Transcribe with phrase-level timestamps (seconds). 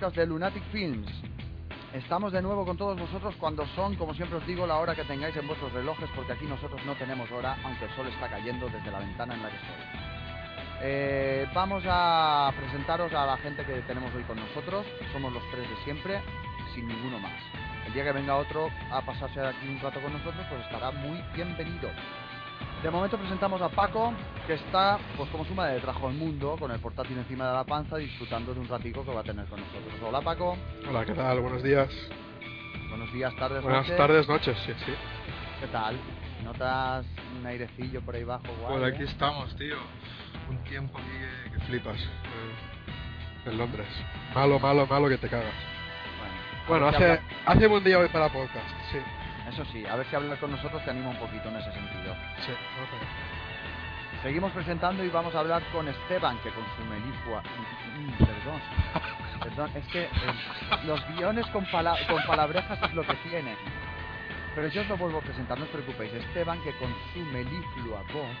[0.00, 1.10] podcast de Lunatic Films.
[1.92, 5.04] Estamos de nuevo con todos vosotros cuando son, como siempre os digo, la hora que
[5.04, 8.66] tengáis en vuestros relojes, porque aquí nosotros no tenemos hora, aunque el sol está cayendo
[8.70, 9.76] desde la ventana en la que estoy.
[10.82, 14.86] Eh, vamos a presentaros a la gente que tenemos hoy con nosotros.
[15.12, 16.22] Somos los tres de siempre,
[16.74, 17.36] sin ninguno más.
[17.86, 21.20] El día que venga otro a pasarse aquí un rato con nosotros, pues estará muy
[21.34, 21.90] bienvenido.
[22.82, 24.14] De momento presentamos a Paco,
[24.46, 27.64] que está, pues como su madre trajo al mundo, con el portátil encima de la
[27.64, 29.94] panza, disfrutando de un ratico que va a tener con nosotros.
[30.02, 30.56] Hola Paco.
[30.88, 31.40] Hola, ¿qué tal?
[31.40, 31.88] Buenos días.
[32.88, 33.96] Buenos días, tardes, Buenas noches.
[33.98, 34.92] tardes, noches, sí, sí.
[35.60, 35.96] ¿Qué tal?
[36.42, 37.04] ¿Notas
[37.38, 38.44] un airecillo por ahí abajo?
[38.62, 39.06] guay, Pues aquí eh?
[39.06, 39.76] estamos, tío.
[40.48, 41.96] Un tiempo aquí que, flipas.
[42.00, 43.86] eh, en Londres.
[44.34, 45.52] Malo, malo, malo que te cagas.
[46.18, 46.34] Bueno,
[46.66, 48.98] Bueno, hace, habla- hace buen día hoy para podcast, sí.
[49.50, 52.14] Eso sí, a ver si hablar con nosotros te anima un poquito en ese sentido.
[52.46, 54.22] Sí, ok.
[54.22, 57.42] Seguimos presentando y vamos a hablar con Esteban, que con su melifua...
[57.42, 58.60] Mm, Perdón.
[59.42, 60.10] Perdón, es que eh,
[60.86, 63.56] los guiones con, pala- con palabrejas es lo que tiene.
[64.54, 66.12] Pero yo os lo vuelvo a presentar, no os preocupéis.
[66.12, 68.36] Esteban, que con su meliflua voz,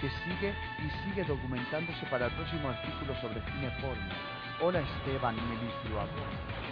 [0.00, 4.14] que sigue y sigue documentándose para el próximo artículo sobre cine porno.
[4.60, 6.63] Hola Esteban, meliflua voz.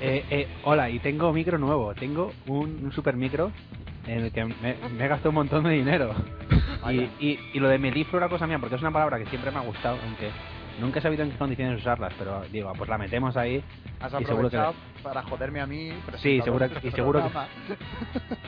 [0.00, 1.94] Eh, eh, hola, y tengo micro nuevo.
[1.94, 3.50] Tengo un, un super micro
[4.06, 6.14] en el que me, me he gastado un montón de dinero.
[6.90, 9.50] Y, y, y lo de melifluo era cosa mía, porque es una palabra que siempre
[9.50, 10.28] me ha gustado, aunque
[10.78, 13.62] nunca he sabido en qué condiciones usarlas, pero digo, pues la metemos ahí.
[14.02, 15.92] Has Y seguro que- aprovechado para joderme a mí.
[16.18, 17.22] Sí, seguro y seguro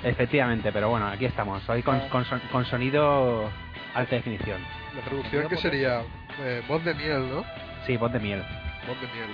[0.02, 0.06] que-.
[0.10, 3.48] Efectivamente, pero bueno, aquí estamos, hoy con, con, son- con sonido
[3.94, 4.60] alta definición.
[4.94, 6.02] La traducción que sería
[6.42, 7.42] eh, voz de miel, ¿no?
[7.86, 8.42] Sí, voz de miel,
[8.86, 9.30] Voz de miel.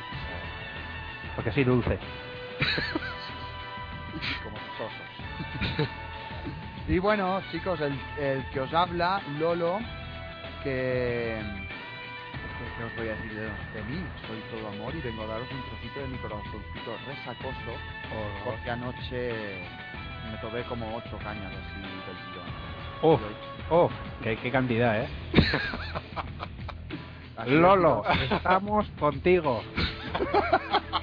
[1.35, 1.99] Porque soy dulce.
[4.43, 5.07] como sosos.
[6.89, 9.79] y bueno, chicos, el, el que os habla, Lolo,
[10.63, 11.41] que...
[12.77, 14.05] que os voy a decir de, de mí?
[14.27, 17.73] Soy todo amor y vengo a daros un trocito de mi corazoncito resacoso,
[18.15, 19.65] O- porque anoche
[20.31, 22.49] me tomé como ocho cañas así del tirón.
[23.03, 23.05] Y-
[23.71, 23.91] ¡Oh!
[24.23, 25.09] ¡Qué, qué cantidad, eh!
[27.47, 29.63] Lolo, es, estamos contigo.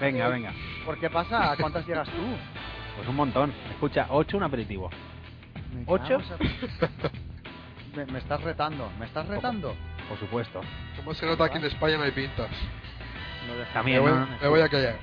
[0.00, 0.52] Venga, venga.
[0.84, 1.52] ¿Por qué pasa?
[1.52, 2.36] ¿A cuántas llegas tú?
[2.96, 3.52] Pues un montón.
[3.70, 4.90] Escucha, 8 un aperitivo.
[5.74, 6.18] Me ¿Ocho?
[7.94, 9.74] Me, me estás retando, ¿me estás retando?
[10.08, 10.60] Por supuesto.
[10.96, 12.48] ¿Cómo se nota que en España no hay pintas?
[13.48, 13.72] Dejamos.
[13.72, 14.94] También, me, voy, no, no, me voy a callar.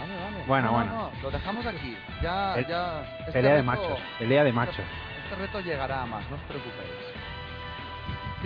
[0.00, 0.44] Vale, vale.
[0.46, 1.10] Bueno, No, no, bueno.
[1.14, 1.94] no, lo dejamos aquí.
[2.22, 3.02] Ya, El- ya.
[3.20, 3.98] este Pelea de reto- machos.
[4.18, 4.84] Pelea de machos.
[5.24, 6.90] Este reto llegará a más, no os preocupéis.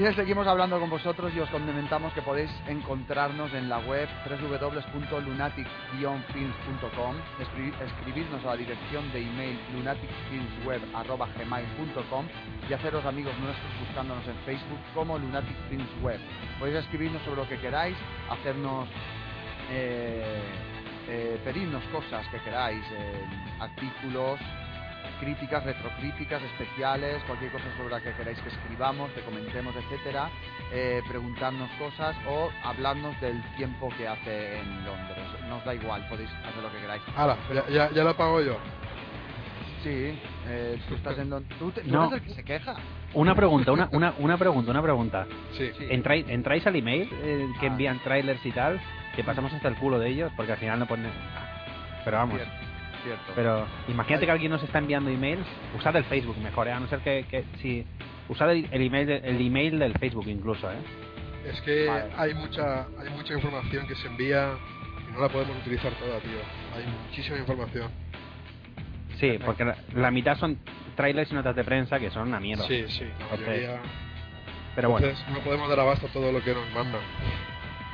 [0.01, 7.75] Seguimos hablando con vosotros y os comentamos que podéis encontrarnos en la web www.lunatic-films.com, escri-
[7.85, 12.25] escribirnos a la dirección de email lunaticfilmsweb.gmail.com
[12.69, 16.19] y haceros amigos nuestros buscándonos en Facebook como Lunatic Films Web.
[16.59, 17.95] Podéis escribirnos sobre lo que queráis,
[18.31, 18.89] hacernos
[19.71, 20.43] eh,
[21.09, 23.27] eh, pedirnos cosas que queráis, eh,
[23.61, 24.41] artículos,
[25.21, 30.29] críticas, retrocríticas, especiales, cualquier cosa sobre la que queráis que escribamos, que comentemos, etcétera,
[30.73, 35.25] eh, preguntarnos cosas o hablarnos del tiempo que hace en Londres.
[35.49, 37.03] Nos da igual, podéis hacer lo que queráis.
[37.17, 38.57] Hala, ya, ya, ya lo pago yo.
[39.83, 41.59] Sí, eh, tú estás en Londres.
[41.59, 42.09] ¿Tú, te- tú No.
[42.09, 42.75] eres el que se queja?
[43.15, 45.27] Una pregunta, una, una, una pregunta, una pregunta.
[45.57, 45.71] Sí.
[45.79, 45.87] Sí.
[45.91, 47.71] ¿Entráis, entráis al email eh, que Ah.
[47.71, 48.81] envían trailers y tal?
[49.17, 51.11] Que pasamos hasta el culo de ellos porque al final no ponen...
[52.05, 52.55] Pero vamos, Cierto,
[53.03, 53.33] cierto.
[53.35, 55.47] pero imagínate que alguien nos está enviando emails,
[55.79, 56.73] usad el Facebook mejor, ¿eh?
[56.73, 57.85] a no ser que, que si...
[58.29, 60.77] Usad el, el email, el email del Facebook incluso, ¿eh?
[61.47, 62.11] Es que Vale.
[62.17, 64.53] hay mucha hay mucha información que se envía
[65.09, 66.39] y no la podemos utilizar toda, tío.
[66.77, 67.91] Hay muchísima información.
[69.19, 70.59] Sí, porque la, la mitad son
[70.97, 72.65] trailers y notas de prensa que son una mierda.
[72.69, 73.81] Sí, sí, la Entonces, mayoría.
[74.77, 77.01] Pero bueno, Entonces no podemos dar abasto a todo lo que nos mandan.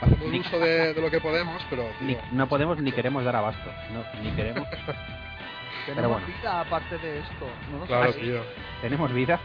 [0.00, 3.24] Hacemos Ni- uso de, de lo que podemos, pero ni- tío, no podemos ni queremos
[3.24, 3.70] dar abasto.
[3.92, 4.68] No, ni queremos.
[5.86, 6.26] Tenemos bueno.
[6.26, 7.46] vida aparte de esto.
[7.70, 8.42] No lo claro, tío.
[8.82, 9.38] ¿Tenemos vida?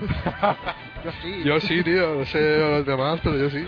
[1.04, 1.42] Yo sí.
[1.44, 3.66] Yo sí, tío, no sé los demás, pero yo sí.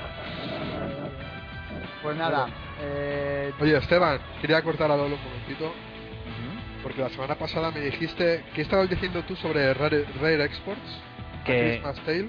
[2.02, 2.49] Pues nada.
[2.81, 5.73] Eh, Oye, Esteban, quería cortar a Lolo un momentito,
[6.82, 11.02] porque la semana pasada me dijiste, ¿qué estabas diciendo tú sobre Rare, Rare Exports?
[11.44, 12.28] Que, Christmas Tale,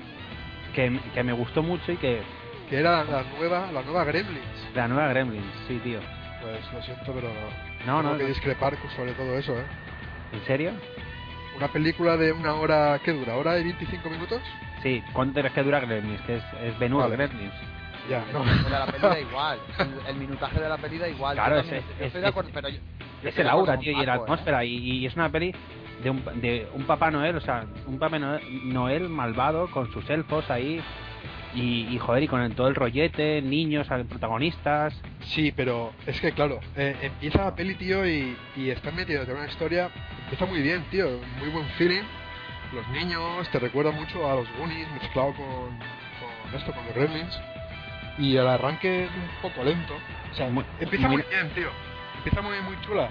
[0.73, 2.21] que, que me gustó mucho y que...
[2.69, 4.45] que era la nueva, la nueva Gremlins.
[4.75, 5.99] La nueva Gremlins, sí, tío.
[6.41, 7.29] Pues lo siento, pero
[7.85, 8.29] No, tengo no, que no.
[8.29, 9.63] discrepar sobre todo eso, ¿eh?
[10.33, 10.71] ¿En serio?
[11.55, 13.35] Una película de una hora, ¿qué dura?
[13.35, 14.41] ¿Hora y 25 minutos?
[14.83, 16.21] Sí, ¿cuánto crees que dura Gremlins?
[16.21, 17.15] Que es, es Ben Hur, Vale.
[17.15, 17.53] Gremlins.
[18.09, 18.43] Ya, no.
[18.45, 19.59] de la peli da igual.
[19.79, 21.35] El, el minutaje de la peli da igual.
[21.35, 22.81] Claro, es- estoy de es- acuerdo, pero yo- yo
[23.23, 24.19] Es estoy el aura, tío, y la ¿eh?
[24.21, 24.63] atmósfera.
[24.63, 25.53] Y, y es una peli
[26.03, 30.49] de un, de un Papá Noel, o sea, un Papá Noel malvado con sus elfos
[30.51, 30.81] ahí.
[31.55, 34.93] Y, y joder, y con el- todo el rollete, niños, protagonistas.
[35.21, 39.31] Sí, pero es que claro, eh, empieza la peli, tío, y, y está metido en
[39.31, 39.89] una historia.
[40.23, 41.07] Empieza muy bien, tío,
[41.39, 42.03] muy buen feeling.
[42.73, 47.39] Los niños te recuerda mucho a los Goonies mezclado con, con esto, con los Gremlins.
[48.17, 49.93] Y el arranque es un poco lento.
[50.31, 51.69] O sea, Muy- empieza muy- muy bien, tío.
[52.17, 53.07] Empieza muy, muy chula.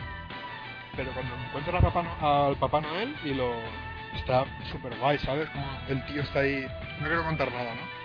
[0.95, 3.55] Pero cuando encuentran a Papá No- al Papá Noel y lo.
[4.15, 5.49] Está súper guay, ¿sabes?
[5.51, 6.67] Como el tío está ahí.
[7.01, 7.96] No quiero contar nada, ¿no?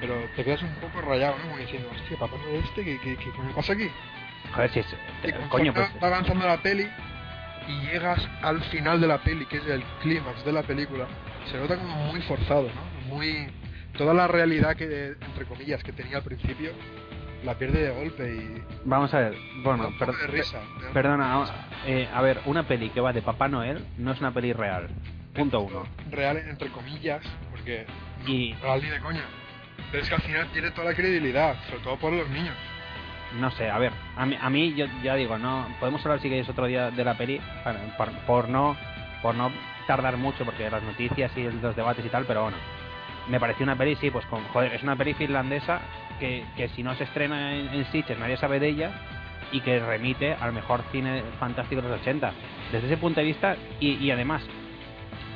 [0.00, 1.44] Pero te quedas un poco rayado, ¿no?
[1.44, 3.88] Como diciendo, hostia, Papá Noel este, ¿qué, qué, qué coño pasa aquí?
[4.54, 4.86] Joder, si es.
[5.22, 5.90] Conforme coño, pues.
[6.02, 6.86] va avanzando la peli
[7.68, 11.06] y llegas al final de la peli, que es el clímax de la película,
[11.50, 13.14] se nota como muy forzado, ¿no?
[13.14, 13.48] Muy
[13.96, 16.70] toda la realidad que entre comillas que tenía al principio
[17.44, 19.36] la pierde de golpe y Vamos a ver.
[19.62, 20.60] Bueno, per- de risa.
[20.82, 20.92] ¿no?
[20.92, 21.44] perdona.
[21.86, 24.88] eh, a ver, una peli que va de Papá Noel no es una peli real.
[25.34, 25.84] Punto uno.
[26.10, 27.86] Real entre comillas, porque
[28.24, 29.24] no, Y- real ni de coña.
[29.90, 32.54] Pero es que al final tiene toda la credibilidad, sobre todo por los niños.
[33.40, 36.28] No sé, a ver, a mí, a mí yo ya digo, no podemos hablar si
[36.28, 37.40] queréis otro día de la peli
[37.96, 38.76] por, por no
[39.22, 39.50] por no
[39.86, 42.56] tardar mucho porque las noticias y los debates y tal, pero bueno,
[43.28, 45.80] me pareció una peli sí, pues con joder, es una peli finlandesa
[46.20, 48.92] que, que si no se estrena en, en Sitges nadie sabe de ella
[49.52, 52.32] y que remite al mejor cine fantástico de los 80.
[52.72, 54.42] Desde ese punto de vista y, y además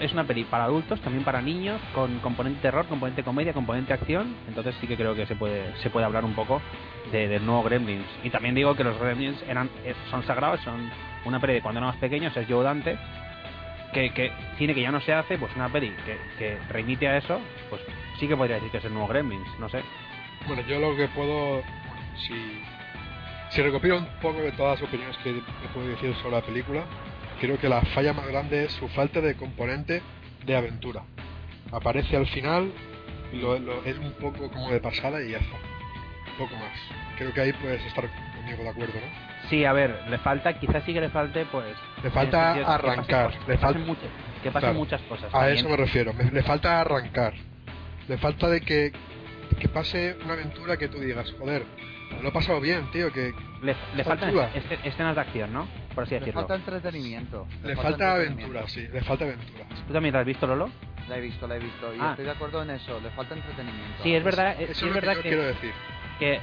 [0.01, 4.35] es una peli para adultos, también para niños, con componente terror, componente comedia, componente acción.
[4.49, 6.61] Entonces sí que creo que se puede se puede hablar un poco
[7.13, 8.07] de, del nuevo Gremlins.
[8.25, 10.91] Y también digo que los Gremlins eran eh, son sagrados, son
[11.25, 12.99] una peli de cuando éramos pequeños, es Joe Dante.
[13.93, 17.17] Que, que cine que ya no se hace, pues una peli que, que remite a
[17.17, 17.83] eso, pues
[18.21, 19.83] sí que podría decir que es el nuevo Gremlins, no sé.
[20.47, 21.61] Bueno, yo lo que puedo,
[22.17, 22.63] si,
[23.51, 26.85] si recopilo un poco de todas las opiniones que he podido decir sobre la película,
[27.41, 30.03] creo que la falla más grande es su falta de componente
[30.45, 31.03] de aventura.
[31.73, 32.73] Aparece al final,
[33.33, 35.57] lo, lo- es un poco como de pasada y ya está.
[35.57, 36.73] Un poco más.
[37.19, 39.31] Creo que ahí puedes estar conmigo de acuerdo, ¿no?
[39.49, 41.77] Sí, a ver, le falta, quizás sí que le falte, pues...
[42.03, 44.11] Le falta sentido de que arrancar, pasen le que pasen falta- muchas,
[44.43, 44.75] que pasen Claro.
[44.79, 45.25] muchas cosas.
[45.35, 45.57] A también.
[45.59, 46.13] eso me refiero.
[46.15, 47.35] Me- le falta arrancar.
[48.09, 48.93] Le falta de que,
[49.59, 51.65] que pase una aventura que tú digas, joder,
[52.23, 54.35] lo he pasado bien, tío, que Le, le faltan
[54.85, 55.67] escenas de acción, ¿no?
[55.95, 56.41] Por así Le decirlo.
[56.43, 57.47] falta entretenimiento.
[57.63, 58.05] le falta entretenimiento.
[58.59, 59.65] aventura, sí, le falta aventura.
[59.87, 60.71] ¿Tú también la has visto, Lolo?
[61.09, 61.95] La he visto, la he visto.
[61.95, 62.11] Y Ah.
[62.11, 63.01] estoy de acuerdo en eso.
[63.01, 64.03] Le falta entretenimiento.
[64.03, 65.73] Sí, es verdad, Eso es, es sí lo es que verdad yo que, quiero decir.
[66.19, 66.41] que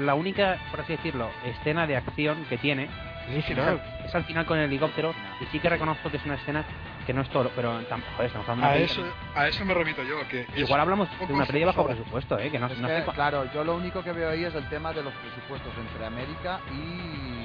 [0.00, 2.84] la única, por así decirlo, escena de acción que tiene
[3.30, 3.82] Es es final.
[4.04, 6.64] es al final con el helicóptero y sí que reconozco que es una escena
[7.04, 9.02] que no es todo, pero tam- joder, estamos hablando A de eso,
[9.34, 11.94] a eso me remito yo, que es- Igual hablamos de una peli bajo sobra.
[11.94, 12.50] presupuesto, ¿eh?
[12.50, 14.68] Que no, Es no que, sé claro, yo lo único que veo ahí es el
[14.68, 17.44] tema de los presupuestos entre América y...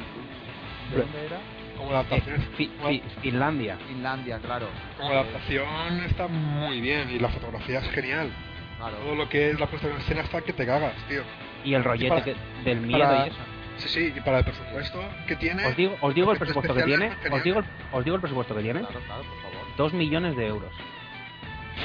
[0.94, 1.38] ¿De dónde era?
[1.78, 3.78] como la adaptación, eh, Fi- Fi- Finlandia.
[3.88, 4.68] Finlandia, claro.
[4.98, 8.30] como la adaptación está muy bien y la fotografía es genial.
[8.78, 8.98] Claro.
[8.98, 11.22] Todo lo que es la puesta en escena está que te cagas, tío.
[11.64, 13.38] Y el rollete para- que- del miedo para- y eso.
[13.78, 16.83] Sí, sí, y para el presupuesto que tiene, Os digo, os digo el presupuesto que
[16.83, 17.12] tiene.
[17.31, 17.62] Os digo,
[17.94, 18.81] os digo el presupuesto que tiene.
[18.81, 19.49] Claro, claro, por favor.
[19.80, 20.74] Dos millones de euros.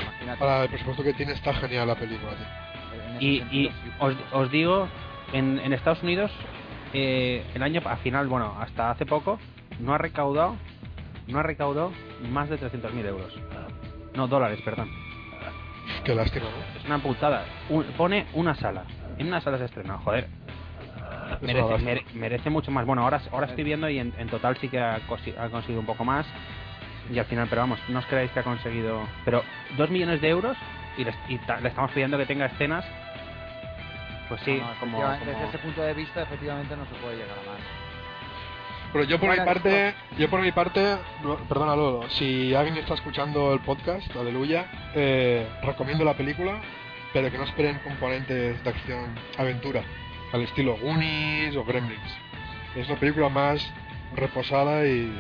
[0.03, 0.41] Imagínate.
[0.41, 2.33] para el presupuesto que tiene está genial la película,
[3.21, 4.89] Y, sentido, y sí, os, os digo,
[5.33, 6.33] en, en Estados Unidos,
[6.93, 9.39] eh, el año al final, bueno, hasta hace poco,
[9.79, 10.57] no ha recaudado,
[11.29, 11.93] no ha recaudado
[12.33, 13.33] más de 300.000 euros.
[14.17, 14.91] No, dólares, perdón.
[16.03, 16.81] Qué lástima, ¿no?
[16.81, 17.45] Es una putada.
[17.69, 18.83] Un- pone una sala.
[19.19, 20.27] En una sala se estrena, joder.
[21.43, 22.87] Merece, mere- merece mucho más.
[22.87, 26.05] Bueno, ahora, ahora estoy viendo y en, en total sí que ha conseguido un poco
[26.05, 26.27] más.
[27.11, 29.07] Y al final, pero vamos, no os creáis que ha conseguido.
[29.25, 29.43] Pero
[29.77, 30.57] dos millones de euros
[30.97, 32.85] y, les- y ta- le estamos pidiendo que tenga escenas.
[34.29, 36.95] Pues sí, No, no, como, efectivamente, como- Desde ese punto de vista, efectivamente, no se
[36.95, 37.61] puede llegar a más.
[38.93, 40.97] Pero yo por Bueno, mi parte, yo por mi parte,
[41.49, 46.61] perdona Lolo, si alguien está escuchando el podcast, aleluya, eh, recomiendo la película,
[47.13, 49.83] pero que no esperen componentes de acción aventura,
[50.33, 52.17] al estilo Goonies o Gremlins.
[52.77, 53.69] Es una película más
[54.15, 55.13] reposada y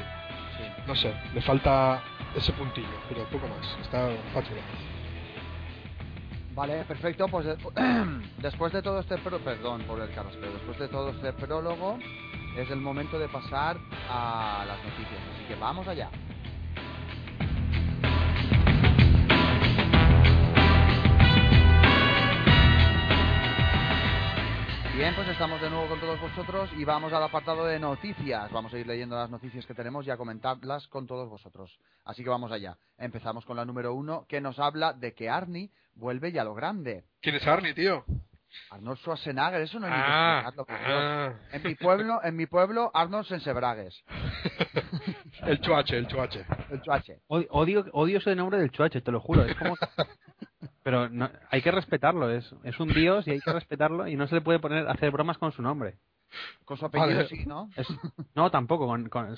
[0.86, 2.02] no sé, le falta
[2.34, 4.56] ese puntillo, pero poco más, está fácil.
[6.54, 7.26] Vale, perfecto.
[7.28, 7.56] Pues eh,
[8.38, 11.98] después de todo este pro- perdón por el carraspeo, después de todo este prólogo,
[12.56, 13.76] es el momento de pasar
[14.08, 15.20] a las noticias.
[15.34, 16.10] Así que vamos allá.
[24.96, 28.50] Bien, pues estamos de nuevo con todos vosotros y vamos al apartado de noticias.
[28.52, 31.76] Vamos a ir leyendo las noticias que tenemos y a comentarlas con todos vosotros.
[32.04, 32.76] Así que vamos allá.
[32.96, 36.54] Empezamos con la número uno, que nos habla de que Arnie vuelve ya a lo
[36.54, 37.04] grande.
[37.20, 38.04] ¿Quién es Arnie, tío?
[38.70, 41.32] Arnold Schwarzenegger, eso no hay ni que Ah, explicarlo, ah.
[41.50, 44.04] En mi pueblo, en mi pueblo, Arnold Sensebragues,
[45.42, 46.46] el chuache, el chuache.
[46.70, 47.18] el chuache.
[47.26, 49.44] Odio, odio, odio ese nombre del chuache, te lo juro.
[49.44, 49.74] Es como.
[50.84, 54.28] Pero no, hay que respetarlo, es, es un dios y hay que respetarlo y no
[54.28, 55.96] se le puede poner hacer bromas con su nombre.
[56.64, 57.28] Con su apellido Vale.
[57.28, 57.70] sí, ¿no?
[57.74, 57.88] Es-
[58.36, 59.34] no, tampoco, con, con,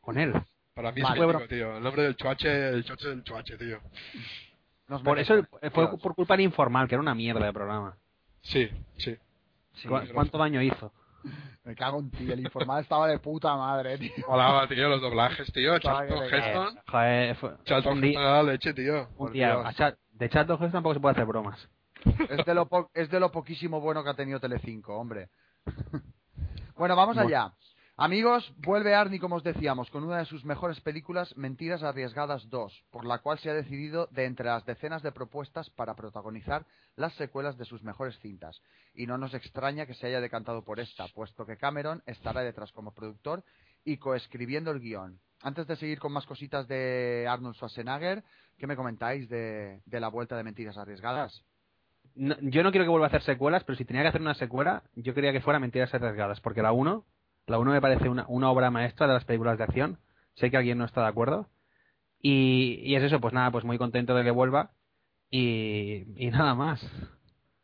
[0.00, 0.32] con, él.
[0.74, 1.20] Para mí Vale.
[1.20, 1.76] es mítico, tío.
[1.78, 3.80] El nombre del chuache, el choche del chuache, tío.
[4.88, 6.00] Nos Por eso fue Dios.
[6.00, 7.96] por culpa del informal, que era una mierda de programa.
[8.42, 9.16] Sí, sí.
[9.74, 10.92] Sí, ¿Cu- ¿Cuánto daño hizo?
[11.64, 12.30] me cago en ti.
[12.30, 14.12] El informal estaba de puta madre, tío.
[14.28, 15.78] Molaba, tío, los doblajes, tío.
[15.80, 16.24] Charlton.
[16.32, 16.78] Heston.
[16.86, 19.08] Joder, fue- Charlton Heston la leche, tío.
[19.08, 21.68] un por día a Chat- de chat Heston tampoco se puede hacer bromas.
[22.28, 25.28] Es de, lo po- es de lo poquísimo bueno que ha tenido Telecinco, hombre.
[26.76, 27.52] bueno, vamos allá.
[27.98, 32.84] Amigos, vuelve Arnie, como os decíamos, con una de sus mejores películas, Mentiras Arriesgadas 2,
[32.90, 37.14] por la cual se ha decidido de entre las decenas de propuestas para protagonizar las
[37.14, 38.60] secuelas de sus mejores cintas.
[38.94, 42.70] Y no nos extraña que se haya decantado por esta, puesto que Cameron estará detrás
[42.72, 43.42] como productor
[43.82, 45.18] y coescribiendo el guion.
[45.42, 48.22] Antes de seguir con más cositas de Arnold Schwarzenegger,
[48.58, 51.44] ¿qué me comentáis de, de la vuelta de Mentiras Arriesgadas?
[52.14, 54.34] No- yo no quiero que vuelva a hacer secuelas, pero si tenía que hacer una
[54.34, 57.04] secuela, yo quería que fuera Mentiras Arriesgadas, porque la 1,
[57.46, 59.98] la 1 me parece una, una obra maestra de las películas de acción.
[60.34, 61.48] Sé que alguien no está de acuerdo.
[62.20, 64.70] Y, y es eso, pues nada, pues muy contento de que vuelva.
[65.30, 66.80] Y, y nada más.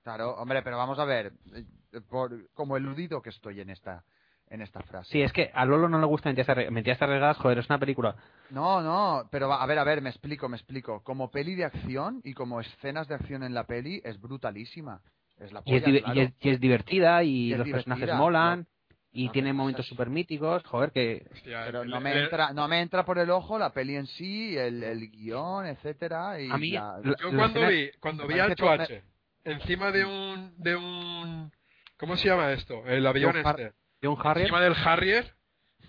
[0.02, 4.04] Claro, hombre, pero vamos a ver, eh, por, como eludido que estoy en esta,
[4.52, 5.10] en esta frase.
[5.10, 8.14] Sí, es que a Lolo no le gusta Mentiras Arriesgadas, joder, es una película.
[8.50, 11.02] No, no, pero va- a ver, a ver, me explico, me explico.
[11.02, 15.00] Como peli de acción y como escenas de acción en la peli es brutalísima.
[15.38, 16.20] Es la Y es, polla, diver- claro.
[16.20, 18.66] y es- y es divertida y, Y es los divertida, personajes molan.
[19.14, 22.52] Y Lo tiene momentos súper míticos, joder, que Hostia, Pero el- no me el- entra,
[22.54, 26.40] no me entra por el ojo la peli en sí, el, el guion, etcétera.
[26.40, 28.68] Y A mí, la- la- Yo la cuando escena- vi, cuando me vi al todo-
[28.68, 29.02] chuache
[29.44, 31.52] encima de un, de un,
[31.98, 32.86] ¿cómo se llama esto?
[32.86, 33.72] El avión este.
[34.02, 35.32] De un Harrier, Encima del Harrier,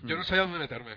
[0.02, 0.08] Hmm.
[0.08, 0.92] yo no sabía dónde meterme.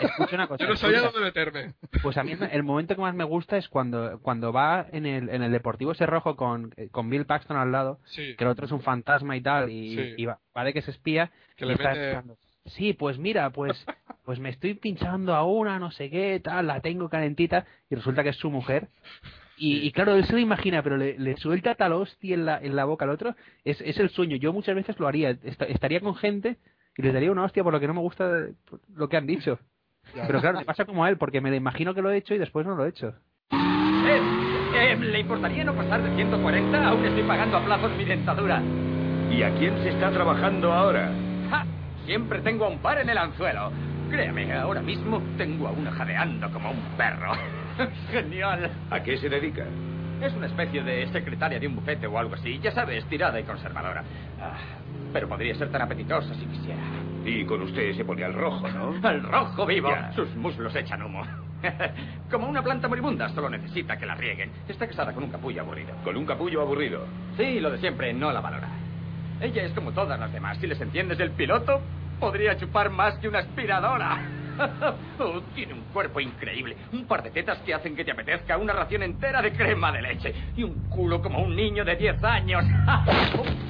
[0.00, 0.64] escucha una cosa.
[0.64, 1.12] Yo no sabía escucha.
[1.12, 1.74] dónde meterme.
[2.02, 5.28] Pues a mí el momento que más me gusta es cuando, cuando va en el,
[5.30, 8.50] en el Deportivo ese rojo con, eh, con Bill Paxton al lado, Sí, que el
[8.50, 10.14] otro es un fantasma y tal, y, Sí.
[10.18, 11.30] y va, va de que se espía.
[11.56, 12.22] que y le está mete...
[12.66, 13.84] Sí, pues mira, pues,
[14.24, 18.22] pues me estoy pinchando a una, no sé qué, tal, la tengo calentita, y resulta
[18.24, 18.88] que es su mujer.
[19.58, 19.86] Y, Sí.
[19.86, 22.76] y claro, él se lo imagina, pero le, le suelta tal hostia en la, en
[22.76, 23.34] la boca al otro.
[23.64, 24.36] Es, es el sueño.
[24.36, 25.30] Yo muchas veces lo haría.
[25.30, 26.56] Est- estaría con gente
[26.96, 28.30] y les daría una hostia por lo que no me gusta
[28.94, 29.58] lo que han dicho.
[30.14, 32.34] Pero claro, me pasa como a él, porque me lo imagino que lo he hecho
[32.34, 33.14] y después no lo he hecho.
[33.50, 34.20] Eh,
[34.74, 36.88] eh, ¿Le importaría no pasar de 140?
[36.88, 38.62] Aún estoy pagando a plazos mi dentadura.
[39.30, 41.10] ¿Y a quién se está trabajando ahora?
[41.50, 41.66] ¡Ja!
[42.04, 43.72] Siempre tengo un par en el anzuelo.
[44.10, 47.32] Créame, ahora mismo tengo a una jadeando como un perro.
[48.10, 48.70] Genial.
[48.90, 49.64] ¿A qué se dedica?
[50.20, 52.58] Es una especie de secretaria de un bufete o algo así.
[52.60, 54.02] Ya sabes, tirada y conservadora.
[54.40, 54.56] Ah,
[55.12, 56.80] pero podría ser tan apetitosa si quisiera.
[57.24, 58.94] Y con usted se pone al rojo, ¿no?
[59.06, 59.90] ¡Al rojo vivo!
[59.90, 60.12] Ya.
[60.12, 61.22] Sus muslos echan humo.
[62.30, 64.50] Como una planta moribunda, solo necesita que la rieguen.
[64.68, 65.94] Está casada con un capullo aburrido.
[66.04, 67.06] Con un capullo aburrido.
[67.36, 68.68] Sí, lo de siempre no la valora.
[69.40, 70.56] Ella es como todas las demás.
[70.58, 71.82] Si les entiendes el piloto,
[72.18, 74.18] podría chupar más que una aspiradora.
[75.18, 76.76] Oh, tiene un cuerpo increíble.
[76.92, 80.02] Un par de tetas que hacen que te apetezca una ración entera de crema de
[80.02, 80.34] leche.
[80.56, 82.64] Y un culo como un niño de 10 años.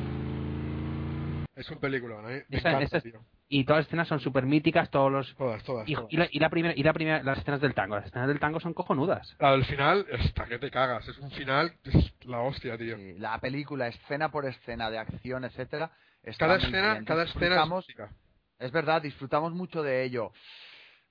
[1.55, 2.29] Es un película, ¿no?
[2.29, 3.21] Me Esa- encanta, esa es- tío.
[3.49, 5.35] Y todas las escenas son súper míticas, todos los...
[5.37, 6.13] Todas, todas, Y, todas.
[6.13, 7.95] y la, y la primera, y la primera, las escenas del tango.
[7.97, 9.35] Las escenas del tango son cojonudas.
[9.39, 11.07] La del final, hasta que te cagas.
[11.09, 12.97] Es un final, es la hostia, tío.
[12.97, 15.93] Sí, la película, escena por escena, de acción, etcétera.
[16.25, 18.11] está Cada escena, cada escena es Disfrutamos- mítica.
[18.59, 20.33] Es verdad, disfrutamos mucho de ello.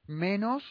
[0.07, 0.63] Menos,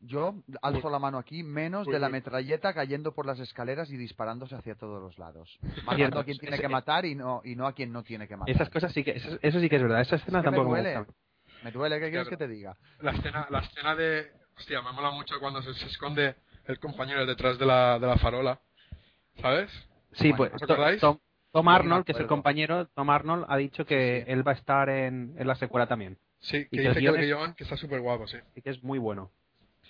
[0.00, 4.54] yo alzo la mano aquí, menos de la metralleta cayendo por las escaleras y disparándose
[4.54, 5.58] hacia todos los lados.
[5.84, 8.36] Matando a quien tiene que matar y no, y no a quien no tiene que
[8.36, 8.54] matar.
[8.54, 9.12] Esas cosas sí que...
[9.12, 10.00] Eso, eso sí que es verdad.
[10.00, 10.98] Esa escena Es que tampoco me duele.
[10.98, 11.12] gusta.
[11.62, 12.30] Me duele, ¿qué quieres Claro.
[12.30, 12.76] que te diga?
[13.00, 14.32] La escena, la escena de...
[14.56, 16.34] Hostia, me mola mucho cuando se, se esconde
[16.66, 18.60] el compañero detrás de la, de la farola.
[19.40, 19.70] ¿Sabes?
[20.12, 21.00] Sí, Bueno, pues ¿os To- acordáis?
[21.00, 21.18] Tom,
[21.52, 24.32] Tom Arnold, que es el compañero, Tom Arnold ha dicho que sí.
[24.32, 26.18] él va a estar en, en la secuela también.
[26.40, 28.38] Sí, Y que dice que el guion que está súper guapo, sí.
[28.38, 29.30] Así que es muy bueno.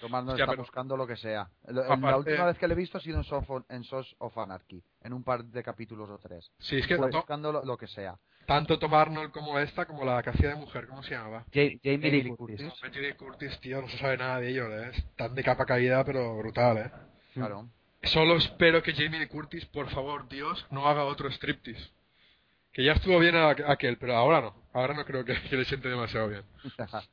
[0.01, 1.51] Tomando Hostia, está pero- buscando lo que sea.
[1.69, 4.17] Lo- Aparte- La última vez que le he visto ha sido en, Sofo- en Sos
[4.19, 6.51] of Anarchy, en un par de capítulos o tres.
[6.59, 8.17] Sí, es que Está to- buscando lo, lo que sea.
[8.47, 11.41] tanto Tom Arnold como esta, como la que hacía de mujer, ¿cómo se llamaba?
[11.41, 12.73] Ja- Jamie Jamie Lee Curtis.
[12.83, 14.91] Betty Lee Curtis, tío, no se sabe nada de ellos, ¿eh?
[14.97, 16.91] Están de capa caída, pero brutal, ¿eh?
[17.35, 17.69] Claro.
[18.03, 21.91] Solo espero que Jamie Lee Curtis, por favor, Dios, no haga otro striptease.
[22.73, 24.55] Que ya estuvo bien aquel, pero ahora no.
[24.73, 26.43] Ahora no creo que, que le siente demasiado bien.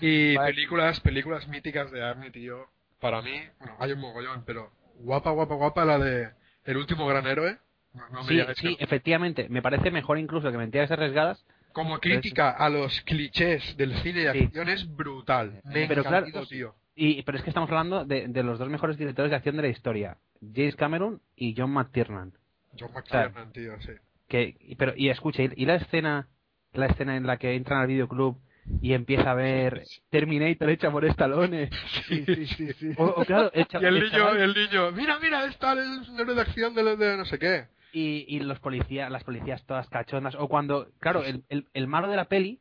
[0.00, 0.52] Y Vale.
[0.54, 2.68] películas, películas míticas de Arnie, tío.
[3.00, 6.30] Para mí, bueno, hay un mogollón, pero guapa, guapa, guapa la de
[6.64, 7.58] El último gran héroe.
[7.92, 9.48] No, no me Sí, que sí, efectivamente.
[9.48, 11.44] Me parece mejor incluso que Mentiras Arriesgadas.
[11.72, 14.44] Como crítica a los clichés del cine de Sí.
[14.44, 15.60] acción es brutal.
[15.64, 16.74] Me Pero encantó, claro- tío.
[16.94, 19.62] Y, pero es que estamos hablando de, de los dos mejores directores de acción de
[19.62, 20.16] la historia.
[20.54, 22.32] James Cameron y John McTiernan.
[22.78, 23.92] John McTiernan, tío, sí.
[24.32, 26.28] Que, y- pero, y escucha, y, la escena,
[26.72, 28.38] la escena en la que entran al videoclub
[28.80, 31.68] y empieza a ver Terminator hecha por Stallone.
[32.08, 32.92] Sí, sí, sí, sí.
[32.96, 35.80] O, claro, Y el niño, chaval- el niño, mira, mira, está el
[36.18, 37.66] héroe de acción de, de no sé qué.
[37.92, 40.34] y, y los policías, las policías todas cachondas.
[40.36, 42.60] O cuando, claro, el, el, el malo de la peli,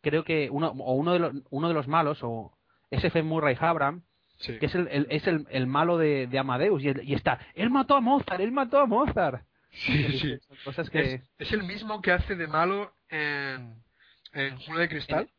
[0.00, 2.56] creo que uno, o uno de los, uno de los malos, o
[2.90, 3.22] es F.
[3.22, 4.02] Murray Abraham,
[4.38, 4.58] Sí.
[4.58, 7.40] que es el, el- es el, el malo de, de Amadeus, y, el- y está,
[7.54, 9.44] él mató a Mozart, él mató a Mozart.
[9.70, 10.38] Sí, sí.
[10.46, 11.14] Son cosas que...
[11.14, 13.82] Es, es el mismo que hace de malo en,
[14.32, 15.30] en de Cristal.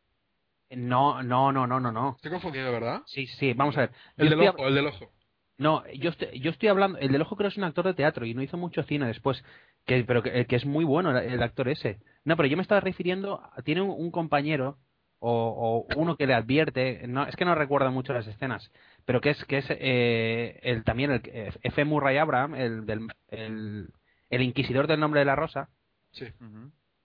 [0.70, 2.14] No, no, no, no, no, no.
[2.16, 3.02] Estoy confundiendo, ¿verdad?
[3.06, 3.90] Sí, sí, vamos a ver.
[4.16, 5.12] El Yo del estoy ojo, el del ojo.
[5.58, 6.98] No, yo estoy, yo estoy hablando.
[6.98, 9.06] El del ojo creo que es un actor de teatro y no hizo mucho cine
[9.06, 9.44] después.
[9.84, 12.00] Que, pero que, que es muy bueno el, el actor ese.
[12.24, 13.40] No, pero yo me estaba refiriendo.
[13.42, 14.78] a- Tiene un, un compañero
[15.18, 17.06] o, o uno que le advierte.
[17.06, 18.72] No, es que no recuerdo mucho las escenas.
[19.04, 21.84] Pero que es que es eh, el también el eh, F.
[21.84, 23.88] Murray Abraham, el del el,
[24.32, 25.68] el inquisidor del nombre de la rosa.
[26.10, 26.26] Sí.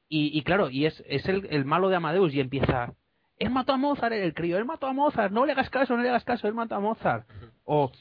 [0.10, 2.94] Y, y claro, y es, es el, el malo de Amadeus y empieza,
[3.40, 6.02] él mató a Mozart, el crío, él mató a Mozart, no le hagas caso, no
[6.04, 7.28] le hagas caso, él mató a Mozart.
[7.66, 7.92] O,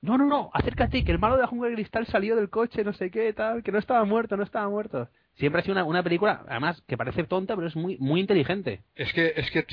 [0.00, 2.84] no, no, no, acércate, que el malo de la jungla de cristal salió del coche,
[2.84, 5.08] no sé qué, tal, que no estaba muerto, no estaba muerto.
[5.34, 8.82] Siempre ha sido una, una película, además, que parece tonta, pero es muy, muy inteligente.
[8.94, 9.66] Es que, es que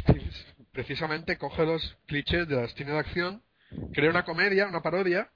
[0.71, 3.41] precisamente coge los clichés de las cine de acción,
[3.93, 5.29] crea una comedia, una parodia,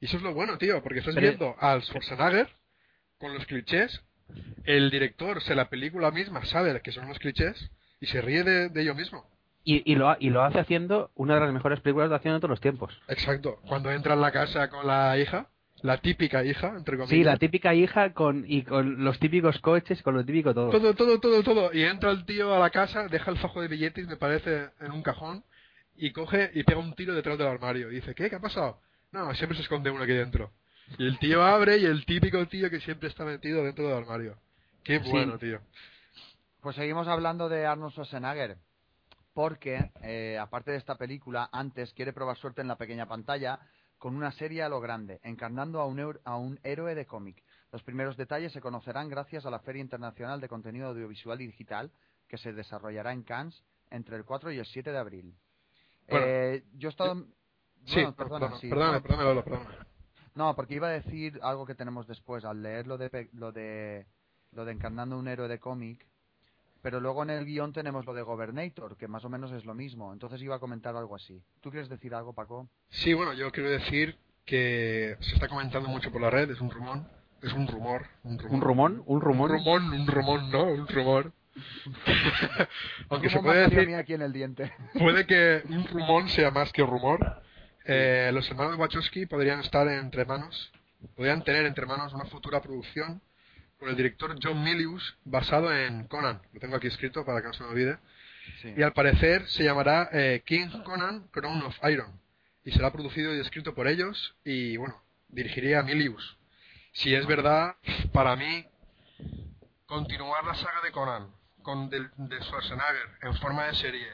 [0.00, 2.48] y eso es lo bueno, tío, porque estás Pero- viendo al Schwarzenegger
[3.18, 4.02] con los clichés,
[4.64, 8.68] el director, se la película misma sabe que son los clichés, y se ríe de,
[8.68, 9.24] de ello mismo.
[9.64, 12.40] Y, y, lo, y lo hace haciendo una de las mejores películas de acción de
[12.40, 13.00] todos los tiempos.
[13.08, 13.60] Exacto.
[13.66, 15.48] Cuando entra en la casa con la hija,
[15.80, 17.10] la típica hija, entre comillas.
[17.10, 20.70] Sí, la típica hija con, y con los típicos coches, con lo típico todo.
[20.70, 21.72] Todo, todo, todo, todo.
[21.72, 24.92] Y entra el tío a la casa, deja el fajo de billetes, me parece, en
[24.92, 25.44] un cajón,
[25.96, 27.90] y coge y pega un tiro detrás del armario.
[27.90, 28.28] Y dice, ¿qué?
[28.28, 28.80] ¿Qué ha pasado?
[29.12, 30.50] No, siempre se esconde uno aquí dentro.
[30.98, 34.36] Y el tío abre y el típico tío que siempre está metido dentro del armario.
[34.82, 35.10] Qué Sí.
[35.10, 35.60] bueno, tío.
[36.60, 38.56] Pues seguimos hablando de Arnold Schwarzenegger.
[39.32, 43.58] Porque, eh, aparte de esta película, antes quiere probar suerte en la pequeña pantalla
[43.98, 47.42] con una serie a lo grande, encarnando a un, a un héroe de cómic.
[47.72, 51.90] Los primeros detalles se conocerán gracias a la Feria Internacional de Contenido Audiovisual y Digital,
[52.28, 55.34] que se desarrollará en Cannes entre el 4 y el 7 de abril.
[56.08, 57.14] Bueno, Eh, yo he estado...
[57.86, 58.68] Sí, bueno, perdona, perdona, sí.
[58.68, 59.00] perdóname.
[60.34, 63.52] No, porque iba a decir algo que tenemos después, al leer lo de, pe- lo
[63.52, 64.06] de,
[64.52, 66.06] lo de encarnando un héroe de cómic,
[66.82, 69.74] pero luego en el guion tenemos lo de Governator, que más o menos es lo
[69.74, 71.42] mismo, entonces iba a comentar algo así.
[71.60, 72.68] ¿Tú quieres decir algo, Paco?
[72.90, 76.70] Sí, bueno, yo quiero decir que se está comentando mucho por la red, es un
[76.70, 77.00] rumor,
[77.40, 78.54] es un rumor, un rumor.
[78.54, 79.02] ¿Un rumón?
[79.06, 79.50] ¿Un rumón?
[79.50, 81.32] Un rumón, un rumón, no, un rumor.
[83.08, 84.72] Aunque se puede decir, mí aquí en el diente.
[84.98, 87.42] puede que un rumón sea más que rumor.
[87.84, 90.72] Eh, los hermanos Wachowski podrían estar entre manos,
[91.16, 93.20] podrían tener entre manos una futura producción
[93.78, 96.40] con el director John Milius basado en Conan.
[96.52, 97.98] Lo tengo aquí escrito para que no se me olvide.
[98.62, 98.74] Sí.
[98.76, 102.20] Y al parecer se llamará eh, King Conan Crown of Iron.
[102.64, 104.34] Y será producido y escrito por ellos.
[104.44, 106.38] Y bueno, dirigiría a Milius.
[106.92, 107.76] Si es verdad,
[108.12, 108.64] para mí,
[109.86, 111.28] continuar la saga de Conan
[111.64, 112.08] con de,
[112.42, 114.06] Schwarzenegger en forma de serie.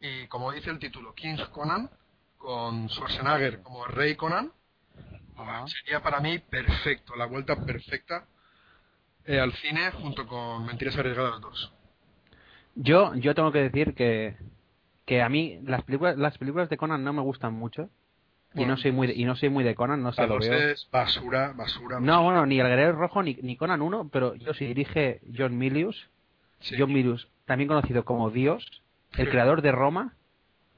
[0.00, 1.90] Y como dice el título, King Conan,
[2.38, 4.52] con Schwarzenegger como Rey Conan,
[5.36, 5.66] Ajá.
[5.66, 8.26] sería para mí perfecto, la vuelta perfecta
[9.24, 11.72] eh, al cine junto con Mentiras Arriesgadas 2.
[12.76, 14.36] Yo, yo tengo que decir que,
[15.04, 17.88] que a mí las películas, las películas de Conan no me gustan mucho.
[18.54, 20.34] Y Bueno, no soy muy de, y no soy muy de Conan, no sé lo
[20.34, 20.58] 2 veo.
[20.70, 22.00] es basura, basura.
[22.00, 25.58] No, bueno, ni el Guerrero Rojo ni, ni Conan 1, pero yo sí dirige John
[25.58, 26.08] Milius.
[26.60, 26.74] Sí.
[26.78, 28.64] John Milius, también conocido como Dios,
[29.18, 29.30] el Sí.
[29.30, 30.14] creador de Roma.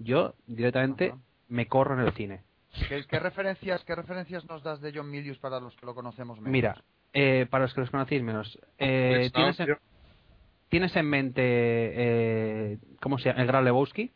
[0.01, 1.18] Yo directamente Ajá.
[1.49, 2.43] Me corro en el cine.
[2.89, 6.39] ¿Qué, qué referencias, ¿Qué referencias nos das de John Milius para los que lo conocemos
[6.39, 6.53] menos?
[6.53, 6.83] Mira,
[7.13, 9.77] eh, para los que los conocéis menos, eh, Pues, ¿tienes, en,
[10.69, 13.41] tienes en mente, eh, ¿cómo se llama?
[13.41, 14.13] El Gran Lebowski.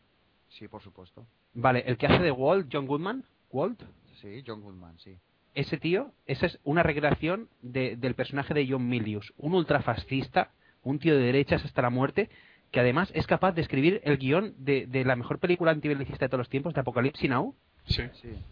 [0.49, 1.25] Sí, por supuesto.
[1.55, 3.23] Vale, el que hace de Walt, John Goodman.
[3.51, 3.81] Walt.
[4.21, 5.17] Sí, John Goodman, sí.
[5.55, 10.51] ese tío, esa es una recreación de- del personaje de John Milius, un ultrafascista,
[10.83, 12.29] un tío de derechas hasta la muerte,
[12.73, 16.29] que además es capaz de escribir el guion de, de la mejor película antibelicista de
[16.29, 17.55] todos los tiempos, de Apocalipsis Now,
[17.85, 18.03] Sí.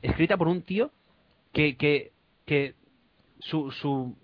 [0.01, 0.91] Escrita por un tío
[1.53, 2.11] que, que,
[2.45, 2.75] que
[3.39, 4.15] su, su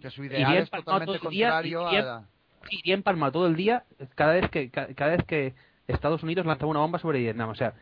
[0.00, 2.04] Que su Iría ideal es totalmente todo el día, contrario iría- a...
[2.04, 2.24] la-
[2.70, 3.84] iría empalmado todo el día
[4.14, 5.54] cada vez que ca- cada vez que
[5.88, 7.74] Estados Unidos lanzaba una bomba sobre Vietnam, o sea,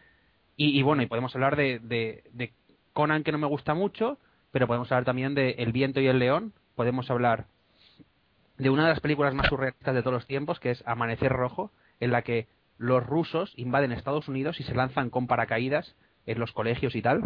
[0.56, 2.52] y, y bueno, y podemos hablar de, de, de
[2.94, 4.18] Conan que no me gusta mucho,
[4.52, 7.46] pero podemos hablar también de El viento y el león, podemos hablar
[8.58, 11.70] de una de las películas más surrealistas de todos los tiempos, que es Amanecer Rojo,
[12.00, 15.94] en la que los rusos invaden Estados Unidos y se lanzan con paracaídas
[16.26, 17.22] en los colegios y tal.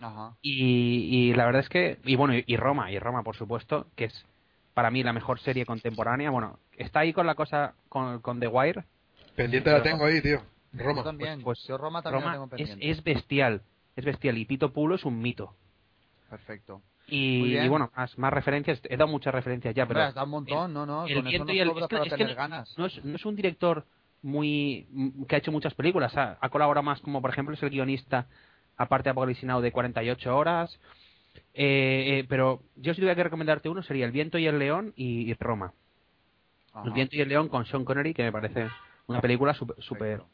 [0.00, 0.34] Ajá.
[0.42, 4.06] Y, y la verdad es que, y bueno, y Roma, y Roma, por supuesto, que
[4.06, 4.26] es
[4.74, 6.30] para mí la mejor serie contemporánea.
[6.30, 8.84] Bueno, está ahí con la cosa con, con The Wire.
[9.36, 10.42] Pendiente la tengo ahí, tío.
[10.72, 11.04] Yo Roma.
[11.04, 11.42] también.
[11.42, 12.90] Pues- Yo Roma también la Roma tengo es, pendiente.
[12.90, 13.62] es bestial,
[13.96, 14.38] es bestial.
[14.38, 15.54] Y Tito Pulo es un mito.
[16.30, 16.80] Perfecto.
[17.08, 20.30] Y, bueno, más, más referencias, he dado muchas referencias ya, pero Hombre, has dado un
[20.30, 21.06] montón, no, no.
[21.06, 22.78] el Con eso y el- es que- para es tener no- ganas.
[22.78, 23.84] no es, no es un director
[24.22, 24.86] muy
[25.28, 28.26] que ha hecho muchas películas, ha, ha colaborado más como por ejemplo es el guionista
[28.76, 30.78] aparte de Apocalipsis Now de 48 horas.
[31.54, 34.92] Eh, eh, pero yo si tuviera que recomendarte uno sería El viento y el león
[34.96, 35.72] y, y Roma.
[36.72, 36.86] Ajá.
[36.86, 38.68] El viento y el león con Sean Connery que me parece
[39.06, 40.28] una película súper Perfecto.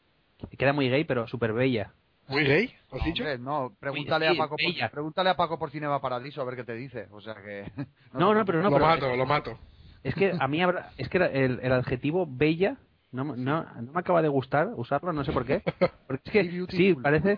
[0.57, 1.91] queda muy gay pero súper bella.
[2.29, 2.73] ¿Muy gay?
[2.91, 3.23] ¿Has No, dicho?
[3.23, 6.63] hombre, no, pregúntale a Paco por, pregúntale a Paco por Cinema Paradiso a ver qué
[6.63, 7.65] te dice, o sea que
[8.13, 9.59] No, no, pero no, lo pero- mato, lo mato.
[10.03, 12.77] Es que a mí habrá- es que el, el adjetivo bella
[13.11, 15.61] no, me- no, no me acaba de gustar usarlo, no sé por qué.
[16.07, 17.37] Porque es que sí, parece.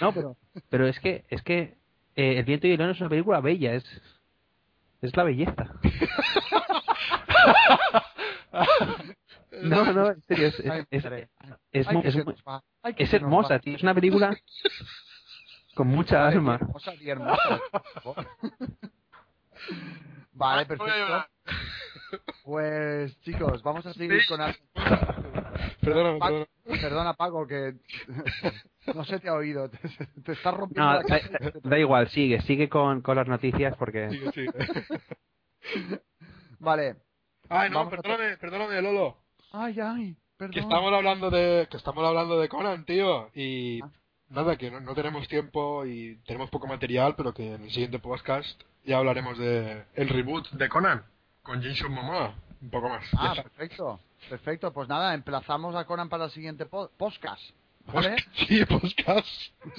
[0.00, 0.36] No, pero
[0.68, 1.76] pero es que es que
[2.16, 3.84] eh, El viento y el león es una película bella, es
[5.02, 5.66] es la belleza.
[9.62, 11.28] No, no, en serio, es, es, es, madre.
[11.72, 12.62] es Ay, mu- que es se mu- nos va.
[12.84, 13.76] Ay, que es hermosa, tío.
[13.76, 14.36] Es una película
[15.74, 16.54] con mucha Vale, alma.
[16.60, 17.60] hermosa, hermosa.
[20.32, 21.26] Vale, Voy a perfecto.
[22.44, 24.58] Pues chicos, vamos a seguir con algo.
[25.80, 27.74] Perdóname, Paco, perdona Paco que
[28.94, 29.78] no se te ha oído, te,
[30.24, 31.20] te estás rompiendo No, la
[31.62, 34.52] da, igual, sigue, sigue con, con las noticias porque Sigue, sigue.
[36.58, 36.96] Vale.
[37.48, 39.18] Ay, no, perdóname, perdóname, Lolo.
[39.52, 40.52] Ay, ay, perdón.
[40.52, 43.90] Que estamos hablando de que estamos hablando de Conan, tío, y Ah.
[44.30, 47.98] nada, que no, no tenemos tiempo y tenemos poco material, pero que en el siguiente
[47.98, 51.04] podcast ya hablaremos de el reboot de Conan
[51.42, 53.04] con Jason Momoa, un poco más.
[53.12, 53.42] Ya Ah, está.
[53.44, 54.00] perfecto.
[54.28, 57.42] Perfecto, pues nada, emplazamos a Conan para el siguiente po- podcast.
[57.92, 58.16] ¿Vale?
[58.48, 59.26] Sí, podcast.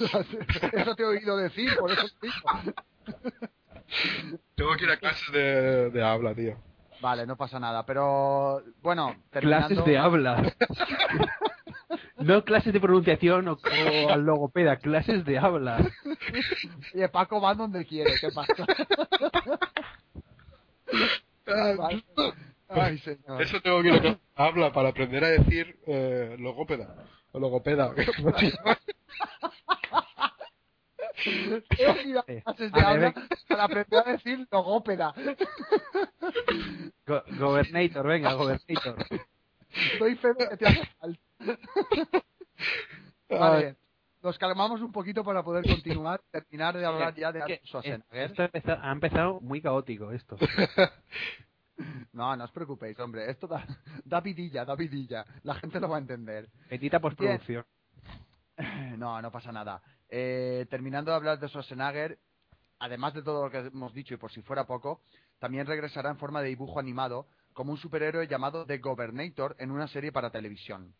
[0.72, 2.74] eso te he oído decir, por eso te digo.
[4.54, 6.56] Tengo que ir a clases de, de habla, tío.
[7.00, 9.68] Vale, no pasa nada, pero bueno, terminando...
[9.68, 10.54] clases de habla.
[12.18, 15.78] No clases de pronunciación o, o al logopeda, clases de habla.
[16.94, 18.66] Oye, Paco va donde quiere, ¿qué pasa?
[21.76, 22.04] Vale.
[22.68, 23.42] Ay, señor.
[23.42, 26.94] Eso tengo que ir a habla para aprender a decir eh, logópeda.
[27.32, 27.92] O logopeda.
[31.24, 31.62] He
[32.26, 32.42] Sí.
[32.42, 33.14] clases de A habla
[33.48, 35.14] para aprender a decir logópeda.
[37.06, 38.96] Go- gobernator, venga, gobernator.
[39.98, 41.20] Doy fe de que te hace falta.
[43.28, 43.76] Vale,
[44.22, 48.04] nos calmamos un poquito para poder continuar, terminar de hablar ya de Schwarzenegger.
[48.30, 50.36] Esto ha empezado, ha empezado muy caótico, esto.
[52.12, 53.62] No, no os preocupéis, hombre, esto da,
[54.04, 55.24] da vidilla, da vidilla.
[55.42, 56.48] La gente lo va a entender.
[56.68, 57.64] Petita postproducción.
[58.96, 59.82] No, no pasa nada.
[60.08, 62.18] Eh, terminando de hablar de Schwarzenegger,
[62.78, 65.00] además de todo lo que hemos dicho y por si fuera poco,
[65.38, 69.88] también regresará en forma de dibujo animado como un superhéroe llamado The Governator en una
[69.88, 70.94] serie para televisión.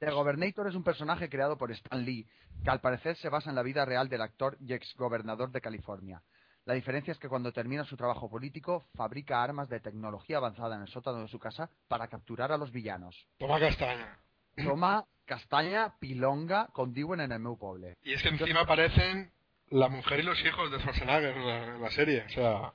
[0.00, 2.26] The Governator es un personaje creado por Stan Lee,
[2.62, 5.60] que al parecer se basa en la vida real del actor y ex gobernador de
[5.60, 6.22] California.
[6.66, 10.82] La diferencia es que cuando termina su trabajo político, fabrica armas de tecnología avanzada en
[10.82, 13.14] el sótano de su casa para capturar a los villanos.
[13.38, 14.18] Toma castaña.
[14.56, 17.96] Toma castanya, pilonga, con diuen en el meu poble.
[18.02, 19.32] Y es que encima aparecen
[19.70, 22.24] la mujer y los hijos de Schwarzenegger en la, en la serie.
[22.26, 22.72] O sea,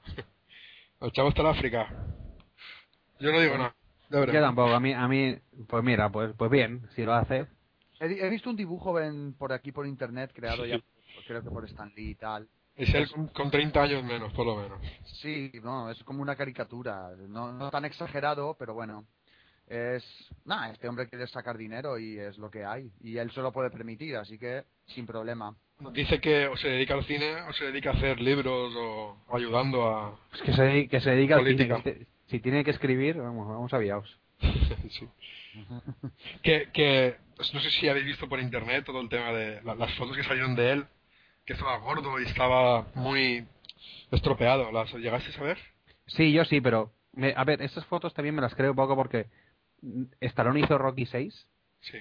[1.01, 1.87] el chavo está en África.
[3.19, 3.75] Yo no digo nada.
[4.09, 5.37] Ya Yo tampoco, a mí, a mí,
[5.67, 7.45] pues mira, pues, pues bien, si lo hace.
[7.99, 11.49] He, he visto un dibujo en- por aquí por internet creado ya, por- creo que
[11.49, 12.47] por Stan Lee y tal.
[12.75, 14.79] Es él con, con 30 años menos, por lo menos.
[15.21, 19.05] Sí, no, es como una caricatura, no, no tan exagerado, pero bueno.
[19.69, 20.03] Es,
[20.45, 22.89] nada, este hombre quiere sacar dinero y es lo que hay.
[23.01, 25.55] Y él se lo puede permitir, así que sin problema.
[25.93, 29.37] Dice que o se dedica al cine o se dedica a hacer libros o, o
[29.37, 30.19] ayudando a...
[30.31, 31.77] Pues que se, que se dedica al Política.
[31.81, 31.83] cine.
[31.83, 34.19] que te- Si tiene que escribir, vamos, vamos aviados.
[34.89, 35.07] Sí.
[36.41, 37.17] que, que
[37.53, 40.23] no sé si habéis visto por internet todo el tema de la- las fotos que
[40.23, 40.85] salieron de él,
[41.45, 43.45] que estaba gordo y estaba muy
[44.11, 44.71] estropeado.
[44.71, 45.57] ¿Las llegasteis a ver?
[46.07, 46.91] Sí, yo sí, pero...
[47.13, 49.27] me- a ver, estas fotos también me las creo poco porque
[50.21, 51.47] Stallone hizo Rocky 6
[51.81, 51.97] Sí.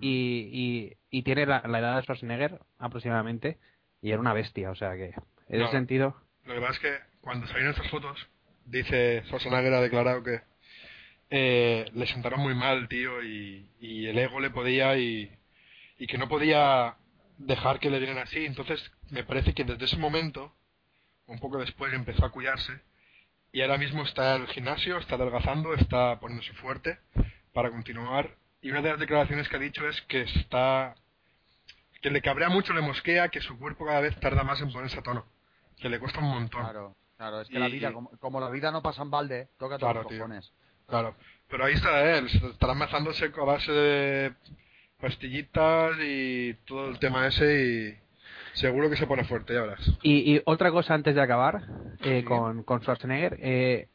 [0.00, 3.58] y, y, y tiene la, la edad de Schwarzenegger aproximadamente
[4.02, 5.14] y era una bestia, o sea que
[5.48, 5.64] en No.
[5.64, 6.16] ese sentido...
[6.44, 8.28] Lo que pasa es que cuando salieron estas fotos,
[8.64, 10.40] dice Schwarzenegger ha declarado que
[11.30, 15.30] eh, le sentaron muy mal, tío, y, y el ego le podía y,
[15.98, 16.96] y que no podía
[17.38, 18.44] dejar que le dieran así.
[18.46, 20.54] Entonces, me parece que desde ese momento,
[21.26, 22.80] un poco después, empezó a cuidarse
[23.56, 26.98] y ahora mismo está en el gimnasio, está adelgazando, está poniéndose fuerte
[27.54, 28.36] para continuar.
[28.60, 30.94] Y una de las declaraciones que ha dicho es que está
[32.02, 34.98] que le cabrea mucho, le mosquea que su cuerpo cada vez tarda más en ponerse
[34.98, 35.24] a tono.
[35.78, 36.64] Que le cuesta un montón.
[36.64, 39.78] Claro, claro, es que la vida, como, como la vida no pasa en balde, toca
[39.78, 40.18] todos Claro, los tío.
[40.18, 40.52] cojones.
[40.86, 41.16] Claro.
[41.48, 44.34] Pero ahí está él, estará mazándose a base de
[45.00, 48.05] pastillitas y todo el tema ese y
[48.56, 49.80] seguro que se pone fuerte, ya verás.
[50.02, 51.62] Y, y otra cosa antes de acabar
[52.04, 53.88] eh, con, con Schwarzenegger, eh,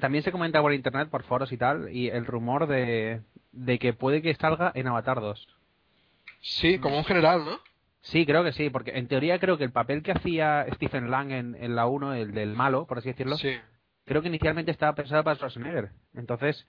[0.00, 3.92] también se comenta por internet, por foros y tal, y el rumor de, de que
[3.92, 5.48] puede que salga en Avatar 2.
[6.40, 7.58] Sí, como un general, ¿no?
[8.02, 11.32] Sí, creo que sí, porque en teoría creo que el papel que hacía Stephen Lang
[11.32, 13.56] en, en la 1, el del malo, por así decirlo, Sí.
[14.04, 15.90] creo que inicialmente estaba pensado para Schwarzenegger.
[16.14, 16.66] Entonces,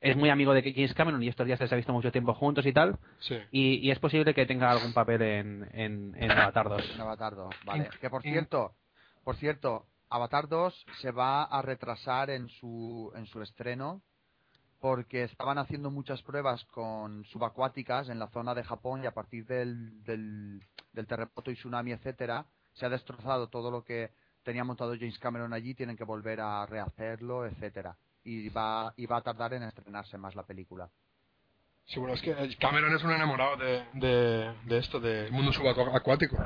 [0.00, 2.64] es muy amigo de James Cameron y estos días se ha visto mucho tiempo juntos
[2.66, 3.36] y tal, Sí.
[3.50, 6.90] y, y es posible que tenga algún papel en, en, en Avatar 2.
[6.94, 7.88] En Avatar 2, vale.
[8.00, 8.74] Que por cierto,
[9.24, 14.00] por cierto, Avatar 2 se va a retrasar en su, en su estreno
[14.80, 19.44] porque estaban haciendo muchas pruebas con subacuáticas en la zona de Japón y a partir
[19.46, 20.60] del, del,
[20.92, 24.10] del terremoto y tsunami, etcétera, se ha destrozado todo lo que
[24.44, 27.96] tenía montado James Cameron allí, tienen que volver a rehacerlo, etcétera.
[28.30, 30.90] Y va, y va a tardar en estrenarse más la película.
[31.86, 36.36] Sí, bueno, es que Cameron es un enamorado de, de, de esto, del mundo subacuático.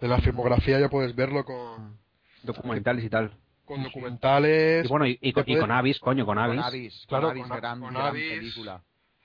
[0.00, 1.96] De la filmografía ya puedes verlo con,
[2.42, 3.32] Documentales y tal.
[3.64, 4.84] con documentales.
[4.84, 6.56] Y bueno, y, y y con Avis, coño, con Avis.
[6.56, 8.30] Con Avis, Claro, con Avis, con A- gran, con gran Avis.
[8.32, 8.82] película.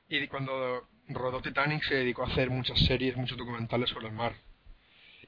[0.10, 4.34] Y cuando rodó Titanic se dedicó a hacer muchas series, muchos documentales sobre el mar.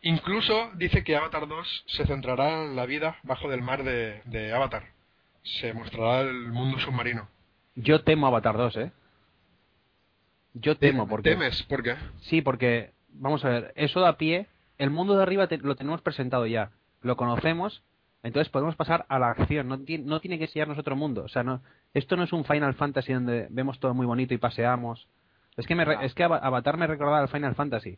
[0.02, 4.54] Incluso dice que Avatar 2 se centrará en la vida bajo del mar de, de
[4.54, 4.94] Avatar.
[5.46, 7.28] Se mostrará el mundo submarino.
[7.76, 8.92] Yo temo Avatar 2, ¿eh?
[10.54, 11.32] Yo temo, porque...
[11.32, 11.64] ¿Temes?
[11.64, 11.96] ¿Por qué?
[12.22, 14.48] Sí, porque, vamos a ver, eso da pie.
[14.78, 16.72] El mundo de arriba te- lo tenemos presentado ya.
[17.02, 17.84] Lo conocemos,
[18.24, 19.68] entonces podemos pasar a la acción.
[19.68, 21.24] No, ti- no tiene que enseñarnos otro mundo.
[21.24, 21.62] O sea, no,
[21.94, 25.08] esto no es un Final Fantasy donde vemos todo muy bonito y paseamos.
[25.58, 26.00] Es que, me Ah.
[26.04, 27.98] es que Ava- Avatar me recordaba al Final Fantasy.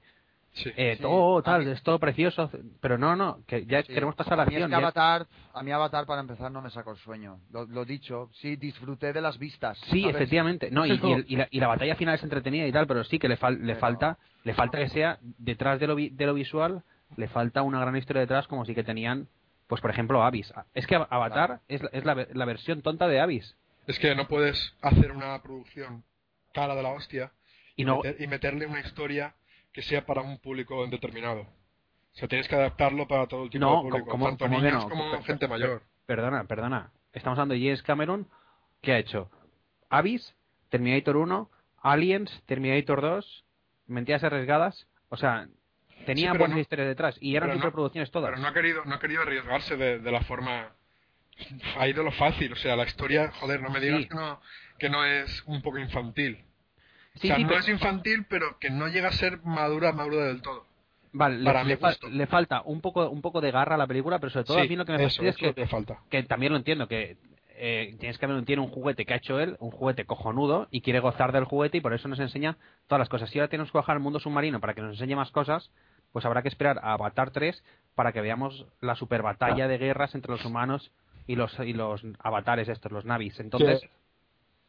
[0.54, 0.72] Sí.
[0.76, 2.50] Eh, Sí, todo a tal, mí- es todo precioso.
[2.82, 3.94] Pero no, no, que ya Sí.
[3.94, 6.62] queremos pasar a la a mí es que Avatar, a mí Avatar para empezar no
[6.64, 7.40] me sacó el sueño.
[7.52, 9.78] Lo, lo dicho, sí, disfruté de las vistas.
[9.92, 10.16] Sí, ¿sabes?
[10.16, 10.72] efectivamente.
[10.72, 12.88] No, y, y Pero- el- y la, y la batalla final es entretenida y tal,
[12.88, 15.96] pero sí que le, fal- le Pero- falta le falta que sea detrás de lo,
[15.96, 16.82] vi- de lo visual,
[17.18, 19.28] le falta una gran historia detrás, como si que tenían,
[19.68, 20.52] pues por ejemplo, Avis.
[20.74, 23.56] Es que Av- Avatar es, la- es la, ve- la versión tonta de Avis.
[23.86, 26.04] Es que no puedes hacer una producción
[26.54, 27.32] cara de la hostia
[27.76, 29.36] Y no, meter- y meterle una historia
[29.78, 31.42] que sea para un público determinado.
[31.42, 31.48] O
[32.18, 34.90] sea, tienes que adaptarlo para todo el tipo No, de público, tanto niños no.
[34.90, 35.84] como Per- gente mayor.
[36.08, 36.90] perdona, perdona.
[37.14, 38.28] Estamos hablando de James Cameron,
[38.82, 39.30] que ha hecho
[39.88, 40.34] Avis,
[40.70, 41.52] Terminator 1,
[41.84, 43.44] Aliens, Terminator 2,
[43.86, 44.88] Mentiras arriesgadas.
[45.10, 45.48] O sea,
[46.08, 48.32] tenía Sí, buenas no- historias detrás y eran superproducciones todas.
[48.32, 50.72] Pero no ha querido, no ha querido arriesgarse de, de la forma.
[51.78, 54.08] Ha ido lo fácil, o sea, la historia, joder, no me digas Sí.
[54.10, 54.42] que, no,
[54.80, 56.44] que no es un poco infantil.
[57.18, 59.92] Sí, o sea, sí, no pero- es infantil, pero que no llega a ser madura,
[59.92, 60.66] madura del todo.
[61.14, 61.92] Vale, le- para le, fa-
[62.28, 64.70] falta un poco un poco de garra a la película, pero sobre todo Sí, a
[64.70, 66.00] mí lo que me eso, fastidia es eso es lo que, que falta.
[66.10, 67.18] que también lo entiendo, que
[67.60, 71.00] eh, James Cameron tiene un juguete que ha hecho él, un juguete cojonudo, y quiere
[71.00, 72.56] gozar del juguete y por eso nos enseña
[72.88, 73.32] todas las cosas.
[73.32, 75.72] Si ahora tenemos que bajar al mundo submarino para que nos enseñe más cosas,
[76.12, 77.64] pues habrá que esperar a Avatar 3
[77.96, 80.92] para que veamos la super batalla de guerras entre los humanos
[81.26, 83.40] y los y los avatares estos, los navis.
[83.40, 83.90] Entonces, Que-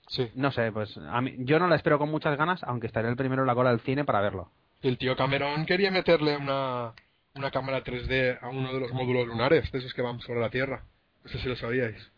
[0.08, 0.30] Sí.
[0.34, 3.16] no sé, pues a mí, yo no la espero con muchas ganas, aunque estaré el
[3.16, 4.50] primero en la cola del cine para verlo.
[4.80, 6.92] El tío Cameron quería meterle una,
[7.34, 10.50] una cámara 3D a uno de los módulos lunares, de esos que van sobre la
[10.50, 10.84] Tierra.
[11.24, 12.10] No sé si lo sabíais.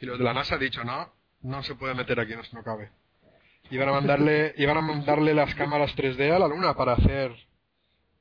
[0.00, 2.62] Y los de la NASA han dicho, no, no se puede meter aquí, no, no
[2.62, 2.90] cabe.
[3.70, 7.32] Iban a mandarle, iban a mandarle las cámaras 3D a la Luna para hacer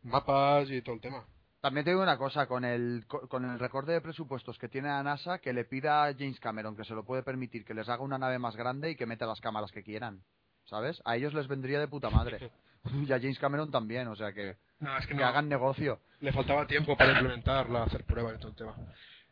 [0.03, 1.25] mapas y todo el tema.
[1.65, 4.87] También te digo una cosa, con el, co- con el recorte de presupuestos que tiene
[4.89, 7.89] la NASA, que le pida a James Cameron, que se lo puede permitir, que les
[7.89, 10.21] haga una nave más grande y que meta las cámaras que quieran.
[10.65, 11.01] ¿Sabes?
[11.05, 12.51] A ellos les vendría de puta madre.
[13.07, 15.99] Y a James Cameron también, o sea que, No, es que que no, hagan negocio.
[16.19, 18.75] le faltaba tiempo para implementarla, hacer pruebas y todo el tema.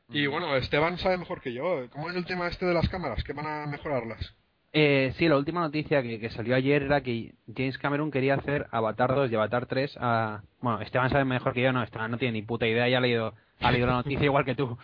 [0.09, 1.87] Y bueno, Esteban sabe mejor que yo.
[1.91, 3.23] ¿Cómo es el tema este de las cámaras?
[3.23, 4.33] ¿Que van a mejorarlas?
[4.75, 8.67] Eh, sí, la última noticia que, que salió ayer era que James Cameron quería hacer
[8.71, 10.41] Avatar 2 y Avatar 3 a...
[10.61, 13.01] Bueno, Esteban sabe mejor que yo, no, Esteban no tiene ni puta idea, ya ha
[13.01, 14.75] leído, ha leído la noticia igual que tú,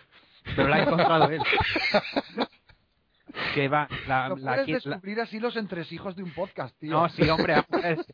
[0.54, 1.42] pero la ha encontrado él.
[3.54, 6.90] que va, la, Lo la- puedes la- descubrir así los entresijos de un podcast, tío.
[6.92, 8.06] No, sí, hombre, es, es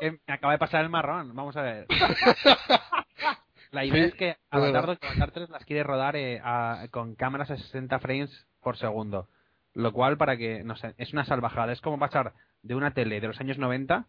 [0.00, 1.86] que me acaba de pasar el marrón, vamos a ver.
[3.70, 4.86] La idea Sí, es que Avatar verdad.
[4.86, 8.78] 2 y Avatar 3 las quiere rodar eh, a- con cámaras a 60 frames por
[8.78, 9.28] segundo.
[9.74, 11.72] Lo cual, para que, no sé, es una salvajada.
[11.72, 14.06] Es como pasar de una tele de los años 90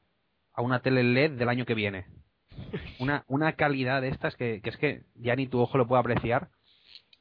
[0.54, 2.06] a una tele LED del año que viene.
[3.00, 6.02] Una, una calidad de estas que, que es que ya ni tu ojo lo puede
[6.02, 6.50] apreciar.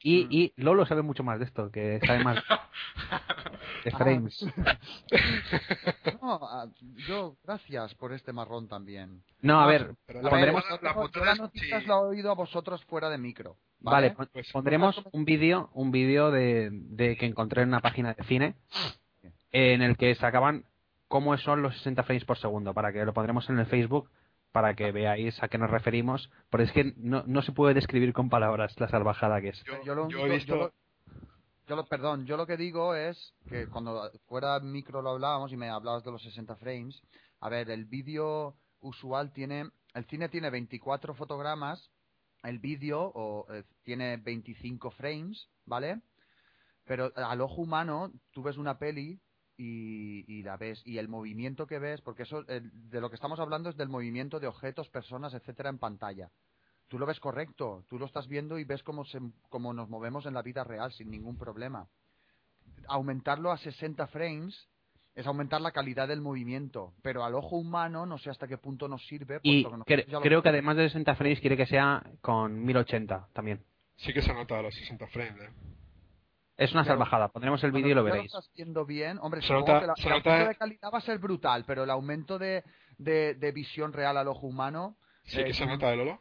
[0.00, 0.28] Y, Mm.
[0.30, 2.36] y Lolo sabe mucho más de esto, que sabe más.
[3.84, 4.46] de frames.
[6.22, 6.66] No, ah,
[7.08, 9.22] yo, gracias por este marrón también.
[9.40, 11.86] No, a ver, Pero A la ver, pondremos- la la sí.
[11.86, 13.56] la he oído a vosotros fuera de micro.
[13.80, 18.24] Vale, Pues- pondremos un vídeo, un vídeo de, de que encontré en una página de
[18.24, 18.54] cine
[19.52, 20.64] en el que sacaban
[21.06, 24.10] cómo son los 60 frames por segundo, para que lo pondremos en el Facebook
[24.52, 28.12] para que veáis a qué nos referimos, porque es que no, no se puede describir
[28.12, 29.62] con palabras la salvajada que es.
[29.64, 30.54] Yo, Yo lo yo he visto.
[30.54, 30.72] yo lo-
[31.68, 35.56] Yo lo, perdón, yo lo que digo es que cuando fuera micro lo hablábamos y
[35.58, 37.02] me hablabas de los 60 frames,
[37.40, 41.90] a ver, el vídeo usual tiene, el cine tiene 24 fotogramas,
[42.42, 46.00] el vídeo o, eh, tiene 25 frames, ¿vale?
[46.86, 49.20] Pero al ojo humano tú ves una peli
[49.58, 53.16] y, y la ves y el movimiento que ves, porque eso eh, de lo que
[53.16, 56.30] estamos hablando es del movimiento de objetos, personas, etcétera en pantalla
[56.88, 59.18] tú lo ves correcto, tú lo estás viendo y ves cómo, se,
[59.50, 61.86] cómo nos movemos en la vida real sin ningún problema.
[62.88, 64.68] Aumentarlo a 60 frames
[65.14, 68.88] es aumentar la calidad del movimiento, pero al ojo humano no sé hasta qué punto
[68.88, 69.40] nos sirve.
[69.42, 72.02] Y que cre- nosotros ya lo creo que además de 60 frames quiere que sea
[72.22, 73.62] con 1080 también.
[73.96, 75.42] Sí que se nota los 60 frames.
[75.42, 75.50] ¿eh?
[76.58, 78.26] Es una salvajada, pondremos el vídeo y lo veréis.
[78.26, 80.90] estás viendo bien, hombre, Se supongo nota- que la- se el nota- aumento de calidad
[80.92, 82.64] va a ser brutal, pero el aumento de,
[82.98, 84.96] de, de visión real al ojo humano...
[85.24, 86.20] Sí eh, que se nota, ¿eh, Lolo?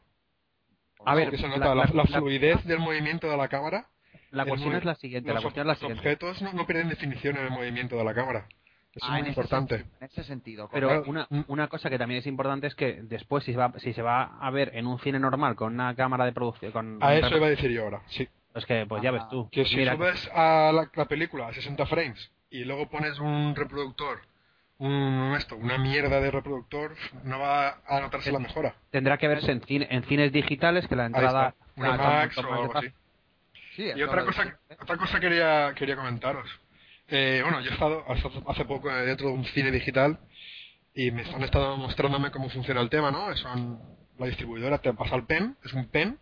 [1.06, 3.48] A ver, que se la- nota la, la- la la- fुidez del movimiento de la
[3.48, 3.88] cámara.
[4.30, 6.00] La cuestión es la siguiente, la los, cuestión es la los siguiente.
[6.02, 8.48] objetos no, no pierden definición en el movimiento de la cámara.
[8.94, 9.78] Eso Ah, es en muy ese importante.
[9.78, 10.70] sentido, en ese sentido.
[10.72, 13.94] Pero una, una cosa que también es importante es que después, si se va, si
[13.94, 16.72] se va a ver en un cine normal con una cámara de producción.
[16.72, 18.28] Con A eso iba a decir yo ahora, sí.
[18.58, 19.50] Es que, pues ya ves tú.
[19.52, 23.54] Que si Mira, subes a la, la película a 60 frames y luego pones un
[23.56, 24.20] reproductor,
[24.80, 28.76] un esto, una mierda de reproductor, no va a notarse la mejora.
[28.92, 31.56] tendrá que verse en, cine- en cines digitales que la entrada.
[31.76, 32.88] una Ah, Max o algo así.
[33.76, 34.56] Sí, Y otra cosa, dice.
[34.82, 36.50] otra cosa quería, quería comentaros.
[37.10, 38.04] Eh, bueno, yo he estado
[38.48, 40.20] hace poco dentro de un cine digital
[40.96, 43.36] y me han estado mostrándome cómo funciona el tema, ¿no?
[43.38, 43.80] Son,
[44.18, 46.18] la distribuidora te pasa el pen, es un pen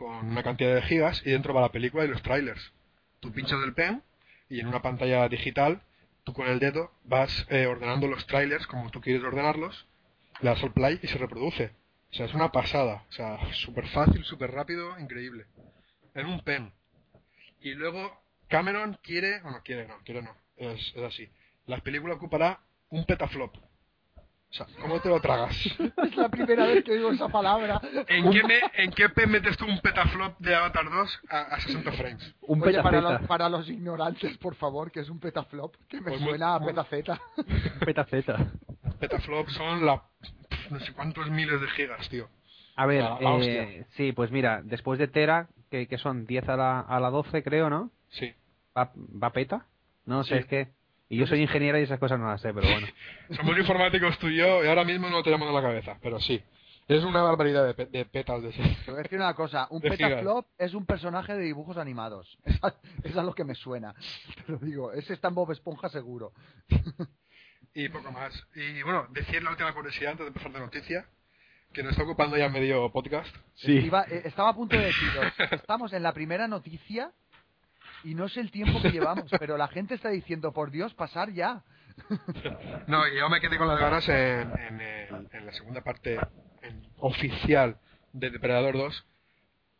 [0.00, 2.72] con una cantidad de gigas y dentro va la película y los trailers.
[3.20, 4.02] Tú pinchas el pen
[4.48, 5.82] y en una pantalla digital
[6.24, 9.86] tú con el dedo vas eh, ordenando los trailers como tú quieres ordenarlos,
[10.40, 11.74] le das al play y se reproduce.
[12.12, 13.04] O sea, es una pasada.
[13.10, 15.44] O sea, súper fácil, súper rápido, increíble.
[16.14, 16.72] En un pen.
[17.60, 21.28] Y luego Cameron quiere, bueno, quiere no, quiere no, es, es así.
[21.66, 23.54] La película ocupará un petaflop.
[24.50, 25.54] O sea, ¿cómo te lo tragas?
[26.04, 27.80] Es la primera vez que digo esa palabra.
[28.08, 31.60] ¿En qué, me- ¿En qué pen metes tú un petaflop de Avatar 2 a, a
[31.60, 32.34] 60 frames?
[32.42, 33.18] Un Oye, para petaceta.
[33.20, 36.54] los, para los ignorantes, por favor, que es un petaflop, que me Pues muy- suena
[36.54, 37.20] a muy- petaceta.
[37.36, 38.50] Un petaceta.
[38.98, 40.02] Petaflop son la
[40.70, 42.28] no sé cuántos miles de gigas, tío.
[42.76, 46.56] A ver, La- eh, sí, pues mira, después de Tera, que, que son 10 a
[46.56, 47.90] la, a la 12, creo, ¿no?
[48.08, 48.32] Sí.
[48.76, 49.66] ¿Va, va peta?
[50.06, 50.40] No sé, Sí.
[50.40, 50.68] es que.
[51.10, 52.86] Y yo soy ingeniero y esas cosas no las sé, pero bueno.
[53.36, 56.18] Somos informáticos tú y yo y ahora mismo no lo tenemos en la cabeza, pero
[56.20, 56.42] sí.
[56.88, 58.50] Es una barbaridad de, pe- de petas de.
[58.50, 62.36] Te voy a decir una cosa, un De petaflop es un personaje de dibujos animados.
[62.44, 63.94] Esa, esa es lo que me suena.
[64.46, 66.32] Te lo digo, ese está en Bob Esponja seguro.
[67.74, 68.32] y poco más.
[68.56, 71.06] Y bueno, decir la última curiosidad antes de empezar de noticia,
[71.72, 73.32] que nos está ocupando ya medio podcast.
[73.62, 77.12] Iba- eh, estaba a punto de deciros, estamos en la primera noticia
[78.04, 81.32] y no sé el tiempo que llevamos, pero la gente está diciendo, por Dios, pasar
[81.32, 81.62] ya.
[82.86, 86.18] No, y yo me quedé con las ganas en, en, el- en la segunda parte
[86.62, 87.76] en- oficial
[88.12, 89.06] de Depredador 2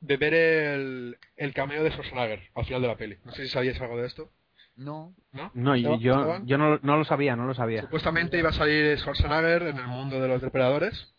[0.00, 3.18] de ver el, el cameo de Schwarzenegger al final de la peli.
[3.24, 4.30] No sé si sabíais algo de esto,
[4.76, 5.50] No, ¿no?
[5.54, 5.98] No, yo,
[6.44, 7.82] yo no, no lo sabía, no lo sabía.
[7.82, 11.12] Supuestamente iba a salir Schwarzenegger en el mundo de los depredadores,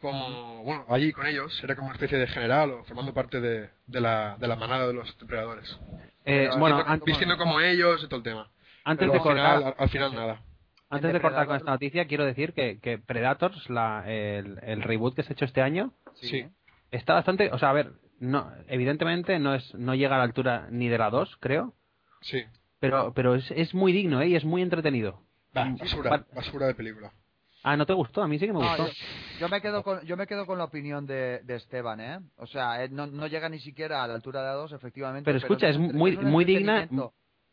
[0.00, 3.70] como, bueno, allí con ellos, era como una especie de general o formando parte de,
[3.86, 5.78] de, la, de la manada de los depredadores.
[6.26, 8.50] Eh, bueno, Vistiendo como ellos y todo el tema.
[8.84, 10.42] antes Pero de al final, cortar, al, al final nada.
[10.90, 15.14] antes de cortar con esta noticia, quiero decir que, que Predators, la, el, el reboot
[15.14, 16.46] que se ha hecho este año, Sí.
[16.90, 20.66] está bastante, o sea, a ver, no, evidentemente no es, no llega a la altura
[20.70, 21.74] ni de la 2, creo,
[22.22, 22.42] Sí.
[22.80, 24.28] pero, pero es, es muy digno, ¿eh?
[24.28, 25.22] Y es muy entretenido.
[25.54, 27.12] Bah, basura, basura de película.
[27.68, 28.22] Ah, ¿no te gustó?
[28.22, 28.86] A mí sí que me No, gustó.
[28.86, 28.92] yo,
[29.40, 32.20] yo me quedo con, yo me quedo con la opinión de, de Esteban, ¿eh?
[32.36, 35.24] O sea, eh, no, no llega ni siquiera a la altura de A2, efectivamente.
[35.28, 36.88] Pero escucha, es muy- muy digna-.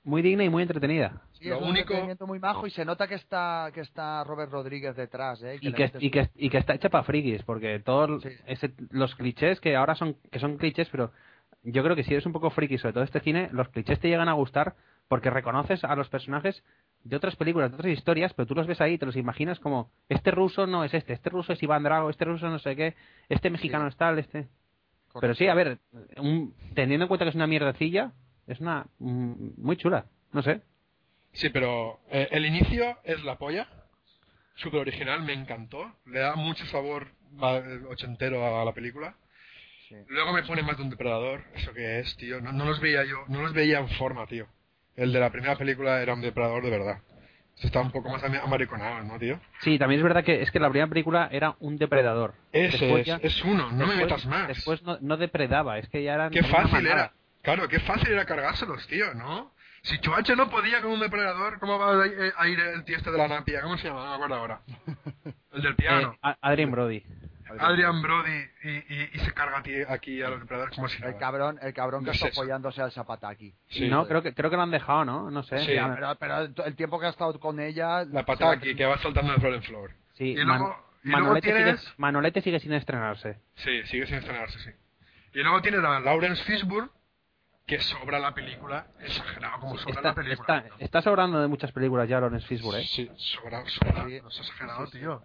[0.03, 1.21] Muy digna y muy entretenida.
[1.31, 4.23] Sí, Lo es un único- entretenimiento muy majo y se nota que está que está
[4.23, 5.57] Robert Rodríguez detrás, ¿eh?
[5.61, 8.29] Y que, y, que, y que está hecha para frikis, porque todos Sí.
[8.45, 11.11] ese- los clichés que ahora son que son clichés, pero
[11.63, 14.09] yo creo que si eres un poco friki sobre todo este cine, los clichés te
[14.09, 14.75] llegan a gustar
[15.07, 16.63] porque reconoces a los personajes
[17.03, 19.59] de otras películas, de otras historias, pero tú los ves ahí y te los imaginas
[19.59, 22.75] como este ruso no es este, este ruso es Iván Drago, este ruso no sé
[22.75, 22.95] qué,
[23.29, 24.47] este mexicano es tal, este...
[25.09, 25.19] Correcto.
[25.21, 25.79] Pero sí, a ver,
[26.17, 28.13] un- teniendo en cuenta que es una mierdecilla,
[28.47, 30.61] es una mm, muy chula, no sé.
[31.33, 33.67] Sí, pero eh, el inicio es la polla.
[34.55, 35.91] Súper original, me encantó.
[36.05, 37.07] Le da mucho sabor
[37.41, 39.15] va- ochentero a la película.
[39.87, 39.95] Sí.
[40.07, 41.43] Luego me pone más de un depredador.
[41.55, 42.39] ¿Eso qué es, tío?
[42.41, 44.47] No, no los veía yo, no los veía en forma, tío.
[44.95, 46.97] El de la primera película era un depredador de verdad.
[47.55, 49.39] Este está un poco más amariconado, ¿no, tío?
[49.61, 52.33] Sí, también es verdad que es que la primera película era un depredador.
[52.51, 54.47] Ese es, ya- es uno, no me metas más.
[54.47, 57.11] Después no, no depredaba, es que ya eran Qué fácil era.
[57.43, 59.53] Claro, qué fácil era cargárselos, tío, ¿no?
[59.83, 62.07] Si Chuache no podía con un depredador, ¿cómo va a
[62.47, 63.61] ir- el tío este de la napia?
[63.61, 64.03] ¿Cómo se llama?
[64.03, 64.61] No me acuerdo ahora.
[65.51, 66.17] El del piano.
[66.23, 67.03] Eh, Adrien Brody.
[67.59, 71.03] Adrian Brody y, y- y se carga a ti- aquí a los depredadores como si
[71.03, 72.41] El cabrón, el cabrón que No está es eso.
[72.41, 73.53] follándose al Zapataki.
[73.69, 73.87] Sí.
[73.89, 75.29] no, creo que creo que lo han dejado, ¿no?
[75.31, 75.59] No sé.
[75.59, 75.73] Sí.
[75.75, 78.05] Pero, pero el tiempo que ha estado con ella...
[78.05, 79.91] La se pata va- aquí que va saltando de flor en flor.
[80.13, 83.37] sí, y luego- Man- y luego Manolete, tienes- sigue, Manolete sigue sin estrenarse.
[83.55, 84.69] Sí, sigue sin estrenarse, sí.
[85.33, 86.89] Y luego tienes a Lawrence Fishburne,
[87.65, 90.57] que sobra la película, exagerado como sobra Está, la película.
[90.59, 92.85] está, está sobrando de muchas películas ya Lawrence Fishburne, ¿eh?
[92.87, 94.05] Sí, sobra, sobra.
[94.05, 94.19] Sí.
[94.21, 94.99] No es exagerado, Sí, sí.
[94.99, 95.23] tío.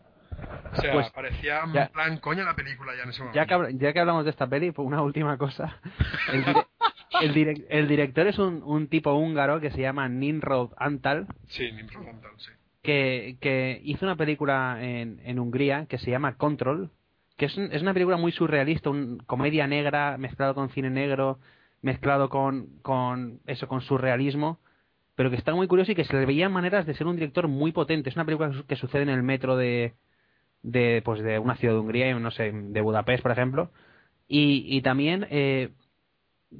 [0.72, 3.36] O sea, Pues, parecía en ya- plan coña la película ya en ese momento.
[3.40, 5.78] Ya que, ya que hablamos de esta peli, pues una última cosa.
[6.32, 6.66] El, dire-
[7.22, 11.70] el, direc- el director es un, un tipo húngaro que se llama Ninrod Antal, Sí,
[11.72, 12.50] Nimrod Antal, sí.
[12.82, 16.90] que, que hizo una película en, en Hungría que se llama Control,
[17.36, 21.38] que es, un- es una película muy surrealista, un comedia negra mezclado con cine negro,
[21.82, 24.58] mezclado con, con eso, con surrealismo,
[25.14, 27.48] pero que está muy curioso y que se le veían maneras de ser un director
[27.48, 28.10] muy potente.
[28.10, 29.94] Es una película que sucede en el metro de,
[30.62, 33.70] de, pues de una ciudad de Hungría, no sé, de Budapest, por ejemplo,
[34.26, 35.70] y, y también eh,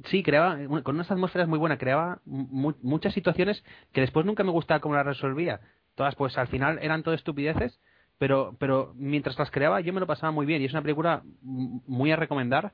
[0.05, 4.51] sí creaba con unas atmósferas muy buenas creaba mu- muchas situaciones que después nunca me
[4.51, 5.59] gustaba cómo las resolvía.
[5.95, 7.79] Todas pues al final eran todo estupideces
[8.17, 10.61] pero pero mientras las creaba yo me lo pasaba muy bien.
[10.61, 12.73] Y es una película muy a recomendar.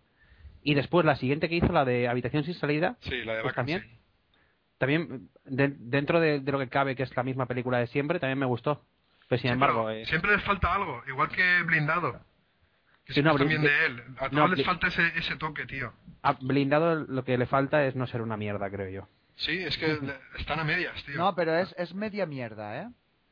[0.63, 3.53] Y después la siguiente que hizo la de habitación sin salida Sí, la de Pues
[3.53, 3.83] también.
[4.77, 8.19] también de- dentro de, de lo que cabe que es la misma película de siempre
[8.19, 8.81] también me gustó
[9.27, 12.19] pero sin Sí, embargo pero eh, siempre les falta algo, igual que Blindado.
[13.05, 14.03] Que Sí, no, es también de él.
[14.17, 15.93] A no, todos les Bli- falta ese, ese toque, tío.
[16.23, 19.77] a blindado lo que le falta es no ser una mierda creo yo Sí, es
[19.77, 19.99] que
[20.39, 21.15] están a medias, tío.
[21.17, 22.89] No, pero es, es media mierda, ¿eh?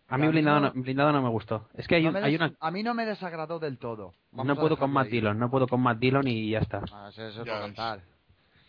[0.09, 2.35] a mí blindado no- no, blindado no me gustó es que hay, No un- hay
[2.35, 4.13] una A mí no me desagradó del todo.
[4.31, 5.11] Vamos no puedo con Matt ahí.
[5.13, 6.81] Dillon, no puedo con Matt Dillon y ya está.
[6.91, 8.01] Ah, eso es otro cantar.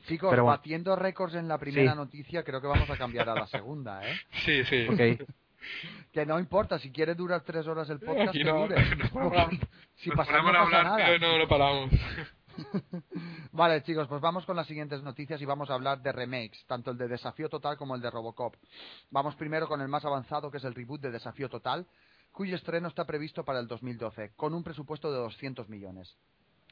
[0.06, 0.56] Chicos, Pero bueno.
[0.58, 1.96] batiendo récords en la primera Sí.
[1.96, 4.14] noticia, creo que vamos a cambiar a la segunda, ¿eh?
[4.44, 4.86] Sí, sí.
[4.88, 5.28] Ok.
[6.12, 8.76] Que no importa, si quiere durar tres horas el podcast, que no, dure.
[9.12, 9.54] ponemos,
[9.96, 11.18] si pasamos no a pasa hablar, nada.
[11.18, 11.90] no, no paramos.
[13.52, 16.90] Vale, chicos, pues vamos con las siguientes noticias y vamos a hablar de remakes, tanto
[16.92, 18.54] el de Desafío Total como el de Robocop.
[19.10, 21.86] Vamos primero con el más avanzado, que es el reboot de Desafío Total,
[22.32, 26.16] cuyo estreno está previsto para el 2012, con un presupuesto de 200 millones.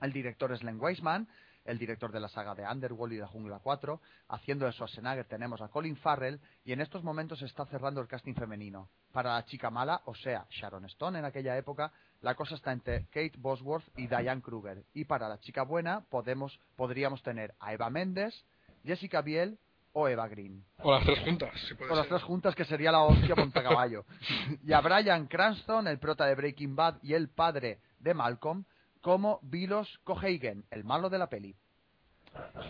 [0.01, 1.29] El director es Len Wiseman,
[1.65, 4.01] el director de la saga de Underworld y La Jungla 4.
[4.29, 8.09] Haciendo de Schwarzenegger tenemos a Colin Farrell y en estos momentos se está cerrando el
[8.09, 8.89] casting femenino.
[9.13, 13.07] Para la chica mala, o sea, Sharon Stone en aquella época, la cosa está entre
[13.07, 14.85] Kate Bosworth y Diane Kruger.
[14.95, 18.35] Y para la chica buena podemos, podríamos tener a Eva Méndez,
[18.85, 19.59] Jessica Biel
[19.93, 20.65] o Eva Green.
[20.79, 24.05] O las tres juntas, si puede Con las tres juntas que sería la hostia montacaballo.
[24.65, 28.65] y a Brian Cranston, el prota de Breaking Bad y el padre de Malcolm,
[29.03, 31.55] como Vilos Coheigen, el malo de la peli.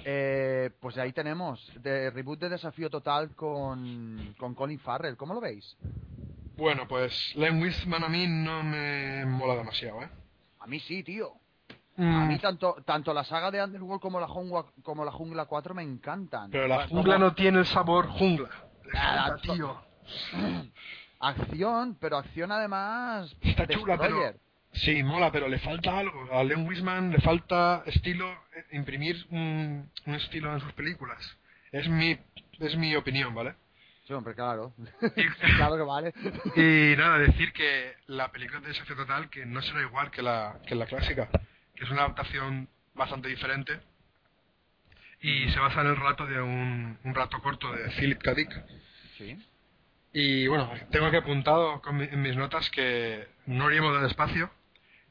[0.05, 5.16] Eh, pues ahí tenemos, de reboot de Desafío Total con, con Colin Farrell.
[5.16, 5.76] ¿Cómo lo veis?
[6.57, 10.09] Bueno, pues Len Wiseman a mí no me mola demasiado, ¿eh?
[10.59, 11.33] A mí sí, tío.
[11.99, 15.45] A Mm, mí tanto, tanto la saga de Underworld como la, jungla, como la Jungla
[15.45, 16.51] 4 me encantan.
[16.51, 18.49] Pero la jungla no tiene el sabor jungla.
[18.49, 19.76] To- tío.
[21.20, 23.37] Acción, pero acción además...
[23.43, 24.35] Está chula, pero...
[24.72, 26.28] Sí, mola, pero le falta algo.
[26.32, 31.36] A Len Wiseman le falta estilo, eh, imprimir un, un estilo en sus películas.
[31.72, 32.18] Es mi,
[32.58, 33.54] es mi opinión, ¿vale?
[34.06, 34.72] Sí, hombre, claro.
[35.56, 36.12] Claro que vale.
[36.56, 40.58] y nada, decir que la película de Desafío Total que no será igual que la,
[40.66, 41.28] que la clásica,
[41.74, 43.78] que es una adaptación bastante diferente
[45.20, 48.34] y se basa en el relato de un, un relato corto de Philip K.
[48.34, 48.64] Dick.
[49.18, 49.38] Sí.
[50.12, 54.50] Y bueno, tengo aquí apuntado con mi- en mis notas que no iríamos del espacio.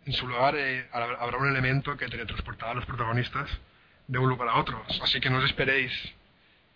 [0.06, 3.49] En su lugar eh, habrá un elemento que teletransportará a los protagonistas
[4.08, 4.84] de un lugar a otro.
[5.02, 5.91] Así que no os esperéis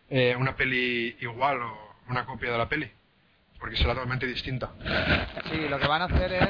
[0.10, 2.90] eh, una peli igual o una copia de la peli,
[3.60, 4.70] porque será totalmente distinta.
[5.52, 6.50] Sí, lo que van a hacer es...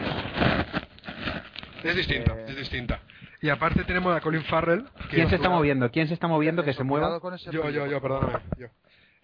[1.83, 2.45] Es distinta, Eh.
[2.49, 2.99] es distinta.
[3.41, 4.85] Y aparte tenemos a Colin Farrell.
[5.09, 5.89] que- ¿Quién se está moviendo?
[5.91, 7.19] ¿Quién se está moviendo que se mueva?
[7.19, 8.39] con ese Yo, yo, yo, perdóname.
[8.57, 8.67] Yo.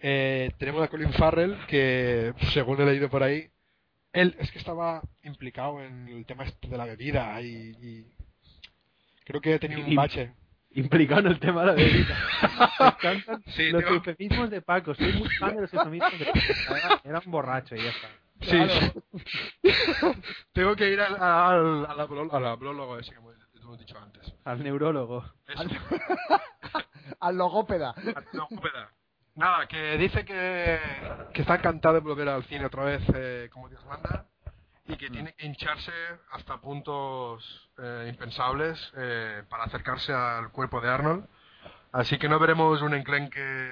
[0.00, 3.48] Eh, tenemos a Colin Farrell que, según he leído por ahí,
[4.12, 7.46] él es que estaba implicado en el tema este de la bebida y,
[7.80, 8.06] y
[9.24, 10.32] creo que tenía un bache.
[10.72, 12.16] implicado en el tema de la bebida.
[12.80, 13.94] Me encantan Sí, los tío.
[13.94, 14.94] eufemismos de Paco.
[14.94, 17.00] Soy muy fan de los eufemismos de Paco.
[17.04, 18.08] Era, un borracho y ya está.
[18.42, 18.58] Sí,
[20.52, 24.34] Tengo que ir al, al, al, al abrólogo ese que hemos, hemos dicho antes.
[24.44, 25.24] Al neurólogo.
[25.48, 25.62] Eso.
[27.20, 27.94] Al logópeda.
[28.32, 28.90] No, espera.
[29.34, 30.78] Nada, que dice que,
[31.32, 34.26] que está encantado de volver al cine otra vez eh, como Dios manda
[34.86, 35.92] y que tiene que hincharse
[36.32, 41.26] hasta puntos eh, impensables eh, para acercarse al cuerpo de Arnold.
[41.92, 43.70] Así que no veremos un enclenque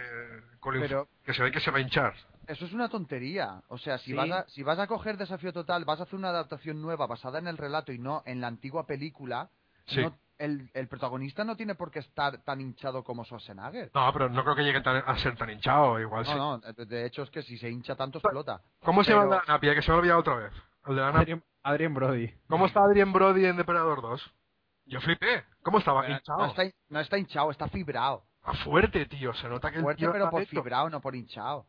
[0.60, 2.14] con inf- Pero- que se ve que se va a hinchar.
[2.46, 3.62] Eso es una tontería.
[3.68, 4.12] O sea, si, Sí.
[4.14, 7.38] vas a, si vas a coger Desafío Total, vas a hacer una adaptación nueva basada
[7.38, 9.50] en el relato y no en la antigua película,
[9.90, 10.02] Sí.
[10.02, 13.90] no- el, el protagonista no tiene por qué estar tan hinchado como Schwarzenegger.
[13.94, 16.00] No, pero no creo que llegue tan- a ser tan hinchado.
[16.00, 16.32] Igual sí.
[16.34, 18.62] No, no, de- hecho es que si se hincha tanto explota.
[18.82, 19.74] ¿Cómo se llama el de Pero- la napia?
[19.74, 20.52] Que se me ha olvidado otra vez.
[20.86, 21.20] El de la napia.
[21.20, 22.34] Adrian, Adrian Brody.
[22.48, 24.32] ¿Cómo está Adrien Brody en Depredador 2?
[24.86, 25.44] Yo flipé.
[25.62, 26.08] ¿Cómo estaba?
[26.08, 26.46] No Hinchado.
[26.46, 28.24] está, no está hinchado, está fibrado.
[28.42, 29.34] Ah, fuerte, tío.
[29.34, 30.50] Se nota que el Fuerte, tío pero por hecho.
[30.50, 31.66] fibrado, no por hinchado.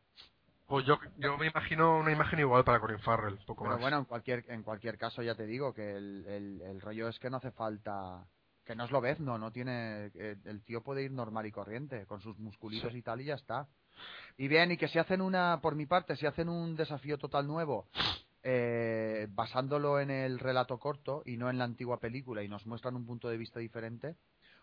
[0.71, 3.81] Pues yo, yo me imagino una imagen igual para Colin Farrell, poco Pero más.
[3.81, 7.19] bueno, en cualquier, en cualquier caso ya te digo que el, el, el rollo es
[7.19, 8.25] que no hace falta...
[8.63, 10.11] Que no es lo no, no tiene...
[10.15, 13.33] eh, El tío puede ir normal y corriente, con sus musculitos y tal y ya
[13.33, 13.67] está.
[14.37, 17.47] Y bien, y que si hacen una, por mi parte, si hacen un desafío total
[17.47, 17.89] nuevo,
[18.41, 22.95] eh, basándolo en el relato corto y no en la antigua película y nos muestran
[22.95, 24.15] un punto de vista diferente,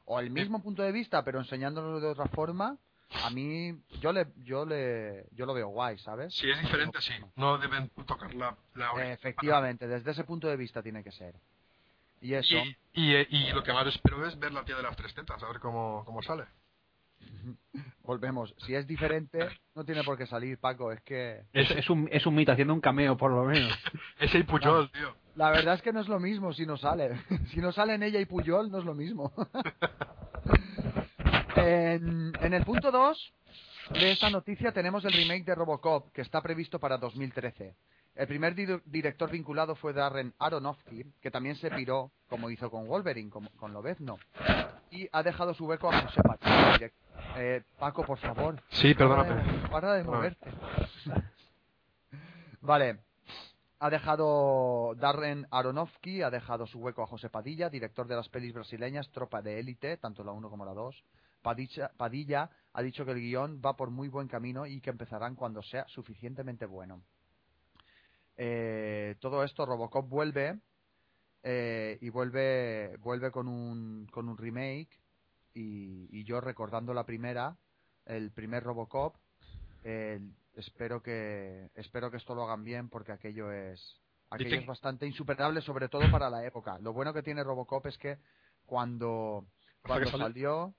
[0.06, 2.78] o el mismo punto de vista pero enseñándolo de otra forma,
[3.24, 6.34] a mí yo le yo le yo lo veo guay, ¿sabes?
[6.34, 7.12] Si es diferente, sí.
[7.36, 9.12] No deben tocar la, la.
[9.12, 11.34] Efectivamente, desde ese punto de vista tiene que ser.
[12.20, 12.56] Y eso,
[12.92, 15.40] Y, y, y lo que más espero es ver la tía de las tres tetas,
[15.42, 16.44] a ver cómo, cómo sale.
[18.02, 18.54] volvemos.
[18.66, 20.90] Si es diferente, no tiene por qué salir, Paco.
[20.92, 23.72] Es que Es, es, un, es un mito haciendo un cameo, por lo menos.
[24.18, 25.14] Ese y Puyol, tío.
[25.36, 27.16] la verdad es que no es lo mismo si no sale.
[27.52, 29.32] si no salen ella y Puyol, no es lo mismo.
[31.59, 33.32] En, en el punto 2
[33.90, 37.74] de esta noticia tenemos el remake de Robocop, que está previsto para 2013.
[38.14, 42.86] El primer di- director vinculado fue Darren Aronofsky, que también se piró, como hizo con
[42.88, 44.18] Wolverine, como- con Lobezno.
[44.90, 46.92] Y ha dejado su hueco a José direct-
[47.36, 48.61] Eh, Paco, por favor.
[48.70, 49.52] Sí, Para perdóname.
[49.52, 50.06] de, para de A ver.
[50.06, 50.50] moverte.
[52.61, 52.98] Vale.
[53.80, 58.52] Ha dejado Darren Aronofsky, ha dejado su hueco a José Padilla, director de las pelis
[58.52, 61.04] brasileñas Tropa de Élite, tanto la 1 como la 2.
[61.49, 65.34] Padilla, Padilla ha dicho que el guion va por muy buen camino y que empezarán
[65.34, 67.03] cuando sea suficientemente bueno.
[68.36, 70.61] Eh, todo esto, Robocop vuelve
[71.42, 74.90] eh, y vuelve vuelve con un, con un remake
[75.55, 77.57] y, y yo recordando la primera,
[78.05, 79.16] el primer Robocop,
[80.55, 85.07] espero que espero que esto lo hagan bien porque aquello es aquello Dicen- es bastante
[85.07, 86.78] insuperable sobre todo para la época.
[86.80, 88.18] Lo bueno que tiene Robocop es que
[88.66, 89.46] cuando
[89.82, 90.74] cuando salió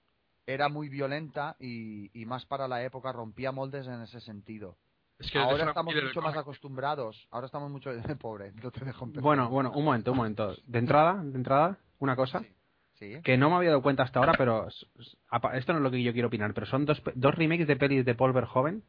[0.45, 4.77] era muy violenta y, y más para la época rompía moldes en ese sentido.
[5.19, 7.27] Es que Ahora estamos mucho más acostumbrados.
[7.31, 8.51] Ahora estamos mucho pobre.
[8.53, 9.23] No te dejo empezar.
[9.23, 10.55] Bueno, bueno, un momento, un momento.
[10.65, 12.43] De entrada, de entrada, una cosa
[12.93, 13.21] Sí.
[13.23, 14.67] que no me había dado cuenta hasta ahora, pero
[15.53, 18.03] esto no es lo que yo quiero opinar, pero son dos, dos remakes de pelis
[18.05, 18.83] de Paul Verhoeven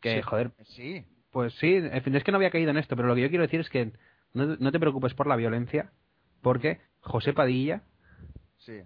[0.00, 0.22] que, Sí.
[0.22, 1.04] joder, Sí.
[1.30, 3.28] pues sí, en fin, es que no había caído en esto, pero lo que yo
[3.28, 3.92] quiero decir es que
[4.34, 5.92] no, no te preocupes por la violencia,
[6.42, 7.82] porque José Padilla
[8.58, 8.80] Sí.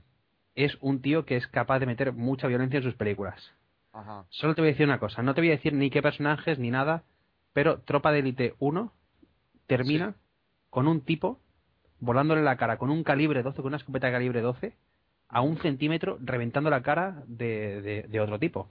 [0.55, 3.53] Es un tío que es capaz de meter mucha violencia en sus películas.
[3.93, 4.25] Ajá.
[4.31, 6.59] Solo te voy a decir una cosa, no te voy a decir ni qué personajes
[6.59, 7.05] ni nada,
[7.53, 8.93] pero Tropa de Élite 1
[9.67, 10.15] termina
[10.71, 11.41] con un tipo
[12.01, 14.75] volándole la cara con un calibre 12, con una escopeta de calibre 12,
[15.29, 18.69] a un centímetro reventando la cara de, de- de otro tipo.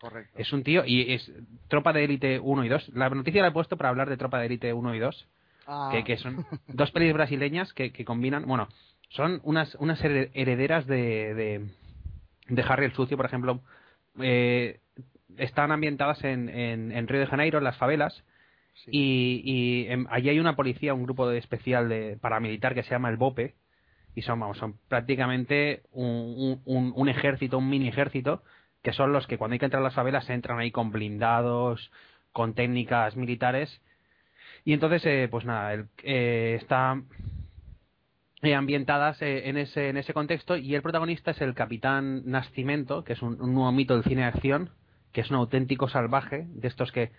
[0.00, 0.38] Correcto.
[0.38, 1.32] Es un tío, y es
[1.66, 2.90] Tropa de Élite 1 y 2.
[2.90, 5.28] La noticia la he puesto para hablar de Tropa de Élite 1 y 2,
[5.70, 8.68] Ah, que, que son dos pelis brasileñas que, que combinan, bueno,
[9.10, 11.66] son unas, unas hered- herederas de, de,
[12.48, 13.60] de Harry el Sucio, por ejemplo.
[14.20, 14.80] Eh,
[15.36, 18.24] están ambientadas en, en, en Río de Janeiro, en las favelas,
[18.84, 18.90] sí.
[18.92, 22.90] y, y em, allí hay una policía, un grupo de especial de paramilitar que se
[22.90, 23.54] llama el BOPE,
[24.14, 28.42] y son, vamos, son prácticamente un, un- ejército, un mini ejército,
[28.82, 31.92] que son los que cuando hay que entrar a las favelas entran ahí con blindados,
[32.32, 33.80] con técnicas militares.
[34.64, 37.00] Y entonces, eh, pues nada, el, eh, está
[38.42, 43.04] eh, ambientadas eh, en, ese, en ese contexto y el protagonista es el capitán Nascimento,
[43.04, 44.70] que es un, un nuevo mito del cine de acción,
[45.12, 47.10] que es un auténtico salvaje, de estos que...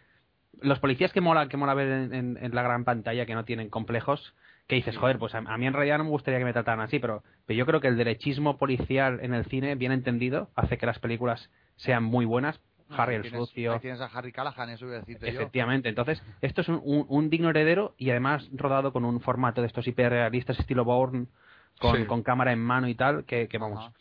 [0.62, 3.46] Los policías que mola, que mola ver en, en- en la gran pantalla, que no
[3.46, 4.36] tienen complejos,
[4.68, 6.82] que dices, joder, pues a, a mí en realidad no me gustaría que me trataran
[6.82, 10.78] así, pero, pero yo creo que el derechismo policial en el cine, bien entendido, hace
[10.78, 12.60] que las películas sean muy buenas.
[12.90, 13.74] Harry Ahí el tienes- sucio.
[13.74, 15.40] ahí tienes a Harry Callahan, eso iba a decirte yo.
[15.42, 19.62] Efectivamente, entonces esto es un, un- un digno heredero y además rodado con un formato
[19.62, 21.28] de estos hiperrealistas estilo Bourne,
[21.80, 22.06] con, Sí.
[22.06, 23.94] con cámara en mano y tal, que, que vamos, Ajá.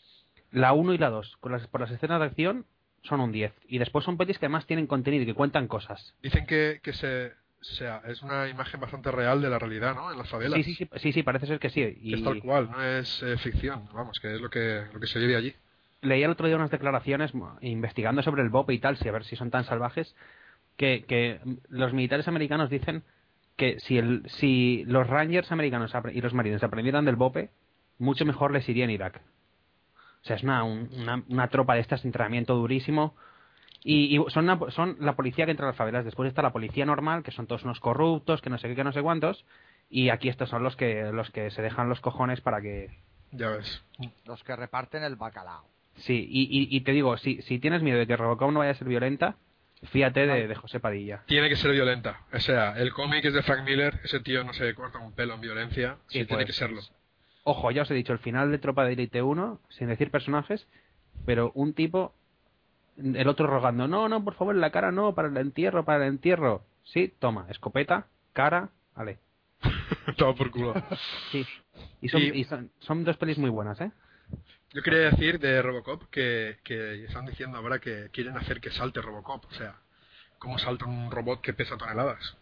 [0.51, 2.65] La 1 y la 2, con las, por las escenas de acción,
[3.03, 3.53] son un 10.
[3.69, 6.15] Y después son pelis que además tienen contenido y que cuentan cosas.
[6.23, 10.11] Dicen que, que se, sea, es una imagen bastante real de la realidad, ¿no?
[10.11, 10.57] En las favelas.
[10.57, 11.83] Sí, sí, sí, sí, sí parece ser que sí.
[11.83, 15.07] Que es tal cual, no es eh, ficción, vamos, que es lo que, lo que
[15.07, 15.55] se vive allí.
[16.01, 19.25] Leí el otro día unas declaraciones investigando sobre el BOPE y tal, si a ver
[19.25, 20.15] si son tan salvajes,
[20.77, 23.03] que, que los militares americanos dicen
[23.57, 27.51] que si, el, si los Rangers americanos y los marines aprendieran del BOPE,
[27.99, 29.21] mucho mejor les iría en Irak.
[30.23, 33.17] O sea, es una, un- una, una tropa de estas entrenamiento durísimo.
[33.83, 36.05] Y, y son, una- son la policía que entra a las favelas.
[36.05, 38.85] Después está la policía normal, que son todos unos corruptos, que no sé qué, que
[38.85, 39.45] no sé cuántos.
[39.91, 42.91] Y aquí estos son los que, los que se dejan los cojones para que...
[43.33, 43.83] Ya ves.
[44.27, 45.65] Los que reparten el bacalao.
[45.99, 48.71] Sí, y, y, y te digo, si, si tienes miedo de que Robocop no vaya
[48.73, 49.37] a ser violenta,
[49.85, 51.23] fíjate de, de José Padilla.
[51.27, 52.21] Tiene que ser violenta.
[52.33, 55.35] O sea, el cómic es de Frank Miller, ese tío no se corta un pelo
[55.35, 56.47] en violencia, sí, Sí, tiene pues.
[56.47, 56.81] que serlo.
[57.45, 60.67] Ojo, ya os he dicho, el final de Tropa de Elite 1, sin decir personajes,
[61.25, 62.15] pero un tipo,
[62.97, 66.05] el otro rogando, no, no, por favor, en la cara no, para el entierro, para
[66.05, 66.65] el entierro.
[66.85, 69.19] Sí, toma, escopeta, cara, vale.
[70.17, 70.75] Todo por culo.
[71.33, 71.47] Sí.
[72.03, 73.91] Y son, Y- y son, son dos pelis muy buenas, ¿eh?
[74.73, 79.01] Yo quería decir de Robocop que, que están diciendo ahora que quieren hacer que salte
[79.01, 79.47] Robocop.
[79.47, 79.77] O sea,
[80.39, 82.37] ¿cómo salta un robot que pesa toneladas?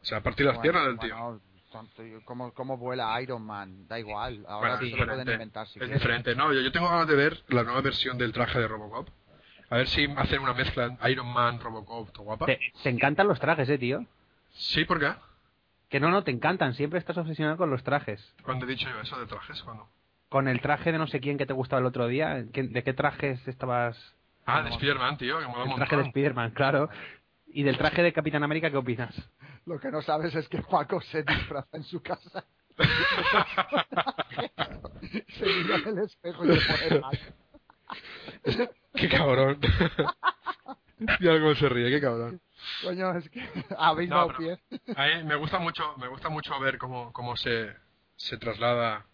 [0.00, 1.16] O sea, a partir de las Bueno, piernas del tío.
[1.18, 1.40] bueno,
[1.72, 3.88] tonto, ¿cómo, ¿Cómo vuela Iron Man?
[3.88, 4.44] Da igual.
[4.48, 5.32] Ahora Bueno, sí lo pueden diferente.
[5.32, 5.98] inventar si es quieren.
[5.98, 6.34] diferente.
[6.36, 9.08] No, yo, yo tengo ganas de ver la nueva versión del traje de Robocop.
[9.68, 12.46] A ver si hacen una mezcla Iron Man, Robocop, todo guapa.
[12.46, 14.06] Te, te encantan los trajes, ¿eh, tío?
[14.52, 15.12] Sí, ¿por qué?
[15.88, 18.32] Que no, no, te encantan, siempre estás obsesionado con los trajes.
[18.44, 19.88] Cuando he dicho yo eso de trajes, cuando.
[20.28, 22.82] Con el traje de no sé quién que te gustaba el otro día, ¿qué- ¿de
[22.82, 24.14] qué trajes estabas...?
[24.44, 26.02] Ah, de Spider-Man, tío, que mola El traje de.
[26.02, 26.88] Spider-Man, claro.
[27.46, 29.14] ¿Y del traje de Capitán América qué opinas?
[29.66, 32.44] Lo que no sabes es que Paco se disfraza en su casa.
[35.28, 37.18] se mira en el espejo y se pone mal.
[38.94, 39.58] Qué cabrón.
[41.20, 42.40] y algo se ríe, qué cabrón.
[42.82, 43.46] Coño, es que
[43.78, 44.58] habéis No, dado pie.
[44.96, 47.74] A mí me gusta mucho, me gusta mucho ver cómo, cómo se,
[48.16, 49.04] se traslada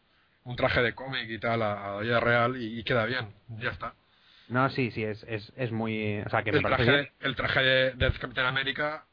[0.44, 3.28] un traje de cómic y tal a, a la vida real y, y queda bien.
[3.60, 3.94] Ya está.
[4.48, 6.20] No, sí, sí, es, es, es muy...
[6.26, 7.12] O sea, que me El parece traje, bien.
[7.20, 9.06] el traje de, de Capitán América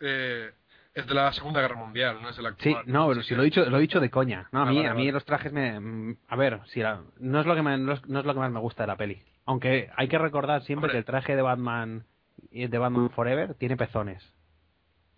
[0.00, 0.52] eh,
[0.94, 2.84] es de la Segunda Guerra Mundial, no es de la Sí, actual.
[2.86, 4.48] no, pero si que- lo he dicho, lo he dicho de coña.
[4.52, 5.12] No, a Ah, mí, vale, a mí vale.
[5.12, 5.78] los trajes me...
[5.78, 8.32] mm, A ver, si la- no, es lo que me- no, es, no es lo
[8.32, 9.22] que más me gusta de la peli.
[9.44, 10.92] Aunque hay que recordar siempre Hombre.
[10.92, 12.04] que el traje de Batman
[12.50, 14.32] de Batman Forever tiene pezones.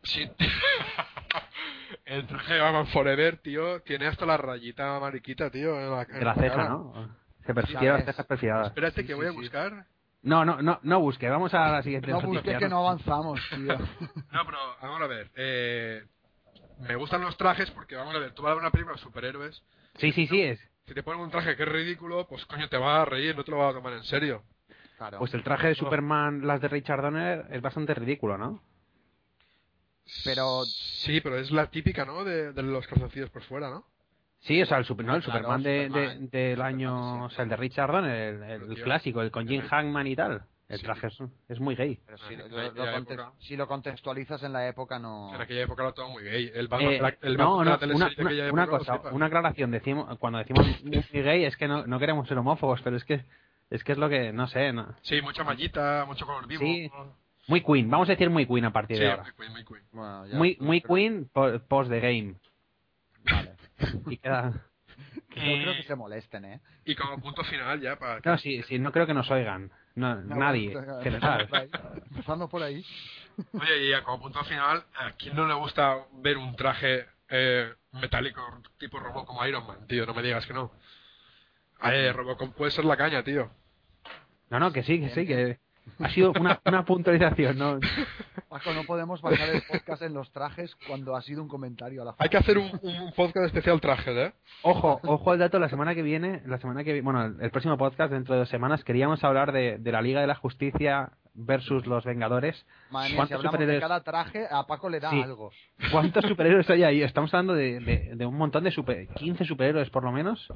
[0.02, 0.28] Sí.
[2.08, 5.78] el traje de Batman Forever, tío, tiene hasta la rayita mariquita, tío.
[5.80, 6.68] En la, en De la ceja, cara.
[6.70, 7.16] ¿no?
[7.46, 8.66] Se per- Sí, tiene las cejas perfiladas.
[8.68, 9.36] Espérate Sí, que sí, voy a sí.
[9.36, 9.86] buscar.
[10.22, 11.28] No, no, no, no busque.
[11.28, 13.78] Vamos a la siguiente No busques que no avanzamos, tío.
[14.32, 15.30] No, pero vamos a ver.
[15.36, 16.04] Eh,
[16.80, 19.02] me gustan los trajes porque, vamos a ver, tú vas a ver una película de
[19.02, 19.62] superhéroes.
[19.96, 20.60] Sí, sí, sí, es.
[20.86, 23.44] Si te ponen un traje que es ridículo, pues coño, te vas a reír, no
[23.44, 24.42] te lo vas a tomar en serio.
[24.96, 25.18] Claro.
[25.18, 28.62] Pues el traje de Superman, las de Richard Donner, es bastante ridículo, ¿no?
[30.24, 32.24] Pero- Sí, pero es la típica, ¿no?
[32.24, 33.84] De, de los calzoncillos por fuera, ¿no?
[34.40, 36.30] Sí, o sea, el, super, no, el Claro, Superman, de, Superman.
[36.30, 39.62] de- del año, o sea, el de Richard Donner, el, el clásico, el con Jim
[39.62, 40.42] Hackman y tal.
[40.68, 40.84] El Sí.
[40.84, 41.98] traje es, es muy gay.
[42.04, 45.34] Pero si, en lo, lo conte- época- si lo contextualizas en la época, no.
[45.34, 46.50] En aquella época era todo muy gay.
[46.54, 48.66] El Batman, Eh, la- el no, de no, la una, de aquella una- época una
[48.66, 49.70] lo cosa, una aclaración.
[49.70, 53.24] Decimos, cuando decimos muy gay es que no, no queremos ser homófobos, pero es que
[53.70, 54.94] es que es lo que, no sé, no.
[55.02, 56.60] Sí, mucha mallita, mucho color vivo.
[56.62, 56.90] Sí.
[57.48, 57.90] Muy Queen.
[57.90, 59.22] Vamos a decir muy Queen a partir Sí, de ahora.
[59.24, 59.82] muy queen, muy queen.
[59.92, 62.34] Bueno, ya- Muy, muy pero- Queen po- post the game.
[63.24, 63.54] Vale.
[64.08, 64.52] Y queda...
[65.30, 66.60] Que no creo que se molesten, ¿eh?
[66.84, 68.18] Y como punto final ya para...
[68.24, 69.70] No, sí, sí, no creo que nos oigan.
[69.94, 70.72] No, No, nadie.
[70.72, 71.70] Empezando por ahí.
[72.10, 72.84] Empezando por ahí.
[73.52, 77.72] Oye, y ya como punto final, ¿a quién no le gusta ver un traje eh,
[77.92, 78.40] metálico
[78.78, 80.06] tipo robot como Iron Man, tío?
[80.06, 80.72] No me digas que no.
[81.84, 83.50] Eh, Robocop puede ser la caña, tío.
[84.50, 85.58] No, no, que sí, que sí, que
[85.98, 87.78] ha sido una, una puntualización, ¿no?
[88.48, 92.06] Paco, no podemos basar el podcast en los trajes cuando ha sido un comentario a
[92.06, 94.32] la Hay que hacer un, un podcast especial trajes, ¿eh?
[94.62, 97.76] Ojo, ojo al dato, la semana que viene, la semana que bueno, el, el próximo
[97.76, 101.10] podcast dentro de dos semanas queríamos hablar de, de la Liga de la Justicia
[101.40, 102.66] versus los Vengadores.
[102.90, 103.80] Madre mía, si ¿Cuántos hablamos de superhéroes?
[103.80, 105.22] cada traje, a Paco le da Sí.
[105.22, 105.50] algo.
[105.92, 107.02] ¿Cuántos superhéroes hay ahí?
[107.02, 110.48] Estamos hablando de, de- de un montón de super, 15 superhéroes por lo menos,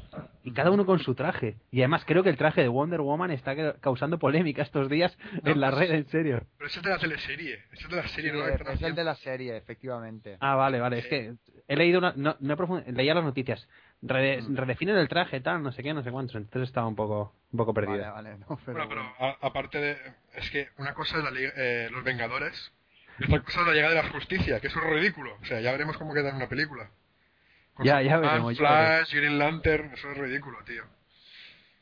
[0.42, 1.56] y cada uno con su traje.
[1.70, 5.16] Y además creo que el traje de Wonder Woman está ca- causando polémica estos días
[5.44, 6.42] en la red, en serio.
[6.58, 7.54] Pero ese es de la teleserie.
[7.72, 10.36] Ese es de la Sí, serie nueva que están es el de la serie, efectivamente.
[10.40, 11.34] Ah, vale, vale, es que
[11.68, 13.68] he leído una, no, no he profund- leía las noticias.
[14.02, 14.56] Rede- Mm.
[14.56, 16.36] redefinen el traje, tal, no sé qué, no sé cuánto.
[16.36, 17.98] Entonces estaba un poco, un poco perdido.
[18.12, 19.14] Vale, vale, no, pero, Bueno, pero bueno.
[19.40, 19.96] a- aparte de...
[20.34, 22.72] Es que una cosa es la eh, los Vengadores
[23.20, 25.36] y otra cosa es la llegada de la justicia, que eso es ridículo.
[25.40, 26.90] O sea, ya veremos cómo queda en una película.
[27.74, 30.82] Con Ya, ya Superman, veremos, ya Flash, Green Lantern, eso es ridículo, tío.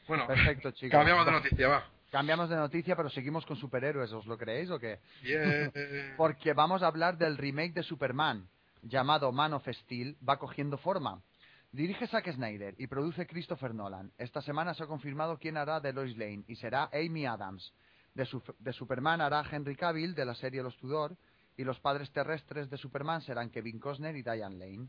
[0.06, 0.90] Bueno, Perfecto, chicos.
[0.90, 1.84] cambiamos de noticia, va.
[2.10, 4.98] Cambiamos de noticia, pero seguimos con superhéroes, ¿os lo creéis o qué?
[5.22, 5.72] Bien.
[6.18, 8.46] Porque vamos a hablar del remake de Superman,
[8.82, 11.22] llamado Man of Steel, va cogiendo forma.
[11.72, 14.10] Dirige Zack Snyder y produce Christopher Nolan.
[14.18, 17.72] Esta semana se ha confirmado quién hará de Lois Lane y será Amy Adams.
[18.14, 21.16] De, su- de Superman hará Henry Cavill de la serie Los Tudor
[21.56, 24.88] y los padres terrestres de Superman serán Kevin Costner y Diane Lane.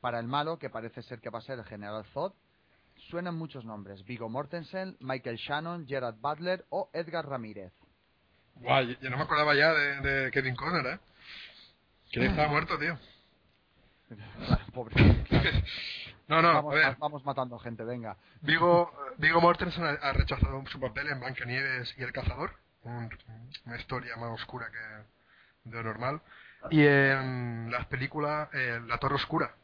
[0.00, 2.32] Para el malo, que parece ser que va a ser el General Zod,
[3.08, 4.04] suenan muchos nombres.
[4.04, 7.72] Viggo Mortensen, Michael Shannon, Gerard Butler o Edgar Ramírez.
[8.56, 10.98] Guay, yo no me acordaba ya de, de Kevin Conner, ¿eh?
[12.12, 12.98] Que ya estaba muerto, tío.
[14.74, 14.94] Pobre.
[16.28, 16.96] No, no, a vamos, ver.
[16.98, 18.16] vamos matando gente, venga.
[18.42, 22.52] Vigo, Vigo Mortensen ha, ha rechazado su papel en Blancanieves y el Cazador,
[22.84, 23.10] un-
[23.66, 26.20] una historia más oscura que de lo normal.
[26.70, 29.54] Y en las películas eh, La Torre Oscura,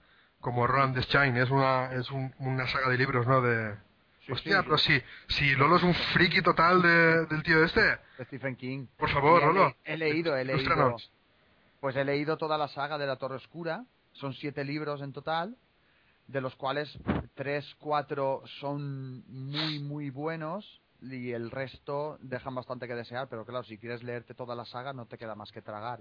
[0.40, 3.40] como Roland Deschain, es una es un- una saga de libros, ¿no?
[3.42, 3.74] De
[4.30, 8.86] hostia, pero si si Lolo es un friki total de- del tío este, Stephen King.
[8.96, 9.76] por favor, he, Lolo.
[9.84, 10.96] he leído, he leído.
[11.80, 13.84] Pues he leído toda la saga de la Torre Oscura.
[14.12, 15.56] Son siete libros en total,
[16.26, 16.98] de los cuales
[17.34, 23.28] tres, cuatro son muy, muy buenos y el resto dejan bastante que desear.
[23.28, 26.00] Pero claro, si quieres leerte toda la saga, no te queda más que tragar.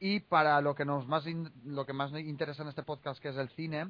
[0.00, 3.20] Y para lo que nos más in- lo que más nos interesa en este podcast,
[3.20, 3.88] que es el cine,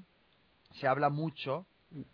[0.74, 1.66] se habla mucho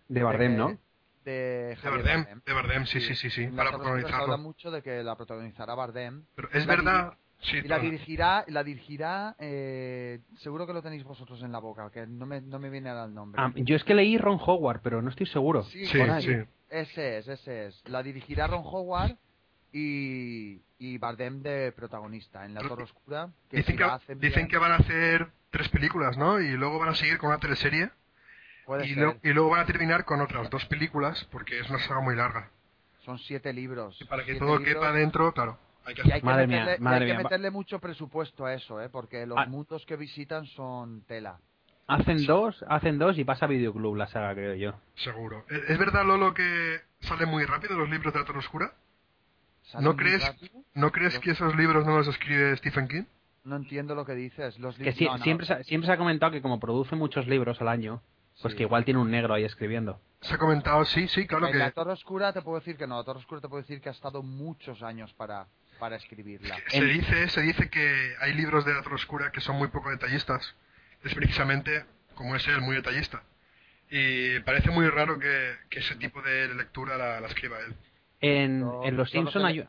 [0.08, 0.78] De Bardem, ¿no?
[1.24, 4.38] De, De Bardem, de Bardem, sí, sí, sí, sí, para Oscura se habla protagonizarlo.
[4.38, 6.24] mucho de que la protagonizará Bardem.
[6.34, 11.52] Pero es verdad, Y la dirigirá, la dirigirá, eh, seguro que lo tenéis vosotros en
[11.52, 13.40] la boca, que no me, no me viene ahora el nombre.
[13.42, 15.62] Ah, yo es que leí Ron Howard, pero no estoy seguro.
[15.64, 16.36] Sí, Sí, sí.
[16.68, 17.82] Ese es, ese es.
[17.88, 19.16] La dirigirá Ron Howard
[19.72, 23.30] y, y Bardem de protagonista en La Torre Oscura.
[23.48, 26.40] Que Dicen si que, la hacen bien, dicen que van a hacer tres películas, ¿no?
[26.40, 27.90] Y luego van a seguir con una teleserie.
[28.66, 29.02] puede Y, ser.
[29.02, 32.14] lo- y luego van a terminar con otras dos películas, porque es una saga muy
[32.16, 32.50] larga.
[33.04, 33.98] Son siete libros.
[34.00, 36.60] Y para que todo libros, quepa dentro, claro, hay que Y hay que Madre mía,
[36.60, 37.22] meterle, y madre hay que mía.
[37.24, 38.88] meterle mucho presupuesto a eso, ¿eh?
[38.88, 39.46] porque los Ah.
[39.46, 41.38] mundos que visitan son tela.
[41.86, 44.74] Hacen dos, hacen dos y pasa a Videoclub la saga, creo yo.
[44.94, 45.44] Seguro.
[45.50, 48.72] ¿Es es verdad, Lolo, que salen muy rápido los libros de la Torre Oscura?
[49.80, 50.62] ¿No crees, rápido.
[50.74, 53.04] ¿No crees que esos libros no los escribe Stephen King?
[53.44, 54.58] No entiendo lo que dices.
[54.58, 56.60] Los Que libros- sí- no, no, siempre, se, ha- siempre se ha comentado que como
[56.60, 58.02] produce muchos libros al año,
[58.42, 58.58] pues sí.
[58.58, 60.00] que igual tiene un negro ahí escribiendo.
[60.20, 61.58] Se ha comentado, sí, sí, claro en que...
[61.58, 62.96] la Torre Oscura te puedo decir que no.
[62.98, 65.46] La Torre Oscura te puedo decir que ha estado muchos años para,
[65.80, 66.56] para escribirla.
[66.68, 69.90] Se En- dice, se dice que hay libros de la Oscura que son muy poco
[69.90, 70.54] detallistas.
[71.02, 73.22] Es precisamente como es él, muy detallista.
[73.90, 77.74] Y parece muy raro que, que ese tipo de lectura la, la escriba él.
[78.20, 79.48] En, No, en Los yo no Simpson sé.
[79.48, 79.68] hay,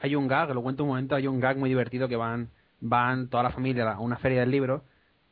[0.00, 2.50] hay un gag, lo cuento un momento, hay un gag muy divertido que van
[2.84, 4.84] van toda la familia a una feria del libro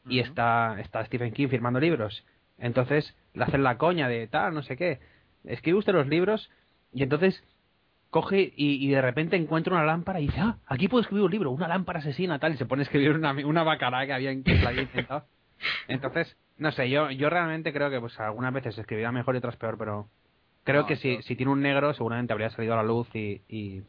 [0.06, 2.24] y está, está Stephen King firmando libros.
[2.58, 5.00] Entonces le hacen la coña de tal, no sé qué.
[5.44, 6.48] Escribe usted los libros
[6.92, 7.42] y entonces
[8.10, 11.30] coge y, y de repente encuentra una lámpara y dice, ah, aquí puedo escribir un
[11.30, 14.34] libro, una lámpara asesina, tal, y se pone a escribir una, una bacará que había
[14.42, 15.24] que se la había inventado.
[15.88, 19.56] Entonces, no sé, yo, yo realmente creo que pues algunas veces escribirá mejor y otras
[19.56, 20.08] peor, pero
[20.64, 23.42] creo No, que si, si tiene un negro seguramente habría salido a la luz y...
[23.48, 23.82] y...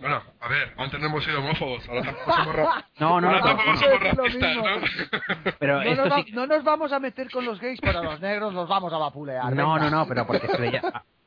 [0.00, 3.40] Bueno, a ver, antes no hemos sido homófobos, ahora tampoco somos, ra- No, no, ahora
[3.40, 4.56] no, tampoco pero, somos racistas.
[4.56, 5.52] ¿no?
[5.60, 6.32] pero No esto nos, va- sí...
[6.32, 8.96] no nos vamos a meter con los gays, pero a los negros los vamos a
[8.98, 9.44] vapulear.
[9.54, 9.90] No, venga.
[9.90, 10.80] no, no, pero porque se, le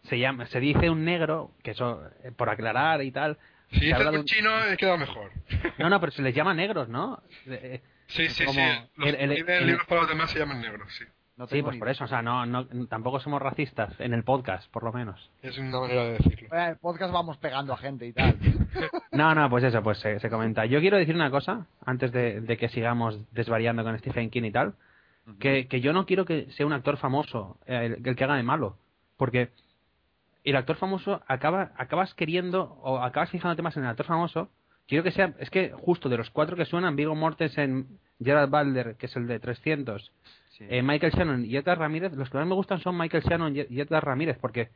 [0.06, 3.38] se llama, se dice un negro, que eso, eh, por aclarar y tal.
[3.72, 5.32] Si dices de un un- chino, he quedado mejor.
[5.78, 7.22] No, no, pero se les llama negros, ¿no?
[7.48, 8.80] Eh, Sí, sí, Como sí.
[8.98, 11.04] Los el- el- el- libros para los demás se llaman negros, sí.
[11.38, 14.72] No Sí, pues por eso, o sea, no, no, tampoco somos racistas en el podcast,
[14.72, 15.30] por lo menos.
[15.42, 16.48] Es una manera de decirlo.
[16.56, 18.36] Eh, el podcast vamos pegando a gente y tal.
[19.12, 20.66] No, no, pues eso, pues se, se comenta.
[20.66, 24.52] Yo quiero decir una cosa, antes de, de que sigamos desvariando con Stephen King y
[24.52, 24.76] tal,
[25.40, 28.36] que, que yo no quiero que sea un actor famoso eh, el, el que haga
[28.36, 28.78] de malo,
[29.18, 29.50] porque
[30.50, 34.50] el actor famoso acaba acabas queriendo o acabas fijándote más en el actor famoso.
[34.88, 37.88] Quiero que sea, es que justo de los cuatro que suenan, Vigo Mortensen,
[38.24, 40.12] Gerard Butler, que es el de 300,
[40.50, 40.66] Sí.
[40.70, 43.82] eh, Michael Shannon y Edgar Ramírez, los que más me gustan son Michael Shannon y
[43.82, 44.70] Edgar Ramírez, porque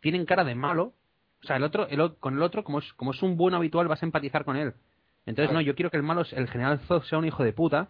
[0.00, 0.94] tienen cara de malo.
[1.42, 3.86] O sea, el otro, el, con el otro, como es, como es un buen habitual,
[3.88, 4.72] vas a empatizar con él.
[5.26, 7.88] Entonces, no, yo quiero que el malo, el general Zod sea un hijo de puta.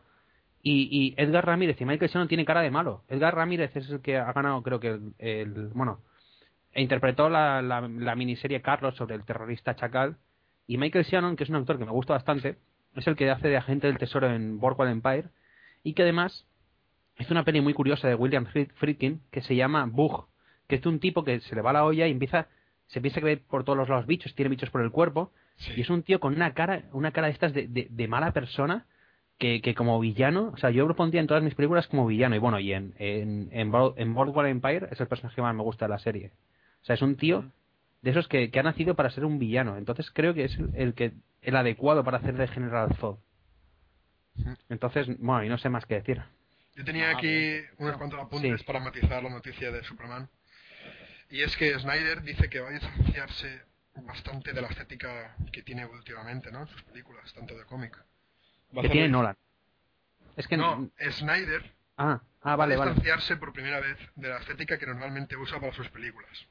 [0.62, 3.04] Y, y Edgar Ramírez y Michael Shannon tienen cara de malo.
[3.08, 6.00] Edgar Ramírez es el que ha ganado, creo que el, el- bueno,
[6.76, 10.16] e interpretó la, la, la miniserie Carlos sobre el terrorista Chacal.
[10.66, 12.56] Y Michael Shannon, que es un actor que me gusta bastante,
[12.94, 15.30] es el que hace de agente del tesoro en Boardwalk Empire.
[15.82, 16.46] Y que además
[17.18, 20.26] hizo una peli muy curiosa de William Fried- Friedkin que se llama Bug,
[20.68, 22.48] que es un tipo que se le va la olla y empieza,
[22.88, 25.72] se piensa que ve por todos los lados bichos, tiene bichos por el cuerpo, Sí.
[25.76, 28.32] y es un tío con una cara, una cara de estas de, de, de mala
[28.32, 28.84] persona,
[29.38, 32.36] que, que como villano, o sea, yo lo pondría en todas mis películas como villano,
[32.36, 33.72] y bueno, y en, en, en,
[34.46, 36.32] Empire es el personaje que más me gusta de la serie.
[36.86, 37.50] O sea, es un tío
[38.02, 39.76] de esos que, que ha nacido para ser un villano.
[39.76, 43.16] Entonces creo que es el, el que el adecuado para hacer de General Zod.
[44.68, 46.22] Entonces, bueno, y no sé más qué decir.
[46.76, 48.66] Yo tenía Ah, aquí unos cuantos apuntes Sí.
[48.66, 50.28] para matizar la noticia de Superman.
[51.28, 53.62] Y es que Snyder dice que va a distanciarse
[53.96, 56.60] bastante de la estética que tiene últimamente, ¿no?
[56.60, 57.98] En sus películas, tanto de cómic.
[58.76, 59.34] Va Que tiene Nolan.
[60.36, 62.76] Es que No, Snyder Ah, ah, va a vale.
[62.76, 66.46] distanciarse por primera vez de la estética que normalmente usa para sus películas.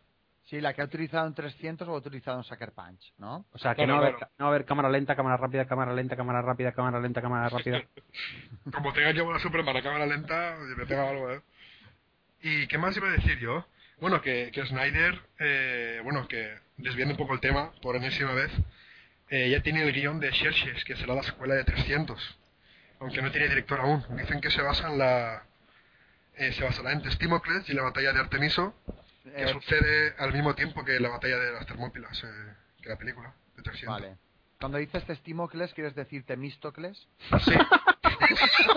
[0.56, 3.45] Sí, la que ha utilizado en 300 o ha utilizado en Sucker Punch, ¿no?
[3.51, 4.32] O sea, que Claro, no, va a haber, claro.
[4.38, 7.49] no va a haber cámara lenta, cámara rápida, cámara lenta, cámara rápida, cámara lenta, cámara
[7.49, 7.84] rápida.
[8.74, 11.41] Como tenga que volar Superman a cámara lenta, me pega algo, ¿eh?
[12.41, 13.66] ¿Y qué más iba a decir yo?
[13.99, 18.51] Bueno, que, que Snyder, eh, bueno, que desviando un poco el tema, por enésima vez,
[19.30, 22.39] eh, ya tiene el guion de Xerxes, que será la secuela de 300.
[22.99, 24.03] Aunque no tiene director aún.
[24.18, 25.43] Dicen que se basa en la...
[26.36, 28.76] eh, se basará en Testimocles y la batalla de Artemiso,
[29.26, 32.28] que Eh, sucede al mismo tiempo que la batalla de las Termópilas, eh,
[32.82, 34.02] que la película de 300.
[34.02, 34.18] Vale.
[34.60, 37.08] Cuando dices Testimocles, ¿quieres decir Temístocles?
[37.44, 37.54] Sí.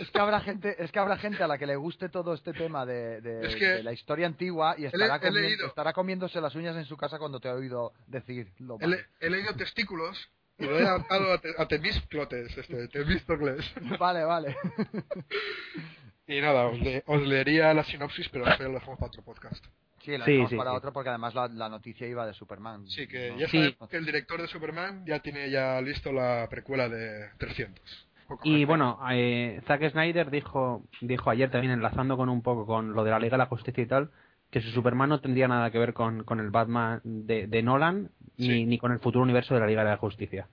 [0.00, 2.52] es que habrá gente, es que habrá gente a la que le guste todo este
[2.52, 5.66] tema de, de- Es que de la historia antigua y estará, he leído.
[5.66, 9.30] estará comiéndose las uñas en su casa cuando te ha oído decir lo He, he
[9.30, 13.72] leído testículos y lo he atado a, te- a Temístocles, este, Temístocles.
[13.98, 14.56] Vale, vale.
[16.26, 19.22] Y nada, os, le- os leería la sinopsis, pero eso ya lo dejamos para otro
[19.22, 19.64] podcast.
[20.02, 20.76] Sí, la Sí, dejamos sí, para sí.
[20.76, 22.86] otro porque además la, la noticia iba de Superman.
[22.88, 23.38] Sí, que ¿no?
[23.38, 23.58] ya Sí.
[23.58, 28.08] sabemos que el director de Superman ya tiene ya listo la precuela de 300.
[28.28, 32.94] Poco Y bueno, eh, Zack Snyder dijo, dijo ayer también, enlazando con un poco con
[32.94, 34.10] lo de la Liga de la Justicia y tal,
[34.50, 38.10] que su Superman no tendría nada que ver con, con el Batman de, de Nolan
[38.38, 38.48] Sí.
[38.48, 40.48] ni, ni con el futuro universo de la Liga de la Justicia.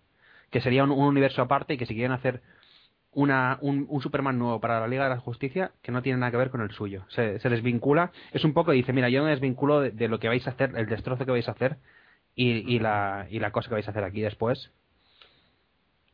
[0.50, 2.42] Que sería un, un universo aparte y que si quieren hacer
[3.14, 6.32] una, un, un Superman nuevo para la Liga de la Justicia que no tiene nada
[6.32, 7.04] que ver con el suyo.
[7.10, 10.28] Se, se desvincula, es un poco, dice, mira, yo me desvinculo de, de lo que
[10.30, 11.78] vais a hacer, el destrozo que vais a hacer
[12.36, 14.72] y, y, la, y la cosa que vais a hacer aquí después.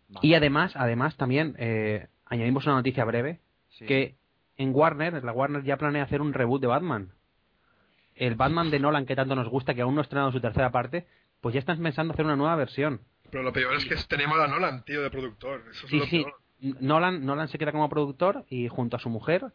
[0.10, 0.26] Vale.
[0.28, 3.40] Y además, además también eh, añadimos una noticia breve
[3.70, 3.86] Sí.
[3.86, 4.16] que
[4.58, 7.12] en Warner, la Warner ya planea hacer un reboot de Batman.
[8.16, 10.72] El Batman de Nolan que tanto nos gusta, que aún no ha estrenado su tercera
[10.72, 11.06] parte,
[11.42, 13.02] pues ya están pensando hacer una nueva versión.
[13.30, 15.62] Pero lo peor es que tenemos a Nolan, tío, de productor.
[15.70, 16.24] Eso es Sí, lo sí.
[16.24, 16.34] peor.
[16.60, 19.46] Nolan, Nolan se queda como productor y junto a su mujer.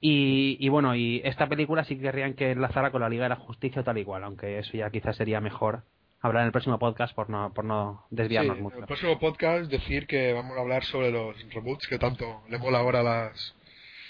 [0.00, 3.30] Y, y bueno, y esta película sí que querrían que enlazara con la Liga de
[3.30, 5.82] la Justicia o tal igual, aunque eso ya quizás sería mejor
[6.20, 8.76] hablar en el próximo podcast por no, por no desviarnos Sí, mucho.
[8.76, 12.58] en el próximo podcast decir que vamos a hablar sobre los reboots que tanto le
[12.58, 13.54] mola ahora a las...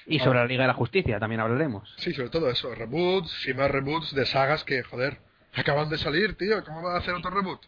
[0.06, 1.94] Y sobre la Liga de la Justicia también hablaremos.
[1.98, 5.18] Sí, sobre todo eso, reboots y más reboots de sagas que, joder,
[5.54, 6.64] acaban de salir, tío.
[6.64, 7.60] ¿Cómo va a hacer otro reboot?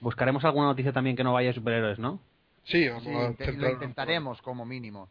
[0.00, 2.20] Buscaremos alguna noticia también que no vaya de superhéroes, ¿no?
[2.64, 5.10] Sí, vamos Sí, a lo intentaremos como mínimo.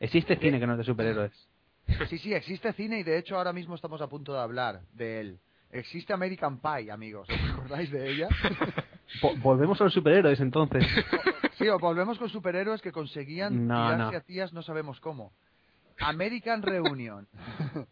[0.00, 1.48] Existe cine que no es de superhéroes.
[2.08, 5.20] Sí, sí, existe cine y de hecho ahora mismo estamos a punto de hablar de
[5.20, 5.38] él.
[5.72, 7.28] Existe American Pie, amigos.
[7.28, 8.28] ¿Os acordáis de ella?
[9.42, 10.84] Volvemos a los superhéroes entonces.
[11.58, 14.18] Sí, o volvemos con superhéroes que conseguían No, tirarse no.
[14.18, 15.32] a tías no sabemos cómo.
[16.00, 17.28] American Reunion.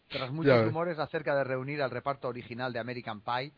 [0.08, 3.52] Tras muchos rumores acerca de reunir al reparto original de American Pie,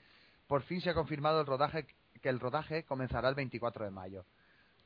[0.49, 1.87] por fin se ha confirmado el rodaje
[2.21, 4.25] que el rodaje comenzará el 24 de mayo.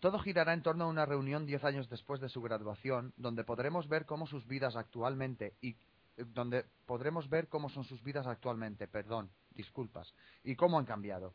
[0.00, 3.88] Todo girará en torno a una reunión 10 años después de su graduación, donde podremos
[3.88, 5.76] ver cómo sus vidas actualmente y
[6.16, 10.12] eh, donde podremos ver cómo son sus vidas actualmente, perdón, disculpas,
[10.44, 11.34] y cómo han cambiado.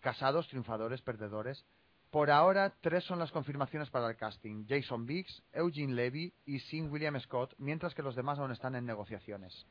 [0.00, 1.64] Casados, triunfadores, perdedores.
[2.10, 6.90] Por ahora, tres son las confirmaciones para el casting: Jason Biggs, Eugene Levy y Sean
[6.90, 9.66] William Scott, mientras que los demás aún están en negociaciones.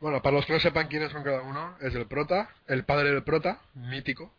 [0.00, 3.10] Bueno, para los que no sepan quiénes son cada uno, es el prota, el padre
[3.10, 4.32] del prota, mítico.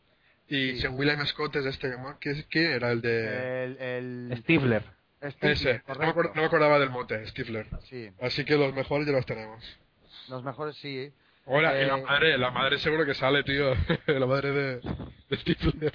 [0.47, 0.87] Y Sí.
[0.87, 1.93] William Scott es este.
[2.19, 3.63] ¿Qué, quién era el de...?
[3.65, 4.37] El, el...
[4.37, 4.83] Stifler.
[5.23, 7.65] Stifler, Ese, no me, no acordaba del mote, Stifler.
[7.85, 9.63] Sí, Así que los mejores ya los tenemos.
[10.29, 11.11] los mejores sí.
[11.47, 13.73] Ahora, y la Eh, madre, la madre seguro que sale, tío.
[14.07, 14.81] la madre de,
[15.29, 15.93] de Stifler.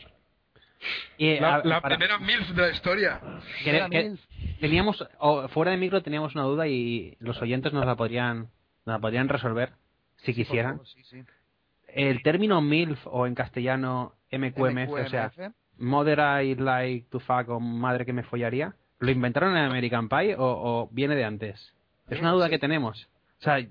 [1.19, 3.21] Y, La, a- la para- primera MILF de la historia.
[3.63, 4.15] que- que-
[4.61, 8.49] teníamos o, fuera de micro teníamos una duda y los oyentes nos la podrían
[8.87, 9.71] nos la podrían resolver
[10.17, 10.81] si quisieran.
[10.87, 11.23] Sí, sí.
[11.89, 15.31] El término MILF o en castellano MQMF, o sea.
[15.79, 20.37] Mother I Like to Fuck o Madre que me follaría, ¿lo inventaron en American Pie
[20.37, 21.75] o, o viene de antes?
[22.09, 23.09] Es una duda que tenemos.
[23.41, 23.65] O sea,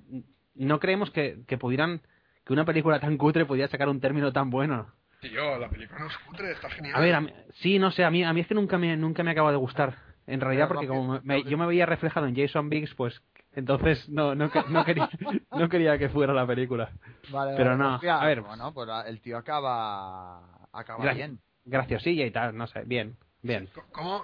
[0.56, 2.02] no creemos que, que pudieran,
[2.46, 4.88] que una película tan cutre pudiera sacar un término tan bueno.
[5.22, 6.96] Tío, la película no es cutre, está genial.
[6.96, 8.96] A ver, a mí- sí, no sé, a mí, a mí es que nunca me,
[8.98, 9.96] nunca me acaba de gustar.
[10.26, 13.22] En realidad, porque como me- yo me veía reflejado en Jason Biggs, pues
[13.54, 15.10] entonces no, no, no, quería,
[15.52, 16.92] no quería que fuera la película.
[17.32, 18.42] Vale, Pero vale, no, hostia, a ver.
[18.42, 21.40] Bueno, pues el tío acaba, acaba Gra- bien.
[21.66, 23.16] Graciosilla y tal, no sé, bien.
[23.42, 23.70] Bien.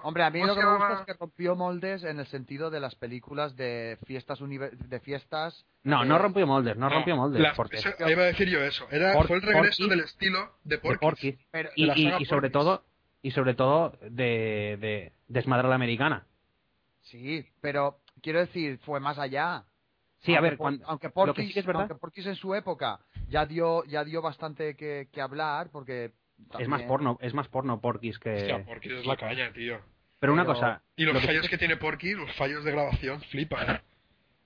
[0.04, 2.70] Hombre, a mí cómo lo que me gusta es que rompió moldes en el sentido
[2.70, 5.66] de las películas de fiestas de fiestas.
[5.84, 7.42] No, eh, no rompió moldes, no, rompió moldes.
[7.42, 8.86] las- porque eso- ahí iba a decir yo eso.
[8.92, 11.38] Era, Por- fue el regreso Porky- del estilo de de Porky.
[11.50, 12.84] Pero, Y, la y- saga y sobre todo
[13.22, 15.14] y sobre todo de, de
[15.70, 16.26] la americana.
[17.02, 19.64] sí, pero quiero decir, fue más allá.
[20.22, 23.00] Sí, a ver, Por- cuando, aunque Porky's, sí es verdad aunque Porky's en su época
[23.30, 26.12] ya dio ya dio bastante que, que hablar porque
[26.60, 29.78] es más porno, es más porno Porky's que Hostia, Porky es la caña, tío.
[30.20, 33.22] Pero una pero- cosa, Y los lo fallos que tiene Porky, los fallos de grabación,
[33.30, 33.82] flipa, ¿eh?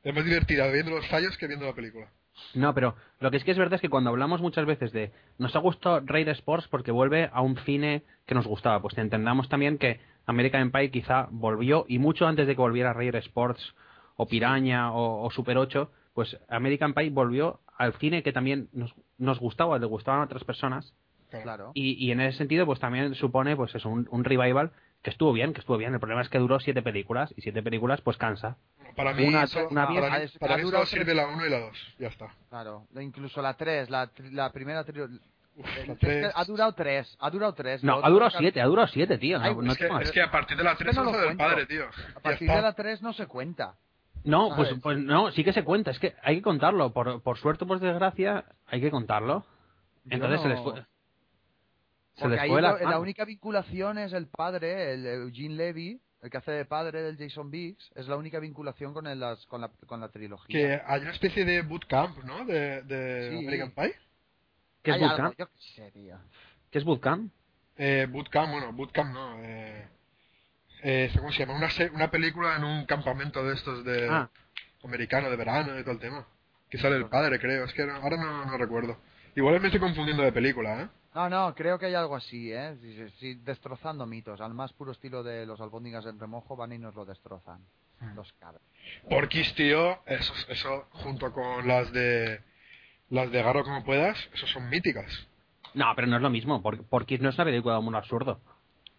[0.04, 2.10] Es más divertida viendo los fallos que viendo la película.
[2.54, 5.12] No, pero lo que es que es verdad es que cuando hablamos muchas veces de
[5.38, 9.50] nos ha gustado Raid Sports porque vuelve a un cine que nos gustaba, pues entendamos
[9.50, 10.00] también que
[10.30, 13.74] American Pie quizá volvió y mucho antes de que volviera Raid Sports
[14.16, 18.94] o Piraña o, o Super 8, pues American Pie volvió al cine que también nos,
[19.18, 20.94] nos gustaba, le gustaban a otras personas
[21.32, 21.72] claro.
[21.74, 24.72] y, y en ese sentido pues también supone pues eso, un, un revival
[25.02, 25.94] que estuvo bien, que estuvo bien.
[25.94, 28.58] El problema es que duró siete películas y siete películas pues cansa.
[28.98, 31.96] Para mí, Una- solo- una para para mí solo sirve la 1 y la 2.
[32.00, 32.28] Ya está.
[32.50, 34.84] Claro, incluso la 3, la, la primera
[35.64, 35.82] trilogía.
[35.82, 36.32] Uf, la Es que 3.
[36.36, 37.84] ha durado 3, ha durado 3.
[37.84, 39.40] No, ha durado siete, ha durado siete, tío.
[39.42, 41.06] Ay, No, no es, que, te- es que a partir de la 3 no es
[41.06, 41.44] lo lo del cuento.
[41.44, 41.86] padre, tío.
[42.16, 43.76] A partir de la 3 no se cuenta.
[44.24, 44.84] No, pues, ¿sabes?
[44.84, 45.92] pues no, sí que se cuenta.
[45.92, 46.92] Es que hay que contarlo.
[46.92, 49.46] Por, por suerte o por desgracia, hay que contarlo.
[50.10, 50.74] Entonces se les fue.
[52.16, 56.38] Se Porque les fue la, única vinculación es el padre, el Eugene Levy, el que
[56.38, 59.70] hace de padre del Jason Biggs, es la única vinculación con, el- las- con, la,
[59.88, 60.48] con la trilogía.
[60.54, 62.44] Que hay una especie de bootcamp, ¿no?
[62.46, 63.38] De, de Sí.
[63.38, 63.96] American Pie.
[64.92, 65.40] ¿Qué es Hay algo, Bootcamp?
[65.40, 66.18] yo qué sé, tío.
[66.72, 67.32] ¿Qué es Bootcamp?
[67.78, 69.38] Eh, bootcamp, bueno, bootcamp no.
[69.44, 69.88] Eh,
[70.84, 71.56] eh, ¿Cómo se llama?
[71.56, 74.30] Una, se- una película en un campamento de estos de Ah,
[74.84, 76.26] americano, de verano y todo el tema.
[76.70, 77.66] Que sale el padre, creo.
[77.66, 78.98] Es que no- ahora no, no recuerdo.
[79.36, 80.88] Igual me estoy confundiendo de película, ¿eh?
[81.16, 82.78] No, no, creo que hay algo así, ¿eh?
[82.82, 84.40] Sí, sí, sí, destrozando mitos.
[84.42, 87.62] Al más puro estilo de los albóndigas en remojo van y nos lo destrozan.
[88.00, 88.16] Hmm.
[88.16, 88.62] Los cabros.
[89.10, 92.42] Porky's, tío, eso, eso junto con las de
[93.10, 95.28] las de Agarro como puedas, eso son míticas.
[95.74, 96.62] no, pero no es lo mismo.
[96.62, 98.40] Por- Porque no es una película de humor absurdo.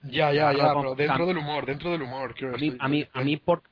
[0.03, 2.35] Ya, ya, ya, pero dentro del humor, dentro del humor.
[2.55, 3.63] A mí, a mí, a mí por,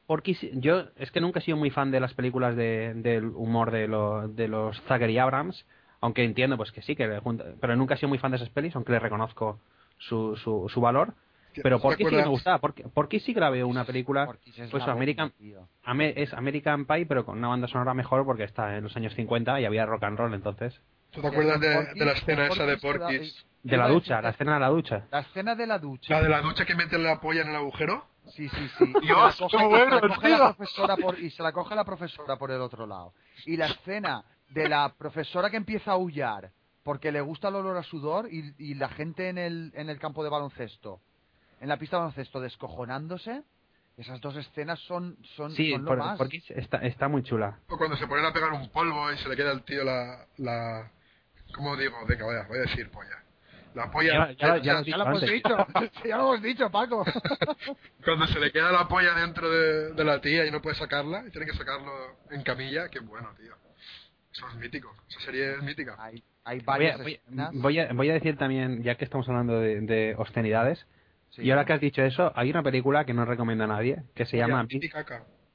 [0.55, 3.89] yo es que nunca he sido muy fan de las películas de, del humor de,
[3.89, 5.64] lo- de los Zachary Abrams,
[6.01, 7.20] aunque entiendo pues que sí, que
[7.61, 9.59] pero nunca he sido muy fan de esas pelis, aunque le reconozco
[9.99, 11.14] su, su, su valor.
[11.63, 14.27] Pero ¿Te Porky sí que me gustaba, Porky, Porky sí veo una película,
[14.71, 15.33] pues American,
[16.17, 19.61] es American Pie, pero con una banda sonora mejor porque está en los años 50
[19.61, 20.81] y había rock and roll entonces.
[21.11, 23.47] ¿Tú te acuerdas de, Porky's- de la escena esa de Porky's?
[23.63, 25.07] De la ducha, la escena de la ducha.
[25.11, 26.15] La escena de la ducha.
[26.15, 28.05] La de la ducha que mete la polla en el agujero.
[28.29, 28.93] Sí, sí, sí.
[29.03, 30.39] Y Dios, se la coge- qué y bueno, se la coge tío.
[30.39, 33.15] la profesora por, y se la coge la profesora por el otro lado.
[33.47, 36.51] Y la escena de la profesora que empieza a aullar
[36.85, 39.99] porque le gusta el olor a sudor y, y la gente en el, en el
[39.99, 41.01] campo de baloncesto,
[41.61, 43.43] en la pista de baloncesto, descojonándose.
[43.97, 46.17] Esas dos escenas son, son, Sí, son lo por- más.
[46.19, 47.59] Porky está, está muy chula.
[47.69, 50.25] O cuando se ponen a pegar un polvo y se le queda al tío la...
[50.37, 50.91] la
[51.55, 51.97] ¿Cómo digo?
[52.07, 53.25] Venga, vaya, voy a decir polla.
[53.75, 54.33] La polla...
[54.35, 55.67] Ya- ya- ya lo has Ya lo hemos dicho,
[56.09, 57.05] ya lo hemos dicho, Paco.
[58.05, 61.25] Cuando se le queda la polla dentro de, de la tía y no puede sacarla
[61.27, 61.91] y tiene que sacarlo
[62.31, 63.55] en camilla, qué bueno, tío.
[64.33, 64.95] Eso es mítico.
[65.09, 65.97] Esa serie es mítica.
[65.99, 67.51] Hay, hay Voy varias a, voy- escenas.
[67.55, 70.87] voy a- voy a decir también, ya que estamos hablando de, de obscenidades,
[71.39, 71.47] Sí.
[71.47, 74.26] y ahora que has dicho eso, hay una película que no recomiendo a nadie, que
[74.26, 74.66] se llama.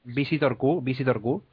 [0.04, 1.44] Visitor Q, Visitor Q,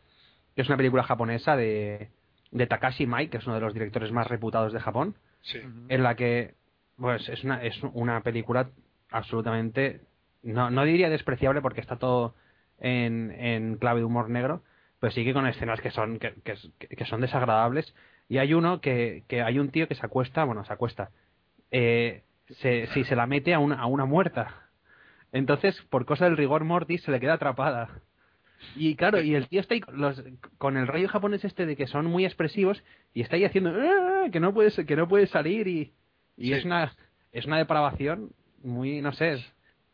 [0.55, 2.09] que es una película japonesa de,
[2.51, 5.59] de Takashi Mai, que es uno de los directores más reputados de Japón, Sí.
[5.89, 6.53] En la que
[6.97, 8.69] pues es una, es una película
[9.09, 10.01] absolutamente,
[10.43, 12.35] no, no diría despreciable porque está todo
[12.79, 14.61] en, en clave de humor negro,
[14.99, 16.55] pero sí que con escenas que son, que, que,
[16.87, 17.95] que son desagradables.
[18.29, 21.09] Y hay uno que, que hay un tío que se acuesta, bueno, se acuesta,
[21.71, 22.21] eh,
[22.59, 24.69] se, si se la mete a una, a una muerta.
[25.31, 27.89] Entonces, por cosa del rigor mortis, se le queda atrapada.
[28.75, 30.23] Y claro, y el tío está ahí con, los-
[30.57, 32.83] con el rollo japonés este de que son muy expresivos
[33.13, 35.93] y está ahí haciendo "Ah", que no puede que no puede salir y,
[36.37, 36.53] y Sí.
[36.53, 36.93] es una
[37.31, 38.29] es una depravación
[38.63, 39.43] muy no sé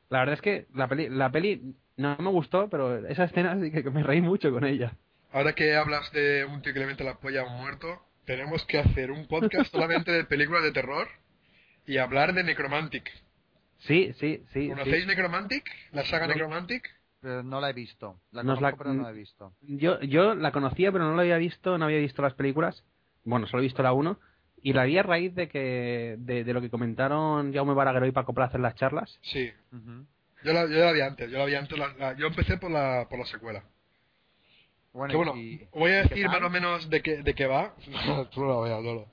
[0.10, 3.72] la verdad es que la peli la peli no me gustó pero esa escena sí
[3.72, 4.92] que me reí mucho con ella
[5.32, 8.66] Ahora que hablas de un tío que le mete la polla a un muerto, tenemos
[8.66, 11.08] que hacer un podcast solamente de películas de terror
[11.88, 13.10] y hablar de Necromantic.
[13.80, 15.08] sí sí sí, ¿Conocéis sí.
[15.08, 15.66] Necromantic?
[15.92, 16.34] ¿La saga No.
[16.34, 16.88] Necromantic?
[17.20, 18.20] Pero no la he visto.
[18.32, 19.54] La conozco, la- pero no la he visto.
[19.62, 22.84] yo yo la conocía pero no la había visto no había visto las películas
[23.24, 24.20] bueno solo he visto la 1
[24.62, 28.12] y la vi a raíz de que de, de lo que comentaron Jaume Balagueró y
[28.12, 29.52] Paco Plaza en las charlas Sí.
[30.44, 32.70] Yo la, yo la vi antes, yo la vi antes, la- la- yo empecé por
[32.72, 33.64] la, por la secuela.
[34.94, 37.34] Bueno, Que bueno, y- voy a ¿y qué decir más o menos de qué, de
[37.36, 37.74] qué va.
[38.32, 39.08] Tú no lo veas, Lolo.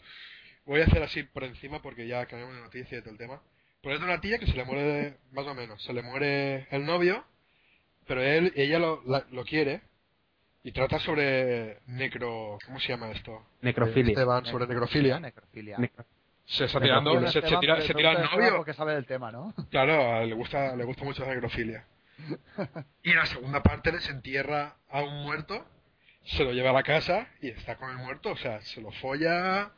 [0.67, 3.41] Voy a hacer así por encima porque ya cambiamos de noticia y todo el tema.
[3.83, 6.67] Pues es de una tía que se le muere, más o menos, se le muere
[6.71, 7.23] el novio,
[8.07, 9.83] pero él, ella lo, la- lo quiere
[10.63, 12.59] y trata sobre necro...
[12.65, 13.45] ¿Cómo se llama esto?
[13.61, 14.13] Necrofilia.
[14.13, 15.21] Esteban, sobre necrofilia.
[15.21, 15.77] Necrofilia.
[15.77, 16.07] Necro-
[16.47, 18.57] Se está tirando, se, se tira, se tira Esteban novio.
[18.57, 19.55] Porque sabe del tema, ¿no?
[19.71, 21.85] Claro, le gusta, le gusta mucho la necrofilia.
[23.03, 25.67] Y en la segunda parte desentierra a un muerto,
[26.25, 28.91] se lo lleva a la casa y está con el muerto, o sea, se lo
[28.93, 29.73] folla,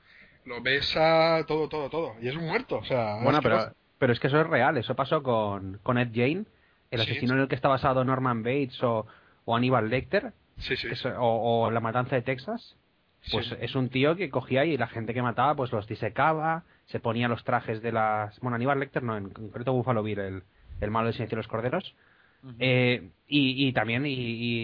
[0.46, 2.14] lo besa, todo, todo, todo.
[2.22, 3.16] Y es un muerto, o sea.
[3.22, 4.76] Bueno, es que pero, pero es que eso es real.
[4.78, 6.44] Eso pasó con, con Ed Jane,
[6.90, 7.34] el Sí, asesino sí.
[7.36, 9.06] en el que está basado Norman Bates o,
[9.44, 12.76] o Aníbal Lecter, Sí, es- o, o La Matanza de Texas.
[13.32, 13.56] Pues sí.
[13.60, 17.26] es un tío que cogía y la gente que mataba pues los disecaba, se ponía
[17.26, 18.38] los trajes de las...
[18.38, 20.42] Bueno, Aníbal Lecter no, en concreto Buffalo Bill, el,
[20.80, 21.96] el malo del silencio de los corderos.
[22.60, 24.12] Eh, y, y también y,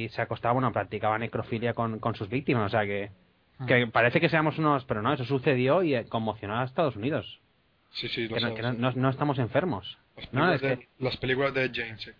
[0.04, 3.10] y se acostaba, bueno, practicaba necrofilia con, con sus víctimas, o sea que,
[3.66, 4.84] que parece que seamos unos...
[4.84, 7.40] Pero no, eso sucedió y eh, conmocionó a Estados Unidos.
[7.92, 9.98] Sí, sí, lo Que, no, que no, no- no estamos enfermos.
[10.16, 12.10] Las No, películas, es de, que- las películas de Jane, sí.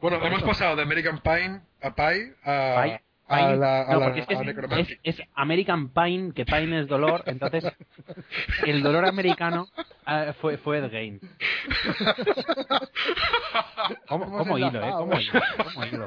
[0.00, 3.00] Bueno, hemos pasado de American Pie a Pie a, Pie-
[3.30, 5.00] a Pine- la, a no, la- porque es, que a es- Necromantic.
[5.02, 7.64] es- es American Pine, que Pine es dolor, entonces
[8.66, 9.66] el dolor americano
[10.06, 11.20] ah, fue, fue Ed Gein.
[14.08, 14.90] ¿Cómo, Hemos cómo hilo, eh?
[14.92, 15.40] ¿Cómo hilo?
[15.74, 16.06] ¿Cómo hilo?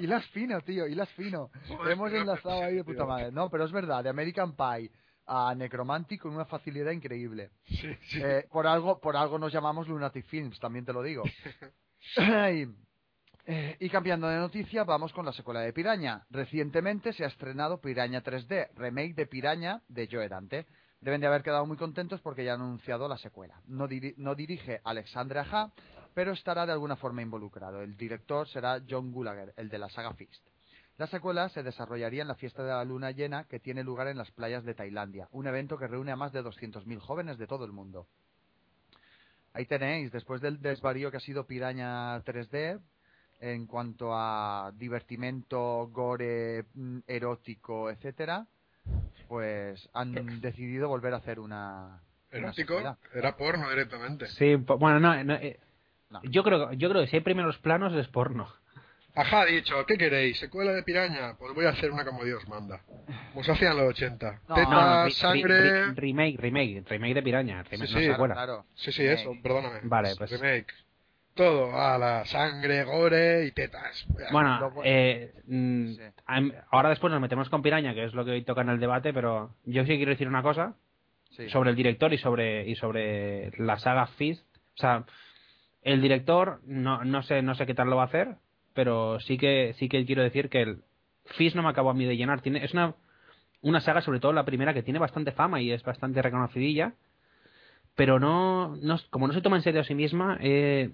[0.00, 1.50] Hilas fino, tío, hilas fino.
[1.68, 2.92] Joder, Hemos enlazado ahí de tío.
[2.92, 3.32] puta madre.
[3.32, 4.90] No, pero es verdad, de American Pie
[5.26, 7.50] a Necromantic con una facilidad increíble.
[7.64, 8.20] Sí, sí.
[8.22, 11.22] Eh, por algo por algo nos llamamos Lunatic Films, también te lo digo.
[13.46, 16.24] y, eh, y cambiando de noticia, vamos con la secuela de Piraña.
[16.30, 20.66] Recientemente se ha estrenado Piraña 3D, remake de Piraña de Joe Dante.
[21.00, 23.60] Deben de haber quedado muy contentos porque ya han anunciado la secuela.
[23.66, 25.72] No dirige Alexandre Aja,
[26.14, 27.82] pero estará de alguna forma involucrado.
[27.82, 30.46] El director será John Gulager, el de la saga Fist.
[30.96, 34.16] La secuela se desarrollaría en la fiesta de la luna llena que tiene lugar en
[34.16, 37.64] las playas de Tailandia, un evento que reúne a más de 200.000 jóvenes de todo
[37.64, 38.06] el mundo.
[39.52, 42.80] Ahí tenéis, después del desvarío que ha sido Piraña 3D,
[43.40, 48.46] en cuanto a divertimento, gore, mm, erótico, etcétera,
[49.28, 52.80] pues han decidido volver a hacer una, Erótico,
[53.14, 54.26] era porno directamente.
[54.28, 55.58] Sí, bueno, no, no, eh,
[56.10, 56.20] No.
[56.24, 58.48] yo creo yo creo que si hay primeros planos es porno.
[59.16, 60.40] Ajá, ha dicho, ¿qué queréis?
[60.40, 61.34] ¿Secuela de Piraña?
[61.38, 62.80] Pues voy a hacer una como Dios manda.
[63.32, 64.40] Como se hacía en los 80.
[64.48, 65.84] No, Teta, No, no, ri- ri- sangre...
[65.86, 68.34] ri- remake, remake, remake de Piraña, remake, Sí, no sí, secuela.
[68.34, 69.78] Claro, Sí, sí, eso, perdóname.
[69.84, 70.66] Vale, pues- Remake.
[71.34, 74.06] Todo, a la sangre, gore y tetas.
[74.30, 76.52] Bueno, eh, mm, Sí.
[76.70, 79.12] ahora después nos metemos con Piraña, que es lo que hoy toca en el debate,
[79.12, 80.74] pero yo sí quiero decir una cosa
[81.30, 81.48] sí.
[81.48, 84.44] sobre el director y sobre y sobre la saga Fist.
[84.74, 85.04] O sea,
[85.82, 88.36] el director no, no sé no sé qué tal lo va a hacer,
[88.72, 90.82] pero sí que sí que quiero decir que el
[91.24, 92.42] Fist no me acabó a mí de llenar.
[92.42, 92.94] Tiene es una
[93.60, 96.92] una saga sobre todo la primera que tiene bastante fama y es bastante reconocidilla,
[97.96, 100.38] pero no, no como no se toma en serio a sí misma.
[100.40, 100.90] Eh,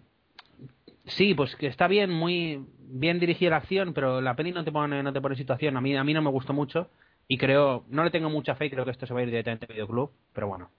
[1.06, 4.72] Sí, pues que está bien, muy bien dirigida la acción, pero la peli no te
[4.72, 5.76] pone, no te pone situación.
[5.76, 6.90] A mí, a mí no me gustó mucho
[7.28, 9.30] y creo, no le tengo mucha fe y creo que esto se va a ir
[9.30, 10.70] directamente al videoclub, pero bueno.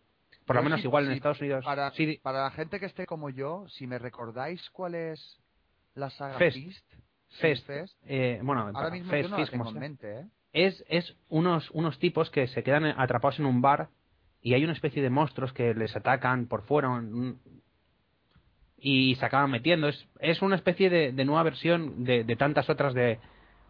[0.46, 1.64] Por lo menos sí- igual en Estados Unidos.
[1.66, 5.40] Para, sí, para la gente que esté como yo, si me recordáis cuál es
[5.96, 6.58] la saga Fest.
[6.58, 6.86] Fist,
[7.40, 9.82] Fest, Fest, eh, bueno, ahora mismo Fest, yo no la Fist, tengo como en sea.
[9.82, 10.28] mente, ¿eh?
[10.54, 13.90] es, es unos, unos tipos que se quedan atrapados en un bar
[14.42, 17.40] y hay una especie de monstruos que les atacan por fuera un-
[18.82, 19.88] y se acaban metiendo.
[19.88, 23.20] Es, es una especie de, de nueva versión de, de tantas otras de...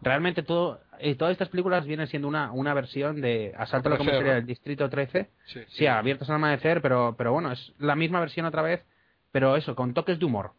[0.00, 3.98] Realmente todo, eh, todas estas películas vienen siendo una, una versión de Asalto a la
[3.98, 5.30] comisaría del Distrito 13.
[5.44, 8.84] Sí, Sí, abiertos al amanecer, pero, pero bueno, es la misma versión otra vez,
[9.30, 10.52] pero eso, con toques de humor.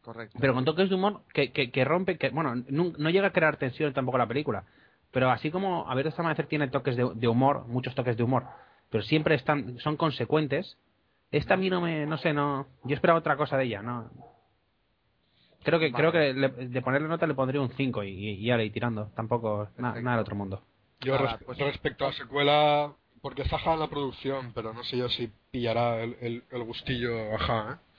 [0.00, 0.36] Correcto.
[0.40, 3.32] Pero con toques de humor que, que, que rompe, que bueno, no, no llega a
[3.32, 4.64] crear tensión tampoco la película.
[5.12, 8.24] Pero así como A ver esta amanecer tiene toques de, de humor, muchos toques de
[8.24, 8.46] humor,
[8.90, 10.76] pero siempre están, son consecuentes.
[11.32, 14.10] Esta a mí no me, no sé, no, yo esperaba otra cosa de ella, no.
[15.64, 16.10] Creo que, Vale.
[16.10, 18.72] creo que le- de ponerle nota le pondría un 5 y, y ya le ir
[18.72, 19.06] tirando.
[19.14, 20.62] Tampoco, na- nada del otro mundo.
[21.00, 22.92] Yo res- pues- respecto a la secuela,
[23.22, 27.34] porque está en la producción, pero no sé yo si pillará el, el, el gustillo
[27.34, 27.91] Aja, ¿eh?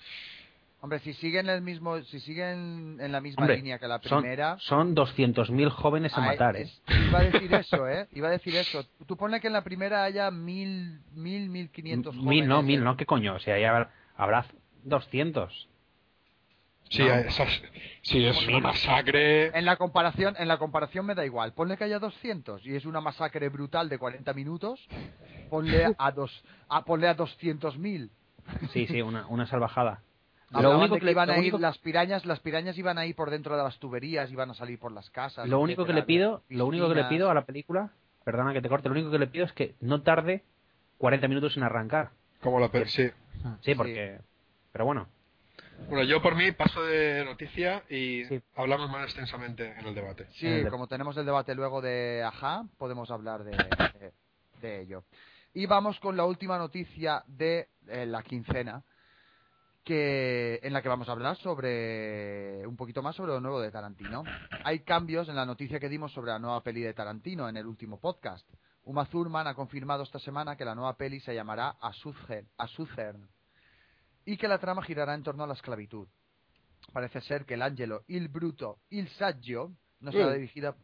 [0.83, 4.19] Hombre, si siguen el mismo, si siguen en la misma Hombre, línea que la Son,
[4.21, 6.69] primera, son 200.000 jóvenes a Ah, matar, ¿eh?
[7.07, 8.09] Iba a decir eso, ¿eh?
[8.11, 8.83] Iba a decir eso.
[9.07, 12.29] Tú ponle que en la primera haya mil, mil, mil quinientos jóvenes.
[12.29, 12.83] Mil, no, mil, ¿eh?
[12.83, 13.35] no, ¿qué coño?
[13.35, 14.45] O sea, ya habrá, habrá
[14.83, 15.69] 200.
[16.89, 17.13] Sí, No.
[17.13, 17.61] esas-
[18.01, 18.63] sí, es una Mil.
[18.63, 19.57] masacre.
[19.57, 21.53] En la comparación, en la comparación me da igual.
[21.53, 24.85] Ponle que haya 200 y es una masacre brutal de 40 minutos.
[25.49, 28.09] Ponle a dos, a ponle a 200.000.
[28.73, 30.01] Sí, sí, una, una salvajada.
[30.61, 33.05] Lo único que que le- iban a ir único- las pirañas, las pirañas iban a
[33.05, 35.47] ir por dentro de las tuberías, iban a salir por las casas.
[35.49, 37.91] Lo único que le pido, lo único que le pido a la película,
[38.23, 40.43] perdona que te corte, lo único que le pido es que no tarde
[40.97, 42.11] 40 minutos en arrancar.
[42.41, 43.09] Como la pe- sí.
[43.61, 44.19] Sí, porque
[44.71, 45.07] Pero bueno,
[45.89, 48.41] Bueno, yo por mí paso de noticia y Sí.
[48.55, 50.27] hablamos más extensamente en el debate.
[50.31, 54.13] Sí, de- como tenemos el debate luego de Ajá, podemos hablar de, de-
[54.61, 55.03] de ello.
[55.53, 58.81] Y vamos con la última noticia de eh, la quincena,
[59.83, 63.71] que en la que vamos a hablar sobre un poquito más sobre lo nuevo de
[63.71, 64.23] Tarantino.
[64.63, 67.65] Hay cambios en la noticia que dimos sobre la nueva peli de Tarantino en el
[67.65, 68.47] último podcast.
[68.85, 73.29] Uma Thurman ha confirmado esta semana que la nueva peli se llamará A Southern,
[74.25, 76.07] y que la trama girará en torno a la esclavitud.
[76.91, 80.75] Parece ser que el Angelo, Il Bruto, Il Saggio no será dirigida...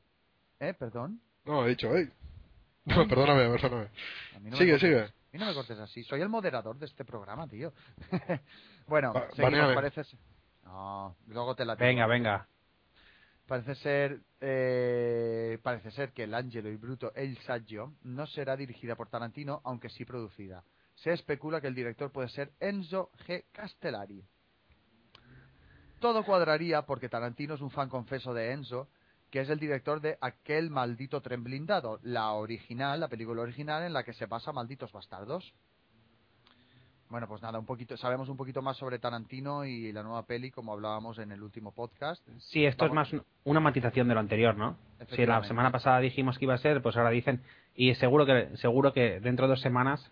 [0.59, 0.73] ¿Eh?
[0.73, 1.21] ¿Perdón?
[1.45, 2.09] No, he dicho, ey.
[2.85, 3.89] No, perdóname, perdóname.
[4.41, 5.13] No Sigue, sigue.
[5.29, 6.03] A mí no me cortes así.
[6.03, 7.71] Soy el moderador de este programa, tío.
[8.87, 10.19] bueno, Va- seguimos, parece ser...
[10.63, 11.85] No, luego te la digo.
[11.85, 12.47] venga, venga.
[13.47, 18.95] Parece ser, eh, parece ser que el Angelo y Bruto El Saggio no será dirigida
[18.95, 20.63] por Tarantino, aunque sí producida.
[20.95, 23.45] Se especula que el director puede ser Enzo G.
[23.51, 24.23] Castellari.
[25.99, 28.87] Todo cuadraría porque Tarantino es un fan confeso de Enzo,
[29.31, 33.93] que es el director de aquel maldito tren blindado, la original, la película original en
[33.93, 35.53] la que se basa Malditos Bastardos.
[37.09, 40.51] Bueno, pues nada, un poquito, sabemos un poquito más sobre Tarantino y la nueva peli,
[40.51, 42.21] como hablábamos en el último podcast.
[42.37, 43.07] Sí, esto Vamos.
[43.07, 44.77] es más un- una matización de lo anterior, ¿no?
[45.15, 47.41] Si la semana pasada dijimos que iba a ser, pues ahora dicen
[47.75, 50.11] y seguro que seguro que dentro de dos semanas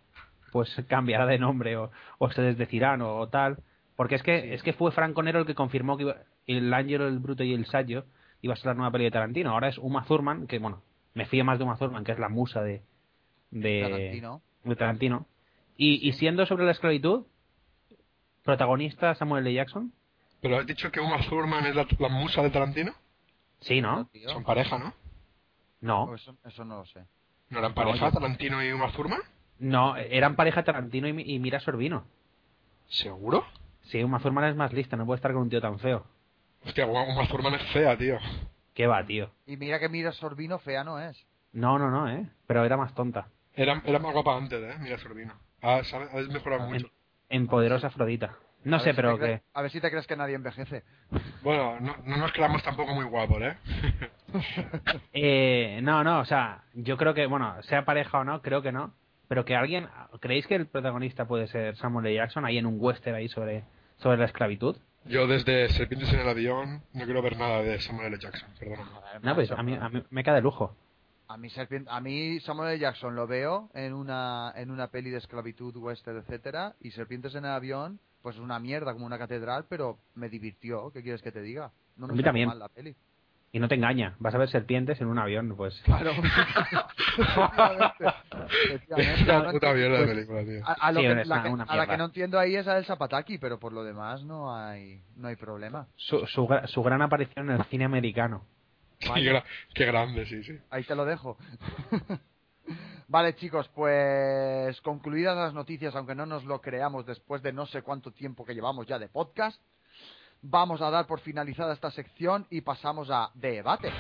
[0.52, 3.58] pues cambiará de nombre o, o se desdecirán o, o tal,
[3.96, 4.54] porque es que Sí.
[4.54, 6.18] es que fue Franco Nero el que confirmó que iba-
[6.48, 8.06] el Ángelo, el Bruto y el Saggio
[8.42, 9.52] iba a ser la nueva peli de Tarantino.
[9.52, 10.82] Ahora es Uma Thurman, que bueno,
[11.14, 12.84] me fío más de Uma Thurman, que es la musa de
[13.52, 14.42] de Tarantino.
[14.64, 15.26] de Tarantino.
[15.78, 17.26] Y, y siendo sobre la esclavitud,
[18.44, 19.54] protagonista Samuel L.
[19.54, 19.94] Jackson.
[20.42, 22.94] Pero has dicho que Uma Thurman es la, la musa de Tarantino.
[23.60, 24.06] Sí, ¿no?
[24.08, 24.30] tío.
[24.30, 24.94] Son pareja, ¿no?
[25.82, 26.14] No.
[26.16, 27.06] Eso, eso no lo sé.
[27.50, 29.22] ¿No eran pareja Tarantino y Uma Thurman?
[29.60, 32.06] No, eran pareja Tarantino y, y Mira Sorbino.
[32.88, 33.46] ¿Seguro?
[33.84, 36.06] Sí, Uma Thurman es más lista, no puede estar con un tío tan feo.
[36.68, 38.18] Hostia, Uma Thurman es fea, tío.
[38.74, 39.32] ¿Qué va, tío?
[39.46, 41.26] Y mira que Mira Sorbino fea no es.
[41.54, 42.26] No, no, no, ¿eh?
[42.46, 43.28] Pero era más tonta.
[43.56, 44.76] Era, era más guapa antes, ¿eh?
[44.80, 45.34] Mira, Sorbino.
[45.62, 46.88] Ah, sabe- has mejorado En, mucho.
[47.30, 48.36] en Poderosa Afrodita.
[48.64, 49.42] No A sé, si pero que...
[49.54, 50.84] A ver si te crees que nadie envejece.
[51.42, 53.58] Bueno, no, no nos creamos tampoco muy guapos, ¿eh?
[55.14, 58.72] Eh, no, no, o sea, yo creo que, bueno, sea pareja o no, creo que
[58.72, 58.94] no.
[59.28, 59.88] Pero que alguien...
[60.20, 62.16] ¿Creéis que el protagonista puede ser Samuel L.
[62.16, 63.64] Jackson ahí en un western ahí sobre,
[63.98, 64.78] sobre la esclavitud?
[65.10, 68.20] Yo desde Serpientes en el avión no quiero ver nada de Samuel L.
[68.20, 68.90] Jackson, perdona.
[69.22, 70.76] No, pues a mí, a mí me cae de lujo.
[71.30, 72.80] A mí, Serpien- a mí Samuel L.
[72.80, 77.46] Jackson lo veo en una, en una peli de esclavitud, western, etcétera, y Serpientes en
[77.46, 80.92] el avión, pues es una mierda, como una catedral, pero me divirtió.
[80.92, 81.72] ¿Qué quieres que te diga?
[81.98, 82.48] No me A mí también.
[82.50, 82.96] mal la peli.
[83.52, 85.80] Y no te engaña, vas a ver serpientes en un avión, pues...
[85.86, 86.12] Claro.
[90.66, 94.56] A, la, que, no entiendo ahí es a El Zapataki, pero por lo demás no
[94.56, 95.88] hay, no hay problema.
[95.96, 98.44] Su, su, su gran aparición en el cine americano.
[99.00, 99.44] Qué, gra-
[99.74, 100.58] qué grande, sí, sí.
[100.70, 101.38] Ahí te lo dejo.
[103.08, 107.82] vale, chicos, pues concluidas las noticias, aunque no nos lo creamos después de no sé
[107.82, 109.62] cuánto tiempo que llevamos ya de podcast,
[110.42, 113.92] vamos a dar por finalizada esta sección y pasamos a debate.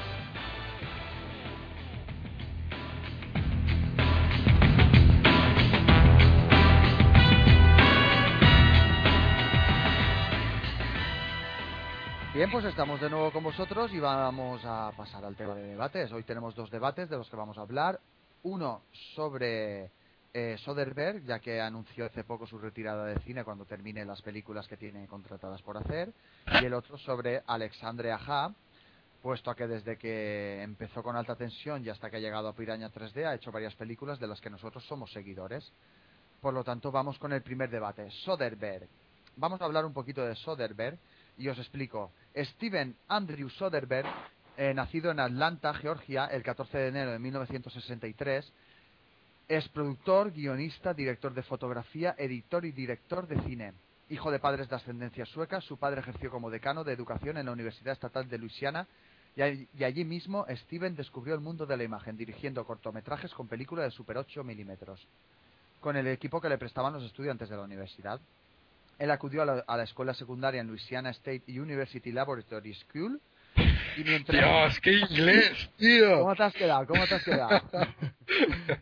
[12.37, 16.11] Bien, pues estamos de nuevo con vosotros y vamos a pasar al tema de debates.
[16.11, 17.99] Hoy tenemos dos debates de los que vamos a hablar.
[18.43, 18.83] Uno
[19.15, 19.89] sobre
[20.39, 24.67] eh, Soderbergh, ya que anunció hace poco su retirada de cine cuando termine las películas
[24.67, 26.13] que tiene contratadas por hacer.
[26.61, 28.53] Y el otro sobre Alexandre Aja,
[29.23, 32.53] puesto a que desde que empezó con alta tensión y hasta que ha llegado a
[32.53, 35.73] Piraña 3D ha hecho varias películas de las que nosotros somos seguidores.
[36.39, 38.11] Por lo tanto, vamos con el primer debate.
[38.23, 38.87] Soderbergh.
[39.37, 40.99] Vamos a hablar un poquito de Soderbergh
[41.39, 42.11] y os explico.
[42.35, 44.05] Steven Andrew Soderbergh,
[44.55, 48.53] eh, nacido en Atlanta, Georgia, el 14 de enero de 1963,
[49.47, 53.73] es productor, guionista, director de fotografía, editor y director de cine.
[54.09, 57.51] Hijo de padres de ascendencia sueca, su padre ejerció como decano de educación en la
[57.51, 58.87] Universidad Estatal de Luisiana
[59.35, 63.47] y, all- y allí mismo Steven descubrió el mundo de la imagen, dirigiendo cortometrajes con
[63.47, 65.05] película de super 8 milímetros,
[65.81, 68.19] con el equipo que le prestaban los estudiantes de la universidad.
[68.97, 73.21] Él acudió a la, a la escuela secundaria en Louisiana State University Laboratory School
[73.97, 74.41] y mientras...
[74.41, 76.19] Dios, qué inglés, tío.
[76.19, 76.87] ¿Cómo te has quedado?
[76.87, 77.61] ¿Cómo te has quedado?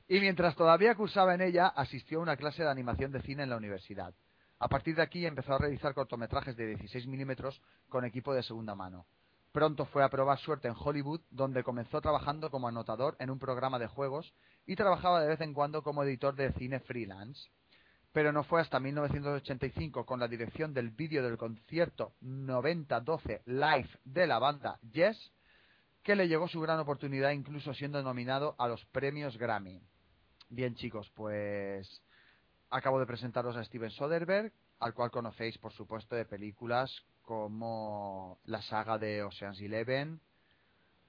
[0.08, 3.50] y mientras todavía cursaba en ella, asistió a una clase de animación de cine en
[3.50, 4.14] la universidad.
[4.60, 8.76] A partir de aquí empezó a realizar cortometrajes de 16 milímetros con equipo de segunda
[8.76, 9.06] mano.
[9.52, 13.80] Pronto fue a probar suerte en Hollywood, donde comenzó trabajando como anotador en un programa
[13.80, 14.34] de juegos
[14.66, 17.50] y trabajaba de vez en cuando como editor de cine freelance.
[18.16, 24.26] Pero no fue hasta 1985 con la dirección del vídeo del concierto 9012 live de
[24.26, 25.34] la banda Yes
[26.02, 29.82] que le llegó su gran oportunidad incluso siendo nominado a los premios Grammy.
[30.48, 32.02] Bien chicos, pues
[32.70, 38.62] acabo de presentaros a Steven Soderbergh, al cual conocéis por supuesto de películas como la
[38.62, 40.22] saga de Ocean's Eleven,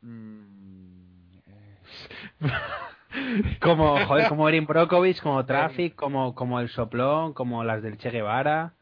[0.00, 1.78] mm, eh,
[3.60, 8.10] como, joder, como Erin Brockovich, como Traffic, como, como El Soplón, como las del Che
[8.10, 8.72] Guevara.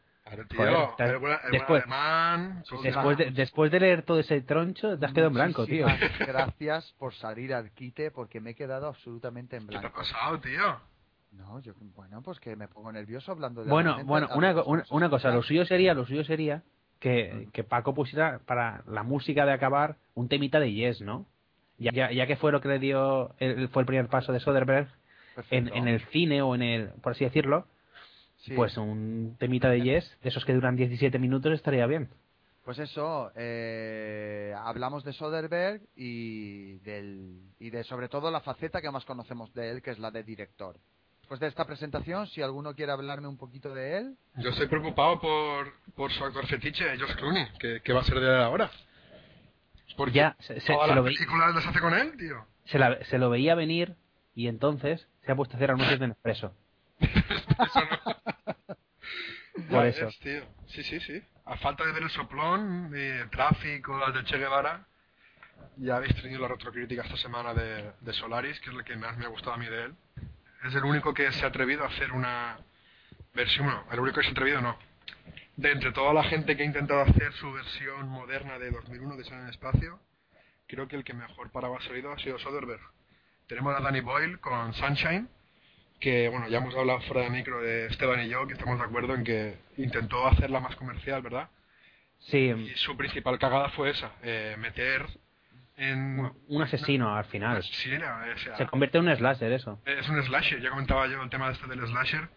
[0.48, 0.59] Tío,
[0.89, 4.98] Joder, el buen- el buen después- alemán, Después de, después de leer todo ese troncho,
[4.98, 5.86] te has quedado en blanco, tío.
[6.19, 9.98] Gracias por salir al quite porque me he quedado absolutamente en ¿Qué te ha blanco.
[9.98, 10.81] pasado, tío?
[11.32, 15.11] No, yo, bueno, pues que me pongo nervioso hablando de Bueno, bueno, una, una, una
[15.11, 16.62] cosa, lo suyo sería, lo suyo sería
[17.01, 21.27] que, que Paco pusiera para la música de acabar un temita de Yes, ¿no?
[21.78, 24.40] Ya, ya, ya que fue lo que le dio, el- fue el primer paso de
[24.40, 24.88] Soderbergh
[25.51, 27.66] en, en el cine o en el, por así decirlo,
[28.38, 28.52] Sí.
[28.55, 32.10] pues un temita de Yes, de esos que duran 17 minutos estaría bien.
[32.64, 38.90] Pues eso, eh, hablamos de Soderbergh y, del, y de sobre todo la faceta que
[38.90, 40.76] más conocemos de él, que es la de director.
[41.20, 45.18] Después de esta presentación, si alguno quiere hablarme un poquito de él, Yo estoy preocupado
[45.20, 48.70] por, por su actor fetiche, George Clooney, que, que va a ser de él ahora.
[49.96, 52.46] Porque Ya, se, se- todas se lo las películas las hace con él, tío.
[52.64, 53.94] se la- se lo veía venir
[54.34, 56.54] y entonces se ha puesto a hacer anuncios de Nespresso.
[57.00, 58.76] Eso no.
[59.70, 60.06] Por eso.
[60.06, 60.42] ves, tío.
[60.66, 61.22] Sí, sí, sí.
[61.46, 64.86] A falta de ver el soplón, de tráfico, las de Che Guevara,
[65.76, 69.16] ya habéis tenido la retrocrítica esta semana de, de Solaris, que es la que más
[69.16, 69.94] me ha gustado a mí de él.
[70.64, 72.58] Es el único que se ha atrevido a hacer una
[73.34, 74.76] versión, no, el único que se ha atrevido no.
[75.56, 79.24] De entre toda la gente que ha intentado hacer su versión moderna de 2001 de
[79.24, 80.01] Sol en el Espacio,
[80.66, 82.81] creo que el que mejor parado ha salido ha sido Soderbergh.
[83.47, 85.28] Tenemos a Danny Boyle con Sunshine,
[86.01, 88.85] que bueno, ya hemos hablado fuera de micro de Esteban y yo, que estamos de
[88.85, 91.48] acuerdo en que intentó hacerla más comercial, ¿verdad?
[92.18, 95.06] Sí, Y su principal cagada fue esa, eh, meter
[95.76, 96.18] en...
[96.20, 97.59] un- un asesino al final.
[97.59, 97.62] O
[98.39, 99.81] sea, Se convierte en un slasher eso.
[99.85, 102.28] es un slasher, ya comentaba yo el tema este del slasher.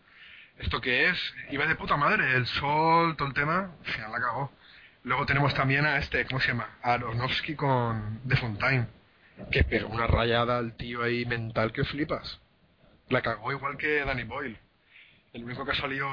[0.59, 1.33] ¿Esto qué es?
[1.51, 4.51] Iba de puta madre, el sol, todo el tema, al final la cagó.
[5.03, 6.67] Luego tenemos también a este, ¿cómo se llama?
[6.81, 8.87] A Aronofsky con The Fontaine,
[9.51, 12.41] que pegó una rayada al tío ahí mental que flipas.
[13.09, 14.57] La cagó igual que Danny Boyle.
[15.33, 16.09] El único que ha salido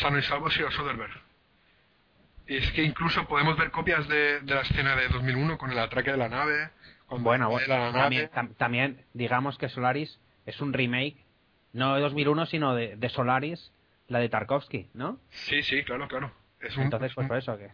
[0.00, 1.20] sano y salvo ha sido Soderbergh.
[2.46, 5.78] Y es que incluso podemos ver copias de, de la escena de 2001 con el
[5.78, 6.70] atraque de la nave.
[7.06, 8.28] cuando Bueno, vuela bueno la nave.
[8.28, 11.16] también, tam- también digamos que Solaris es un remake,
[11.74, 13.70] no de 2001, sino de, de Solaris,
[14.08, 15.18] la de Tarkovsky, ¿no?
[15.30, 16.32] Sí, sí, claro, claro.
[16.60, 17.68] Es un, Entonces, es pues un- por eso que,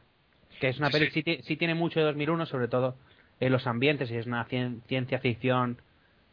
[0.58, 1.12] que es una Sí, peli, sí.
[1.12, 2.96] sí, ti- sí tiene mucho de 2001, sobre todo
[3.38, 5.80] en los ambientes, y es una cien- ciencia ficción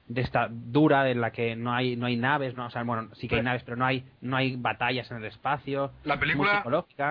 [0.08, 3.10] de esta dura en la que no hay no hay naves, no, o sea, bueno,
[3.16, 5.92] sí que hay naves, pero no hay no hay batallas en el espacio.
[6.06, 6.64] La película,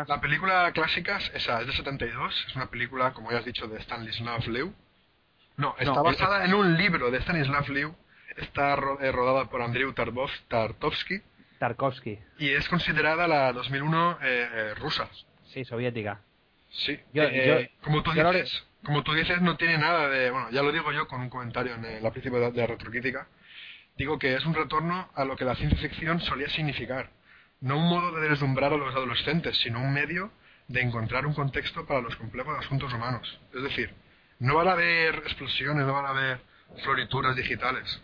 [0.08, 3.78] la película clásica, esa es de 72, es una película, como ya has dicho, de
[3.80, 4.72] Stanislav Leu.
[5.58, 7.94] No, está No, basada en un libro de Stanislav Leu,
[8.36, 11.20] está ro- eh, rodada por Andrei Tarbov, Tartovsky,
[11.58, 15.08] Tarkovsky, y es considerada la 2001 eh, eh, rusa.
[15.52, 16.20] sí, soviética.
[16.70, 20.30] Sí, Yo- eh, como tú yo lo- dices, como tú dices, no tiene nada de,
[20.30, 23.26] bueno, ya lo digo yo con un comentario en la principio de, de la retrocrítica,
[23.96, 27.10] digo que es un retorno a lo que la ciencia ficción solía significar,
[27.60, 30.30] no un modo de deslumbrar a los adolescentes, sino un medio
[30.68, 33.40] de encontrar un contexto para los complejos asuntos humanos.
[33.54, 33.94] Es decir,
[34.40, 36.40] no van a haber explosiones, no van a haber
[36.84, 38.02] florituras digitales.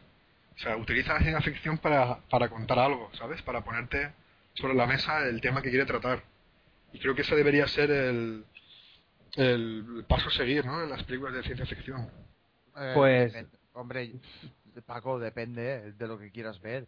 [0.54, 3.40] O sea, utiliza la ciencia ficción para, para contar algo, ¿sabes?
[3.42, 4.12] Para ponerte
[4.54, 6.22] sobre la mesa el tema que quiere tratar.
[6.92, 8.44] Y creo que ese debería ser el,
[9.36, 10.82] el paso a seguir, ¿no?
[10.82, 12.08] En las películas de ciencia ficción.
[12.76, 14.12] Eh, Pues- hombre,
[14.86, 16.86] Paco, depende de lo que quieras ver.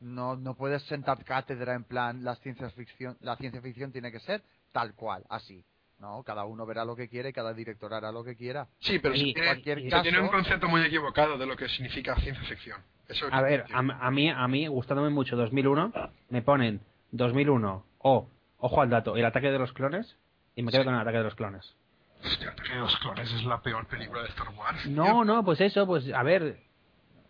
[0.00, 4.20] No, no puedes sentar cátedra en plan la ciencia ficción, la ciencia ficción tiene que
[4.20, 4.42] ser
[4.72, 5.64] tal cual, así.
[5.98, 8.68] No, cada uno verá lo que quiere, cada director hará lo que quiera.
[8.80, 11.56] Sí, pero Y se, tiene, cualquier se caso- tiene un concepto muy equivocado de lo
[11.56, 12.80] que significa ciencia ficción.
[13.08, 15.92] Eso A ver, a, a mí, a mí, gustándome mucho 2001,
[16.28, 16.80] me ponen
[17.12, 18.28] 2001 o,
[18.58, 20.16] ojo al dato, el ataque de los clones,
[20.54, 21.74] y me quedo con el ataque de los clones.
[22.24, 24.86] Hostia, Ataque de los clones es la peor película de Star Wars.
[24.86, 25.24] No, tío.
[25.24, 26.58] no, pues eso, pues a ver,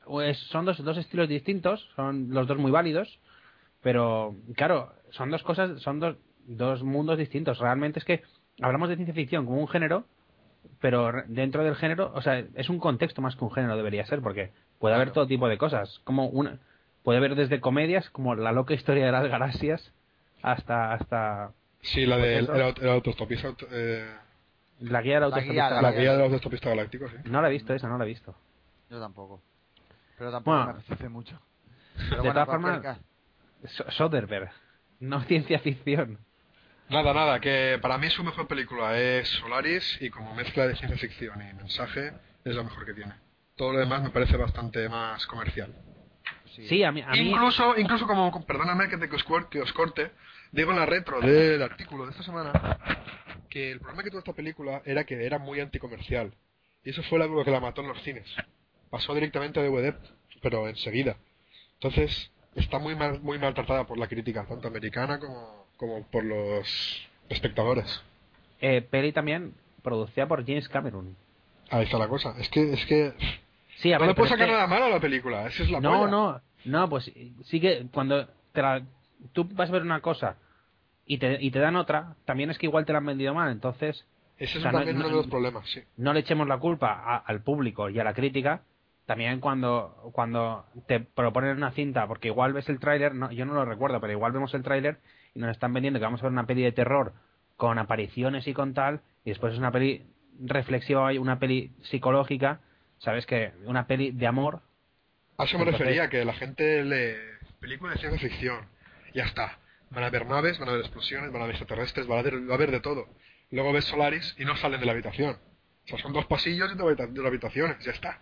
[0.05, 3.19] pues son dos, dos estilos distintos, son los dos muy válidos,
[3.83, 6.17] pero claro, son dos cosas, son dos,
[6.47, 7.59] dos mundos distintos.
[7.59, 8.23] Realmente es que
[8.61, 10.05] hablamos de ciencia ficción como un género,
[10.81, 14.21] pero dentro del género, o sea, es un contexto más que un género debería ser,
[14.21, 15.15] porque puede haber Claro.
[15.15, 16.59] todo tipo de cosas, como una,
[17.03, 19.93] puede haber desde comedias como la loca historia de las galaxias
[20.43, 21.53] hasta hasta
[21.83, 24.07] Sí, la de el, el, el autostopista, auto- eh,
[24.81, 25.69] la guía del La autoestopista.
[25.71, 27.17] guía, la guía del autostopista galáctico, sí.
[27.25, 28.35] No la he visto esa, no la he visto.
[28.91, 29.41] Yo tampoco.
[30.19, 30.73] Pero tampoco Bueno.
[30.75, 31.39] me apetece mucho.
[32.11, 32.99] De bueno, todas formas-
[33.91, 34.51] Soderbergh.
[35.01, 36.19] no ciencia ficción.
[36.89, 40.97] Nada, nada, que para mí su mejor película es Solaris y como mezcla de ciencia
[40.99, 42.13] ficción y mensaje
[42.45, 43.13] es la mejor que tiene.
[43.57, 45.75] Todo lo demás me parece bastante más comercial.
[46.55, 49.61] Sí, a mí, a mí Incluso, incluso como, perdóname que, te, que, os, cuer- que
[49.61, 50.13] os corte,
[50.53, 52.53] digo en la retro del artículo de esta semana
[53.51, 56.33] que el problema que tuvo esta película era que era muy anticomercial.
[56.85, 58.29] Y eso fue lo que la mató en los cines.
[58.91, 59.95] Pasó directamente a DVD,
[60.41, 61.17] pero enseguida.
[61.75, 67.09] Entonces, está muy mal, muy maltratada por la crítica, tanto americana como, como por los
[67.29, 68.03] espectadores.
[68.61, 71.15] eh, peli también producida por James Cameron.
[71.71, 72.35] Ahí está la cosa.
[72.39, 73.13] Es que, es que
[73.79, 75.47] Sí, a no ver, le puedo sacar que- nada malo a la película.
[75.47, 76.11] Esa es la no, polla.
[76.11, 77.13] no, no, pues
[77.45, 78.83] sí que cuando te la-
[79.33, 80.37] tú vas a ver una cosa
[81.07, 83.51] y te, y te dan otra, también es que igual te la han vendido mal,
[83.53, 84.07] entonces
[84.39, 85.81] Ese es o sea, no- también no- uno de los problemas, sí.
[85.99, 88.63] no le echemos la culpa a- al público y a la crítica.
[89.05, 93.55] También cuando, cuando te proponen una cinta, porque igual ves el tráiler, no, yo no
[93.55, 94.99] lo recuerdo, pero igual vemos el tráiler
[95.37, 97.13] nos están vendiendo que vamos a ver una peli de terror
[97.57, 100.05] con apariciones y con tal, y después es una peli
[100.45, 102.61] reflexiva, una peli psicológica,
[102.99, 104.61] sabes que una peli de amor,
[105.39, 107.17] A eso me Entonces- refería, que la gente le...
[107.61, 108.67] Película de ciencia ficción.
[109.15, 109.59] Ya está.
[109.91, 112.49] Van a ver naves, van a ver explosiones, van a ver extraterrestres, van a ver,
[112.49, 113.07] va a haber de todo.
[113.51, 115.37] Luego ves Solaris y no salen de la habitación.
[115.85, 118.21] O sea, son dos pasillos y dos habitaciones, ya está.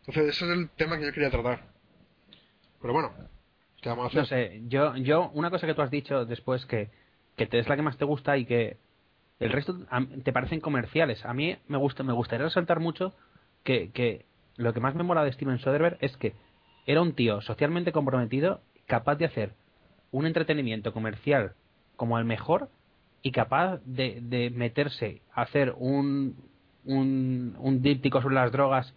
[0.00, 1.60] Entonces, ese es el tema que yo quería tratar.
[2.80, 3.12] Pero bueno,
[3.82, 4.22] ¿qué vamos a hacer?
[4.22, 6.90] no sé, yo, yo, una cosa que tú has dicho después que,
[7.36, 8.78] que te es la que más te gusta y que
[9.40, 9.76] el resto
[10.24, 11.24] te parecen comerciales.
[11.26, 13.14] A mí me gusta, me gustaría resaltar mucho
[13.64, 14.24] que, que
[14.56, 16.34] lo que más me mola de Steven Soderbergh es que
[16.86, 19.54] era un tío socialmente comprometido, capaz de hacer
[20.12, 21.54] un entretenimiento comercial
[21.96, 22.68] como el mejor
[23.22, 26.36] y capaz de, de meterse a hacer un,
[26.84, 28.94] un, un díptico sobre las drogas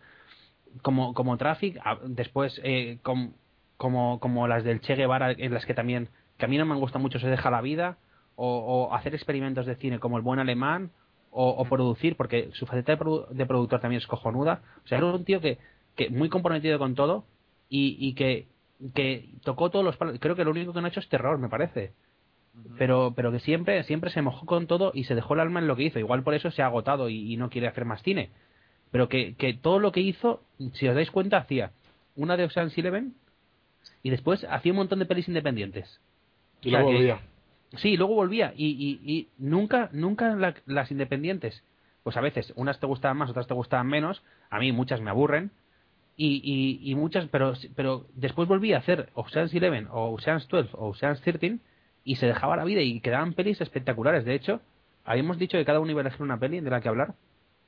[0.81, 3.33] como, como Traffic, después eh, com-
[3.77, 6.75] como, como las del Che Guevara, en las que también, que a mí no me
[6.75, 7.97] gusta mucho, se deja la vida,
[8.35, 8.57] o,
[8.89, 10.91] o hacer experimentos de cine como el buen alemán,
[11.31, 14.61] o, o producir, porque su faceta de, produ- de productor también es cojonuda.
[14.85, 15.57] O sea, era un tío que,
[15.95, 17.25] que muy comprometido con todo
[17.69, 18.47] y, y que,
[18.93, 20.17] que tocó todos los palos.
[20.21, 21.91] Creo que lo único que no ha hecho es terror, me parece.
[22.77, 25.67] Pero, pero que siempre, siempre se mojó con todo y se dejó el alma en
[25.67, 25.99] lo que hizo.
[25.99, 28.29] Igual por eso se ha agotado y, y no quiere hacer más cine.
[28.91, 30.41] Pero que, que todo lo que hizo,
[30.71, 31.71] si os dais cuenta, hacía
[32.15, 33.13] una de Ocean's Eleven
[34.03, 35.99] y después hacía un montón de pelis independientes.
[36.61, 37.19] y o sea luego que- volvía.
[37.77, 41.63] Sí, luego volvía y, y, y nunca, nunca la- las independientes.
[42.03, 44.23] Pues a veces unas te gustaban más, otras te gustaban menos.
[44.49, 45.51] A mí muchas me aburren
[46.15, 50.69] y, y, y muchas, pero, pero después volvía a hacer Ocean's Eleven o Ocean's 12
[50.73, 51.57] o Ocean's 13
[52.05, 54.23] y se dejaba la vida y quedaban pelis espectaculares.
[54.23, 54.61] De hecho,
[55.03, 57.15] habíamos dicho que cada uno iba a elegir una peli de la que hablar.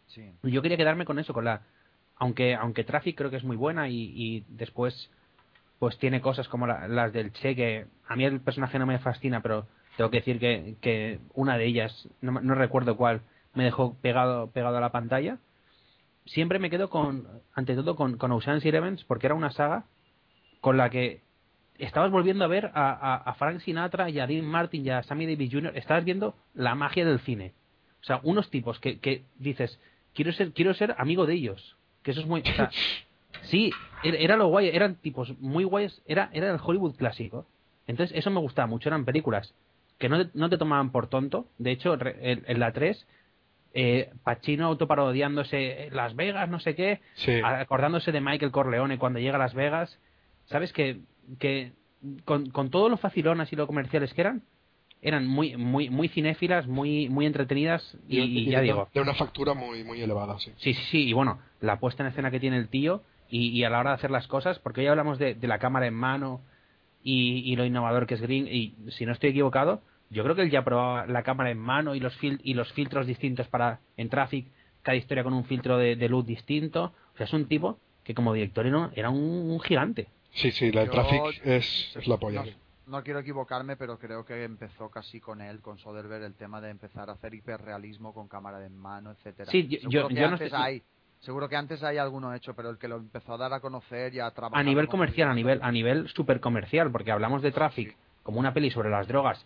[0.05, 0.31] Sí.
[0.43, 1.63] Y yo quería quedarme con eso, con la.
[2.15, 5.09] Aunque, aunque Traffic creo que es muy buena y, y después
[5.79, 8.99] pues tiene cosas como la- las del Che que a mí el personaje no me
[8.99, 13.21] fascina, pero tengo que decir que, que una de ellas, no, no recuerdo cuál,
[13.53, 15.37] me dejó pegado, pegado a la pantalla.
[16.25, 19.85] Siempre me quedo con, ante todo, con, con Ocean's Eleven, porque era una saga
[20.61, 21.21] con la que
[21.77, 25.03] estabas volviendo a ver a, a- a Frank Sinatra y a Dean Martin y a
[25.03, 25.71] Sammy Davis Jr.
[25.77, 27.53] Estabas viendo la magia del cine.
[28.01, 29.79] O sea, unos tipos que, que dices,
[30.13, 31.77] quiero ser, quiero ser amigo de ellos.
[32.03, 32.41] Que eso es muy...
[32.41, 32.69] o sea,
[33.43, 33.71] sí,
[34.03, 37.45] era, lo guay, eran tipos muy guays, era, era el Hollywood clásico.
[37.87, 39.53] Entonces eso me gustaba mucho, eran películas
[39.97, 41.47] que no te, no te tomaban por tonto.
[41.57, 43.07] De hecho, en, en la 3,
[43.73, 47.39] eh, Pacino autoparodiándose Las Vegas, no sé qué, Sí.
[47.43, 49.99] acordándose de Michael Corleone cuando llega a Las Vegas.
[50.45, 50.71] ¿Sabes?
[50.71, 50.99] Que,
[51.39, 51.73] que
[52.25, 54.43] con, con todo lo facilonas y lo comerciales que eran,
[55.01, 59.13] eran muy muy muy cinéfilas, muy muy entretenidas y, y ya de, digo, De una
[59.13, 60.51] factura muy, muy elevada, sí.
[60.57, 63.63] sí, sí, sí, y bueno, la puesta en escena que tiene el tío y, y
[63.63, 65.93] a la hora de hacer las cosas, porque hoy hablamos de, de la cámara en
[65.93, 66.41] mano
[67.03, 70.41] y, y lo innovador que es Green, y si no estoy equivocado, yo creo que
[70.43, 73.79] él ya probaba la cámara en mano y los, fil y los filtros distintos para
[73.97, 74.47] en Traffic,
[74.81, 78.13] cada historia con un filtro de, de luz distinto, o sea, es un tipo que
[78.15, 79.19] como director era, era un,
[79.51, 80.07] un gigante.
[80.31, 82.45] Sí, sí, la de Yo- Traffic es, es la polla.
[82.85, 86.69] No, quiero equivocarme, pero creo que empezó casi con él, con Soderbergh, el tema de
[86.69, 89.51] empezar a hacer hiperrealismo con cámara de mano, etcétera.
[89.51, 90.83] Sí, yo- yo- que yo no estoy- hay,
[91.19, 94.13] seguro que antes hay alguno hecho, pero el que lo empezó a dar a conocer
[94.13, 97.51] y a trabajar a nivel comercial, a nivel, a nivel super comercial, porque hablamos de
[97.51, 99.45] Traffic como una peli sobre las drogas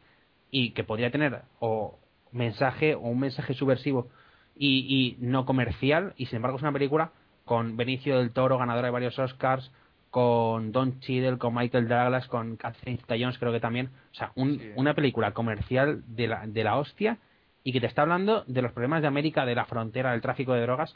[0.49, 1.97] y que podría tener o
[2.31, 4.09] mensaje o un mensaje subversivo
[4.55, 7.11] y, y no comercial, y sin embargo es una película
[7.45, 9.71] con Benicio del Toro, ganadora de varios Oscars,
[10.09, 14.59] con Don Cheadle, con Michael Douglas, con Catherine Zeta-Jones creo que también, o sea, un-
[14.59, 14.71] Sí.
[14.75, 17.17] una película comercial de la, de la hostia
[17.63, 20.53] y que te está hablando de los problemas de América, de la frontera, del tráfico
[20.53, 20.95] de drogas,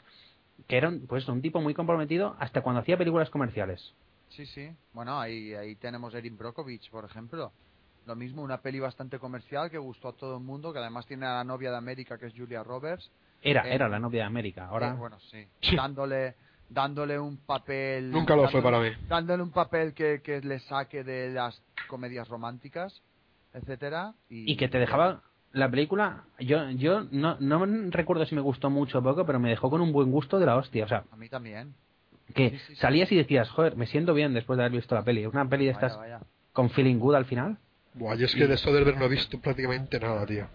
[0.66, 3.94] que era un, pues un tipo muy comprometido hasta cuando hacía películas comerciales.
[4.30, 4.70] Sí, sí.
[4.92, 7.52] Bueno, ahí, ahí tenemos Erin Brockovich, por ejemplo.
[8.06, 11.26] Lo mismo, una peli bastante comercial que gustó a todo el mundo, que además tiene
[11.26, 13.10] a la novia de América que es Julia Roberts.
[13.42, 14.66] Era, Eh, era la novia de América.
[14.66, 15.46] Ahora, Eh, bueno, sí.
[15.60, 15.76] Sí.
[15.76, 16.34] Dándole,
[16.68, 18.10] dándole un papel.
[18.10, 18.90] Nunca lo fue para mí.
[19.08, 23.02] Dándole un papel que, que le saque de las comedias románticas,
[23.54, 24.14] etcétera.
[24.28, 25.22] Y, y que te dejaba
[25.56, 26.24] la película.
[26.38, 29.80] Yo, yo no, no recuerdo si me gustó mucho o poco, pero me dejó con
[29.80, 30.84] un buen gusto de la hostia.
[30.84, 31.74] O sea, A mí también.
[32.34, 32.76] que Sí, sí, sí.
[32.76, 35.26] salías y decías, joder, me siento bien después de haber visto la peli.
[35.26, 36.20] Una peli de Vaya, estas vaya.
[36.52, 37.56] con feeling good al final.
[37.94, 40.46] Buah, yo es que de Soderbergh no he visto prácticamente nada, tío.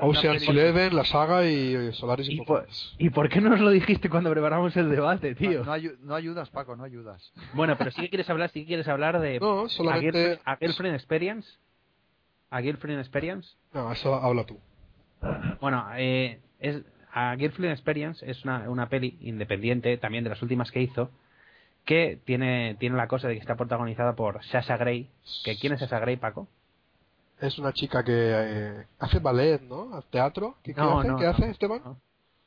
[0.00, 2.66] Ocean's Eleven, la saga y Solaris y ¿Y por.
[2.98, 5.60] ¿Y por qué no nos lo dijiste cuando preparamos el debate, tío?
[5.60, 7.32] No, no ayu- no ayudas, Paco, no ayudas.
[7.54, 10.12] Bueno, pero sí que quieres hablar, sí que quieres hablar de No, a, solamente...
[10.12, 11.48] Girlfriend, a Girlfriend Experience.
[12.50, 13.56] A Girlfriend Experience.
[13.72, 14.58] No, eso habla tú.
[15.60, 16.82] Bueno, eh, es,
[17.12, 21.10] a Girlfriend Experience es una, una peli independiente, también de las últimas que hizo,
[21.84, 25.10] que tiene, tiene la cosa de que está protagonizada por Sasha Grey.
[25.44, 26.48] Que, ¿Quién es Sasha Grey, Paco?
[27.40, 30.02] Es una chica que eh, hace ballet, ¿no?
[30.10, 30.56] ¿Teatro?
[30.62, 31.08] ¿Qué, qué No, hace?
[31.08, 31.30] no, ¿Qué no.
[31.30, 31.82] hace, Esteban?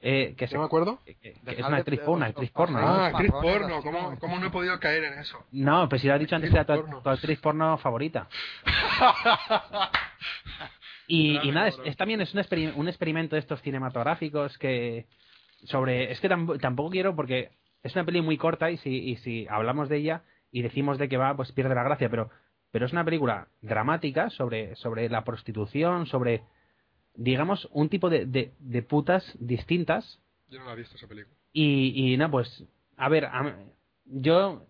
[0.01, 0.99] Eh, que, se- No me acuerdo.
[1.05, 2.79] que- que es una actriz porno, actriz porno.
[2.79, 3.81] Ah, actriz porno.
[3.81, 5.43] ¿Cómo, como- ¿Cómo no he podido caer en eso?
[5.51, 7.01] No, pues si lo has dicho antes, era tu, Actriz porno.
[7.03, 8.27] tu actriz porno favorita.
[11.11, 15.07] Y, y nada, es, es también es un experimento de estos cinematográficos que
[15.65, 17.49] sobre es que tam- tampoco quiero porque
[17.81, 20.21] es una peli muy corta y si, y si hablamos de ella
[20.51, 22.29] y decimos de que va pues pierde la gracia pero
[22.71, 26.43] pero es una película dramática sobre sobre la prostitución sobre
[27.21, 30.19] digamos un tipo de, de, de putas distintas
[30.49, 31.35] Yo no la he visto esa película.
[31.53, 32.63] y, y no, pues,
[32.97, 33.55] a ver, a-
[34.05, 34.65] yo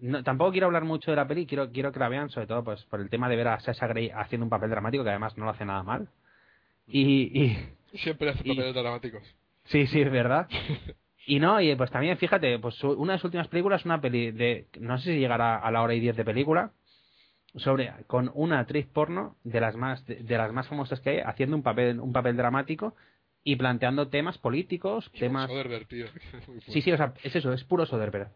[0.00, 2.64] no- tampoco quiero hablar mucho de la peli, quiero, quiero que la vean, sobre todo
[2.64, 5.36] pues por el tema de ver a Sasha Grey haciendo un papel dramático, que además
[5.38, 6.08] no lo hace nada mal.
[6.88, 9.22] Y, y Siempre hace Y- papeles dramáticos.
[9.64, 10.48] sí, sí, es verdad.
[11.28, 14.68] Y no, y pues también, fíjate, pues una de sus últimas películas, una peli de,
[14.78, 16.70] no sé si llegará a la hora y diez de película,
[17.56, 21.18] sobre, con una actriz porno de las más, de, de las más famosas que hay,
[21.18, 22.94] haciendo un papel, un papel dramático
[23.42, 25.48] y planteando temas políticos, temas...
[25.48, 26.06] Soderbergh, tío.
[26.68, 28.30] Sí, sí, o sea, es eso, es puro Soderbergh.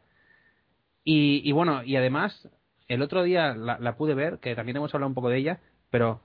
[1.05, 2.49] Y, y bueno, y además,
[2.89, 5.61] el otro día la, la pude ver, que también hemos hablado un poco de ella,
[5.91, 6.21] pero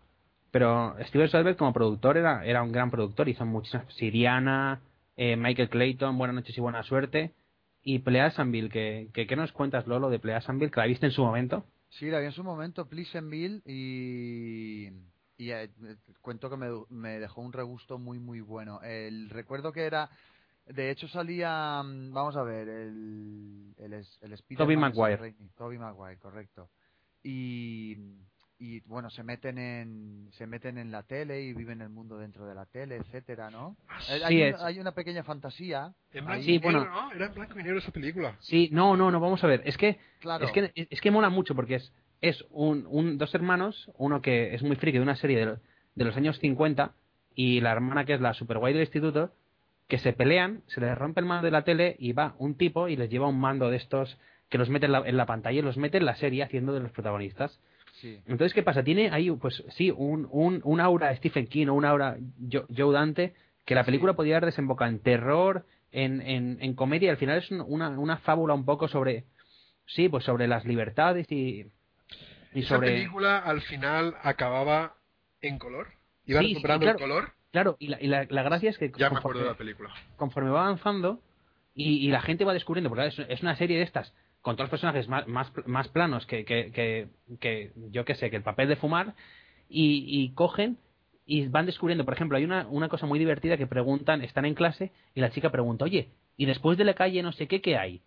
[0.55, 4.79] pero Steven Soderbergh como productor era, era un gran productor, hizo muchísimas, Siriana,
[5.17, 7.33] eh, Michael Clayton, Buenas noches y buena suerte,
[7.83, 11.25] y Pleasanville, que, que ¿qué nos cuentas, Lolo, de Pleasanville, que la viste en su
[11.25, 11.65] momento?
[11.89, 14.87] Sí, la vi en su momento, Pleasantville, y,
[15.37, 15.69] y eh,
[16.21, 18.81] cuento que me, me dejó un regusto muy, muy bueno.
[18.81, 20.09] El recuerdo que era,
[20.65, 25.35] de hecho salía, mm, vamos a ver, el, el, el Spider-Man de Sam Maguire.
[25.55, 26.69] Tobey Maguire, correcto.
[27.23, 27.97] Y,
[28.57, 32.45] y bueno, se meten en se meten en la tele y viven el mundo dentro
[32.45, 33.75] de la tele, etcétera, ¿no?
[34.09, 35.93] Eh, Sí, hay, un- es- hay una pequeña fantasía.
[36.13, 36.43] En blanco ahí.
[36.43, 36.85] Sí, y negro, bueno.
[37.01, 37.11] ¿no?
[37.11, 38.35] Era en blanco y negro esa película.
[38.39, 40.45] Sí, no, no, no, vamos a ver, es que Claro.
[40.45, 41.91] Es que, es que mola mucho porque es,
[42.21, 45.57] es un, un- dos hermanos, uno que es muy friki de una serie de,
[45.95, 46.93] de los años 50
[47.35, 49.31] y la hermana que es la super guay del instituto,
[49.89, 52.87] que se pelean, se les rompe el mando de la tele y va un tipo
[52.87, 54.17] y les lleva un mando de estos
[54.49, 56.73] que los mete en la, en la pantalla y los mete en la serie haciendo
[56.73, 57.59] de los protagonistas.
[58.05, 58.21] Sí.
[58.27, 58.83] Entonces, ¿qué pasa?
[58.83, 62.17] Tiene ahí, pues sí, un, un, un aura Stephen King o un aura
[62.51, 63.33] Jo- Joe Dante
[63.65, 67.09] que la película podría haber desembocado en terror, en, en, en comedia.
[67.09, 69.23] Al final es un- una, una fábula un poco sobre,
[69.87, 71.65] sí, pues sobre las libertades y,
[72.53, 72.89] y Esa sobre...
[72.91, 74.97] película al final acababa
[75.41, 75.87] en color.
[76.27, 76.97] Iba Sí, sí, recuperando claro.
[76.99, 77.31] el color.
[77.51, 79.57] Claro, y la, y la, la gracia es que Ya me conforme- acuerdo de la
[79.57, 79.89] película.
[80.17, 81.21] conforme va avanzando
[81.73, 84.13] y, y la gente va descubriendo, porque es, es una serie de estas
[84.45, 87.07] con todos los personajes más, más, más planos que, que, que,
[87.39, 89.15] que, yo qué sé, que el papel de fumar
[89.67, 90.77] y, y cogen
[91.25, 94.53] y van descubriendo, por ejemplo, hay una, una cosa muy divertida que preguntan, están en
[94.53, 97.75] clase y la chica pregunta, oye, ¿y después de la calle no sé qué, qué
[97.75, 98.03] hay?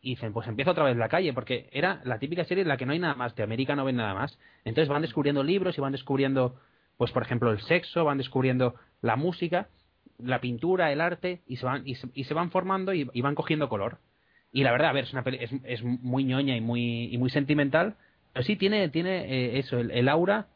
[0.00, 2.76] Y dicen, pues empieza otra vez la calle, porque era la típica serie en la
[2.76, 4.38] que no hay nada más, de América no ven nada más.
[4.64, 6.60] Entonces van descubriendo libros y van descubriendo,
[6.96, 9.66] pues por ejemplo, el sexo, van descubriendo la música,
[10.16, 13.20] la pintura, el arte, y se van, y se, y se van formando y, y
[13.20, 13.98] van cogiendo color.
[14.52, 17.18] Y la verdad, a ver, es, una peli- es, es muy ñoña y muy, y
[17.18, 17.96] muy sentimental,
[18.32, 20.46] pero sí tiene, tiene eh, eso, el, el aura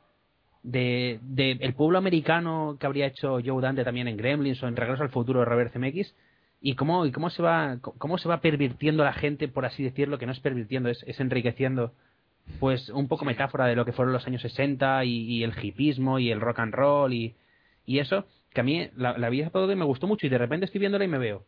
[0.63, 4.77] de, de el pueblo americano que habría hecho Joe Dante también en Gremlins o en
[4.77, 6.15] Regreso al Futuro de Robert Zemeckis
[6.61, 10.19] y cómo, y cómo se va cómo se va pervirtiendo la gente, por así decirlo,
[10.19, 11.93] que no es pervirtiendo, es, es enriqueciendo
[12.61, 16.19] pues un poco metáfora de lo que fueron los años 60 y, y el hipismo
[16.19, 17.35] y el rock and roll y,
[17.87, 20.39] y eso, que a mí la, la vi hace poco me gustó mucho y de
[20.39, 21.45] repente estoy viéndola y me veo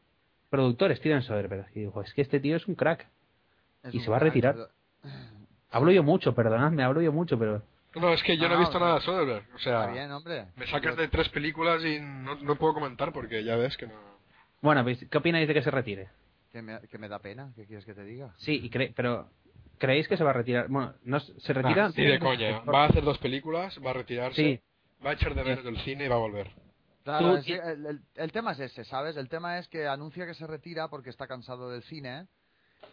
[0.51, 3.07] productor Steven Soderbergh y digo, es que este tío es un crack.
[3.85, 4.55] Es y un se va a retirar.
[4.55, 4.69] pero-
[5.71, 7.63] Hablo yo mucho, perdonadme, hablo yo mucho, pero
[7.95, 8.87] No, es que yo no, he visto no.
[8.87, 9.45] nada de Soderbergh.
[9.55, 10.47] O sea, Está bien, hombre.
[10.57, 13.95] me sacas de tres películas y no, no puedo comentar porque ya ves que no.
[14.63, 16.09] bueno, pues, ¿qué opináis de que se retire?
[16.51, 18.33] Que me, que me da pena, ¿qué quieres que te diga?
[18.39, 19.29] Sí, y cre- pero
[19.79, 20.67] ¿Creéis que se va a retirar?
[20.69, 21.85] Bueno, no, se retira.
[21.89, 22.59] Nah, ni de coña.
[22.63, 24.61] Va a hacer dos películas, va a retirarse, Sí.
[25.07, 26.51] va a echar de ver del cine y va a volver.
[27.19, 29.17] Claro, es el, el- el tema es ese, ¿sabes?
[29.17, 32.27] El tema es que anuncia que se retira porque está cansado del cine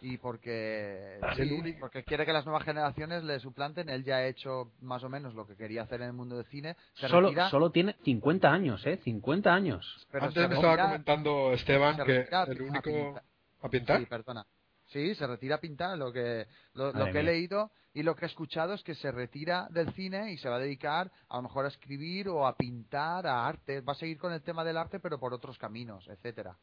[0.00, 3.88] y porque, sí, porque quiere que las nuevas generaciones le suplanten.
[3.88, 6.46] Él ya ha hecho más o menos lo que quería hacer en el mundo del
[6.46, 6.76] cine.
[6.94, 8.98] Se Solo, retira, solo tiene 50 años, ¿eh?
[9.04, 10.06] 50 años.
[10.10, 12.82] pero Antes me estaba retira- comentando Esteban que retira el único...
[12.90, 13.22] pintar.
[13.62, 14.00] ¿A pintar?
[14.00, 14.46] Sí, perdona.
[14.96, 15.98] Sí, se retira a pintar.
[15.98, 19.68] Lo que, lo, que he leído y lo que he escuchado es que se retira
[19.68, 23.26] del cine y se va a dedicar a lo mejor a escribir o a pintar,
[23.26, 23.82] a arte.
[23.82, 26.56] Va a seguir con el tema del arte, pero por otros caminos, etcétera.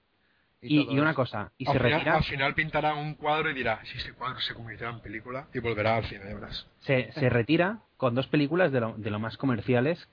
[0.61, 3.81] Y, una cosa, y al, se final, retira, al final pintará un cuadro y dirá,
[3.83, 6.65] si este cuadro se convirtiera en película y volverá al cine, verás.
[6.79, 10.07] se, se retira con dos películas de lo, de lo más comerciales.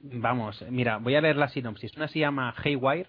[0.00, 1.96] Vamos, mira, voy a leer la sinopsis.
[1.96, 3.08] Una se llama Haywire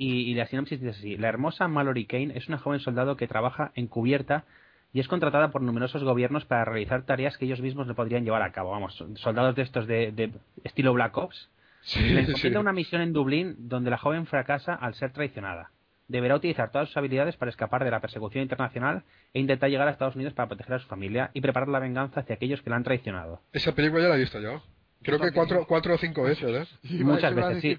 [0.00, 1.16] y, y la sinopsis dice así.
[1.18, 4.44] La hermosa Mallory Kane es una joven soldado que trabaja encubierta
[4.94, 8.42] y es contratada por numerosos gobiernos para realizar tareas que ellos mismos no podrían llevar
[8.42, 8.70] a cabo.
[8.70, 10.32] Vamos, soldados de estos de, de
[10.64, 11.50] estilo Black Ops.
[11.82, 12.48] Sí, Le sí.
[12.56, 15.70] una misión en Dublín donde la joven fracasa al ser traicionada.
[16.08, 19.92] Deberá utilizar todas sus habilidades para escapar de la persecución internacional e intentar llegar a
[19.92, 22.76] Estados Unidos para proteger a su familia y preparar la venganza hacia aquellos que la
[22.76, 23.40] han traicionado.
[23.52, 24.62] Esa película ya la he visto yo.
[25.02, 26.88] Creo que cuatro, cuatro o cinco veces, ¿eh?
[27.04, 27.78] Muchas veces, sí.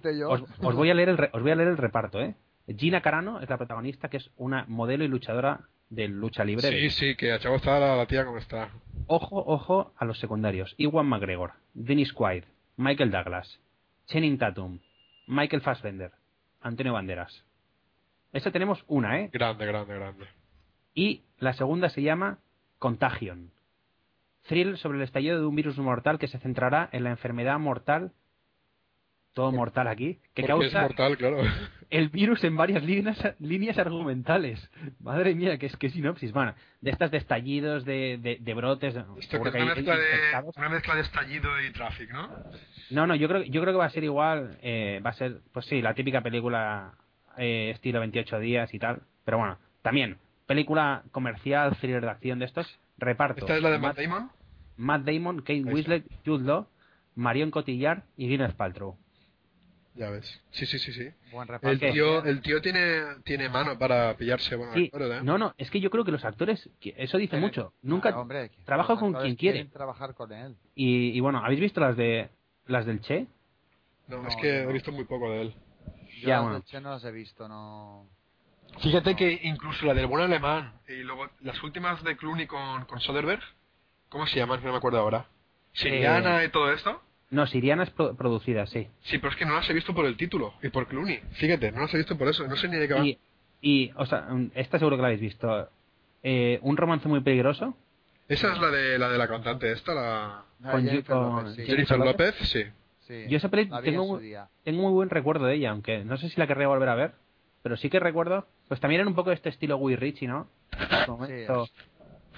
[0.61, 2.35] os voy a leer el re- os voy a leer el reparto, ¿eh?
[2.77, 6.69] Gina Carano es la protagonista, que es una modelo y luchadora de lucha libre.
[6.69, 8.69] Sí, sí, que a chavo está la, la tía como está.
[9.07, 10.73] Ojo, ojo a los secundarios.
[10.77, 12.43] Iwan McGregor, Dennis Quaid,
[12.77, 13.59] Michael Douglas,
[14.07, 14.79] Channing Tatum,
[15.27, 16.11] Michael Fassbender,
[16.61, 17.43] Antonio Banderas.
[18.31, 19.29] Esta tenemos una, ¿eh?
[19.33, 20.25] Grande, grande, grande.
[20.93, 22.39] Y la segunda se llama
[22.79, 23.51] Contagion.
[24.47, 28.11] Thrill sobre el estallido de un virus mortal que se centrará en la enfermedad mortal,
[29.33, 31.37] todo mortal aquí, que Porque es causa mortal, claro.
[31.89, 34.69] el virus en varias líneas, líneas argumentales.
[34.99, 36.33] Madre mía, que es que sinopsis.
[36.33, 38.93] Bueno, de estas de estallidos, de, de, de brotes.
[38.95, 42.29] Esto que es una hay mezcla, de, una mezcla de estallido y tráfico, ¿no?
[42.89, 44.57] No, no, yo creo, yo creo que va a ser igual.
[44.61, 46.95] eh, va a ser, pues sí, la típica película
[47.37, 49.01] eh, estilo 28 días y tal.
[49.23, 52.79] Pero bueno, también, película comercial, thriller de acción de estos.
[53.01, 53.39] Reparto.
[53.41, 54.31] Esta es la de Matt, Matt Damon.
[54.77, 55.63] Matt Damon, Kate.
[55.65, 56.67] Winslet, Jude Law,
[57.15, 58.97] Marion Cotillard y Gwyneth Paltrow.
[59.95, 60.41] Ya ves.
[60.51, 61.09] Sí, sí, sí, sí.
[61.33, 61.85] Buen reparto.
[61.85, 65.23] El tío, el tío tiene, tiene mano para pillarse buenos Sí, actores, ¿eh?
[65.23, 67.73] no, no, es que yo creo que los actores, eso dice Tienen- mucho.
[67.81, 69.57] Nunca, hombre, trabaja con quien quiere.
[69.57, 70.55] quieren trabajar con él.
[70.75, 72.29] Y, y bueno, ¿habéis visto las de
[72.67, 73.27] las del Che?
[74.07, 74.69] No, No, es que no.
[74.69, 75.53] he visto muy poco de él.
[76.21, 76.53] Yo Ya, las bueno.
[76.59, 78.07] del Che no las he visto, no.
[78.79, 82.99] Fíjate que incluso la del buen alemán y luego las últimas de Clooney con, con
[82.99, 83.43] Soderbergh,
[84.09, 84.59] ¿cómo se llaman?
[84.59, 85.25] Que no me acuerdo ahora.
[85.73, 87.01] Siriana y todo esto.
[87.29, 88.87] No, Siriana es pro- producida, sí.
[89.03, 91.21] Sí, pero es que no las he visto por el título y por Clooney.
[91.33, 92.45] Fíjate, no las he visto por eso.
[92.47, 93.05] No sé ni de qué va.
[93.05, 93.17] Y,
[93.61, 95.69] y, o sea, mm, esta seguro que la habéis visto.
[96.23, 97.75] Eh, un romance muy peligroso.
[98.27, 101.55] Esa es la de la de la cantante esta, la Ah, Con Jennifer con López,
[101.55, 101.65] sí.
[101.65, 102.35] Jennifer López?
[102.35, 102.63] López, sí.
[103.07, 104.19] Sí, Yo esa peli tengo.
[104.63, 107.13] Tengo muy buen recuerdo de ella, aunque no sé si la querría volver a ver.
[107.63, 108.45] Pero sí que recuerdo.
[108.67, 110.47] Pues también era un poco de este estilo Guy Ritchie, ¿no?
[111.07, 111.67] Momento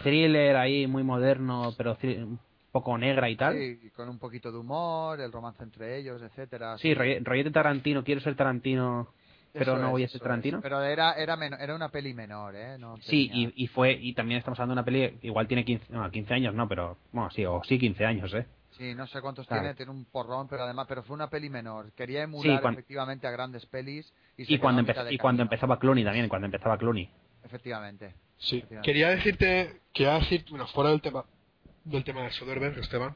[0.04, 2.40] thriller ahí muy moderno, pero un
[2.72, 3.56] poco negra y tal.
[3.58, 6.78] Sí, con un poquito de humor, el romance entre ellos, etcétera.
[6.78, 9.14] Sí, rolle- rollete Tarantino, quiero ser Tarantino,
[9.54, 10.58] pero Eso no es, voy a ser Tarantino.
[10.58, 10.64] es.
[10.64, 12.78] Pero era era era una peli menor, ¿eh?
[12.80, 15.86] No Sí, y, y fue, y también estamos hablando de una peli, igual tiene 15,
[15.94, 18.46] no, 15 años, no, pero, bueno, sí, o sí 15 años, ¿eh?
[18.78, 19.62] Sí, no sé cuántos Claro.
[19.64, 21.92] tiene, tiene un porrón, pero además, pero fue una peli menor.
[21.94, 26.28] Quería emular efectivamente a grandes pelis y, se Y cuando, y cuando empezaba Clooney también,
[26.28, 27.10] cuando empezaba Clooney.
[27.44, 28.16] Efectivamente.
[28.38, 28.58] Sí.
[28.58, 28.86] Efectivamente.
[28.92, 31.26] Quería decirte, quería decir, bueno, fuera del tema
[31.84, 33.14] del tema de Soderbergh, Esteban.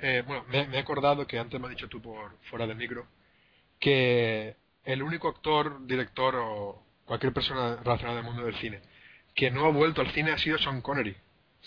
[0.00, 2.76] eh, bueno, me, me he acordado que antes me has dicho tú por fuera del
[2.76, 3.06] micro
[3.78, 8.80] que el único actor, director o cualquier persona relacionada al mundo del cine
[9.34, 11.16] que no ha vuelto al cine ha sido Sean Connery.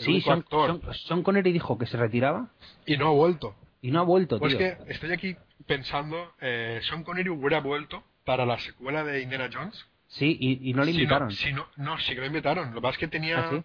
[0.04, 0.46] Sí, Sean.
[0.50, 2.50] Sean- Sean Connery dijo que se retiraba
[2.86, 3.56] Y no ha vuelto.
[3.82, 4.60] y no ha vuelto, Pues tío.
[4.60, 9.86] que estoy aquí pensando, eh, Sean Connery hubiera vuelto para la secuela de Indiana Jones.
[10.08, 11.32] Sí, y, y no le Si invitaron.
[11.32, 12.70] si no, no, sí que lo invitaron.
[12.70, 13.64] Lo que pasa es que tenía ¿Ah, sí?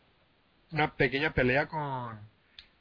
[0.72, 2.18] una pequeña pelea con,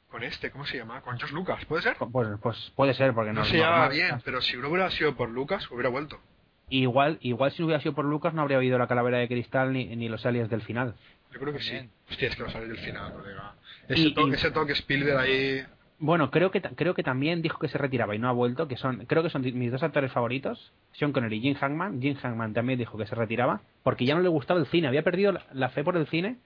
[0.08, 1.00] con este, ¿cómo se llama?
[1.02, 1.96] Con George Lucas, ¿puede ser?
[2.12, 4.68] Pues, pues puede ser, porque no, No, se no- llevaba no- bien, pero si no
[4.68, 6.20] hubiera sido por Lucas, hubiera vuelto.
[6.68, 9.72] Igual, igual si no hubiera sido por Lucas no habría habido la calavera de cristal
[9.72, 10.94] ni, ni los aliens del final.
[11.36, 11.90] Yo creo que sí.
[12.10, 13.54] Hostia, es que va a salir del final, colega.
[13.88, 15.66] Ese, Y- toque, y- ese toque Spielberg ahí...
[15.98, 18.76] Bueno, creo que creo que también dijo que se retiraba y no ha vuelto, que
[18.78, 22.00] son creo que son mis dos actores favoritos, Sean Connery y Jim Hackman.
[22.02, 25.02] Jim Hackman también dijo que se retiraba porque ya no le gustaba el cine, había
[25.02, 26.38] perdido la, la fe por el cine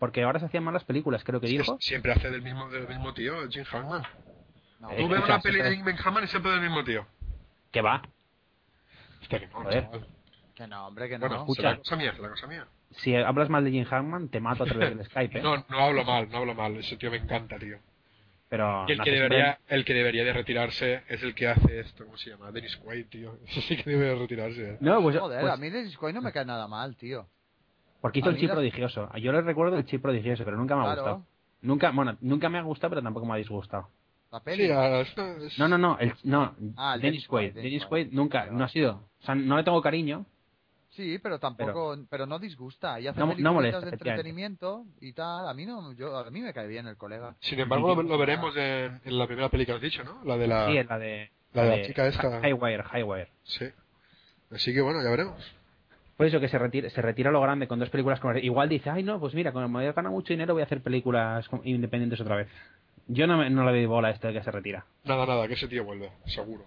[0.00, 1.76] porque ahora se hacían malas películas, creo que dijo.
[1.80, 4.02] siempre hace del mismo, del mismo tío, el Jim Hackman.
[4.80, 7.06] No, Eh, Tú ves una peli de Jim Hackman y siempre del mismo tío.
[7.72, 8.02] Que va.
[9.20, 10.00] Hostia, que no,
[10.54, 11.28] que no, hombre, que no.
[11.28, 11.62] Bueno, escucha.
[11.70, 12.66] la cosa mía, la cosa mía.
[12.90, 15.42] Si hablas mal de Jim Hackman, te mato a través del Skype, ¿eh?
[15.44, 16.76] No, no hablo mal, no hablo mal.
[16.76, 17.78] Ese tío me encanta, tío.
[18.48, 22.06] Pero Y el que, debería, el que debería de retirarse es el que hace esto,
[22.06, 22.50] ¿cómo se llama?
[22.50, 23.38] Dennis Quaid, tío.
[23.46, 24.70] Ese sí que debería retirarse.
[24.72, 24.76] ¿eh?
[24.80, 27.26] No, pues, Joder, pues a mí Dennis Quaid no me cae nada mal, tío.
[28.00, 29.10] porque hizo a el chip prodigioso.
[29.16, 31.02] Yo le recuerdo el chip prodigioso, pero nunca me ha Claro.
[31.02, 31.26] gustado.
[31.60, 33.88] Nunca, bueno, nunca me ha gustado, pero tampoco me ha disgustado.
[34.30, 34.66] La peli.
[34.68, 37.52] Sí, es- No, no, no, el, no, Ah, Dennis Dennis Quaid.
[37.52, 38.16] Quaid, Dennis Quaid Quaid.
[38.16, 40.24] nunca, no ha sido, o sea, no le tengo cariño,
[40.98, 42.98] Sí, pero tampoco, pero, no disgusta.
[42.98, 45.48] Y hace No- molesta, de entretenimiento y tal.
[45.48, 47.36] A mí no, yo, a mí me cae bien el colega.
[47.38, 50.24] Sin embargo, lo, lo veremos en, en la primera peli que has dicho, ¿no?
[50.24, 50.66] La de la...
[50.66, 52.40] sí, es la de, la de la chica esta.
[52.44, 53.28] Highwire, Highwire.
[53.44, 53.66] Sí.
[54.50, 55.40] Así que bueno, ya veremos.
[56.16, 58.90] Por eso que se retira, se retira lo grande con dos películas con igual dice,
[58.90, 62.34] ay no, pues mira, como me gana mucho dinero voy a hacer películas independientes otra
[62.34, 62.48] vez.
[63.06, 64.84] Yo no, me- no le doy bola a esto de que se retira.
[65.04, 66.64] Nada, nada, que ese tío vuelve, seguro.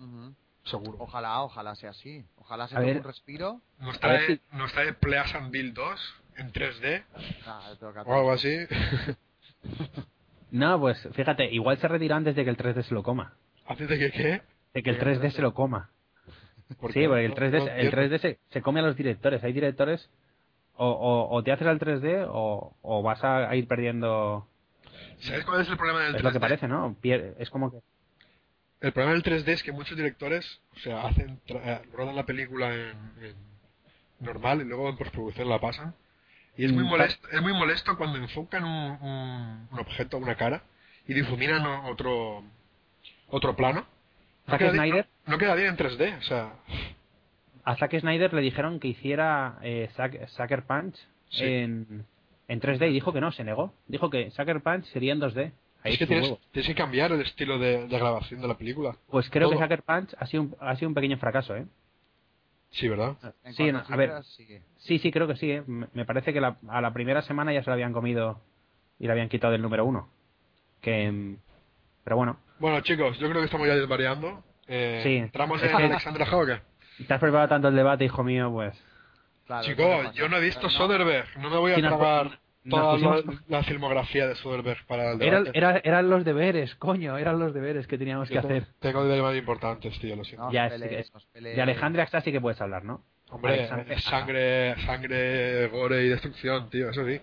[0.00, 0.32] Ujú.
[0.70, 0.96] Seguro.
[1.00, 2.24] Ojalá, ojalá sea así.
[2.36, 2.96] Ojalá se A tome ver.
[2.98, 3.60] un respiro.
[3.80, 7.04] Nos trae, nos trae Pleasant Bill 2 en 3D
[7.46, 7.72] Ah,
[8.04, 8.56] o algo así.
[10.50, 13.34] No, pues fíjate, igual se retira antes de que el 3D se lo coma.
[13.66, 14.42] ¿Haces de que qué?
[14.72, 15.90] De que el 3D se lo coma.
[16.68, 18.16] Sí, porque el no- 3D, no se- el entiendo.
[18.16, 19.44] 3D se, se come a los directores.
[19.44, 20.08] Hay directores
[20.74, 24.46] o, o, o te haces al 3D o, o vas a, a ir perdiendo...
[25.20, 26.16] ¿Sabes cuál es el problema del 3D?
[26.18, 26.96] Es lo que parece, ¿no?
[27.02, 27.78] Es como que...
[28.80, 32.24] El problema del 3D es que muchos directores, o sea, hacen tra- eh, rodan la
[32.26, 33.34] película en, en
[34.20, 35.94] normal y luego en postproducción la pasan.
[36.56, 40.36] Y es muy Mm, molesto, es muy molesto cuando enfocan un, un, un objeto, una
[40.36, 40.62] cara,
[41.06, 42.44] y difuminan otro
[43.28, 43.80] otro plano.
[44.46, 46.52] No Zack queda, Snyder, no, no queda bien en 3D, o sea,
[47.64, 50.96] a Zack Snyder le dijeron que hiciera eh, Zack- Sucker Punch
[51.30, 51.44] Sí.
[51.44, 52.06] en,
[52.48, 53.74] en 3D y dijo que no, se negó.
[53.86, 55.52] Dijo que Sucker Punch sería en 2D.
[55.84, 58.96] Ahí es que su tienes, que cambiar el estilo de, de grabación de la película.
[59.10, 59.56] Pues creo que.
[59.56, 61.66] Sucker Punch ha sido un, ha sido un pequeño fracaso, ¿eh?
[62.70, 63.16] Sí, ¿verdad?
[63.44, 64.22] En Sí, no, a ver.
[64.76, 64.98] sí.
[64.98, 65.50] Sí, creo que sí.
[65.50, 65.62] ¿eh?
[65.66, 68.40] Me parece que la- a la primera semana ya se lo habían comido
[68.98, 70.08] y le habían quitado del número uno.
[70.82, 71.36] Que,
[72.04, 74.42] pero bueno, Bueno, chicos, yo creo que estamos ya desvariando.
[74.66, 75.16] Eh, Sí.
[75.16, 76.60] ¿Entramos en Alexandra Hauge?
[77.06, 78.74] te has preparado tanto el debate, hijo mío, pues.
[79.46, 80.12] Claro, Chico, eso pasa.
[80.12, 81.38] yo no he visto Soderbergh.
[81.38, 81.98] No me voy a nos
[82.68, 85.58] toda la, filmografía de Soderbergh para el Era- debate.
[85.58, 88.66] era- eran los deberes, coño, eran los deberes que teníamos que tengo- hacer.
[88.80, 90.46] Tengo deberes más importantes, tío, lo siento.
[90.46, 91.56] No, Ya, os sí que- peleéis.
[91.56, 93.02] De Alejandra Axá sí que puedes hablar, ¿no?
[93.30, 97.20] Hombre, Alexandre- sangre, sangre, gore y destrucción, tío, eso sí.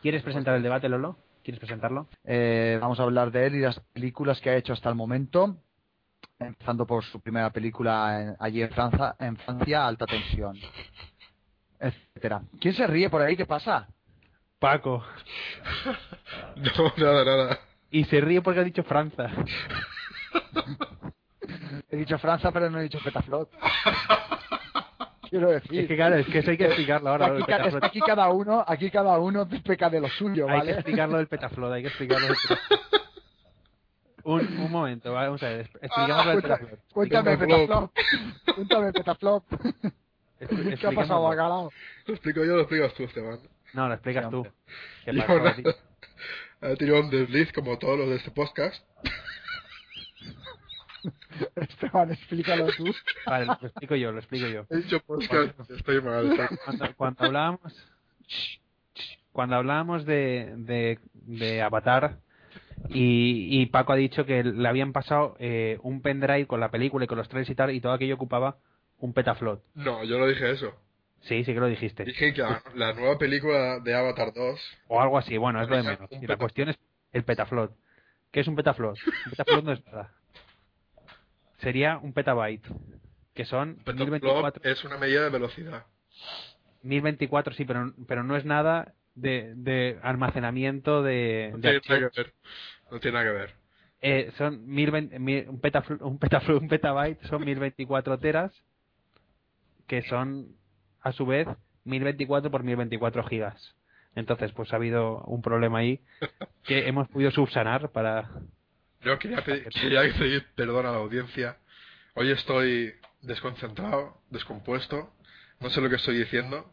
[0.00, 1.16] ¿Quieres presentar el debate, Lolo?
[1.44, 2.06] ¿Quieres presentarlo?
[2.24, 5.56] Eh, vamos a hablar de él y las películas que ha hecho hasta el momento.
[6.38, 10.56] Empezando por su primera película en- allí en Francia, en Francia, Alta Tensión.
[11.78, 12.42] Etcétera.
[12.60, 13.36] ¿Quién se ríe por ahí?
[13.36, 13.88] ¿Qué pasa?
[14.62, 15.04] Paco.
[16.56, 17.58] No, nada, nada.
[17.90, 19.28] Y se ríe porque ha dicho Franza.
[21.90, 23.50] He dicho Francia, pero no he dicho Petaflot.
[25.28, 25.80] Quiero decir.
[25.80, 27.26] Es que claro, es que eso hay que explicarlo ahora.
[27.26, 27.84] aquí, ca- petaflot.
[27.84, 30.72] aquí cada uno, aquí cada uno peca de lo suyo, Hay que ¿vale?
[30.72, 32.80] explicarlo del petaflot, hay que explicarlo del petaflot.
[34.24, 36.80] Un, un momento, vamos a ver, expl- expliquemos lo del Cuenta- petaflot.
[36.92, 37.92] Cuéntame, Petaflop.
[37.92, 38.54] Petaflop.
[38.54, 39.44] Cuéntame, Petaflop.
[40.80, 41.22] ¿Qué ha pasado.
[41.24, 41.70] Bacalao?
[42.06, 43.38] Lo explico yo, lo explicas tú, Esteban.
[43.74, 44.46] No, lo explicas Sí, tú.
[45.04, 45.56] ¿Qué pasó, nada.
[45.56, 45.74] tío?
[46.62, 48.84] He tirado un desliz como todos los de este podcast.
[51.56, 52.84] Esteban, explícalo tú.
[53.26, 54.66] Vale, lo explico yo, lo explico yo.
[54.70, 56.30] He dicho podcast, estoy mal.
[56.30, 57.60] estoy- Cuando, cuando hablábamos
[59.32, 62.18] cuando hablábamos de, de, de Avatar
[62.90, 67.04] y, y Paco ha dicho que le habían pasado eh, un pendrive con la película
[67.04, 68.58] y con los trailers y tal y todo aquello ocupaba
[68.98, 69.62] un petaflot.
[69.74, 70.74] No, yo no dije eso.
[71.22, 72.04] Sí, sí que lo dijiste.
[72.04, 75.76] Dije que la, la nueva película de Avatar 2 O algo así, bueno, es lo
[75.76, 76.00] de menos.
[76.10, 76.38] Y la petaflot.
[76.38, 76.78] cuestión es
[77.12, 77.72] el petaflot.
[78.30, 78.96] ¿Qué es un petaflot?
[79.26, 80.12] Un petaflot no es nada.
[81.58, 82.66] Sería un petabyte,
[83.34, 85.86] que son Petaflop 1024, es una medida de velocidad.
[86.82, 92.10] 1024 sí, pero, pero no es nada de, de almacenamiento de, No de tiene nada
[92.10, 92.32] que ver.
[92.90, 93.54] No tiene nada que ver.
[94.04, 98.52] Eh, son 1020, mil- un, petafl- un, petafl- un petabyte son 1024 teras,
[99.86, 100.48] que son
[101.02, 101.48] a su vez
[101.84, 103.74] 1024 por 1024 gigas.
[104.14, 106.00] Entonces, pues ha habido un problema ahí
[106.64, 108.30] que hemos podido subsanar para.
[109.00, 111.56] Yo quería pedir, quería pedir perdón a la audiencia.
[112.14, 115.10] Hoy estoy desconcentrado, descompuesto.
[115.60, 116.70] No sé lo que estoy diciendo.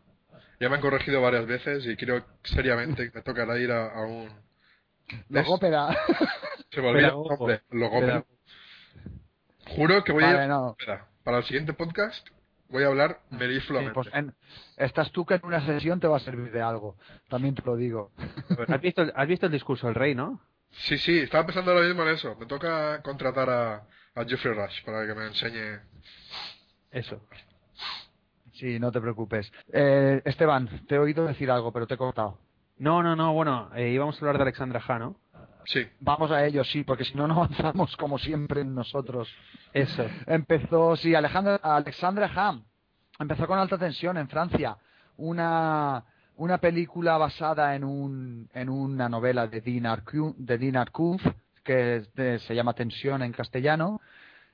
[0.60, 4.02] Ya me han corregido varias veces y creo seriamente que me tocará ir a, a
[4.02, 4.30] un...
[5.30, 5.98] Logópeda.
[6.72, 7.62] Se me olvida el nombre.
[7.72, 8.26] logópeda.
[9.70, 10.50] Juro que voy a ir...
[10.50, 10.76] no.
[11.24, 12.28] Para el siguiente podcast
[12.70, 13.94] voy a hablar Sí, melifluamente.
[13.94, 14.34] pues en-
[14.78, 16.96] estás tú que en una sesión te va a servir de algo.
[17.30, 18.12] También te lo digo.
[18.68, 20.40] ¿Has visto, el- has visto el discurso del rey, no?
[20.72, 22.36] Sí, sí, estaba pensando ahora mismo en eso.
[22.40, 23.76] Me toca contratar a,
[24.16, 25.80] a Jeffrey Rush para que me enseñe.
[26.92, 27.22] Eso.
[28.54, 29.52] Sí, no te preocupes.
[29.72, 32.38] Eh, Esteban, te he oído decir algo, pero te he cortado.
[32.78, 35.16] No, no, no, bueno, eh, íbamos a hablar de Alexandra Ha, ¿no?
[35.72, 35.86] Sí.
[36.00, 39.30] Vamos a ello, sí, porque si no, no avanzamos como siempre en nosotros.
[39.72, 40.04] Eso.
[40.26, 42.64] Empezó, sí, Alejandra, Alexandra Ham.
[43.20, 44.78] Empezó con alta tensión en Francia.
[45.18, 46.04] Una,
[46.38, 51.22] una película basada en, un, en una novela de Dean, Arcu, de Dean Arcunz,
[51.64, 54.02] que es de- se llama Tensión en castellano.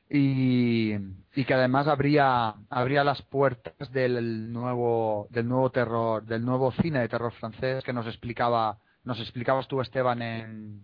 [0.10, 0.94] Y,
[1.34, 7.00] y que además abría, abría las puertas del nuevo, del nuevo terror, del nuevo cine
[7.00, 10.84] de terror francés que nos explicaba, nos explicabas tú, Esteban, en,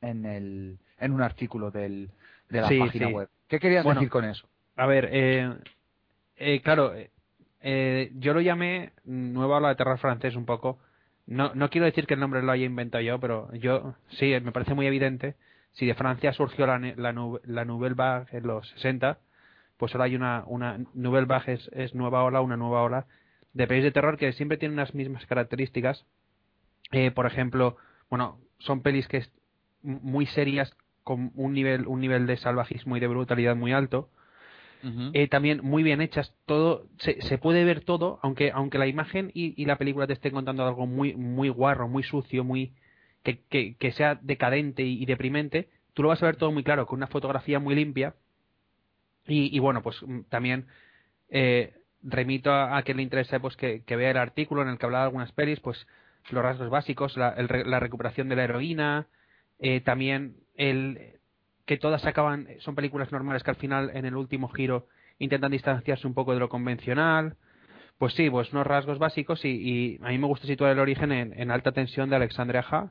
[0.00, 2.10] en, el, en un artículo del,
[2.48, 3.12] de la Sí, página sí.
[3.12, 3.28] web.
[3.48, 4.00] ¿Qué querías Bueno.
[4.00, 4.48] decir con eso?
[4.76, 5.54] A ver, eh,
[6.36, 7.10] eh, claro, eh,
[7.60, 10.78] eh, yo lo llamé nueva ola de terror francés un poco.
[11.26, 14.52] No, no quiero decir que el nombre lo haya inventado yo, pero yo sí, me
[14.52, 15.34] parece muy evidente.
[15.72, 17.12] Si de Francia surgió la, la,
[17.44, 19.18] la Nouvelle Vague en los 60,
[19.76, 23.06] pues ahora hay una, una Nouvelle Vague es, es nueva ola, una nueva ola
[23.52, 26.04] de pelis de terror que siempre tienen las mismas características.
[26.92, 27.76] Eh, por ejemplo,
[28.08, 29.24] bueno, son pelis que
[29.86, 34.10] muy serias con un nivel un nivel de salvajismo y de brutalidad muy alto.
[35.14, 39.32] Eh, también muy bien hechas todo se, se puede ver todo aunque aunque la imagen
[39.34, 42.72] y, y la película te estén contando algo muy muy guarro muy sucio muy
[43.24, 46.62] que, que, que sea decadente y, y deprimente tú lo vas a ver todo muy
[46.62, 48.14] claro con una fotografía muy limpia.
[49.26, 50.66] Y, y bueno pues mm, también
[51.30, 54.78] eh, remito a, a quien le interese pues que, que vea el artículo en el
[54.78, 55.84] que hablaba de algunas pelis pues
[56.30, 59.08] los rasgos básicos la, el la recuperación de la heroína
[59.58, 61.18] eh, también el
[61.64, 64.86] que todas acaban son películas normales que al final en el último giro
[65.18, 67.36] intentan distanciarse un poco de lo convencional
[67.98, 71.12] pues sí pues unos rasgos básicos y, y a mí me gusta situar el origen
[71.12, 72.90] en, en alta tensión de Alexandria Ha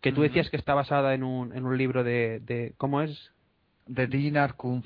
[0.00, 3.30] que tú decías que está basada en un, en un libro de, de cómo es
[3.86, 4.84] De Dean Kunz.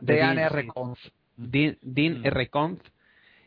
[0.00, 0.66] De Dean Dean, R.
[0.66, 0.98] Kunz.
[1.36, 2.26] Dean, Dean Mm.
[2.26, 2.48] R.
[2.50, 2.82] Conth.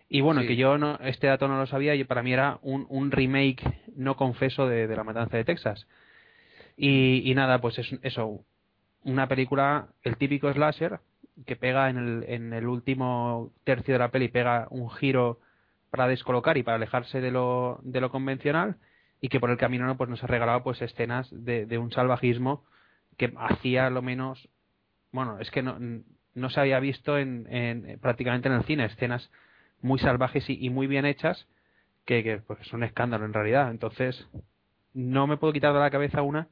[0.10, 0.48] Y bueno, Sí.
[0.48, 3.62] que yo no, este dato no lo sabía y para mí era un, un remake
[3.96, 5.88] no confeso de, de La Matanza de Texas.
[6.76, 8.44] Y, y nada, pues es eso,
[9.04, 11.00] una película, el típico slasher,
[11.46, 15.40] que pega en el, en el último tercio de la peli, pega un giro
[15.90, 18.78] para descolocar y para alejarse de lo, de lo convencional
[19.22, 21.92] y que por el camino no, pues nos ha regalado pues escenas de, de un
[21.92, 22.66] salvajismo
[23.18, 24.50] que hacía lo menos
[25.12, 25.78] bueno es que no,
[26.34, 29.30] no se había visto en, en prácticamente en el cine escenas
[29.82, 31.48] muy salvajes y, y muy bien hechas
[32.06, 33.70] que, que pues es un escándalo en realidad.
[33.70, 34.28] Entonces
[34.94, 36.48] no me puedo quitar de la cabeza una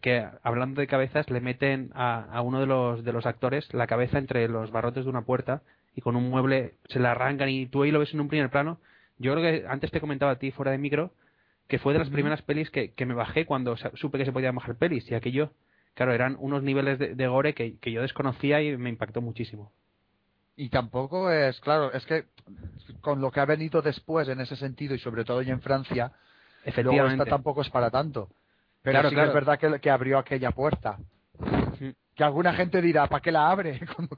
[0.00, 3.86] que hablando de cabezas le meten a, a uno de los de los actores la
[3.86, 5.62] cabeza entre los barrotes de una puerta
[5.94, 7.48] y con un mueble se la arrancan.
[7.48, 8.78] Y tú ahí lo ves en un primer plano.
[9.18, 11.12] Yo creo que antes te comentaba a ti fuera de micro
[11.68, 14.54] que fue de las primeras pelis que, que me bajé cuando supe que se podían
[14.54, 15.10] bajar pelis.
[15.10, 15.50] Y aquello
[15.94, 19.72] claro eran unos niveles de, de gore que, que yo desconocía y me impactó muchísimo.
[20.56, 22.24] Y tampoco es, claro, es que
[23.00, 26.12] con lo que ha venido después en ese sentido y sobre todo ya en Francia,
[26.12, 27.22] luego efectivamente.
[27.24, 28.30] esta tampoco es para tanto.
[28.86, 29.32] Pero Claro, sí claro.
[29.32, 30.96] que es verdad que, que abrió aquella puerta.
[31.40, 31.92] Ujú.
[32.14, 33.80] Que alguna gente dirá, ¿para qué la abre?
[33.96, 34.08] Con,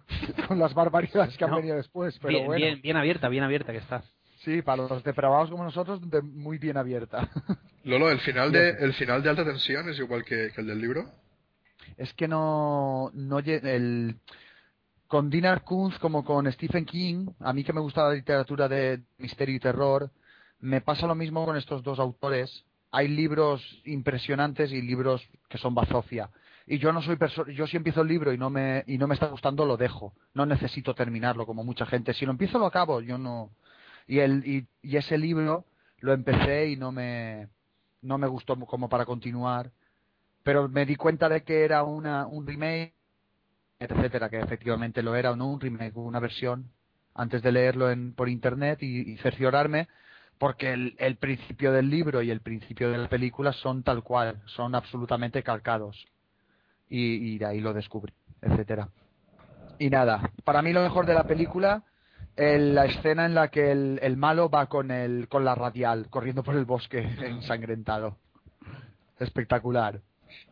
[0.46, 2.18] con las barbaridades que han venido después.
[2.18, 4.02] Pero bien, bueno, bien, bien abierta bien abierta que está
[4.44, 7.28] sí, para los depravados como nosotros, de- muy bien abierta.
[7.84, 10.80] Lolo, el final de, el final de alta tensión es igual que, que el del
[10.82, 11.06] libro.
[11.96, 14.16] es que no, no lle- el
[15.06, 19.00] con Dinar Kunz como con Stephen King, a mí que me gusta la literatura de
[19.16, 20.10] misterio y terror,
[20.60, 22.64] me pasa lo mismo con estos dos autores.
[22.90, 26.30] Hay libros impresionantes y libros que son bazofia.
[26.66, 27.18] Y yo no soy
[27.54, 30.14] yo si empiezo el libro y no me y no me está gustando lo dejo.
[30.34, 32.14] No necesito terminarlo como mucha gente.
[32.14, 33.50] Si lo empiezo lo acabo, yo no.
[34.06, 35.64] Y el y, y ese libro
[36.00, 37.48] lo empecé y no me
[38.02, 39.70] no me gustó como para continuar
[40.48, 42.94] pero me di cuenta de que era una, un remake,
[43.78, 46.70] etcétera, que efectivamente lo era, no un remake, una versión,
[47.14, 49.88] antes de leerlo en, por internet y cerciorarme,
[50.38, 54.40] porque el, el principio del libro y el principio de la película son tal cual,
[54.46, 56.06] son absolutamente calcados.
[56.88, 58.88] Y, y de ahí lo descubrí, etcétera.
[59.78, 61.82] Y nada, para mí lo mejor de la película,
[62.36, 66.08] el- la escena en la que el, el malo va con, el, con la radial,
[66.08, 68.16] corriendo por el bosque ensangrentado.
[69.18, 70.00] Espectacular.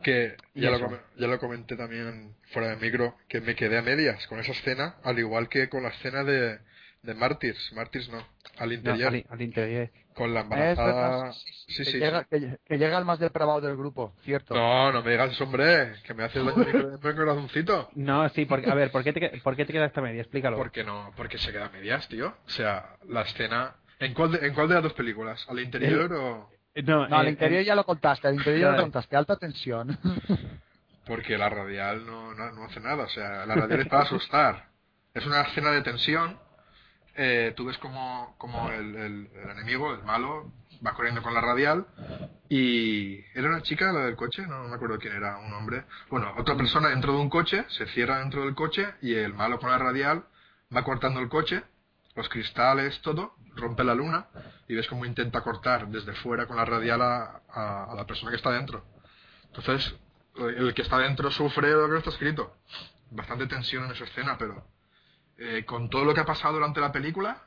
[0.03, 4.25] Que ya lo, ya lo comenté también fuera de micro, que me quedé a medias
[4.27, 6.59] con esa escena, al igual que con la escena de,
[7.07, 7.71] de Martyrs.
[7.73, 8.17] Martyrs no,
[8.59, 11.33] al No, interior, al, al interior con la Es verdad, embarazada.
[11.33, 12.27] sí, sí, Sí, que, sí, llega, sí.
[12.29, 14.53] que- que llega el más depravado del grupo, cierto.
[14.55, 17.89] No, no me digas eso, hombre, que me hace daño mi cor- mi corazoncito.
[17.95, 20.57] no sí porque a ver ¿por qué te, por qué te quedaste a media explícalo
[20.57, 21.11] ¿Por qué no?
[21.15, 22.35] Porque se queda a medias, tío.
[22.45, 23.75] O sea, la escena...
[23.99, 25.43] ¿En cuál de, en cuál de las dos películas?
[25.49, 26.49] ¿Al interior o...?
[26.83, 28.83] no, No, al eh, interior eh, ya lo contaste, al interior ya lo Vale.
[28.83, 29.97] contaste, alta tensión.
[31.07, 34.67] Porque la radial no, no, no hace nada, o sea, la radial es para asustar.
[35.13, 36.37] Es una escena de tensión
[37.17, 40.51] eh, tú ves como, como el, el- enemigo, el malo,
[40.85, 41.87] va corriendo con la radial
[42.49, 43.15] y...
[43.37, 44.45] ¿Era una chica la del coche?
[44.47, 45.85] No, me acuerdo quién era, un hombre.
[46.09, 49.59] Bueno, otra persona dentro de un coche, se cierra dentro del coche y el malo
[49.59, 50.23] con la radial
[50.75, 51.63] va cortando el coche,
[52.15, 54.27] los cristales, todo, rompe la luna
[54.67, 58.37] y ves cómo intenta cortar desde fuera con la radial a- a la persona que
[58.37, 58.83] está dentro.
[59.47, 59.95] Entonces,
[60.37, 62.57] el que está dentro sufre lo que no está escrito.
[63.09, 64.63] Bastante tensión en esa escena, pero
[65.39, 67.43] eh, con todo lo que ha pasado durante la película,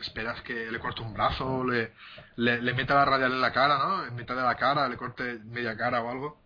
[0.00, 1.92] esperas que le corte un brazo, le,
[2.36, 4.06] le, le meta la radial en la cara, ¿no?
[4.06, 6.38] En mitad de la cara, le corte media cara o algo,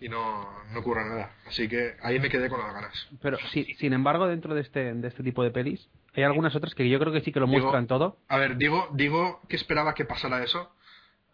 [0.00, 1.34] y no, no ocurre nada.
[1.46, 3.08] Así que ahí me quedé con las ganas.
[3.22, 6.74] Pero sí, sin embargo, dentro de este, de este tipo de pelis, hay algunas otras
[6.74, 9.56] que yo creo que sí que lo Digo- muestran todo, A ver, digo, digo que
[9.56, 10.70] esperaba que pasara eso,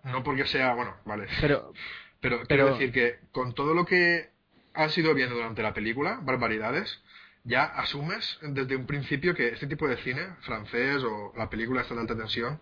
[0.05, 1.27] no porque sea, bueno, vale.
[1.41, 1.73] pero
[2.21, 4.31] Pero, Pero- quiero decir que con todo lo que
[4.75, 7.03] has ido viendo durante la película, barbaridades,
[7.45, 11.95] ya asumes desde un principio que este tipo de cine, francés o la película esta
[11.95, 12.61] de alta tensión,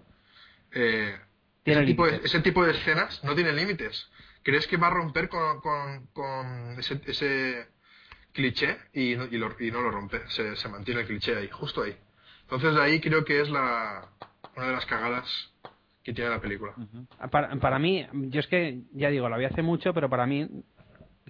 [0.72, 1.18] eh,
[1.64, 4.10] ese, tipo de, ese tipo de escenas no tiene límites.
[4.42, 7.68] ¿Crees que va a romper con, con, con ese, ese
[8.32, 10.20] cliché y no, y, lo- y no lo rompe?
[10.28, 11.94] Se, se mantiene el cliché ahí, justo ahí.
[12.42, 14.08] Entonces ahí creo que es la,
[14.56, 15.52] una de las cagadas
[16.02, 16.74] que tiene la película.
[17.30, 20.48] para, para mí, yo es que, ya digo, la vi hace mucho, pero para mí,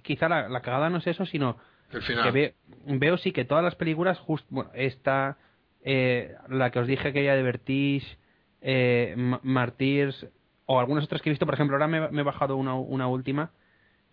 [0.01, 1.57] quizá la, la cagada no es eso, sino
[1.93, 2.23] El final.
[2.25, 2.55] que ve-
[2.97, 5.37] veo sí que todas las películas, just, bueno, esta,
[5.83, 8.17] eh, la que os dije que era de Vertige,
[8.61, 10.27] eh, Ma- Martyrs,
[10.65, 13.07] o algunas otras que he visto, por ejemplo, ahora me, me he bajado una, una
[13.07, 13.51] última,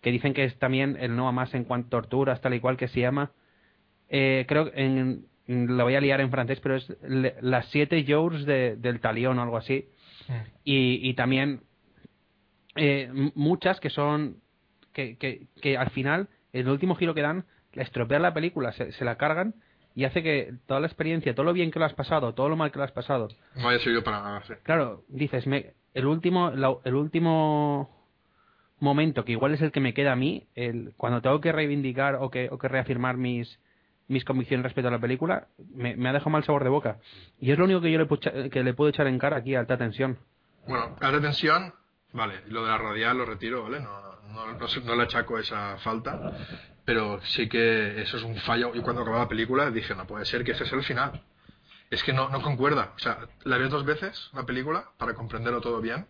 [0.01, 2.59] que dicen que es también el no a más en cuanto a torturas, tal y
[2.59, 3.31] cual que se llama.
[4.09, 8.03] Eh, creo que en, la voy a liar en francés, pero es le- las siete
[8.07, 9.87] jours de- del talión o algo así.
[10.27, 10.33] Mm.
[10.63, 11.61] Y, y también
[12.75, 14.37] eh, muchas que son
[14.93, 18.91] que, que, que al final el último giro que dan la estropean la película se,
[18.91, 19.53] se la cargan
[19.95, 22.55] y hace que toda la experiencia todo lo bien que lo has pasado todo lo
[22.55, 23.27] mal que lo has pasado.
[23.55, 24.53] No haya servido para nada, sí.
[24.63, 27.89] claro dices me, el último la- el último
[28.79, 32.15] momento que igual es el que me queda a mí el cuando tengo que reivindicar
[32.15, 33.59] o que, o que reafirmar mis
[34.07, 36.97] mis convicciones respecto a la película me, me ha dejado mal sabor de boca.
[37.39, 39.53] Y es lo único que yo le, puedo que le puedo echar en cara aquí
[39.53, 40.17] a alta tensión.
[40.67, 41.73] Bueno, la retención,
[42.13, 43.79] vale, lo de la radial lo retiro, ¿vale?
[43.79, 46.19] No, no, no, no le achaco esa falta,
[46.85, 48.71] pero sí que eso es un fallo.
[48.75, 51.21] Y cuando acabó la película dije, no puede ser que ese sea el final.
[51.89, 52.93] Es que no, no concuerda.
[52.95, 56.05] O sea, la veo dos veces, la película, para comprenderlo todo bien,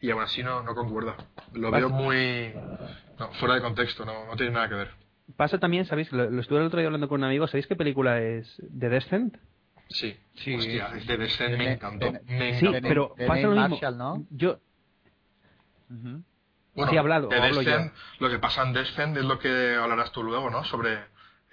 [0.00, 1.16] y aún así no, no concuerda.
[1.54, 2.52] Lo veo muy...
[3.18, 4.90] no, fuera de contexto, no, no tiene nada que ver.
[5.36, 6.12] Pasa también, ¿sabéis?
[6.12, 7.46] Lo, lo estuve el otro día hablando con un amigo.
[7.46, 9.36] ¿Sabéis qué película es The Descent?
[9.88, 11.06] Sí, Sí, hostia, sí, sí.
[11.06, 12.12] de Descent me encantó.
[12.26, 12.72] me Sí, encantó.
[12.72, 13.68] de- pero pasa lo mismo.
[13.70, 14.26] Marshall, ¿no?
[14.30, 14.58] Yo,
[15.88, 17.40] Bueno, Sí, hablado, de.
[17.40, 20.64] Descent, lo que pasa en Descent es lo que hablarás tú luego, ¿no?
[20.64, 20.98] Sobre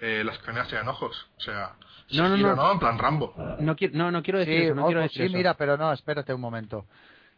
[0.00, 1.30] eh, las cadenas tienen ojos.
[1.36, 1.74] O sea,
[2.12, 2.72] No, no, Sekiro, no.
[2.72, 3.34] En plan Rambo.
[3.60, 4.74] no, quiero, no, no quiero decir Sí, eso.
[4.74, 5.36] No ojo, quiero decir sí, eso.
[5.36, 6.86] mira, pero no, espérate un momento.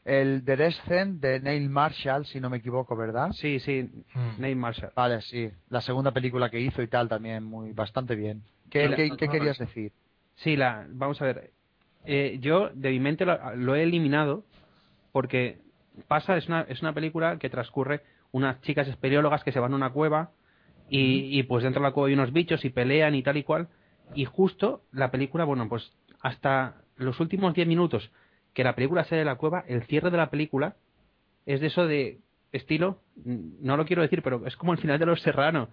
[0.04, 3.30] El The Descent de Neil Marshall, si no me equivoco, ¿verdad?
[3.32, 4.40] Sí, sí, Mm.
[4.40, 4.92] Nate Marshall.
[4.94, 5.50] Vale, sí.
[5.70, 8.42] La segunda película que hizo y tal también muy bastante bien.
[8.70, 9.66] ¿Qué, qué- no, qué no, querías no.
[9.66, 9.92] decir?
[10.36, 11.52] Sí, la, vamos a ver.
[12.06, 14.44] Eh, yo de mi mente lo, lo he eliminado
[15.12, 15.58] porque
[16.08, 18.02] pasa, es una, es una película que transcurre
[18.32, 20.30] unas chicas espeleólogas que se van a una cueva
[20.88, 23.44] y, y pues dentro de la cueva hay unos bichos y pelean y tal y
[23.44, 23.68] cual.
[24.14, 28.10] Y justo la película, bueno, pues hasta los últimos 10 minutos
[28.52, 30.76] que la película sale de la cueva, el cierre de la película
[31.46, 32.20] es de eso de
[32.52, 35.68] estilo, no lo quiero decir, pero es como el final de Los Serrano.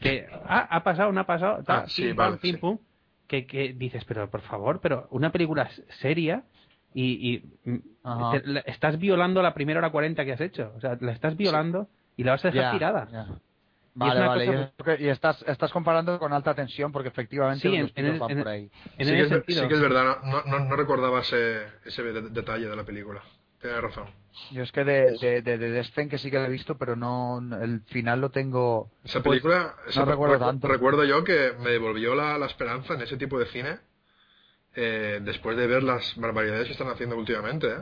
[0.00, 2.60] Que ah, ha pasado, no ha pasado, Ah, sí, pim, pam, vale, pim, sí.
[2.60, 2.78] pum,
[3.26, 5.70] que, que dices, pero por favor, pero una película
[6.00, 6.44] seria
[6.98, 7.78] y, y, mm,
[8.32, 10.72] te- la- estás violando la primera hora 40 que has hecho.
[10.76, 13.08] O sea, la estás violando y la vas a dejar tirada.
[13.12, 13.26] ya.
[13.94, 14.46] Y Vale, vale.
[14.46, 17.76] cosa Y, es porque- y estás, estás comparando con alta tensión porque efectivamente Sí, los
[17.76, 18.70] en- dos tiros en el- van en por el- ahí.
[18.98, 19.62] En sí, ese que es, ver- sentido.
[19.62, 23.22] sí que es verdad, no, no, no recordaba ese, ese de- detalle de la película.
[23.60, 24.04] Tienes razón.
[24.52, 26.94] Yo es que de, de, de, de Descent que sí que lo he visto, pero
[26.94, 28.90] no el final lo tengo...
[29.02, 30.68] Esa Pues, película, esa- recuerdo recu- tanto.
[30.68, 33.78] recuerdo yo que me devolvió la, la esperanza en ese tipo de cine
[34.76, 37.66] eh, después de ver las barbaridades que están haciendo últimamente.
[37.66, 37.78] ¿eh?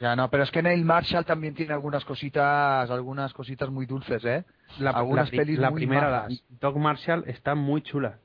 [0.00, 4.24] Ya no, pero es que Neil Marshall también tiene algunas cositas, algunas cositas muy dulces,
[4.24, 4.44] ¿eh?
[4.78, 6.44] la, algunas la pelis la muy primera, la majas.
[6.60, 8.18] Dog Marshall, está muy chula.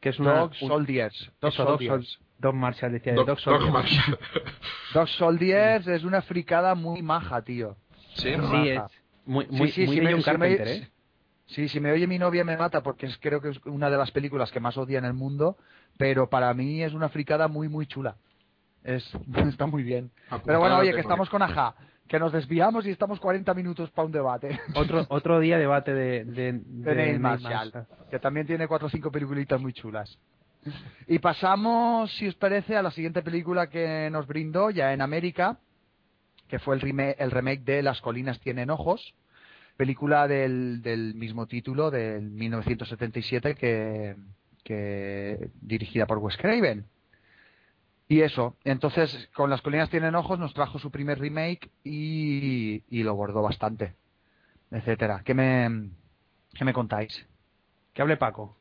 [0.00, 0.34] Que es una.
[0.38, 1.32] Dog un- Soldiers.
[1.40, 2.08] Dog Soldiers.
[2.08, 3.14] Sol- Dog Marshall, decía.
[3.14, 3.72] Doc- Dog Doc Soldiers.
[3.72, 4.18] Marshall.
[4.94, 7.76] Dog Soldiers es una fricada muy maja, tío.
[8.14, 8.22] sí.
[8.22, 8.38] Sí, es
[9.26, 10.88] muy, Sí, muy, sí, muy sí, de me- John sí me- Carpenter, ¿eh?
[11.48, 13.96] Sí, si me oye mi novia me mata porque es, creo que es una de
[13.96, 15.56] las películas que más odia en el mundo,
[15.96, 18.16] pero para mí es una fricada muy, muy chula.
[18.84, 19.10] Es,
[19.48, 20.10] está muy bien.
[20.44, 21.74] Pero bueno, oye, que estamos con Aja,
[22.06, 24.60] que nos desviamos y estamos 40 minutos para un debate.
[24.74, 28.90] Otro, otro día debate de, de, De Neil Neil Marshall, que también tiene cuatro o
[28.90, 30.18] cinco peliculitas muy chulas.
[31.06, 35.58] Y pasamos, si os parece, a la siguiente película que nos brindó ya en América,
[36.46, 39.14] que fue el, remake, el remake de Las colinas tienen ojos,
[39.78, 44.16] película del, del mismo título del 1977 que,
[44.64, 46.84] que dirigida por Wes Craven.
[48.08, 53.02] Y eso, entonces con Las colinas tienen ojos nos trajo su primer remake y, y
[53.04, 53.94] lo bordó bastante,
[54.70, 55.22] etcétera.
[55.24, 55.90] ¿Qué me,
[56.54, 57.26] qué me contáis?
[57.94, 58.56] Que hable Paco.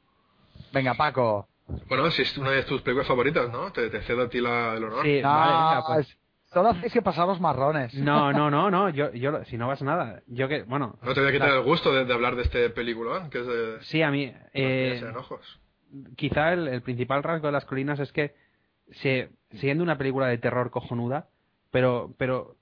[0.72, 1.48] Venga, Paco.
[1.88, 3.72] Bueno, si es una de tus películas favoritas, ¿no?
[3.72, 5.04] Te, te cedo a ti la, el honor.
[5.04, 6.18] Sí, No, vale, venga, pues.
[6.48, 7.94] Es- Solo hacéis que pasar los marrones.
[7.94, 8.90] No, no, no, no.
[8.90, 10.22] Yo, yo, si no pasa nada.
[10.28, 10.98] Yo que, bueno.
[11.04, 13.40] No te voy a quitar la- el gusto de, de hablar de este película, que
[13.42, 13.78] es de...
[13.82, 14.32] Sí, a mí.
[14.54, 15.60] eh, en ojos.
[16.16, 18.34] quizá el, el principal rasgo de las colinas es que
[18.92, 21.28] se, siendo una película de terror cojonuda,
[21.72, 22.56] pero, pero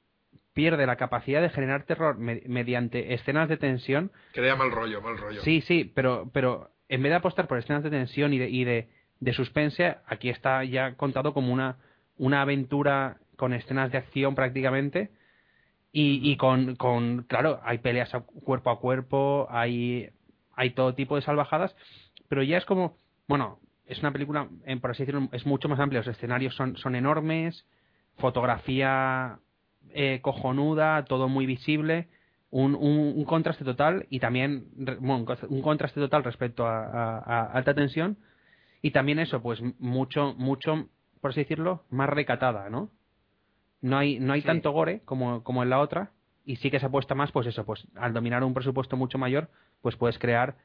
[0.53, 4.11] pierde la capacidad de generar terror me- mediante escenas de tensión.
[4.33, 5.41] Crea mal rollo, mal rollo.
[5.41, 8.63] Sí, sí, pero, pero en vez de apostar por escenas de tensión y de, y
[8.63, 8.89] de,
[9.19, 11.77] de suspense, aquí está ya contado como una,
[12.17, 15.11] una aventura con escenas de acción prácticamente.
[15.91, 20.09] Y, y con, con, claro, hay peleas a cuerpo a cuerpo, hay,
[20.53, 21.75] hay todo tipo de salvajadas,
[22.27, 22.97] pero ya es como,
[23.27, 24.49] bueno, es una película,
[24.81, 27.65] por así decirlo, es mucho más amplia, los escenarios son, son enormes,
[28.17, 29.39] fotografía
[29.91, 32.09] eh, cojonuda, todo muy visible,
[32.49, 34.65] un, un, un contraste total y también
[34.99, 38.17] bueno, un contraste total respecto a- a alta tensión
[38.81, 40.89] y también eso, pues mucho, mucho,
[41.21, 42.91] por así decirlo, más recatada, ¿no?
[43.85, 44.47] No hay, no hay Sí.
[44.47, 46.09] tanto gore como, como en la otra
[46.43, 49.47] y sí que se apuesta más, pues eso, pues al dominar un presupuesto mucho mayor,
[49.81, 50.55] pues puedes crear,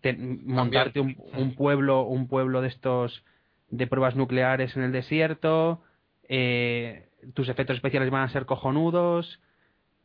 [0.00, 3.24] te- montarte un, un pueblo, un pueblo de estos
[3.70, 5.82] de pruebas nucleares en el desierto,
[6.28, 9.40] eh, tus efectos especiales van a ser cojonudos,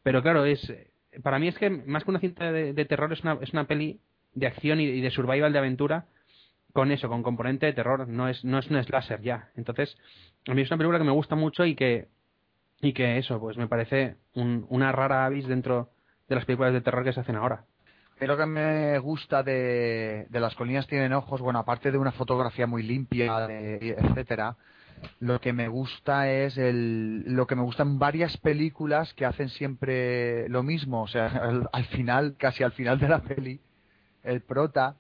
[0.03, 0.71] pero claro, es
[1.23, 3.65] para mí es que más que una cinta de, de terror es una, es una
[3.65, 3.99] peli
[4.33, 6.05] de acción y, y de survival de aventura
[6.73, 9.49] con eso, con componente de terror, no es, no es un slasher ya.
[9.55, 9.97] Entonces,
[10.47, 12.09] a mí es una película que me gusta mucho y que,
[12.85, 15.89] y que eso, pues me parece un- una rara avis dentro
[16.27, 17.65] de las películas de terror que se hacen ahora.
[18.19, 22.67] Lo que me gusta de, de Las colinas tienen ojos, bueno, aparte de una fotografía
[22.67, 24.55] muy limpia, de- etcétera,
[25.19, 30.47] lo que me gusta es el, lo que me gustan varias películas que hacen siempre
[30.49, 33.59] lo mismo, o sea, al, al final, casi al final de la peli,
[34.23, 34.95] el prota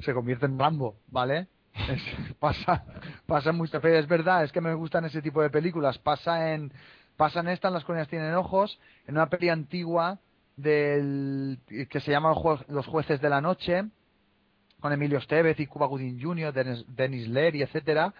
[0.00, 1.46] se convierte en Rambo, ¿vale?
[2.40, 2.84] Pasa,
[3.26, 5.98] pasa mucho, pero es verdad, es que me gustan ese tipo de películas.
[5.98, 6.72] Pasa en,
[7.18, 10.18] pasa en esta, en Las colinas tienen ojos, en una peli antigua
[10.56, 11.58] del
[11.90, 13.84] que se llama Los Jue- Los jueces de la noche,
[14.80, 16.52] con Emilio Estevez y Cuba Gooding Jr.,
[16.86, 18.14] Dennis, Leary, etcétera,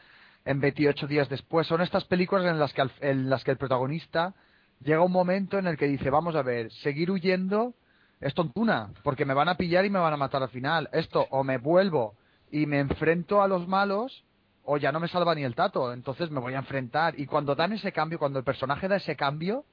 [0.44, 1.66] en 28 días después.
[1.66, 4.34] Son estas películas en las que al- en las que el protagonista
[4.82, 7.74] llega un momento en el que dice, vamos a ver, seguir huyendo
[8.20, 10.88] es tontuna, porque me van a pillar y me van a matar al final.
[10.92, 12.14] Esto, o me vuelvo
[12.50, 14.24] y me enfrento a los malos,
[14.70, 17.19] o ya no me salva ni el tato, entonces me voy a enfrentar.
[17.19, 19.65] Y cuando dan ese cambio, cuando el personaje da ese cambio,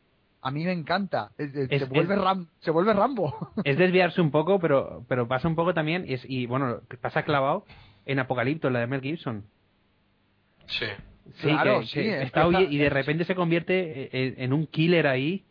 [0.42, 1.32] a mí me encanta.
[1.38, 3.52] Eh, eh, Es- se, vuelve es- Ram- se vuelve Rambo.
[3.66, 7.24] Es desviarse un poco, pero, pero pasa un poco también, y, es, y bueno, pasa
[7.24, 7.66] clavado
[8.06, 9.44] en Apocalipto, la de Mel Gibson.
[10.68, 10.86] Sí.
[11.42, 14.68] Sí, Claro, que- sí, que está huye- y de repente se convierte en, en un
[14.68, 15.44] killer ahí.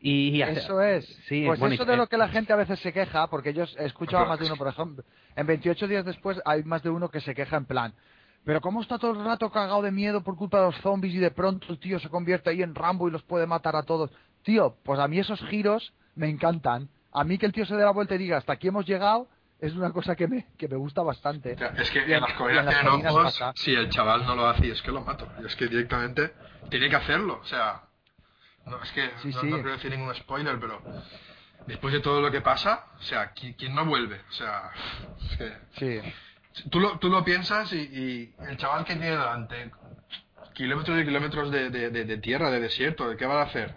[0.00, 1.04] Y, y hace- Eso es.
[1.28, 3.64] Sí, pues bueno, eso de lo que la gente a veces se queja, porque yo
[3.78, 5.04] he escuchado a más de uno, por ejemplo,
[5.34, 7.94] en 28 días después hay más de uno que se queja en plan,
[8.46, 11.18] pero ¿cómo está todo el rato cagado de miedo por culpa de los zombies y
[11.18, 14.10] de pronto el tío se convierte ahí en Rambo y los puede matar a todos?
[14.44, 16.88] Tío, pues a mí esos giros me encantan.
[17.12, 19.26] A mí que el tío se dé la vuelta y diga, hasta aquí hemos llegado,
[19.58, 21.54] es una cosa que me, que me gusta bastante.
[21.54, 24.46] O sea, es que en- en las las tienen ojos, si el chaval no lo
[24.46, 25.26] hace, es que lo mato.
[25.42, 26.32] Y es que directamente
[26.70, 27.40] tiene que hacerlo.
[27.42, 27.82] O sea,
[28.66, 29.46] no, es que Sí, no, sí.
[29.48, 30.80] no quiero decir ningún spoiler, pero
[31.66, 34.20] después de todo lo que pasa, o sea, ¿qui- ¿quién no vuelve?
[34.28, 34.70] O sea,
[35.30, 35.52] es que
[36.02, 36.12] Sí.
[36.70, 39.70] Tú lo, tú lo piensas y, y el chaval que tiene delante,
[40.54, 43.76] kilómetros y kilómetros de, de- de- de tierra, de desierto, ¿de qué van a hacer?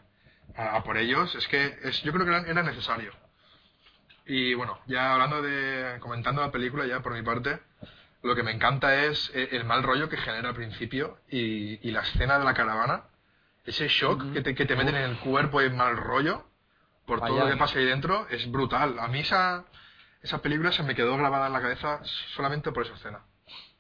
[0.56, 3.14] A, a por ellos, es que es, yo creo que era, era necesario.
[4.26, 7.60] Y bueno, ya hablando de, comentando la película ya por mi parte,
[8.22, 11.92] lo que me encanta es eh, el mal rollo que genera al principio y, y
[11.92, 13.04] la escena de la caravana,
[13.66, 16.46] ese shock que, te, que te meten en el cuerpo y mal rollo
[17.06, 19.00] por todo lo que pasa ahí dentro es brutal.
[19.00, 19.66] A mí esa,
[20.22, 22.02] esa película se me quedó grabada en la cabeza
[22.36, 23.20] solamente por esa escena.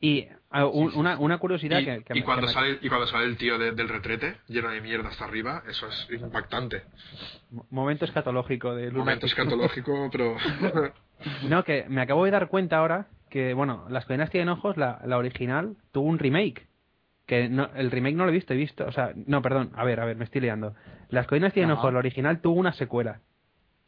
[0.01, 2.79] Y ah, un- una, una curiosidad Y, que, que y me- cuando que me- sale,
[2.81, 6.07] y cuando sale el tío de- del retrete, lleno de mierda hasta arriba, eso es
[6.11, 6.83] impactante.
[7.51, 8.99] mo- momento escatológico de Luna.
[8.99, 10.37] Momento escatológico, pero...
[11.49, 15.01] No, que me acabo de dar cuenta ahora que, bueno, Las colinas tienen ojos, la,
[15.05, 16.67] la original, tuvo un remake.
[17.27, 19.83] Que no, el remake no lo he visto, he visto, o sea, no, perdón, a
[19.83, 20.73] ver, a ver, me estoy liando.
[21.09, 23.19] Las colinas tienen ojos, la original tuvo una secuela.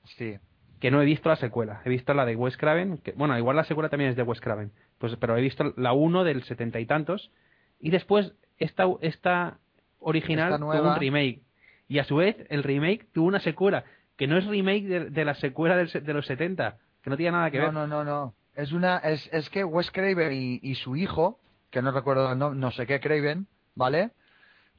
[0.04, 0.38] Sí.
[0.82, 1.82] Que no he visto la secuela.
[1.86, 4.42] He visto la de Wes Craven, que, bueno, igual la secuela también es de Wes
[4.42, 7.32] Craven, pues, pero he visto la 1 del setenta y tantos,
[7.80, 9.60] y después esta, esta
[10.00, 11.42] original Esta tuvo un remake.
[11.88, 13.84] Y a su vez, el remake tuvo una secuela,
[14.18, 17.32] que no es remake de, de la secuela del de los 70, que no tiene
[17.34, 17.74] nada que No, ver.
[17.74, 18.34] no, no, no.
[18.56, 21.40] Es una, es, es que Wes Craven y, y su hijo,
[21.70, 24.12] que no recuerdo, no, no sé qué Craven, ¿vale?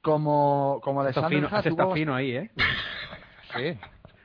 [0.03, 2.51] Como, como Alexander fino, estado tuvo- fino ahí, ¿eh?
[3.57, 3.79] Sí.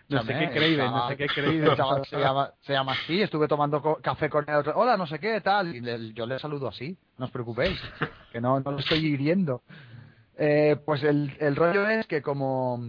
[0.09, 1.65] No sé qué Craven, no sé qué Craven.
[2.09, 4.55] se, llama, se llama así, estuve tomando co- café con él.
[4.55, 5.75] otro- Hola, no sé qué, tal.
[5.75, 7.79] Y le- yo le saludo así, no os preocupéis,
[8.31, 9.61] que no, no lo estoy hiriendo.
[10.37, 12.79] Eh, pues el, el rollo es que como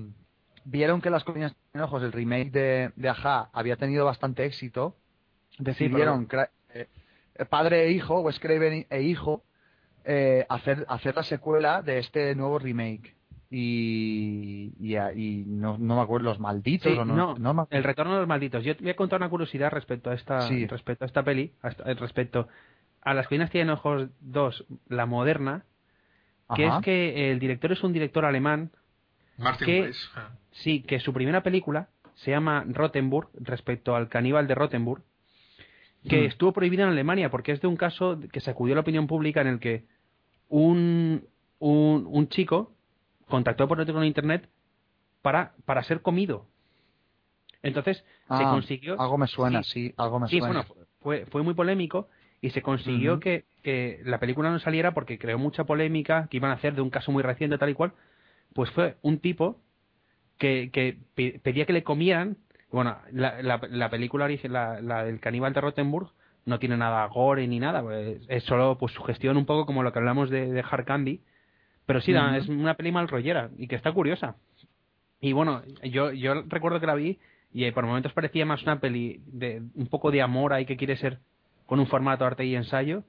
[0.64, 4.94] vieron que Las Colinas Tienen Ojos, el remake de, de Aja, había tenido bastante éxito,
[5.58, 6.28] decidieron,
[6.74, 6.86] eh,
[7.48, 9.42] padre e hijo, Wes Craven e hijo,
[10.04, 13.16] eh, hacer, hacer la secuela de este nuevo remake.
[13.50, 18.12] Y, y, no, no me acuerdo, los malditos Sí, o no, no, no el retorno
[18.14, 18.62] de los malditos.
[18.64, 20.66] Yo te voy a contar una curiosidad respecto a esta, Sí.
[20.66, 21.52] respecto a esta peli,
[21.98, 22.48] respecto
[23.02, 25.64] a Las colinas tienen ojos 2, la moderna,
[26.54, 26.78] que Ajá.
[26.78, 28.70] es que el director es un director alemán,
[29.38, 29.92] Martin.
[30.14, 30.30] Ah.
[30.50, 35.02] sí, que su primera película se llama Rottenburg, respecto al caníbal de Rottenburg,
[36.08, 36.26] que Mm.
[36.26, 39.46] estuvo prohibida en Alemania porque es de un caso que sacudió la opinión pública en
[39.46, 39.84] el que
[40.48, 41.24] un,
[41.60, 42.72] un, un chico
[43.28, 44.48] contactó por otro en internet
[45.22, 46.46] para, para ser comido.
[47.62, 49.88] Entonces se Ah, consiguió Algo me suena, sí.
[49.88, 50.62] sí, algo me Sí, suena.
[50.62, 52.08] bueno, fue, fue muy polémico
[52.40, 56.50] y se consiguió que, que la película no saliera porque creó mucha polémica, que iban
[56.50, 57.92] a hacer de un caso muy reciente tal y cual.
[58.54, 59.60] Pues fue un tipo
[60.38, 62.38] que, que pe- pedía que le comieran.
[62.70, 66.10] Bueno, la, la, la película origen, la, la del caníbal de Rottenburg
[66.46, 69.92] no tiene nada gore ni nada, pues, es solo pues sugestión un poco como lo
[69.92, 71.22] que hablamos de, de Hard Candy.
[71.88, 74.36] Pero sí, es una peli mal rollera y que está curiosa.
[75.22, 77.18] Y bueno, yo, yo recuerdo que la vi
[77.54, 80.76] y eh, por momentos parecía más una peli de un poco de amor ahí que
[80.76, 81.18] quiere ser
[81.64, 83.04] con un formato arte y ensayo.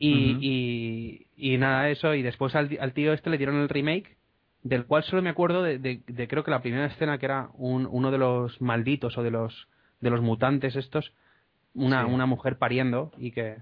[0.00, 0.38] Y, Ujú.
[0.42, 2.12] y, y nada eso.
[2.16, 4.16] Y después al, al tío este le dieron el remake,
[4.64, 7.50] del cual solo me acuerdo de, de- de creo que la primera escena que era
[7.54, 9.68] un, uno de los malditos o de los
[10.00, 11.12] de los mutantes estos,
[11.72, 12.12] una, Sí.
[12.12, 13.58] una mujer pariendo y que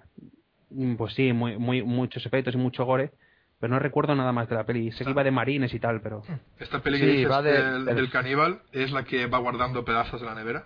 [0.70, 3.10] mm, pues sí, muy, muy, muchos efectos y mucho gore.
[3.60, 4.90] Pero no recuerdo nada más de la peli.
[4.92, 6.22] Sé que iba de marines y tal, pero...
[6.58, 9.38] Esta peli Sí, que dices va de- del, del- del caníbal es la que va
[9.38, 10.64] guardando pedazos de la nevera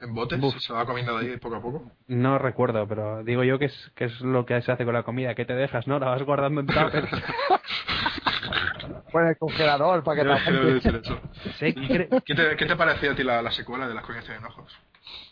[0.00, 0.56] en botes Buf.
[0.56, 1.92] y se va comiendo de ahí poco a poco.
[2.06, 5.02] No recuerdo, pero digo yo que es, que es lo que se hace con la
[5.02, 5.98] comida, que te dejas, ¿no?
[5.98, 7.06] La vas guardando en tupper.
[9.12, 10.52] Pon el congelador para que te
[11.66, 11.74] de
[12.24, 14.72] ¿Qué te, qué te pareció a ti la, la secuela de Las coñas tienen ojos?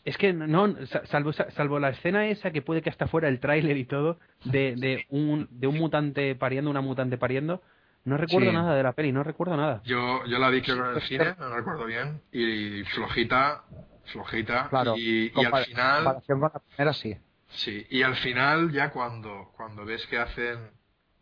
[0.04, 3.28] Es que no, sa- salvo, sa- salvo la escena esa que puede que hasta fuera
[3.28, 7.62] el tráiler y todo, de, de, un, de un mutante pariendo, una mutante pariendo,
[8.04, 8.54] no recuerdo Sí.
[8.56, 9.82] nada de la peli, no recuerdo nada.
[9.84, 13.64] Yo, yo la vi creo que en el cine, no recuerdo bien, y flojita,
[14.06, 17.16] flojita, Claro, y, al final, comparación con la primera, sí.
[17.48, 20.70] sí, y al final ya cuando, cuando ves que hacen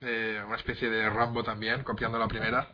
[0.00, 2.68] eh, una especie de Rambo también, copiando la primera,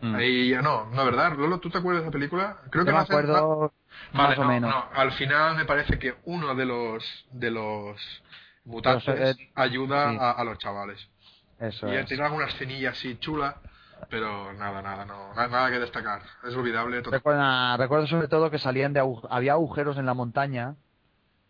[0.00, 0.14] Mm.
[0.14, 1.36] ahí ya no, no, ¿verdad?
[1.36, 2.56] Lolo, ¿tú te acuerdas de la película?
[2.70, 3.72] Creo que Yo me no acuerdo
[4.12, 4.70] Vale, más o no, menos.
[4.70, 8.22] no, al final me parece que uno de los de los
[8.64, 10.18] mutantes Pero, eh, ayuda sí.
[10.20, 11.08] a, a los chavales.
[11.58, 12.06] Eso y es.
[12.06, 13.56] tiene alguna escenilla así chula,
[14.08, 16.22] pero nada, nada, no, na- nada que destacar.
[16.46, 17.00] Es olvidable.
[17.02, 20.76] Recuerda- recuerdo sobre todo que salían de agu- había agujeros en la montaña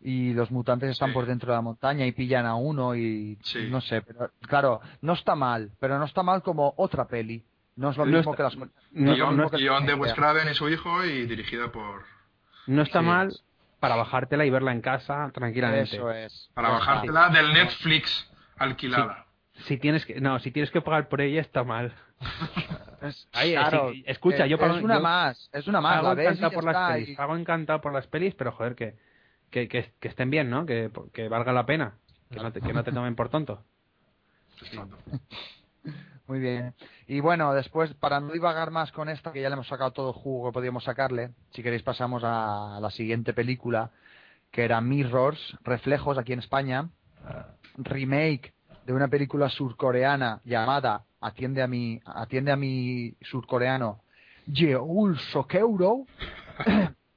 [0.01, 1.15] y los mutantes están Sí.
[1.15, 3.69] por dentro de la montaña y pillan a uno y Sí.
[3.69, 7.45] no sé, pero claro, no está mal, pero no está mal como otra peli.
[7.79, 9.87] No es lo No mismo está- que las no- no es Guión, mismo que guion
[9.87, 12.03] de Wes Craven y su hijo y dirigida por...
[12.67, 13.07] No está Sí.
[13.07, 13.33] mal
[13.81, 15.97] para bajártela y verla en casa tranquilamente.
[15.97, 16.51] Eso es.
[16.55, 16.79] Para está.
[16.81, 18.29] bajártela del Netflix
[18.59, 19.27] alquilada.
[19.65, 21.93] Si tienes que, no, si tienes que pagar por ella está mal.
[23.01, 26.01] Es- Ay, claro, sí, escucha, eh, yo pago- es una yo más, es una más,
[26.03, 28.97] pago la encantado por las pelis, y- pago encantado por las pelis, pero joder, que,
[29.53, 30.67] que, que, que estén bien, ¿no?
[30.67, 31.93] Que, que valga la pena.
[32.29, 33.63] Que no, te, que no te tomen por tonto.
[36.29, 36.75] Muy bien.
[37.07, 40.09] Y bueno, después, para no divagar más con esta, que ya le hemos sacado todo
[40.11, 43.91] el jugo que podíamos sacarle, si queréis pasamos a la siguiente película,
[44.51, 46.91] que era Mirrors, Reflejos, aquí en España,
[47.79, 48.53] remake
[48.85, 54.03] de una película surcoreana llamada Atiende a mi, atiende a mi surcoreano,
[54.47, 56.05] Yeul Sokeuro,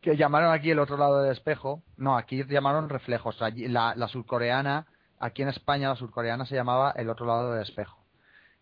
[0.00, 1.82] que, llamaron aquí el otro lado del espejo.
[1.96, 3.36] No, aquí llamaron Reflejos.
[3.40, 4.86] La, la surcoreana,
[5.18, 7.99] aquí en España la surcoreana se llamaba El otro lado del espejo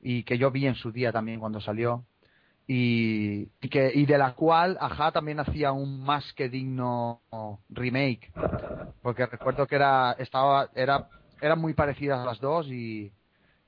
[0.01, 2.05] y que yo vi en su día también cuando salió
[2.67, 7.23] y, y que y de la cual Aja también hacía un más que digno
[7.71, 8.31] remake
[9.03, 11.09] porque recuerdo que era estaba era
[11.41, 13.13] eran muy parecidas las dos y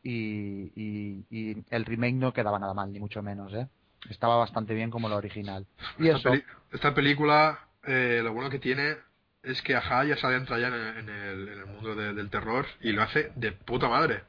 [0.02, 3.68] y, y, y el remake no quedaba nada mal ni mucho menos ¿eh?
[4.08, 5.66] estaba bastante bien como la original
[5.98, 8.96] y Esta, eso peli- esta película eh, lo bueno que tiene
[9.42, 12.66] es que Aja ya se adentra ya en el, en el, mundo de- del terror
[12.82, 14.24] y lo hace de puta madre.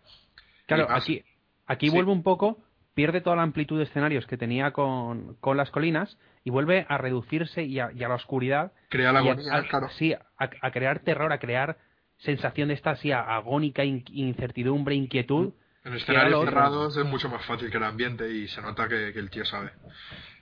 [0.67, 1.21] Claro, más- aquí,
[1.67, 1.95] aquí sí.
[1.95, 2.59] vuelve un poco,
[2.93, 6.97] pierde toda la amplitud de escenarios que tenía con, con las colinas y vuelve a
[6.97, 8.73] reducirse y a, y a la oscuridad.
[8.89, 9.89] Crea la a- agonía, a- claro.
[9.89, 11.77] Sí, a, crear terror, a crear
[12.17, 15.53] sensación de esta así agónica, in- incertidumbre, inquietud.
[15.83, 19.11] En era escenarios cerrados es mucho más fácil que el ambiente y se nota que,
[19.13, 19.71] que el tío sabe.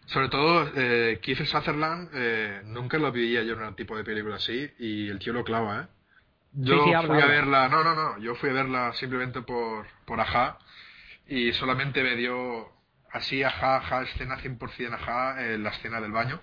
[0.08, 4.36] Sobre todo, eh, Keith Sutherland eh, nunca lo veía yo en un tipo de película
[4.36, 5.88] así y el tío lo clava, ¿eh?
[6.54, 9.86] Yo Sí, sí, fui a verla, no, no, no, yo fui a verla simplemente por,
[10.06, 10.58] por Aja
[11.30, 12.70] y solamente me dio
[13.12, 16.42] así Aja, Aja, escena 100% Aja, eh, la escena del baño,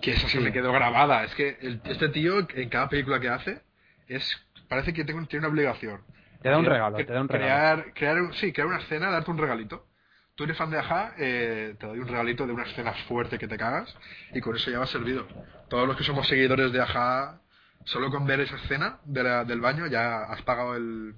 [0.00, 1.24] que esa se me quedó grabada.
[1.24, 3.62] Es que el- este tío en cada película que hace
[4.08, 6.00] es parece que tengo- tiene una obligación.
[6.42, 7.46] Te da un regalo, te da un regalo.
[7.82, 9.86] crear, crear un- sí, crear una escena, darte un regalito.
[10.34, 13.48] Tú eres fan de Aja, eh, te doy un regalito de una escena fuerte que
[13.48, 13.96] te cagas
[14.34, 15.26] y con eso ya va servido.
[15.68, 17.40] Todos los que somos seguidores de Aja,
[17.84, 21.14] solo con ver esa escena de la- del baño ya has pagado el,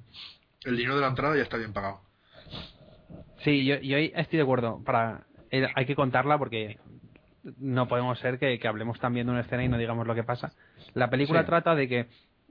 [0.65, 2.01] el dinero de la entrada y ya está bien pagado.
[3.39, 4.83] Sí, yo, yo estoy de acuerdo.
[4.85, 6.79] Para, eh, hay que contarla porque
[7.59, 10.25] no podemos ser que, que hablemos también de una escena y no digamos lo que
[10.25, 10.53] pasa.
[10.95, 11.47] La película Sí.
[11.47, 12.07] trata de que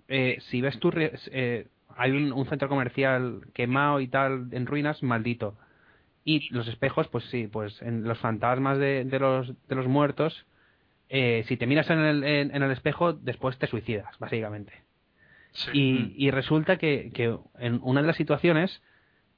[0.07, 5.03] eh, si ves re- eh, hay un, un centro comercial quemado y tal en ruinas,
[5.03, 5.57] maldito.
[6.23, 10.45] Y los espejos, pues sí, pues en los fantasmas de, de los, de los muertos,
[11.09, 14.73] eh, si te miras en el, en, en el espejo, después te suicidas, básicamente.
[15.51, 15.69] Sí.
[15.73, 18.81] Y, y resulta que, que en una de las situaciones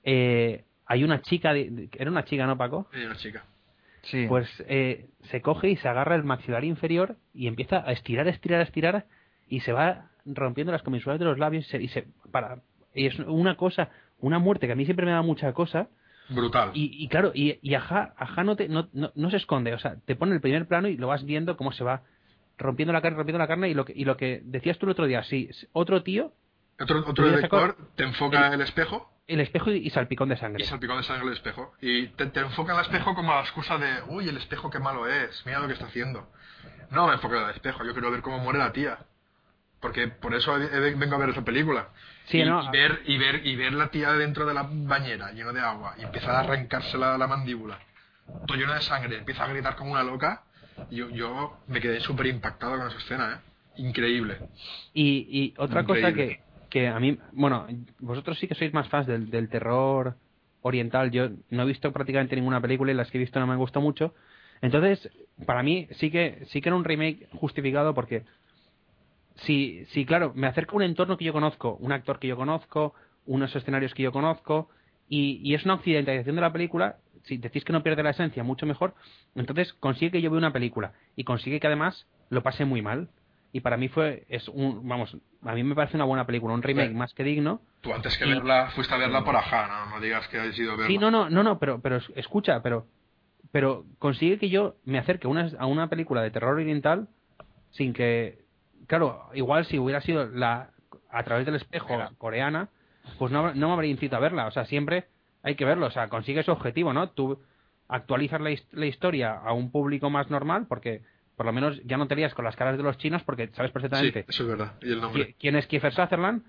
[0.03, 2.88] eh, hay una chica, de- de- era una chica, ¿no, Paco?
[2.94, 3.45] Y una chica.
[4.03, 4.26] Sí.
[4.28, 8.61] Pues eh, se coge y se agarra el maxilar inferior y empieza a estirar, estirar,
[8.61, 9.06] estirar
[9.48, 12.60] y se va rompiendo las comisuras de los labios y se, y se- para
[12.94, 13.90] y es una cosa,
[14.20, 15.90] una muerte que a mí siempre me da mucha cosa
[16.30, 16.72] Brutal.
[16.74, 19.80] y, y claro, y, y Aja, Aja no, te, no, no, no se esconde, o
[19.80, 22.02] sea, te pone el primer plano y lo vas viendo cómo se va
[22.57, 24.91] rompiendo la carne, rompiendo la carne y lo que, y lo que decías tú el
[24.94, 26.34] otro día, sí, otro tío,
[26.80, 30.65] Otro, otro director te enfoca el espejo el espejo y, y salpicón de y sangre.
[30.65, 31.73] salpicón de sangre el espejo.
[31.81, 34.80] Y te, te enfoca el espejo como a la excusa de, uy, el espejo qué
[34.80, 36.30] malo es, mira lo que está haciendo.
[36.91, 38.97] No me enfoca el espejo, yo quiero ver cómo muere la tía.
[39.80, 41.89] Porque por eso he- he- vengo a ver esa película.
[42.26, 42.61] Sí, y, ¿no?
[42.64, 45.95] y ver, y, ver, y ver la tía dentro de la bañera, lleno de agua,
[45.97, 47.80] y empezar a arrancarse la, la mandíbula,
[48.45, 50.43] todo lleno de sangre, empieza a gritar como una loca.
[50.91, 53.49] y Yo, yo me quedé súper impactado con esa escena, ¿eh?
[53.81, 54.38] Increíble.
[54.93, 57.67] Y, y otra cosa que, que a mí, bueno,
[57.99, 60.15] vosotros sí que sois más fans del, del terror
[60.61, 61.11] oriental.
[61.11, 63.59] Yo no he visto prácticamente ninguna película y las que he visto no me han
[63.59, 64.13] gustado mucho.
[64.61, 65.09] Entonces,
[65.45, 68.23] para mí sí que sí que era un remake justificado porque
[69.45, 72.93] si, si claro, me acerca un entorno que yo conozco, un actor que yo conozco,
[73.25, 74.69] unos escenarios que yo conozco
[75.07, 78.43] y, y es una occidentalización de la película, si decís que no pierde la esencia,
[78.43, 78.95] mucho mejor,
[79.35, 83.09] entonces consigue que yo vea una película y consigue que además lo pase muy mal.
[83.51, 86.61] Y para mí fue, es un, vamos, a mí me parece una buena película, un
[86.61, 86.95] remake Sí.
[86.95, 87.61] más que digno.
[87.81, 90.57] Tú antes que Y- verla, fuiste a verla por ajá, no, no digas que has
[90.57, 90.88] ido a verla.
[90.88, 92.85] Sí, no, no, no, no, pero, pero es- escucha, pero,
[93.51, 97.07] pero consigue que yo me acerque a una, a una película de terror oriental
[97.71, 98.43] sin que,
[98.88, 100.69] claro, igual si hubiera sido la
[101.11, 102.69] a través del espejo coreana,
[103.17, 104.45] pues no, no me habría incitado a verla.
[104.45, 105.05] O sea, siempre
[105.41, 107.09] hay que verlo, o sea, consigue su objetivo, ¿no?
[107.09, 107.39] Tú
[107.88, 111.01] actualizas la, la historia a un público más normal porque
[111.40, 113.70] por lo menos ya no te lías con las caras de los chinos porque sabes
[113.70, 114.74] Sí, perfectamente eso es verdad.
[114.82, 115.30] Y el nombre.
[115.30, 116.44] qui- quién es Kiefer Sutherland,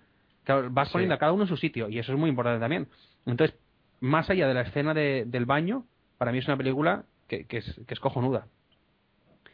[0.72, 0.92] vas Sí.
[0.94, 2.88] poniendo a cada uno en su sitio y eso es muy importante también.
[3.24, 3.56] Entonces,
[4.00, 5.86] más allá de la escena de- del baño,
[6.18, 8.48] para mí es una película que, que es, que es cojonuda.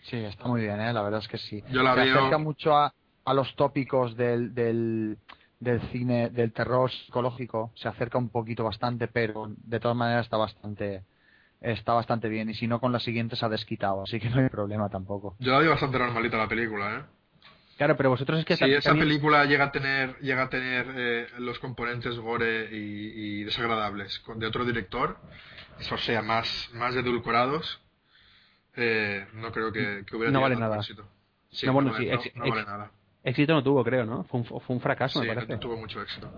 [0.05, 0.91] Sí, está muy bien, ¿eh?
[0.95, 1.63] la verdad es que sí.
[1.71, 2.95] Yo la Se veo- acerca mucho a,
[3.27, 5.19] a los tópicos del, del,
[5.61, 10.39] del cine, del terror psicológico, se acerca un poquito bastante, pero de todas maneras está
[10.39, 11.03] bastante
[11.61, 14.41] está bastante bien y si no con la siguiente se ha desquitado, así que no
[14.41, 15.37] hay problema tampoco.
[15.39, 17.03] Yo la vi bastante normalita la película, ¿eh?
[17.77, 20.87] Claro, pero vosotros es que si esa también- película llega a tener llega a tener
[20.97, 25.19] eh, los componentes gore y, y desagradables de otro director,
[25.79, 27.81] eso sea más más edulcorados,
[28.77, 30.83] eh, no creo que, que hubiera No tenido vale nada.
[31.51, 32.91] Sí, No, bueno, vale- sí, no- ex- no vale ex- nada.
[33.27, 34.25] Éxito no tuvo, creo, ¿no?
[34.25, 35.53] Fue un, fue un fracaso, Sí, me parece.
[35.55, 36.33] no tuvo mucho éxito.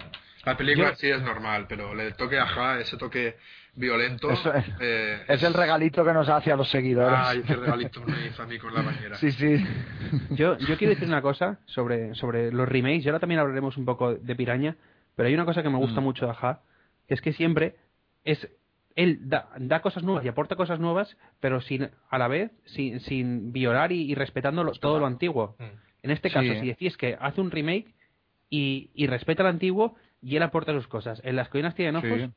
[0.44, 3.36] La película Yo- sí es normal, pero le toque ajá, ese toque
[3.74, 4.31] violento.
[4.31, 4.40] Es-
[4.81, 7.19] eh, Es el regalito que nos hace a los seguidores.
[7.20, 9.16] Ay, qué regalito me hizo a mí con la bañera.
[9.16, 9.65] sí, sí.
[10.31, 13.85] Yo, yo quiero decir una cosa sobre, sobre los remakes, y ahora también hablaremos un
[13.85, 14.77] poco de Piraña,
[15.15, 16.05] pero hay una cosa que me gusta Mm.
[16.05, 16.60] mucho de Aja,
[17.06, 17.77] que es que siempre
[18.24, 18.48] es
[18.97, 22.98] él da, da cosas nuevas y aporta cosas nuevas, pero sin a la vez sin,
[23.01, 25.55] sin violar y, y respetando lo- todo lo antiguo.
[25.59, 25.88] Mm.
[26.03, 26.35] En este Sí.
[26.35, 27.95] caso, si decís que hace un remake
[28.51, 31.20] y, y respeta lo antiguo y él aporta sus cosas.
[31.25, 32.31] En Las Colinas Tienen Ojos, Sí.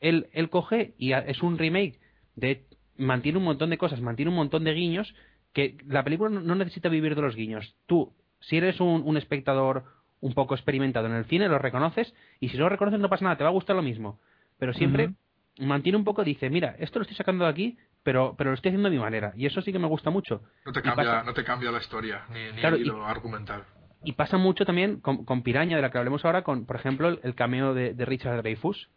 [0.00, 1.98] él, él coge y es un remake
[2.34, 2.64] de
[2.98, 5.14] mantiene un montón de cosas, mantiene un montón de guiños
[5.52, 7.74] que la película no- necesita vivir de los guiños.
[7.86, 9.84] Tú, si eres un, un espectador
[10.20, 13.24] un poco experimentado en el cine, lo reconoces, y si no lo reconoces no pasa
[13.24, 14.18] nada, te va a gustar lo mismo.
[14.58, 15.10] Pero siempre
[15.58, 17.76] mantiene un poco, dice, mira, esto lo estoy sacando de aquí,
[18.06, 19.32] pero, pero lo estoy haciendo a mi manera.
[19.36, 20.40] Y eso sí que me gusta mucho.
[20.64, 23.04] No te cambia, pasa- no te cambia la historia, ni, ni Claro, el y- hilo
[23.04, 23.64] argumental.
[24.04, 27.08] Y pasa mucho también con, con Piraña, de la que hablemos ahora, con, por ejemplo,
[27.08, 28.88] el, el cameo de, de Richard Dreyfuss.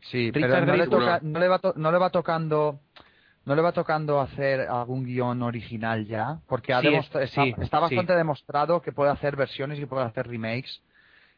[0.00, 0.98] Sí, Richard pero no le, Dreyfuss.
[0.98, 2.80] toca- no, le va to- no le va tocando
[3.44, 7.44] no le va tocando hacer algún guion original ya, porque ha Sí, demostra- es- está,
[7.44, 8.16] sí, está bastante sí.
[8.18, 10.82] demostrado que puede hacer versiones y puede hacer remakes.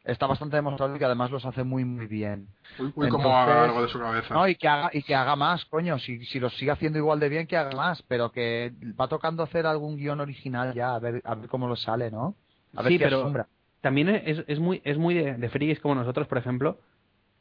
[0.05, 2.48] Está bastante demostrado que además los hace muy muy bien.
[2.78, 4.32] Uy, uy, como haga algo de su cabeza.
[4.32, 5.98] No, y que haga, y que haga más, coño.
[5.98, 8.02] Si, si lo sigue haciendo igual de bien, que haga más.
[8.05, 11.77] Pero que va tocando hacer algún guion original ya, a ver, a ver cómo lo
[11.77, 12.35] sale, ¿no?
[12.74, 13.47] A ver Sí, pero- asombra.
[13.82, 16.78] También es, es muy, es muy de, de frikis como nosotros, por ejemplo,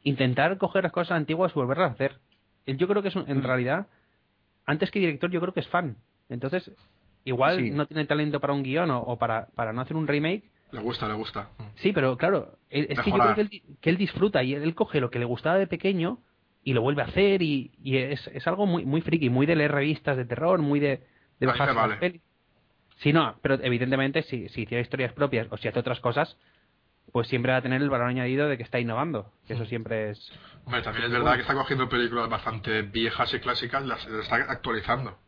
[0.02, 2.18] intentar coger las cosas antiguas y volverlas a hacer.
[2.66, 3.42] Él Yo creo que es, un- en Mm.
[3.42, 3.86] realidad,
[4.66, 5.96] antes que director, yo creo que es fan.
[6.28, 6.70] Entonces,
[7.24, 7.70] igual Sí.
[7.70, 10.44] no tiene talento para un guion o, o para, para no hacer un remake.
[10.72, 11.50] Le gusta, le gusta.
[11.76, 15.00] Sí, pero claro, es que yo creo que él, que él disfruta y él, coge
[15.00, 16.18] lo que le gustaba de pequeño
[16.62, 19.56] y lo vuelve a hacer y, y es, es algo muy, muy friki, muy de
[19.56, 21.02] leer revistas de terror, muy de,
[21.38, 21.96] de las vale.
[21.96, 22.22] pelis.
[22.98, 26.36] Sí, no, pero evidentemente si, si hiciera historias propias o si hace otras cosas,
[27.12, 30.10] pues siempre va a tener el valor añadido de que está innovando, que eso siempre
[30.10, 30.32] es...
[30.66, 34.36] Hombre, también es verdad que está cogiendo películas bastante viejas y clásicas, las, las está
[34.36, 35.18] actualizando.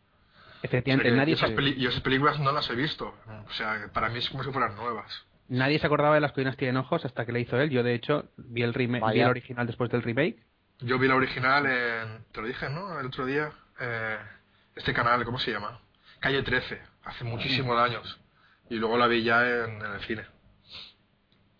[0.63, 3.15] Efectivamente, O sea, que nadie, esas yo esas películas no las he visto.
[3.49, 5.27] O sea, para mí es como si fueran nuevas.
[5.53, 7.71] Nadie se acordaba de Las colinas tienen ojos hasta que le hizo él.
[7.71, 10.37] Yo, de hecho, vi el, vi original después del remake.
[10.81, 12.25] Yo vi la original en...
[12.33, 12.99] Te lo dije, ¿no?
[12.99, 13.51] El otro día.
[13.81, 14.17] Eh,
[14.75, 15.81] este canal, ¿cómo se llama?
[16.21, 18.21] Calle 13, hace muchísimos años.
[18.71, 20.23] Y luego la vi ya en, en el cine.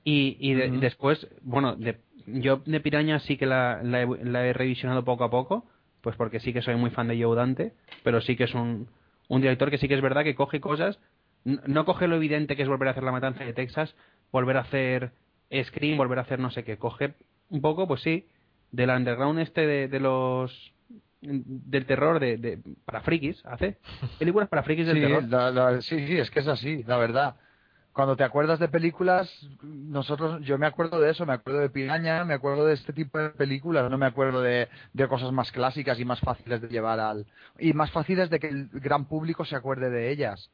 [0.05, 4.45] Y, y de- después, bueno, de, yo de Piraña sí que la, la he, la
[4.47, 5.67] he revisionado poco a poco,
[6.01, 8.89] pues porque sí que soy muy fan de Joe Dante, pero sí que es un,
[9.29, 10.99] un director que sí que es verdad que coge cosas,
[11.45, 13.95] no coge lo evidente que es volver a hacer La Matanza de Texas,
[14.31, 15.13] volver a hacer
[15.65, 17.15] Scream, volver a hacer no sé qué, coge
[17.51, 18.27] un poco, pues sí,
[18.71, 20.73] del underground este de, de los
[21.21, 23.77] del terror de, de para frikis, hace
[24.19, 25.25] películas para frikis del Sí, terror.
[25.25, 27.37] la- la- sí, sí, es que es así, la verdad.
[27.93, 29.31] Cuando te acuerdas de películas,
[29.63, 33.19] nosotros, yo me acuerdo de eso, me acuerdo de Piraña, me acuerdo de este tipo
[33.19, 36.99] de películas, no me acuerdo de, de cosas más clásicas y más fáciles de llevar
[37.01, 37.27] al,
[37.59, 40.51] y más fáciles de que el gran público se acuerde de ellas,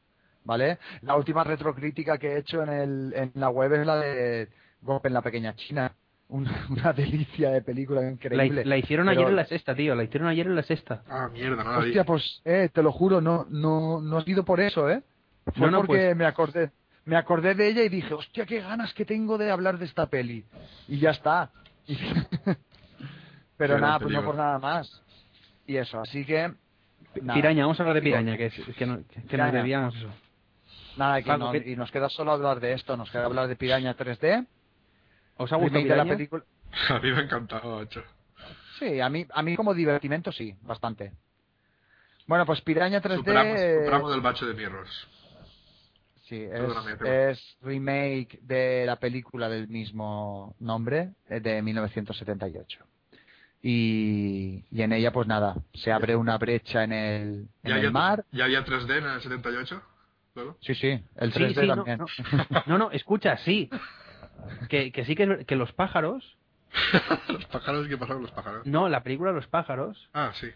[0.49, 0.79] ¿vale?
[1.03, 4.47] La última retrocrítica que he hecho en el, en la web es la de
[4.81, 5.91] Golpe en la pequeña China,
[6.29, 8.65] una, una delicia de película La, increíble.
[8.65, 11.03] la hicieron Pero- ayer en la sexta, tío, la hicieron ayer en la sexta.
[11.07, 11.85] Ah, mierda, no la vi.
[11.89, 15.03] Hostia, pues, eh, te lo juro, no, no, no ha sido por eso, ¿eh?
[15.55, 16.71] Fue No, no, porque pues- me acordé,
[17.05, 20.07] me acordé de ella y dije, hostia, qué ganas que tengo de hablar de esta
[20.07, 20.43] peli.
[20.87, 21.51] Y ya está.
[23.57, 25.01] Pero Qué nada, pues no por nada más.
[25.67, 26.51] Y eso, así que...
[27.21, 30.09] Nada, Piraña, vamos a hablar de Piraña, que, que, no- que- que nos debíamos eso.
[30.97, 33.47] Nada, que Paco, no- ¿qué- y nos queda solo hablar de esto, nos queda hablar
[33.47, 34.45] de Piraña 3D.
[35.37, 36.43] ¿Os ha gustado la película.
[36.89, 38.03] A mí me ha encantado, macho.
[38.77, 41.11] Sí, a mí, a mí como divertimento sí, bastante.
[42.27, 43.15] Bueno, pues Piraña 3D...
[43.17, 45.07] Superamos, superamos del bache de Mirrors.
[46.25, 46.61] Sí, es,
[47.03, 52.85] es remake de la película del mismo nombre, eh, de 1978.
[53.63, 57.29] Y, y en ella, pues nada, se abre una brecha en el,
[57.63, 58.25] en ¿Ya, el había, mar.
[58.31, 59.81] ¿Ya había 3D en el 78?
[60.61, 61.97] Sí, sí, el Sí, 3D sí, no, también.
[61.99, 62.05] no.
[62.65, 63.69] No, no, escucha, sí.
[64.69, 66.37] Que, que sí que, los pájaros,
[67.29, 68.65] los pájaros, ¿qué pasó con los pájaros?
[68.65, 70.47] no, la película Los pájaros Ah, sí.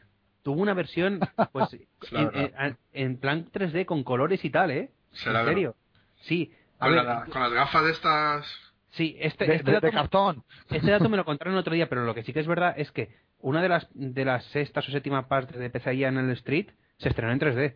[0.43, 1.19] tuvo una versión,
[1.51, 1.73] pues,
[2.11, 2.51] en, verdad.
[2.59, 4.91] en- en plan 3D con colores y tal, ¿eh?
[5.11, 5.75] Será en serio.
[6.21, 6.53] Sí.
[6.79, 8.45] A Con, ver, la- con las gafas de estas...
[8.91, 10.43] sí, este, De, este de- de dato, cartón.
[10.69, 12.73] este dato me lo contaron el otro día, pero lo que sí que es verdad
[12.77, 16.29] es que una de las de las sextas o séptimas partes de Pesadilla en el
[16.31, 17.75] Street se estrenó en 3D.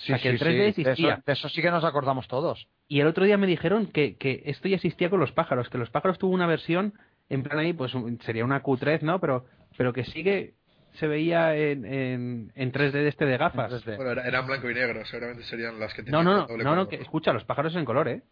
[0.00, 1.12] Sí, sea, que el sí, 3D sí, de existía.
[1.14, 2.68] eso, de eso sí que nos acordamos todos.
[2.88, 5.78] Y el otro día me dijeron que, que esto ya existía con los pájaros, que
[5.78, 6.94] los pájaros tuvo una versión,
[7.28, 7.92] en plan ahí, pues
[8.24, 9.20] sería una Q3, ¿no?
[9.20, 9.46] Pero,
[9.76, 10.54] pero que sí que
[10.94, 13.70] se veía en, en, en 3D de este de gafas.
[13.72, 13.96] En 3D.
[13.96, 16.64] Bueno, era- eran blanco y negro, seguramente serían las que No, tenían no, no, doble
[16.64, 16.88] no, no, color.
[16.88, 18.22] que escucha, los pájaros en color, ¿eh?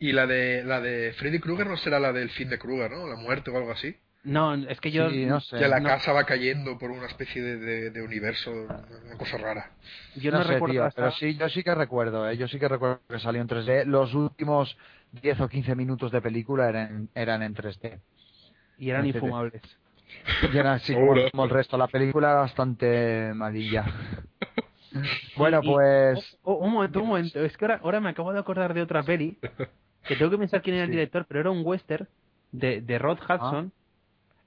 [0.00, 3.06] Y la de la de Freddy Krueger no será la del fin de Krueger, ¿no?
[3.08, 3.96] La muerte o algo así.
[4.24, 5.56] No, es que yo, Sí, no sé.
[5.58, 5.88] que la no.
[5.88, 9.70] casa va cayendo por una especie de, de- de universo, una cosa rara.
[10.16, 12.36] yo no, no sé, recuerdo tío, hasta- pero sí, yo sí que recuerdo, ¿eh?
[12.36, 13.84] yo sí que recuerdo que salió en 3D.
[13.86, 14.76] Los últimos
[15.12, 18.00] 10 o 15 minutos de película eran, eran en 3D.
[18.76, 19.62] y eran infumables.
[20.52, 21.30] Y era así como, Seguro.
[21.30, 21.76] como el resto.
[21.78, 23.84] La película era bastante malilla.
[25.36, 26.38] bueno, y- pues...
[26.42, 28.82] oh, oh, un momento, un momento, es que ahora, ahora me acabo de acordar de
[28.82, 29.38] otra peli,
[30.06, 32.08] que tengo que pensar quién era el director, pero era un western
[32.52, 33.72] de, de Rod Hudson,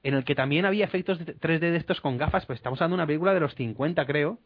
[0.04, 2.98] en el que también había efectos de 3D de estos con gafas, pues estamos hablando
[2.98, 4.40] de una película de los 50, creo,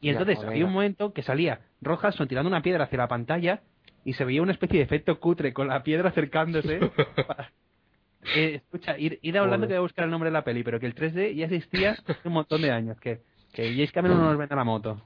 [0.00, 3.60] Y entonces había un momento que salía Rod Hudson tirando una piedra hacia la pantalla
[4.04, 6.80] y se veía una especie de efecto cutre con la piedra acercándose.
[8.36, 9.68] Eh, escucha, id, id hablando Joder.
[9.68, 11.92] que voy a buscar el nombre de la peli, pero que el 3D ya existía
[11.92, 13.00] hace un montón de años.
[13.00, 13.20] Que,
[13.54, 15.02] que James Cameron no nos vende la moto.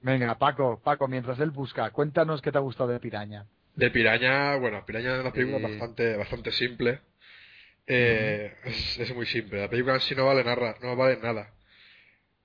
[0.00, 3.46] Venga, Paco, Paco, mientras él busca, cuéntanos qué te ha gustado de Piraña.
[3.74, 5.64] De Piraña, bueno, Piraña es una película Sí.
[5.64, 7.00] bastante, bastante simple.
[7.92, 9.60] Eh, es, es muy simple.
[9.60, 11.50] La película en sí no vale nada, no vale nada.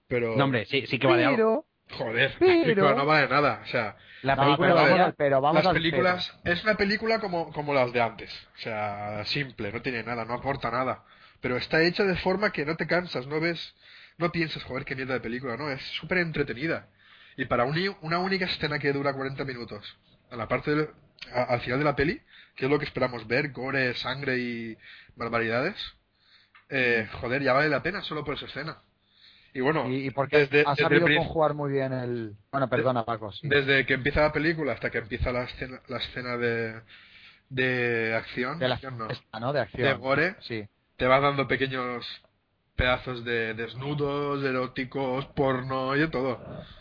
[0.07, 1.65] Pero, No, hombre, sí, sí que vale algo.
[1.87, 3.61] Pero, joder, la pero- película no vale nada.
[3.63, 7.19] O sea, La No, película pero a vamos pero, vamos las películas es una película
[7.19, 8.33] como, como las de antes.
[8.57, 11.03] O sea, simple, no tiene nada, no aporta nada.
[11.41, 13.75] Pero está hecha de forma que no te cansas, no ves,
[14.17, 16.87] no piensas, joder, qué mierda de película, no, es súper entretenida.
[17.37, 19.95] Y para uni- una única escena que dura 40 minutos,
[20.31, 20.89] a la parte del-
[21.33, 22.19] a- al final de la peli,
[22.55, 24.77] que es lo que esperamos ver, gore, sangre y
[25.15, 25.75] barbaridades,
[26.69, 28.77] eh, joder, ya vale la pena solo por esa escena.
[29.53, 32.35] Y bueno, Y, porque desde, ha desde sabido prin- conjugar muy bien el...
[32.51, 33.47] Bueno, perdona, Paco, sí.
[33.47, 36.81] desde que empieza la película hasta que empieza la escena, la escena de,
[37.49, 39.53] de acción, de la acción no, esta, ¿no?
[39.53, 39.87] De acción.
[39.87, 40.67] de gore, Sí.
[40.97, 42.05] te vas dando pequeños
[42.75, 46.33] pedazos de desnudos, eróticos, porno y de todo.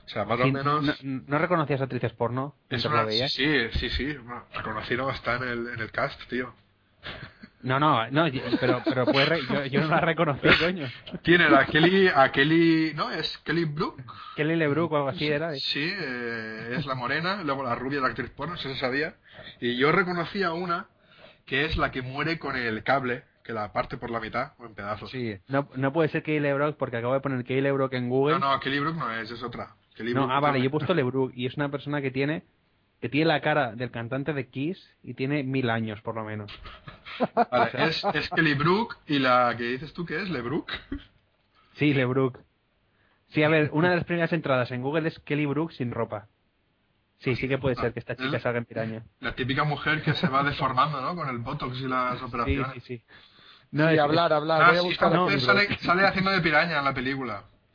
[0.07, 1.03] O sea, más o menos...
[1.03, 2.55] no, ¿no reconocías actrices porno?
[2.71, 6.55] es una- sí, sí, sí, bueno, reconocido está en el, en el cast, tío.
[7.62, 8.27] No, no, no,
[8.61, 10.87] pero, pero puede re- yo, yo no la reconocí, coño.
[11.23, 13.11] Tiene a Kelly, a Kelly, ¿no?
[13.11, 14.03] Es Kelly Brook.
[14.37, 15.55] Kelly LeBrook o algo así era.
[15.55, 19.15] Sí, eh, es la morena, luego la rubia, la actriz porno, eso se sabía.
[19.62, 20.89] Y yo reconocí a una
[21.47, 24.65] que es la que muere con el cable, que la parte por la mitad o
[24.66, 25.11] en pedazos.
[25.11, 25.37] Sí.
[25.49, 28.39] No, no puede ser Kelly LeBrook porque acabo de poner Kelly LeBrook en Google.
[28.39, 29.77] No, no, Kelly Brook no es, es otra.
[29.95, 32.43] Kelly No, Brook ah, vale, yo he puesto LeBrook y es una persona que tiene
[33.01, 36.51] que tiene la cara del cantante de Kiss y tiene mil años por lo menos.
[37.51, 40.73] Vale, es, es Kelly Brook y la que dices tú que es LeBrook.
[41.75, 42.39] Sí, LeBrook.
[43.29, 46.29] Sí, a ver, una de las primeras entradas en Google es Kelly Brook sin ropa.
[47.19, 49.03] Sí, sí que puede ser que esta chica salga en piraña.
[49.21, 51.15] La típica mujer que se va deformando, ¿no?
[51.15, 52.73] Con el botox y las Sí, operaciones.
[52.75, 53.05] sí, sí.
[53.75, 54.63] No, es- hablar, hablar.
[54.63, 57.43] Ah, Voy a sí, buscar no, sale, sale haciendo de piraña en la película.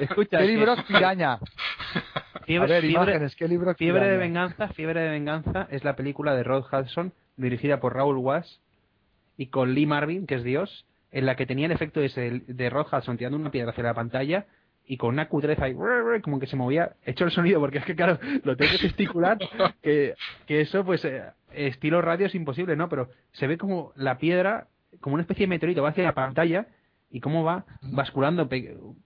[0.00, 1.38] Escucha, Kelly que- Brook Piraña.
[2.46, 5.96] fiebre, a ver, fiebre- imágenes, Kelly Brook Fiebre de venganza, Fiebre de venganza es la
[5.96, 8.60] película de Rod Hudson dirigida por Raúl Wass
[9.36, 12.70] y con Lee Marvin, que es Dios, en la que tenía el efecto ese de
[12.70, 14.46] Rod Hudson tirando una piedra hacia la pantalla
[14.86, 15.74] y con una cutreza y
[16.22, 18.78] como que se movía, he hecho el sonido porque es que claro, lo tengo que
[18.78, 19.38] gesticular,
[19.82, 20.14] que,
[20.46, 21.22] que eso pues eh,
[21.52, 22.88] estilo radio es imposible, ¿no?
[22.90, 24.66] Pero se ve como la piedra,
[25.00, 26.66] como una especie de meteorito va hacia la pantalla
[27.10, 28.48] y cómo va basculando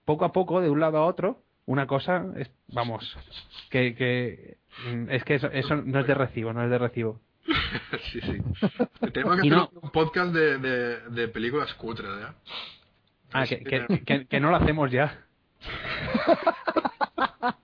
[0.05, 3.15] poco a poco de un lado a otro, una cosa, es, vamos,
[3.69, 4.57] que, que
[4.91, 7.19] mm, es que eso, eso no es de recibo, no es de recibo.
[8.11, 8.37] sí, sí.
[9.13, 12.33] Tenemos que hacer no- un podcast de, de, de películas cutres, ¿ya?
[13.31, 15.25] Ah, que, que, que- que no lo hacemos ya.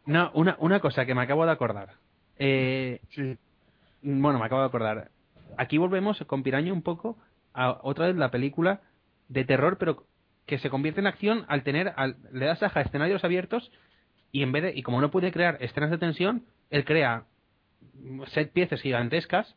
[0.06, 1.94] No, una, una cosa que me acabo de acordar.
[2.38, 3.38] Eh, Sí.
[4.04, 5.10] bueno, me acabo de acordar.
[5.58, 7.18] Aquí volvemos con Piraña un poco
[7.56, 8.82] a otra vez la película
[9.30, 10.06] de terror, pero
[10.45, 13.72] que se convierte en acción al tener, al, le das a escenarios abiertos
[14.32, 17.23] y en vez de, y como no puede crear escenas de tensión, él crea
[18.27, 19.56] set piezas gigantescas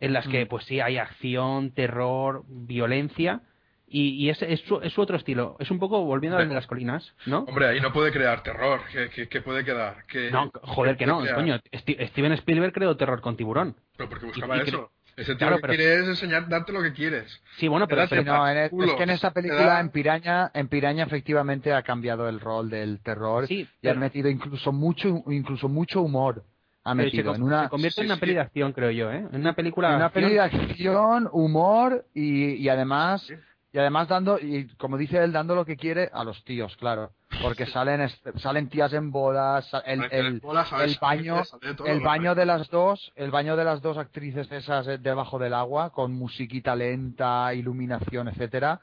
[0.00, 0.48] en las que Mm.
[0.48, 3.40] pues sí hay acción, terror, violencia
[3.86, 5.56] y, y ese es su, es su otro estilo.
[5.60, 7.40] Es un poco volviendo de las colinas, ¿no?
[7.40, 8.80] Hombre, ahí no puede crear terror.
[8.90, 10.04] ¿Qué, qué- qué puede quedar?
[10.08, 11.58] ¿Qué- No, joder que no, coño.
[11.74, 13.76] Steven Spielberg creó terror con tiburón.
[13.96, 14.90] Pero porque buscaba Y- y eso.
[15.16, 17.40] Ese tío Claro, lo que pero- quiere es enseñar, darte lo que quieres.
[17.56, 20.68] Sí, bueno, pero, no, en el- es que en esta película, da- en Piraña, en
[20.68, 25.22] Piraña efectivamente ha cambiado el rol del terror sí, y pero- han metido incluso mucho,
[25.28, 26.42] incluso mucho humor.
[26.86, 28.34] Ha se, metido con- en una, se convierte en sí, una peli sí.
[28.34, 29.24] de acción, creo yo, ¿eh?
[29.32, 29.88] En una película.
[29.90, 33.32] en una acción- peli de acción, humor y, y además
[33.74, 37.10] y además dando y como dice él dando lo que quiere a los tíos, claro,
[37.42, 40.40] porque salen salen tías en bodas, el, el,
[40.80, 41.42] el baño
[41.84, 45.52] el baño de las dos, el baño de las dos actrices esas eh, debajo del
[45.54, 48.80] agua con musiquita lenta, iluminación, etcétera.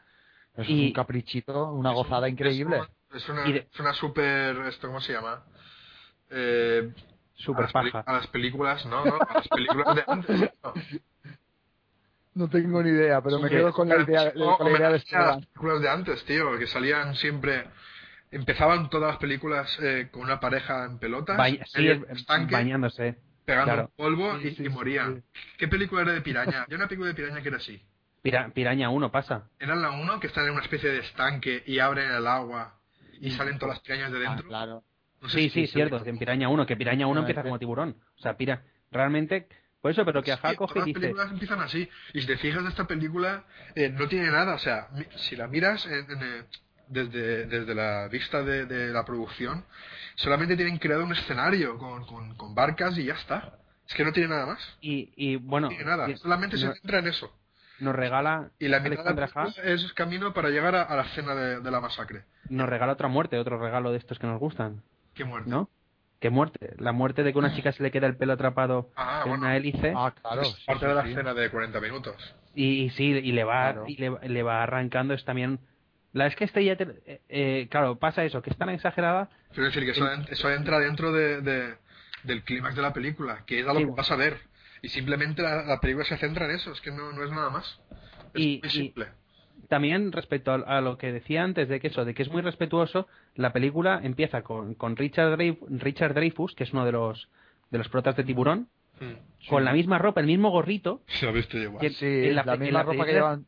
[0.57, 2.81] Es Y- un caprichito, una Es un- gozada increíble.
[3.13, 4.57] Es, un- es una, es una super...
[4.67, 5.41] ¿Esto cómo se llama?
[6.29, 7.99] Eh, a, Super las paja.
[8.05, 9.05] a las películas, ¿no?
[9.05, 10.41] no a las películas de antes.
[10.61, 10.73] no.
[12.33, 14.79] No tengo ni idea, pero me Sí, quedo con la idea, no, con la idea
[14.79, 15.39] de a las Esteban.
[15.41, 17.65] películas de antes, tío, que salían siempre...
[18.33, 23.17] Empezaban todas las películas eh, con una pareja en pelotas, Ba- en sí, estanque, bañándose.
[23.43, 23.91] pegando claro.
[23.97, 25.15] polvo Sí, y, sí, y sí, morían.
[25.33, 25.39] sí.
[25.57, 26.65] ¿Qué película era de piraña?
[26.69, 27.83] Yo una película de piraña que era así.
[28.21, 29.49] Pira- Piraña 1 pasa.
[29.59, 32.75] Era la uno que están en una especie de estanque y abren el agua
[33.19, 34.47] y salen todas las pirañas de Ah, dentro.
[34.47, 34.83] claro.
[35.21, 36.01] No sé Sí, si- sí, cierto.
[36.05, 37.97] En Piraña 1, que Piraña 1 empieza como tiburón.
[38.17, 38.63] O sea, pira.
[38.91, 39.49] Realmente.
[39.81, 40.99] Por eso, pero que Ajá coge y las dice.
[40.99, 41.89] películas empiezan así.
[42.13, 43.43] Y si te fijas de esta película,
[43.75, 44.53] eh, no tiene nada.
[44.55, 46.43] O sea, si la miras, en- en, eh,
[46.87, 49.65] desde, desde la vista de, de la producción,
[50.15, 53.57] solamente tienen creado un escenario con, con, con barcas y ya está.
[53.87, 54.77] Es que no tiene nada más.
[54.81, 56.09] Y, y bueno, No tiene nada.
[56.09, 57.35] y- Solamente se centra en eso.
[57.79, 61.33] nos regala Y la mitad de la es camino para llegar a, a la escena
[61.33, 62.25] de, de la masacre.
[62.49, 64.83] nos regala otra muerte, otro regalo de estos que nos gustan,
[65.15, 65.49] Qué muerte.
[65.49, 65.69] ¿no?
[66.21, 66.75] ¿Qué muerte?
[66.77, 69.43] La muerte de que una chica se le queda el pelo atrapado Ah, en bueno.
[69.45, 70.43] una hélice Ah, claro.
[70.43, 71.09] es sí, parte sí, de la sí.
[71.09, 72.35] escena de 40 minutos.
[72.53, 73.85] y, y sí, y le va Claro.
[73.87, 75.59] y le, le va arrancando es también
[76.13, 79.29] la es que este ya te- eh, eh, claro, pasa eso, que es tan exagerada
[79.51, 81.75] Quiero decir que eso, en- eso entra dentro de, de-
[82.23, 83.85] del clímax de la película, que es a lo Sí.
[83.85, 84.37] que vas a ver.
[84.83, 87.49] Y simplemente la, la película se centra en eso, es que no, no es nada
[87.49, 87.79] más.
[88.35, 89.07] Es Y- muy y- simple.
[89.67, 92.41] También respecto a, a lo que decía antes de que eso, de que es muy
[92.41, 97.29] respetuoso, la película empieza con, con Richard, Dreyf- Richard Dreyfus, que es uno de los
[97.69, 98.67] de los protas de Tiburón,
[98.99, 99.47] Mm.
[99.49, 101.01] con la misma ropa, el mismo gorrito.
[101.07, 101.79] Se igual.
[101.79, 103.45] que- Sí, en la, la- en la ropa que primera- llevan.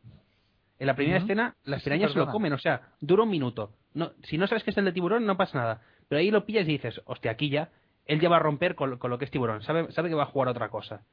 [0.80, 1.26] En la primera Ujú.
[1.26, 3.72] escena, las sí, pirañas se lo comen, o sea, dura un minuto.
[3.94, 5.82] No, si no sabes que es el de tiburón, no pasa nada.
[6.10, 7.70] Pero ahí lo pillas y dices, hostia, aquí ya,
[8.08, 10.24] él ya va a romper con, con lo que es tiburón, sabe, sabe que va
[10.24, 11.04] a jugar otra cosa.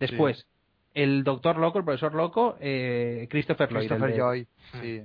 [0.00, 0.46] Después,
[0.94, 4.46] el doctor loco, el profesor loco, eh, Christopher Lloyd, Christopher el de, Joy.
[4.80, 5.02] Sí.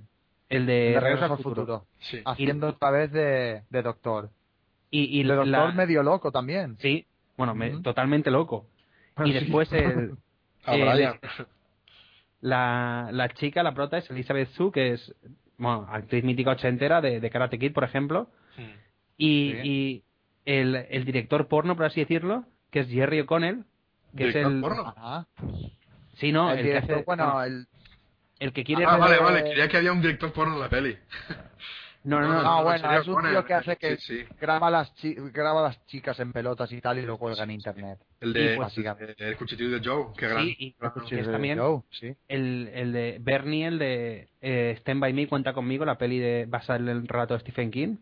[0.50, 1.56] el de De Regreso al Futuro.
[1.56, 1.86] futuro.
[2.00, 2.22] Sí.
[2.26, 4.30] Haciendo otra vez de, de doctor.
[4.92, 6.78] Y, y de doctor la- medio loco también.
[6.80, 7.06] Sí,
[7.38, 8.66] bueno, me- totalmente loco.
[9.24, 9.34] Y Sí.
[9.34, 10.16] después el,
[12.42, 15.14] la, la chica, la prota es Elizabeth Sue, que es
[15.58, 18.28] bueno, actriz mítica ochentera de, de Karate Kid, por ejemplo.
[19.18, 19.60] Y, Sí.
[19.64, 20.04] y
[20.46, 23.64] el, el director porno, por así decirlo, que es Jerry O'Connell,
[24.16, 24.62] que ¿Director es el...
[24.62, 24.88] porno?
[24.96, 25.28] Ajá.
[26.18, 27.68] Sí, no, el el, que director, hace- bueno, el...
[28.40, 28.86] el que quiere...
[28.86, 30.98] Ah, vale, vale, creía que había un director porno en la peli.
[32.06, 34.26] No, no, No, no, no, bueno, es un tío que hace que Sí, sí.
[34.40, 37.98] graba las chi- graba las chicas en pelotas y tal y lo cuelga en internet.
[38.22, 40.44] El Y de pues, el, el cuchitril de Joe, qué gran.
[40.46, 40.76] Sí, y-
[41.10, 42.16] que es también Joe, sí.
[42.28, 46.46] el, el de Bernie, el de eh, Stand By Me, Cuenta Conmigo, la peli de
[46.48, 47.96] basada en el relato de Stephen King,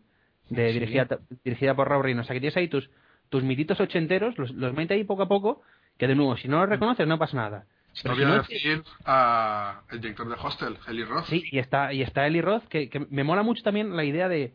[0.50, 0.72] de, Sí.
[0.80, 1.08] dirigida,
[1.42, 2.24] dirigida por Rob Reiner.
[2.24, 2.90] O sea, que tienes ahí tus,
[3.30, 5.62] tus mititos ochenteros, los, los mete ahí poco a poco,
[5.98, 7.58] que de nuevo, si no los reconoces no pasa nada.
[7.58, 11.26] No Pero si voy a no, decir a el director de Hostel, Eli Roth.
[11.26, 14.28] Sí, y está, y está Eli Roth, que, que me mola mucho también la idea
[14.28, 14.54] de,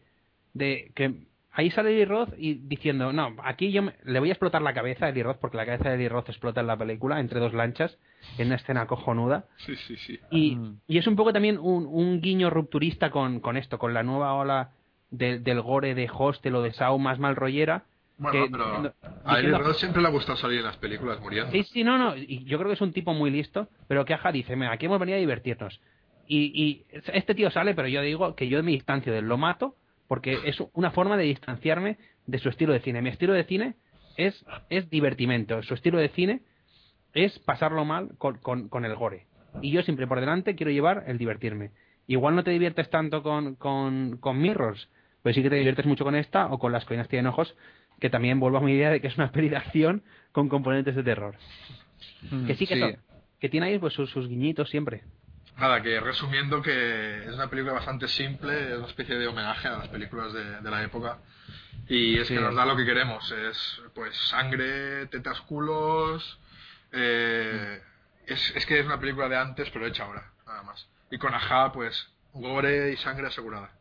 [0.53, 1.13] de que
[1.53, 4.73] ahí sale Eli Roth y diciendo, no, aquí yo me- le voy a explotar la
[4.73, 7.39] cabeza a Eli Roth, porque la cabeza de Eli Roth explota en la película, entre
[7.39, 7.97] dos lanchas,
[8.37, 9.45] en una escena cojonuda.
[9.65, 10.19] Sí, sí, sí.
[10.31, 10.79] Y, Mm.
[10.87, 14.33] y es un poco también un, un guiño rupturista con, con esto, con la nueva
[14.33, 14.71] ola
[15.11, 17.83] de- del gore de Hostel o de Saw más mal rollera.
[18.19, 21.51] Bueno, que pero a Eli Roth siempre le ha gustado salir en las películas muriendo.
[21.51, 22.15] Sí, sí, no, no.
[22.15, 24.85] Y yo creo que es un tipo muy listo, pero que Aja dice, mira, aquí
[24.85, 25.79] hemos venido a divertirnos.
[26.27, 29.37] Y, y este tío sale, pero yo digo que yo me distancio de él, lo
[29.37, 29.75] mato,
[30.07, 33.01] porque es una forma de distanciarme de su estilo de cine.
[33.01, 33.75] Mi estilo de cine
[34.17, 36.41] es, es divertimento, su estilo de cine
[37.13, 39.27] es pasarlo mal con, con, con el gore.
[39.61, 41.71] Y yo siempre por delante quiero llevar el divertirme.
[42.05, 44.89] Igual no te diviertes tanto con, con, con Mirrors,
[45.23, 47.55] pero sí que te diviertes mucho con esta o con Las Colinas Tienen Ojos,
[47.99, 50.95] que también vuelvo a mi idea de que es una peli de acción con componentes
[50.95, 51.35] de terror.
[52.47, 52.79] Que sí que Sí.
[52.81, 52.97] son-
[53.39, 55.03] que tiene ahí pues sus, sus guiñitos siempre.
[55.57, 59.77] Nada, que resumiendo que es una película bastante simple, es una especie de homenaje a
[59.77, 61.17] las películas de, de la época.
[61.87, 62.35] Y es Sí.
[62.35, 66.39] que nos da lo que queremos, es pues sangre, tetas, culos...
[66.91, 67.81] eh,
[68.27, 70.87] es, es que es una película de antes, pero hecha ahora, nada más.
[71.11, 73.71] Y con Aja, pues, gore y sangre asegurada.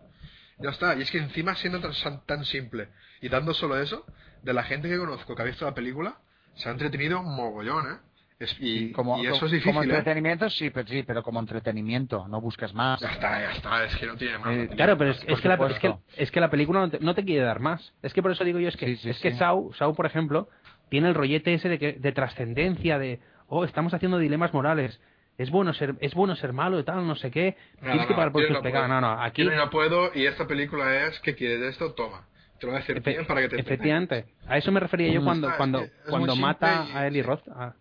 [0.59, 1.93] Ya está, y es que encima siendo tan,
[2.27, 2.89] tan simple
[3.21, 4.05] y dando solo eso,
[4.43, 6.17] de la gente que conozco que ha visto la película,
[6.55, 7.97] se ha entretenido un mogollón, ¿eh?
[8.41, 9.97] Es- y, Como, y eso es como difícil, ¿eh?
[9.99, 13.01] entretenimiento, sí, pero sí, pero como entretenimiento, no busques más.
[13.01, 14.55] Ya está, ya está, es que no tiene más.
[14.57, 17.15] Eh, Claro, pero es, que, la, es, que, es que la película no te, no
[17.17, 17.93] te quiere dar más.
[18.01, 19.39] Es que por eso digo yo, es que, Sí, sí, es que sí.
[19.39, 20.49] Saw, Saw, por ejemplo,
[20.89, 25.01] tiene el rollete ese de, que, de trascendencia, de, oh, estamos haciendo dilemas morales.
[25.37, 27.57] Es bueno ser, es bueno ser malo y tal, no sé qué.
[27.81, 28.89] No, Tienes no, que pagar por tus no pecados.
[28.89, 29.43] No, no, aquí...
[29.43, 32.25] Quiero y no puedo, y esta película es que quieres de esto, toma.
[32.59, 34.27] Te lo voy a decir efe- bien para que te efectivamente.
[34.47, 37.23] A eso me refería yo Mm, cuando, es cuando, es cuando mata y- a Eli.
[37.23, 37.47] Roth.
[37.49, 37.75] a-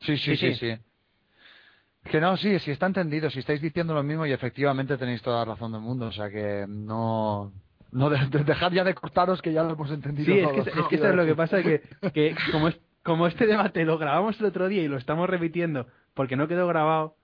[0.00, 0.76] Sí, sí, Sí, sí, sí.
[0.76, 2.10] sí.
[2.10, 5.38] Que no, sí, sí está entendido, si estáis diciendo lo mismo y efectivamente tenéis toda
[5.44, 7.52] la razón del mundo, o sea que no...
[7.90, 10.60] No de, de- dejad ya de cortaros que ya lo hemos entendido Sí, es que,
[10.80, 11.82] es que eso es lo que pasa, que,
[12.12, 15.88] que como, es- como este debate lo grabamos el otro día y lo estamos repitiendo
[16.14, 17.16] porque no quedó grabado,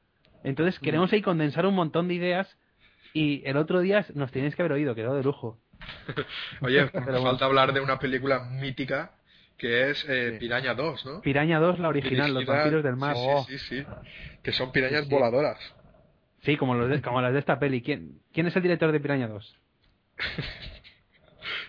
[0.45, 2.59] entonces queremos ahí condensar un montón de ideas
[3.13, 5.59] y el otro día nos tenéis que haber oído, quedó de lujo.
[6.61, 7.23] Oye, bueno.
[7.23, 9.13] falta hablar de una película mítica
[9.59, 10.39] que es eh, Sí.
[10.41, 11.21] Piraña 2, ¿no?
[11.21, 13.15] Piraña 2, la original, los Dirigida- vampiros del mar.
[13.17, 13.45] Oh.
[13.49, 13.87] Sí, sí, sí.
[14.43, 15.15] Que son pirañas Sí, sí.
[15.15, 15.59] voladoras.
[16.43, 17.81] Sí, como, los de- como las de esta peli.
[17.83, 19.57] ¿Quién, ¿Quién es el director de Piraña 2?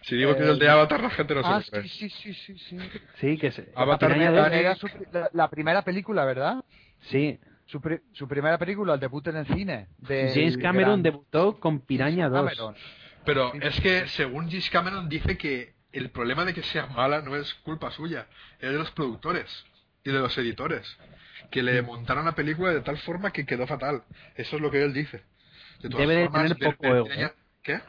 [0.04, 1.90] Si digo que es Eh, el de Avatar, la gente no se Ah, lo sí,
[1.90, 2.78] sí, sí, sí, sí.
[3.16, 3.62] Sí, que es...
[3.76, 4.58] Avatar Piraña de 2, Dani.
[4.58, 6.64] Era su- la, la primera película, ¿verdad?
[7.02, 9.88] Sí, Su, pri- su primera película, el debut en el cine.
[10.00, 12.42] De James Cameron debutó con Piraña 2.
[12.50, 12.76] Cameron.
[13.26, 17.36] Pero es que, según James Cameron, dice que el problema de que sea mala no
[17.36, 18.28] es culpa suya,
[18.60, 19.66] es de los productores
[20.04, 20.98] y de los editores,
[21.52, 24.04] que le montaron la película de tal forma que quedó fatal.
[24.36, 25.24] Eso es lo que él dice.
[25.82, 27.32] De todas Debe de formas, tener ver- poco ego, ¿eh?
[27.62, 27.80] ¿Qué?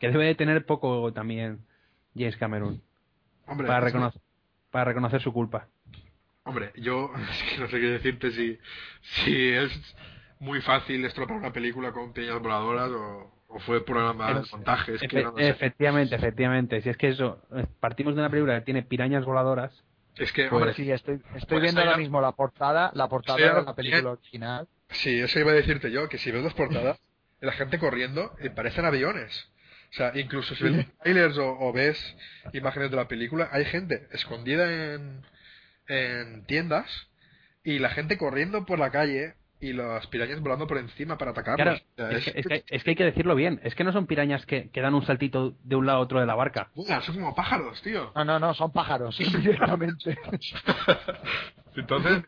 [0.00, 1.64] Que debe de tener poco también
[2.16, 2.82] James Cameron
[3.46, 4.20] Hombre, para reconocer,
[4.70, 5.68] para reconocer su culpa.
[6.44, 8.58] Hombre, yo es que no sé qué decirte si,
[9.02, 9.70] si es
[10.40, 14.46] muy fácil estropear una película con piñas voladoras o, o fue por una mal Pero-
[14.52, 14.94] montaje.
[14.94, 15.48] Es que Efe- no lo sé.
[15.48, 16.80] efectivamente, efectivamente.
[16.80, 19.72] Si es que eso, eh, partimos de una película que tiene pirañas voladoras.
[20.16, 23.38] Es que, Pues hombre, Sí, estoy, estoy Pues viendo ahora mismo la portada, la portada
[23.38, 24.68] de la película original.
[24.90, 27.00] Sí, eso iba a decirte yo, que si ves las portadas,
[27.40, 29.48] la gente corriendo, eh, parecen aviones.
[29.90, 31.98] O sea, incluso si ves trailers o, o ves
[32.52, 35.22] imágenes de la película, hay gente escondida en,
[35.88, 36.86] en tiendas
[37.64, 41.80] y la gente corriendo por la calle y las pirañas volando por encima para atacarlos.
[41.94, 43.60] Claro, O sea, es que, es que- es que hay que decirlo bien.
[43.62, 46.18] Es que no son pirañas que, que dan un saltito de un lado a otro
[46.18, 46.70] de la barca.
[46.74, 48.10] Buah, son como pájaros, tío.
[48.16, 50.18] No, no, no, son pájaros, directamente.
[51.76, 52.22] Entonces,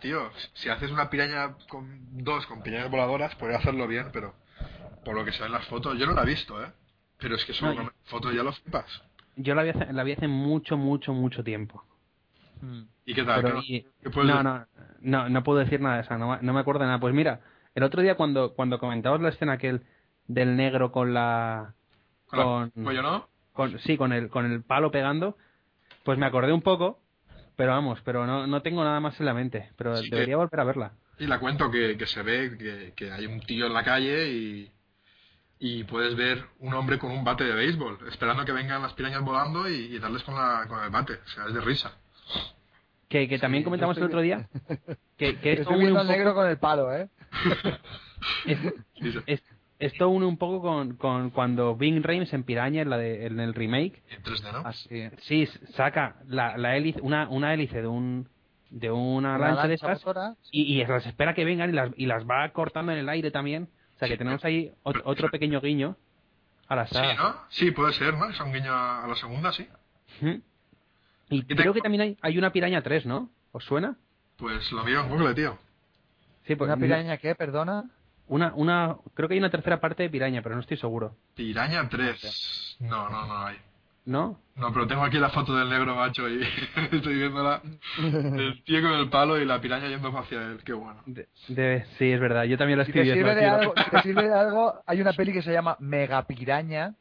[0.00, 4.34] tío, si haces una piraña con dos con pirañas voladoras, podría hacerlo bien, pero
[5.04, 6.68] por lo que se ve en las fotos, yo no la he visto, ¿eh?
[7.18, 9.02] Pero es que solo No, con las fotos ya lo flipas.
[9.36, 11.84] Yo la vi hace, la vi hace mucho, mucho, mucho tiempo.
[12.60, 12.82] Mm.
[13.06, 13.42] ¿Y qué tal?
[13.42, 14.44] Pero ¿Qué- y- qué puedes no, decir?
[14.44, 17.00] no, no, no puedo decir nada de esa, no, me- no me acuerdo de nada.
[17.00, 17.40] Pues mira,
[17.74, 19.82] el otro día cuando, cuando comentabas la escena aquel
[20.26, 21.74] del negro con la...
[22.26, 23.28] Con con- no.
[23.52, 25.36] con, sí, con el, con el palo pegando,
[26.04, 27.00] pues me acordé un poco,
[27.56, 30.36] pero vamos, pero no, no tengo nada más en la mente, pero Sí, debería que-
[30.36, 30.92] volver a verla.
[31.18, 34.28] Y la cuento que, que se ve que, que hay un tío en la calle
[34.30, 34.70] y,
[35.58, 39.22] y puedes ver un hombre con un bate de béisbol, esperando que vengan las pirañas
[39.22, 41.14] volando y, y darles con, la, con el bate.
[41.14, 41.92] O sea, es de risa.
[43.08, 44.48] Que, que también comentamos el otro día,
[45.16, 47.08] que, que esto Estoy une un al negro poco, con el palo, ¿eh?
[48.46, 49.42] es- Dice, es-
[49.78, 53.38] esto une un poco con, con cuando Bing Rames en Piraña, en, la de, en
[53.38, 54.58] el remake, en 3D, ¿no?
[54.68, 54.88] Así.
[55.20, 58.28] sí, saca la, la hélice, una, una hélice de un
[58.70, 61.90] de una, Una lancha de estas motora, y, y las espera que vengan y las,
[61.96, 63.68] y las va cortando en el aire también.
[63.94, 65.96] O sea que tenemos ahí ot- otro pequeño guiño
[66.66, 67.14] a la Sí, saga.
[67.14, 67.36] ¿no?
[67.48, 68.28] Sí, puede ser, ¿no?
[68.28, 69.66] Es un guiño a la segunda, sí.
[70.20, 70.42] Ujú.
[71.30, 73.30] Y creo que también hay, hay una piraña 3, ¿no?
[73.52, 73.96] ¿Os suena?
[74.36, 75.58] Pues lo miro en Google, tío.
[76.46, 77.84] Sí, pues ¿Una piraña qué, perdona?
[78.28, 81.14] Una, una, creo que hay una tercera parte de piraña, pero no estoy seguro.
[81.34, 82.76] Piraña 3.
[82.80, 83.56] No, no, no hay.
[84.04, 84.40] ¿No?
[84.56, 86.40] No, pero tengo aquí la foto del negro macho y
[86.92, 87.60] estoy viéndola.
[87.98, 90.60] El tío con el palo y la piraña yendo hacia él.
[90.64, 91.02] Qué bueno.
[91.06, 92.44] De- sí, es verdad.
[92.44, 93.28] Yo también la Si estoy te, viendo.
[93.30, 96.94] sirve de algo, si te sirve de algo, hay una peli que se llama Megapiraña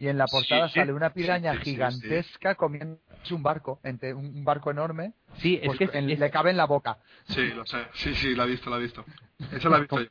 [0.00, 1.70] y en la portada Sí, sale una piraña sí, sí, sí.
[1.72, 2.98] gigantesca comiendo
[3.30, 6.50] un barco, entre un barco enorme, Sí, es pues que es- en- es- le cabe
[6.50, 6.98] en la boca.
[7.28, 7.78] Sí, lo sé.
[7.92, 9.04] Sí, sí, la he visto, la he visto.
[9.52, 10.08] Esa la he visto yo.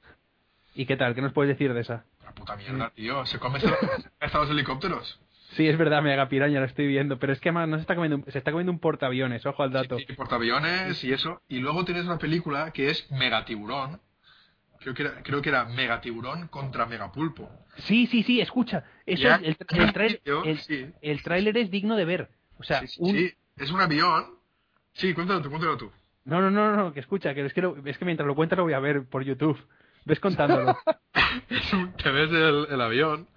[0.76, 1.14] ¿Y qué tal?
[1.16, 2.06] ¿Qué nos puedes decir de esa?
[2.24, 3.26] La puta mierda, tío.
[3.26, 3.60] ¿Se come
[4.20, 5.20] hasta los helicópteros?
[5.54, 7.96] Sí, es verdad, mega piraña, la estoy viendo, pero es que además no se está
[7.96, 9.98] comiendo, un- se está comiendo un portaaviones, ojo al dato.
[9.98, 11.42] Sí, sí, portaaviones y eso.
[11.50, 14.00] Y luego tienes una película que es Megatiburón.
[14.80, 17.50] Creo que era, creo que era Megatiburón contra Megapulpo.
[17.80, 19.58] Sí, sí, sí, escucha, eso es- el, el,
[19.94, 20.92] tráiler- tío, el- sí.
[21.02, 22.30] el tráiler es digno de ver.
[22.58, 23.64] O sea, Sí, sí, un...
[23.64, 24.26] Es un avión.
[24.94, 25.92] Sí, cuéntalo tú, cuéntalo tú.
[26.26, 28.58] No, no, no, no, que escucha, que es que, lo- es que mientras lo cuentas
[28.58, 29.58] lo voy a ver por YouTube.
[30.06, 30.78] Ves contándolo.
[31.50, 33.28] Es un- Te ves el, el avión,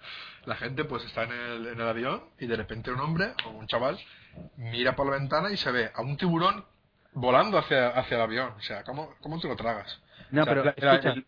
[0.45, 3.51] la gente pues está en el, en el avión y de repente un hombre o
[3.51, 3.99] un chaval
[4.57, 6.65] mira por la ventana y se ve a un tiburón
[7.13, 8.53] volando hacia, hacia el avión.
[8.57, 10.01] O sea, ¿cómo, cómo te lo tragas?
[10.31, 11.25] No, O sea, pero escucha, el-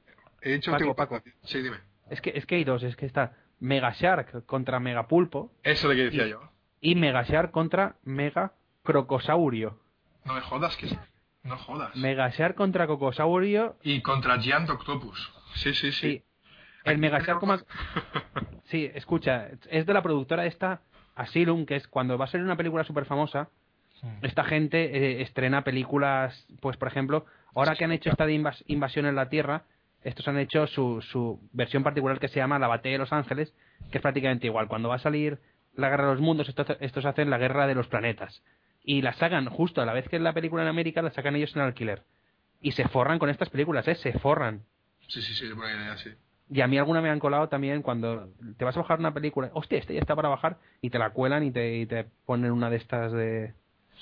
[0.50, 0.96] he dicho Paco.
[0.96, 1.22] Paco.
[1.44, 1.78] Sí, dime.
[2.10, 5.92] es que, es que hay dos, es que está Mega Shark contra Mega Pulpo Eso
[5.92, 6.42] es lo que decía Y- yo.
[6.82, 9.80] y Mega Shark contra Mega Crocosaurio.
[10.24, 10.88] No me jodas, que
[11.44, 11.96] no jodas.
[11.96, 15.32] Mega Shark contra Crocosaurio Y contra Giant Octopus.
[15.56, 16.10] Sí, sí, sí.
[16.12, 16.24] Sí.
[16.84, 17.58] El Mega Shark como...
[18.66, 20.82] Sí, escucha, es de la productora esta
[21.16, 23.50] Asylum, que es cuando va a ser una película súper famosa,
[24.22, 27.26] esta gente eh, estrena películas, pues por ejemplo,
[27.56, 29.64] ahora que han hecho esta de invas- invasión en la Tierra,
[30.06, 33.54] estos han hecho su, su versión particular que se llama La Batalla de los Ángeles,
[33.92, 34.68] que es prácticamente igual.
[34.68, 35.40] Cuando va a salir
[35.76, 38.44] la Guerra de los Mundos, estos, estos hacen la Guerra de los Planetas.
[38.84, 41.56] Y la sacan justo a la vez que la película en América, la sacan ellos
[41.56, 42.04] en alquiler.
[42.62, 43.96] Y se forran con estas películas, ¿eh?
[43.96, 44.64] Se forran.
[45.08, 46.12] Sí, sí, sí, buena idea, sí.
[46.50, 49.50] Y a mí alguna me han colado también cuando te vas a bajar una película,
[49.54, 52.52] hostia, esta ya está para bajar, y te la cuelan y te, y te ponen
[52.52, 53.54] una de estas de,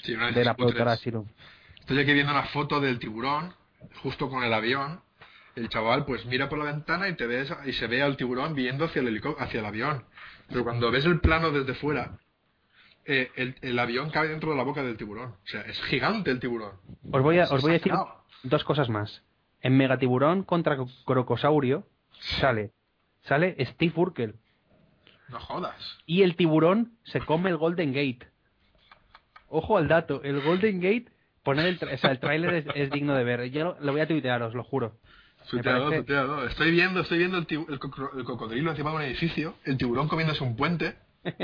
[0.01, 1.25] Sí, de la productora Asylum.
[1.79, 3.53] Estoy aquí viendo una foto del tiburón,
[4.01, 5.01] justo con el avión.
[5.55, 8.55] El chaval pues mira por la ventana y te ves y se ve al tiburón
[8.55, 10.03] viendo hacia el helicó- hacia el avión.
[10.49, 12.17] Pero cuando ves el plano desde fuera,
[13.05, 15.31] eh, el, el avión cabe dentro de la boca del tiburón.
[15.31, 16.71] O sea, es gigante el tiburón.
[17.11, 17.93] Os voy a, os voy a decir
[18.43, 19.21] dos cosas más.
[19.61, 21.87] en Megatiburón contra Crocosaurio
[22.39, 22.71] sale,
[23.21, 24.35] sale Steve Urkel.
[25.29, 25.99] No jodas.
[26.05, 28.27] Y el tiburón se come el Golden Gate.
[29.49, 31.05] Ojo al dato, el Golden Gate,
[31.43, 33.49] poner el, tra- o sea, el tráiler es, es digno de ver.
[33.51, 34.97] Yo lo, lo voy a tuitear, os lo juro.
[35.49, 36.45] Tuteado, parece-.
[36.47, 37.79] Estoy viendo, estoy viendo el,
[38.25, 40.95] cocodrilo encima de un edificio, el tiburón comiéndose un puente,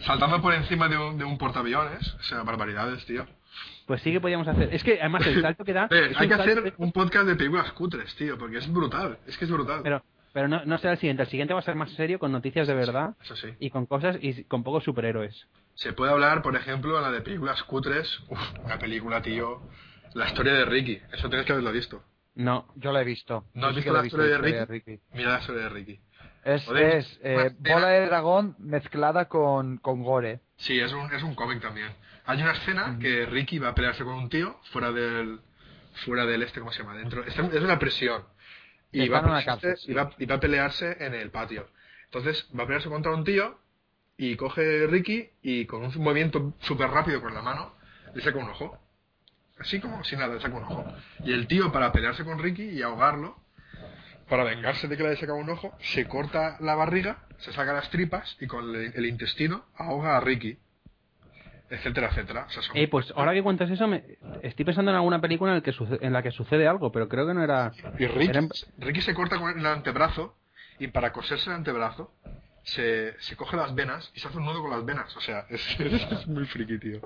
[0.00, 2.14] saltando por encima de un, de un portaaviones.
[2.14, 3.26] O sea, barbaridades, tío.
[3.86, 4.72] Pues sí que podíamos hacer.
[4.74, 5.88] Es que además el salto que da.
[5.90, 9.18] Eh, hay que hacer de- un podcast de películas cutres, tío, porque es brutal.
[9.26, 9.80] Es que es brutal.
[9.82, 11.22] Pero, pero no, no será el siguiente.
[11.22, 13.48] El siguiente va a ser más serio, con noticias de verdad Eso sí.
[13.60, 15.46] y con cosas y con pocos superhéroes.
[15.74, 18.20] Se puede hablar, por ejemplo, la de películas cutres.
[18.28, 19.60] Uf, una película, tío.
[20.14, 21.00] La historia de Ricky.
[21.12, 22.02] Eso tienes que haberlo visto.
[22.34, 22.66] No.
[22.76, 23.44] Yo la he visto.
[23.54, 25.00] ¿No has visto la historia de Ricky?
[25.12, 26.00] Mira la historia de Ricky.
[26.44, 30.40] Es, Joder, es eh, escena- bola de dragón mezclada con, con gore.
[30.56, 31.88] Sí, es un, es un cómic también.
[32.26, 35.40] Hay una escena que Ricky va a pelearse con un tío fuera del
[36.04, 36.96] fuera del este, ¿cómo se llama?
[36.96, 37.24] Dentro.
[37.24, 38.24] está- es una prisión.
[38.92, 39.90] Y va, a pelearse- cárcel, sí.
[39.90, 41.68] y, va, y va a pelearse en el patio.
[42.06, 43.58] Entonces va a pelearse contra un tío
[44.16, 47.74] y coge Ricky y con un movimiento súper rápido con la mano
[48.14, 48.78] le saca un ojo.
[49.64, 50.84] Así como sin nada, le saca un ojo.
[51.24, 53.36] Y el tío, para pelearse con Ricky y ahogarlo,
[54.28, 57.72] para vengarse de que le haya sacado un ojo, se corta la barriga, se saca
[57.72, 60.58] las tripas y con el, el intestino ahoga a Ricky.
[61.70, 62.44] Etcétera, etcétera.
[62.46, 64.04] O sea, son- Eh, pues ahora que cuentas eso, me,
[64.42, 67.08] estoy pensando en alguna película en, el que suce- en la que sucede algo, pero
[67.08, 67.72] creo que no era.
[67.98, 70.36] Y Ricky, se corta con el antebrazo
[70.78, 72.12] y para coserse el antebrazo
[72.64, 75.16] se, se coge las venas y se hace un nudo con las venas.
[75.16, 77.00] O sea, es, es muy friki, tío.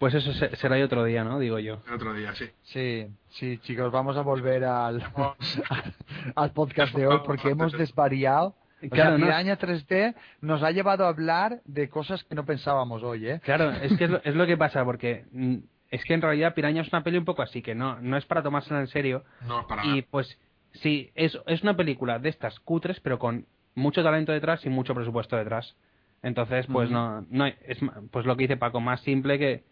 [0.00, 1.38] Pues eso se- será otro día, ¿no?
[1.38, 1.82] Digo yo.
[1.86, 2.46] El otro día, sí.
[2.62, 5.00] Sí, sí, chicos, vamos a volver al,
[6.34, 8.56] al podcast de hoy porque hemos desvariado.
[8.82, 13.02] O Claro, sea, Piraña 3D nos ha llevado a hablar de cosas que no pensábamos
[13.02, 13.40] hoy, ¿eh?
[13.44, 15.56] Claro, es que es lo, es lo que pasa, porque mm,
[15.90, 18.24] es que en realidad Piraña es una peli un poco así, que no, no es
[18.24, 19.22] para tomársela en serio.
[19.46, 20.38] No, para Y pues
[20.72, 24.94] sí, es, es una película de estas cutres, pero con mucho talento detrás y mucho
[24.94, 25.76] presupuesto detrás.
[26.22, 27.78] Entonces, pues no, no hay- es
[28.10, 29.62] pues lo que dice Paco, más simple que,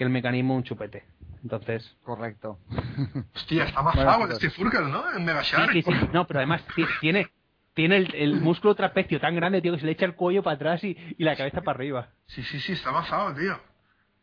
[0.00, 1.04] que el mecanismo un chupete.
[1.42, 2.58] Entonces, Correcto.
[3.34, 4.54] Hostia, está más Bueno, el chicos.
[4.54, 5.12] Steve Urkel, ¿no?
[5.14, 5.72] En Mega sí, Shark.
[5.72, 7.28] sí, sí, no, pero además ti- tiene
[7.74, 10.56] tiene el, el músculo trapecio tan grande, tío, que se le echa el cuello para
[10.56, 12.08] atrás y, y la cabeza para arriba.
[12.26, 13.60] Sí, sí, sí, está basado, tío.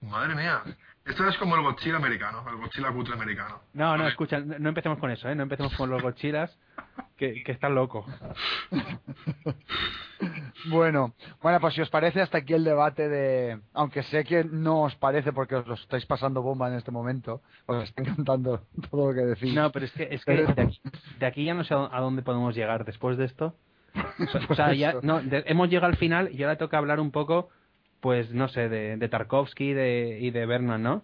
[0.01, 0.63] Madre mía.
[1.07, 3.61] Esto es como el Godzilla americano, el Godzilla cutre americano.
[3.73, 4.09] No, no, Vale.
[4.09, 5.35] escucha, no empecemos con eso, ¿eh?
[5.35, 6.57] No empecemos con los gochilas,
[7.15, 8.05] que, que están locos.
[10.69, 14.81] Bueno, bueno, pues si os parece hasta aquí el debate de, aunque sé que no
[14.83, 19.09] os parece porque os lo estáis pasando bomba en este momento, os está encantando todo
[19.09, 19.53] lo que decís.
[19.53, 20.81] No, pero es que, es que de, aquí,
[21.19, 23.55] de aquí ya no sé a dónde podemos llegar después de esto.
[24.49, 27.49] O sea, ya, no, de- hemos llegado al final y ahora toca hablar un poco,
[27.99, 30.95] pues no sé, de, de Tarkovsky de, y de Berman, ¿no?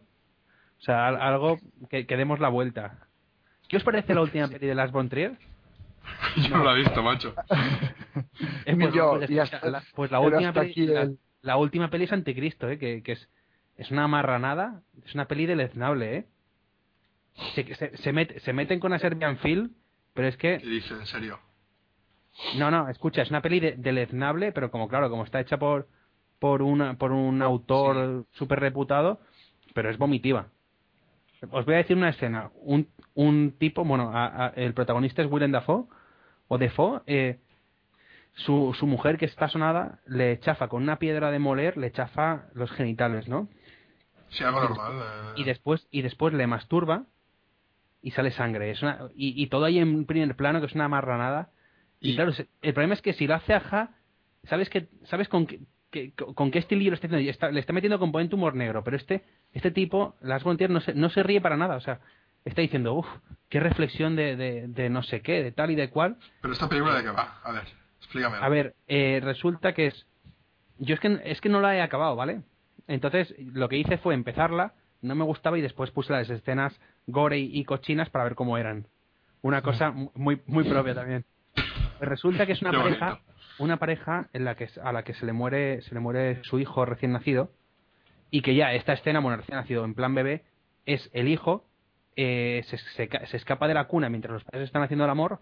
[0.79, 3.07] O sea, al- algo que, que demos la vuelta.
[3.67, 5.37] ¿Qué os parece la última peli de Las von Trier?
[6.37, 7.33] Yo no lo he visto, macho.
[8.65, 11.09] Eh, pues, yo, pues, y hasta- la, pues la última peli, la,
[11.41, 12.77] la última peli es Anticristo, ¿eh?
[12.77, 13.29] Que, que es,
[13.75, 16.25] es una marranada, es una peli deleznable, ¿eh?
[17.55, 19.71] Se, se, se, met- se meten con a Serbian Phil,
[20.13, 20.93] pero es que ¿Qué dice?
[20.93, 21.39] En serio.
[22.57, 25.87] no, no, escucha, es una peli de, deleznable, pero como claro, como está hecha por
[26.39, 29.19] por una por un autor súper reputado,
[29.73, 30.47] pero es vomitiva.
[31.51, 32.51] Os voy a decir una escena.
[32.61, 35.85] Un, un tipo, bueno, a- a- el protagonista es Willem Dafoe,
[36.47, 37.39] o Defoe, eh,
[38.35, 42.45] su, su mujer que está sonada le chafa con una piedra de moler, le chafa
[42.53, 43.47] los genitales, ¿no?
[44.29, 44.93] Sí, algo normal.
[45.35, 45.41] eh.
[45.41, 47.05] y después y después le masturba
[48.01, 50.87] y sale sangre es una, y, y todo ahí en primer plano que es una
[50.87, 51.49] marranada
[51.99, 52.31] y, Y- claro
[52.61, 53.91] el problema es que si lo hace Aja
[54.45, 55.59] sabes que sabes con qué
[55.93, 58.97] que- con qué estilillo lo está haciendo está- le está metiendo componente humor negro pero
[58.97, 59.23] este
[59.53, 61.99] este tipo Las Gontier no se no se ríe para nada o sea
[62.43, 63.07] está diciendo uff
[63.47, 66.67] qué reflexión de, de, de no sé qué de tal y de cual Pero esta
[66.67, 67.39] película de qué va?
[67.43, 67.63] A ver,
[67.99, 68.37] explícame.
[68.41, 70.05] a ver, eh, resulta que es.
[70.79, 72.41] Yo es que, es que no la he acabado, ¿vale?
[72.87, 77.37] Entonces, lo que hice fue empezarla, no me gustaba y después puse las escenas gore
[77.39, 78.87] y, cochinas para ver cómo eran.
[79.43, 81.23] Una cosa mu- muy, muy propia también.
[81.99, 83.19] Resulta que es una pareja.
[83.59, 86.59] Una pareja en la que a la que se le muere, se le muere su
[86.59, 87.51] hijo recién nacido
[88.31, 90.43] y que ya esta escena, bueno, recién nacido en plan bebé,
[90.85, 91.65] es el hijo
[92.15, 95.39] eh, se, se se escapa de la cuna mientras los padres están haciendo el amor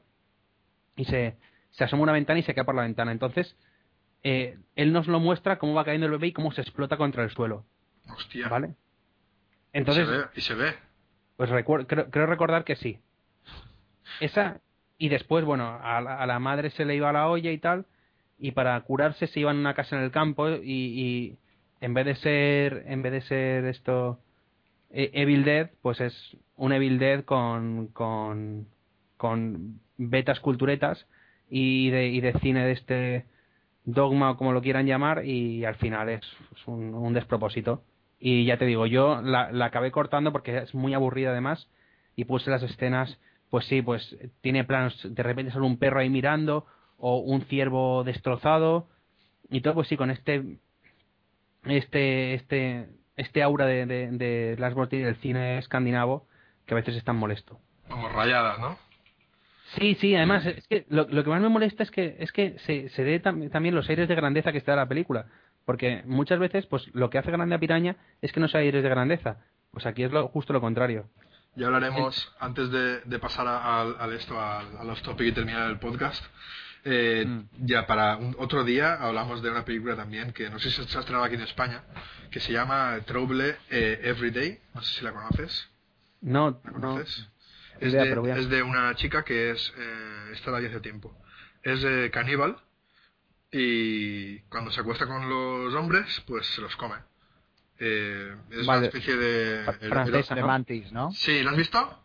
[0.96, 1.36] y se,
[1.72, 3.12] se asoma a una ventana y se cae por la ventana.
[3.12, 3.58] Entonces,
[4.24, 7.24] eh, él nos lo muestra cómo va cayendo el bebé y cómo se explota contra
[7.24, 7.66] el suelo,
[8.16, 8.48] Hostia.
[8.50, 8.76] ¿vale?
[9.74, 10.24] y Entonces, se ve.
[10.36, 10.74] Y se ve.
[11.38, 13.00] pues recuer- creo, creo recordar que sí.
[14.20, 14.60] Esa,
[14.98, 17.86] y después, bueno, a la, a la madre se le iba la olla y tal,
[18.42, 21.38] y para curarse se iban a una casa en el campo y, y
[21.80, 24.20] en vez de ser, en vez de ser esto,
[24.90, 28.68] eh, Evil Dead, pues es un Evil Dead con, con,
[29.16, 31.06] con betas culturetas
[31.50, 33.26] y de, y de cine de este
[33.86, 36.22] dogma o como lo quieran llamar y al final es,
[36.56, 37.84] es un, un despropósito.
[38.20, 41.68] Y ya te digo, yo la, la acabé cortando porque es muy aburrida además
[42.16, 43.20] y puse las escenas,
[43.52, 46.66] pues sí, pues tiene planos, de repente sale un perro ahí mirando
[47.02, 48.88] o un ciervo destrozado
[49.50, 50.58] y todo pues sí con este
[51.66, 56.28] este este este aura de, de, de Last Volta y del cine escandinavo
[56.66, 57.60] que a veces es tan molesto.
[57.90, 58.78] Como rayadas, ¿no?
[59.78, 62.58] Sí, sí, además es que lo, lo que más me molesta es que es que
[62.60, 65.28] se, se dé tam- también los aires de grandeza que está la película,
[65.66, 68.84] porque muchas veces pues lo que hace grande a Piraña es que no sea aires
[68.84, 69.38] de grandeza.
[69.72, 71.06] Pues aquí es lo, justo lo contrario.
[71.56, 75.80] Ya hablaremos, antes de, de pasar a- esto, al, al off topic y terminar el
[75.80, 76.24] podcast.
[76.84, 77.42] Eh, Mm.
[77.66, 80.98] Ya para un- otro día hablamos de una película también que no sé si se
[80.98, 81.84] ha estrenado aquí en España,
[82.32, 84.60] que se llama Trouble eh, Everyday.
[84.74, 85.70] No sé si la conoces.
[86.22, 86.80] No, ¿La no.
[86.80, 87.28] conoces?
[87.80, 89.74] Es, idea, de, a- es de una chica que es.
[89.78, 91.16] Eh, está ahí hace tiempo.
[91.64, 92.58] Es caníbal
[93.52, 96.96] y cuando se acuesta con los hombres, pues se los come.
[97.80, 98.80] Eh, es Vale.
[98.80, 99.64] una especie de.
[99.66, 100.36] Fra- el- francesa.
[100.36, 100.48] De ¿no?
[100.48, 101.12] Mantis, ¿no?
[101.12, 101.98] Sí, ¿la has visto?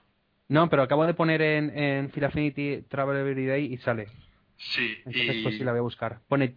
[0.49, 4.09] No, pero acabo de poner en, en Fear Affinity Travel Every Day y sale.
[4.59, 6.21] Sí, Entonces y pues sí la voy a buscar.
[6.29, 6.55] Pone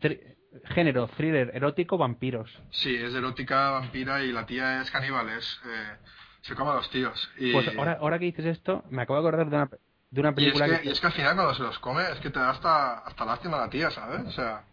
[0.66, 2.52] género, thriller, erótico, vampiros.
[2.72, 5.98] sí, es erótica, vampira y la tía es caníbal, es eh,
[6.42, 7.30] se come a los tíos.
[7.38, 9.70] Y, Pues ahora, ahora que dices esto, me acabo de acordar de una,
[10.12, 12.04] de una y es, película que, y es que al final cuando se los come
[12.12, 14.22] es que te da hasta, hasta lástima a la tía, ¿sabes?
[14.28, 14.64] O sea,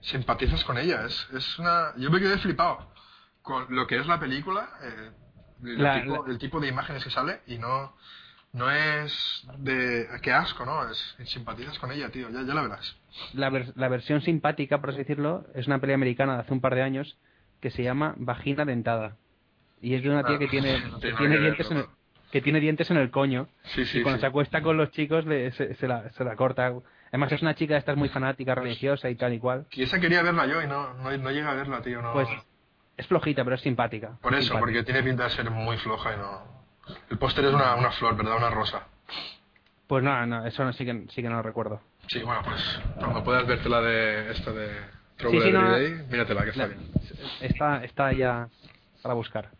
[0.00, 1.92] simpatizas con ella, es, es una...
[1.96, 2.90] Yo me quedé flipado
[3.42, 5.10] con lo que es la película, eh,
[5.62, 7.94] La- tipo, la- el tipo de imágenes que sale y no...
[8.56, 10.06] No es de...
[10.22, 10.88] Qué asco, ¿no?
[10.90, 12.96] Es simpatizas con ella, tío, ya, ya la verás.
[13.34, 16.74] la, la versión simpática, por así decirlo, es una peli americana de hace un par
[16.74, 17.18] de años
[17.60, 19.16] que se llama Vagina Dentada.
[19.82, 21.76] Y es de una tía Ah, que tiene, no que tiene tiene que dientes en
[21.76, 21.84] el,
[22.32, 23.48] que tiene dientes en el coño.
[23.74, 24.20] Sí, sí, y cuando sí.
[24.22, 26.72] se acuesta con los chicos le- se, se la, se la corta.
[27.08, 29.66] Además es una chica de estas muy fanática, religiosa y tal y cual.
[29.70, 32.12] Que esa quería verla yo y no, no, no llega a verla, tío, no...
[32.14, 32.28] Pues
[32.96, 34.16] es flojita, pero es simpática.
[34.22, 34.60] Por eso, Simpática.
[34.60, 36.55] porque tiene pinta de ser muy floja y no...
[37.10, 38.36] El póster es una, una flor, ¿verdad?
[38.36, 38.86] Una rosa.
[39.86, 41.80] Pues no, no, eso no, sí, que, sí que no lo recuerdo.
[42.08, 42.60] Sí, bueno, pues
[42.98, 44.68] cuando puedas verte la de esta de
[45.16, 46.90] Trouble Sí, sí, no, Everyday, míratela, que está La- bien.
[47.40, 48.48] está, está ya
[49.02, 49.50] para buscar.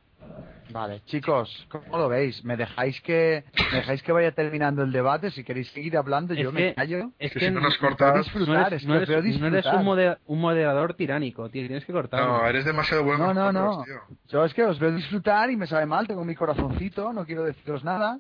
[0.69, 2.45] Vale, chicos, ¿cómo lo veis?
[2.45, 5.31] ¿Me dejáis que me dejáis que vaya terminando el debate?
[5.31, 7.13] Si queréis seguir hablando, Es yo que- me callo.
[7.21, 8.17] Es Que que si no nos cortas...
[8.17, 11.93] disfrutar, no eres, es no eres- no un, mode- un moderador tiránico, tío, tienes que
[11.93, 12.21] cortar.
[12.21, 13.85] No, eres demasiado bueno No, no, no.
[13.85, 13.95] tío.
[14.29, 17.45] Yo es que os veo disfrutar y me sabe mal, tengo mi corazoncito, no quiero
[17.45, 18.19] deciros nada,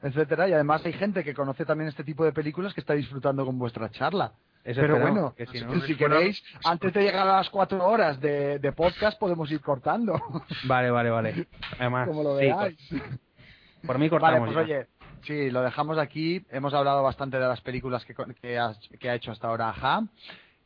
[0.00, 0.48] etcétera.
[0.48, 3.58] Y además hay gente que conoce también este tipo de películas que está disfrutando con
[3.58, 4.34] vuestra charla.
[4.64, 8.20] Eso Pero bueno, que si no- fuera- queréis, antes de llegar a las cuatro horas
[8.20, 10.20] de, de podcast podemos ir cortando,
[10.64, 11.46] Vale, vale, vale.
[11.78, 12.76] Además, como lo sí, veáis.
[12.88, 13.00] por,
[13.86, 14.54] por mí Vale, cortamos.
[14.54, 14.74] pues ya.
[14.76, 14.86] oye,
[15.22, 16.44] sí, lo dejamos aquí.
[16.50, 20.02] Hemos hablado bastante de las películas que, que, has- que ha hecho hasta ahora Aja.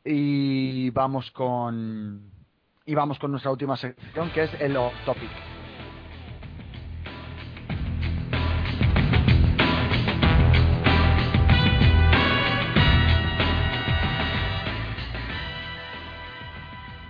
[0.05, 2.29] Y vamos con
[2.85, 5.31] y vamos con nuestra última sección que es el off topic.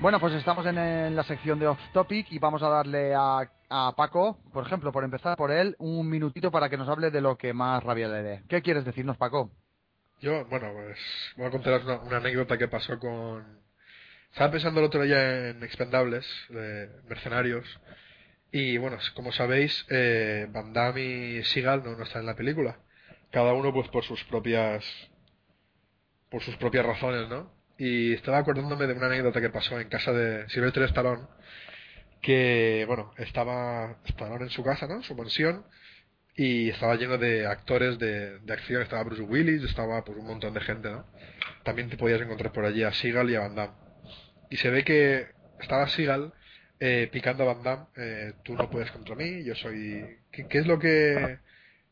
[0.03, 3.95] Bueno, pues estamos en, la sección de off topic y vamos a darle a, a
[3.95, 7.39] Paco, por ejemplo, por empezar por él, un minutito para que nos hable de lo
[7.39, 8.43] que más rabia le dé.
[8.49, 9.53] ¿Qué quieres decirnos, Paco?
[10.21, 10.99] Yo, bueno, pues
[11.37, 13.61] voy a contaros una, una anécdota que pasó con...
[14.33, 17.65] Estaba pensando el otro día en Expendables, de Mercenarios,
[18.51, 22.81] y bueno, como sabéis, eh, Van Damme y Seagal no, no están en la película.
[23.31, 24.85] Cada uno pues por sus propias...
[26.29, 27.62] por sus propias razones, ¿no?
[27.79, 31.23] Y estaba acordándome de una anécdota que pasó en casa de Sylvester Stallone,
[32.21, 34.97] que, bueno, estaba Stallone en su casa, ¿no?
[34.97, 35.65] En su mansión,
[36.37, 40.55] y estaba lleno de actores de, de acción, estaba Bruce Willis, estaba pues un montón
[40.55, 41.05] de gente, ¿no?
[41.63, 43.75] También te podías encontrar por allí a Seagal y a Van Damme.
[44.51, 45.27] Y se ve que
[45.61, 46.33] estaba Seagal
[46.81, 50.19] eh, picando a Van Damme, eh, tú no puedes contra mí, yo soy...
[50.31, 51.39] ¿Qué, qué es lo que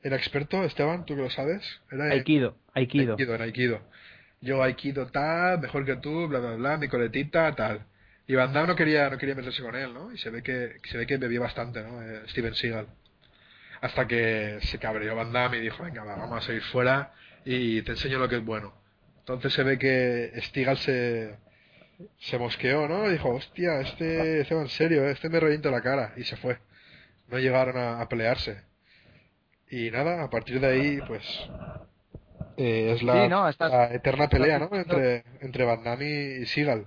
[0.03, 1.05] era experto, Esteban?
[1.05, 1.63] ¿Tú que lo sabes?
[1.91, 3.13] Era Aikido, Aikido.
[3.13, 3.81] Aikido, en Aikido.
[4.43, 7.87] Yo Aikido tal, mejor que tú, bla bla bla, mi coletita tal.
[8.27, 10.13] Y Van Damme no quería, no quería meterse con él, ¿no?
[10.13, 12.03] Y se ve que, se ve que bebía bastante, ¿no?
[12.03, 12.87] Eh, Steven Seagal.
[13.83, 17.13] Hasta que se cabreó Van Damme y dijo, venga, va, vamos a seguir fuera
[17.45, 18.73] y te enseño lo que es bueno.
[19.19, 21.37] Entonces se ve que Seagal se,
[22.19, 23.09] se mosqueó, ¿no?
[23.09, 25.13] Y dijo, hostia, este, este va en serio, ¿eh?
[25.13, 26.15] este me revienta la cara.
[26.17, 26.59] Y se fue.
[27.29, 28.63] No llegaron a pelearse.
[29.71, 31.25] Y nada, a partir de ahí, pues...
[32.57, 34.67] eh, es la, Sí, no, estás- la eterna pelea, ¿no?
[34.67, 36.87] estás- Entre, entre Van Damme y, Seagal.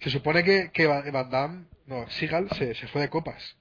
[0.00, 3.56] Se supone que, que Va- Van Damme, no, Seagal se, se fue de copas.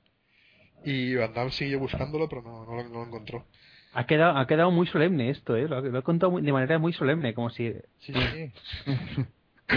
[0.84, 3.46] Y Van Damme siguió buscándolo, pero no, no, lo, no lo encontró.
[3.94, 5.68] Ha quedado, ha quedado muy solemne esto, ¿eh?
[5.68, 7.74] Lo, lo he contado muy- de manera muy solemne, como si...
[8.00, 8.52] Sí, sí.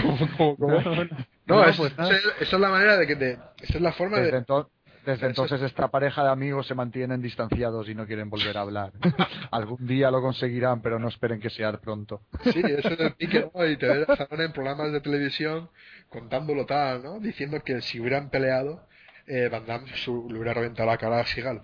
[0.01, 0.81] ¿Cómo, cómo, cómo?
[0.81, 1.03] No, no.
[1.03, 1.15] No,
[1.47, 3.31] No, es- pues esa, esa es la manera de que te...
[3.61, 4.45] Esa es la forma Desde, de...
[4.45, 4.69] ento-
[5.05, 8.91] desde entonces esta pareja de amigos se mantienen distanciados y no quieren volver a hablar.
[9.51, 12.21] Algún día lo conseguirán, pero no esperen que sea pronto.
[12.43, 13.65] Sí, eso es el pique, ¿no?
[13.65, 15.69] Y te ves en programas de televisión
[16.09, 17.19] contándolo tal, ¿no?
[17.19, 18.85] Diciendo que si hubieran peleado,
[19.27, 21.61] eh, Van Damme su- le hubiera reventado la cara a Seagal.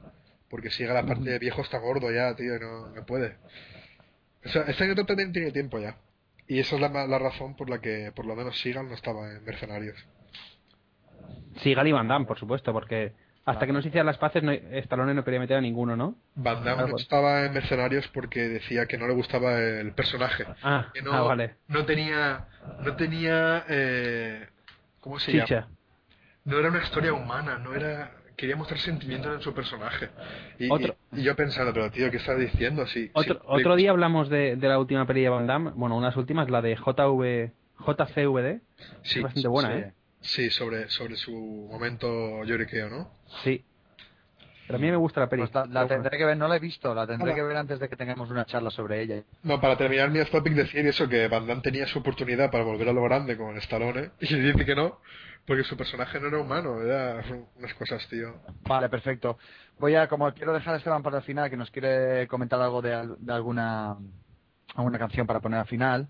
[0.49, 3.37] Porque Seagal, aparte de viejo, está gordo ya, tío, y no, no puede.
[4.45, 5.97] O sea, este anécdota también tiene tiempo ya.
[6.47, 9.31] Y esa es la, la razón por la que, por lo menos, Seagal no estaba
[9.31, 9.97] en Mercenarios.
[11.61, 13.13] Sigal y Van Damme, por supuesto, porque
[13.45, 16.15] hasta que no se hicieran las paces, no, Stallone no quería meter a ninguno, ¿no?
[16.35, 20.45] Van Damme no estaba en Mercenarios porque decía que no le gustaba el personaje.
[20.61, 21.55] Ah, Que no, ah, vale.
[21.67, 22.47] no tenía,
[22.83, 24.47] no tenía, eh,
[24.99, 25.67] ¿cómo se llama?
[26.45, 30.09] No era una historia humana, no era quería mostrar sentimientos en su personaje.
[30.57, 32.87] Y, Otro- y- y yo pensando, pero tío, ¿qué estás diciendo?
[32.87, 35.95] Si, Otro, si- otro día hablamos de, de la última peli de Van Damme, bueno,
[35.95, 37.51] unas últimas, la de JV,
[37.85, 38.61] JCVD,
[39.03, 39.75] sí, es bastante buena, sí.
[39.79, 39.93] ¿eh?
[40.21, 43.11] Sí, sobre, sobre su momento lloriqueo, ¿no?
[43.43, 43.63] Sí.
[44.67, 45.41] Pero a mí me gusta la peli.
[45.41, 47.35] Pues la, la tendré que ver, no la he visto, la tendré Hola.
[47.35, 49.23] que ver antes de que tengamos una charla sobre ella.
[49.43, 52.87] No, para terminar mi topic decir eso, que Van Damme tenía su oportunidad para volver
[52.87, 54.99] a lo grande con Stallone, y dice que no,
[55.45, 57.21] porque su personaje no era humano, era
[57.57, 58.35] unas cosas, tío.
[58.61, 59.37] Vale, perfecto.
[59.77, 62.81] Voy a, como quiero dejar a Esteban para el final, que nos quiere comentar algo
[62.81, 63.97] de, al- de alguna,
[64.75, 66.07] alguna canción para poner al final,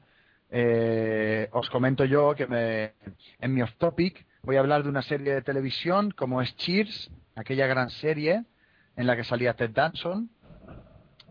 [0.51, 2.93] eh, os comento yo que me,
[3.39, 7.09] en mi off topic voy a hablar de una serie de televisión como es Cheers,
[7.35, 8.43] aquella gran serie
[8.97, 10.30] en la que salía Ted Danson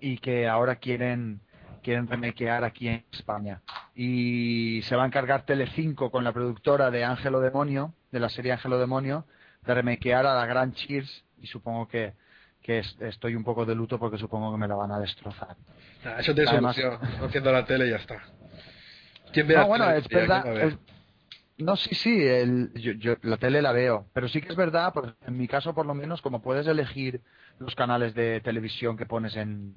[0.01, 1.41] y que ahora quieren
[1.83, 3.63] quieren remakear aquí en España.
[3.95, 8.53] Y se va a encargar Telecinco con la productora de Ángelo Demonio, de la serie
[8.53, 9.25] Ángelo Demonio,
[9.65, 12.13] de remakear a la gran Cheers y supongo que,
[12.63, 15.57] que es- estoy un poco de luto porque supongo que me la van a destrozar.
[16.05, 18.23] Nah, eso tiene Además- solución, enciendo la tele y ya está.
[19.33, 20.63] ¿Quién ve No, bueno, es ¿Quién verdad.
[20.63, 20.77] es-
[21.59, 24.93] no, sí, sí, el, yo, yo la tele la veo, pero sí que es verdad,
[24.95, 27.21] pues, en mi caso por lo menos, como puedes elegir
[27.59, 29.75] los canales de televisión que pones en,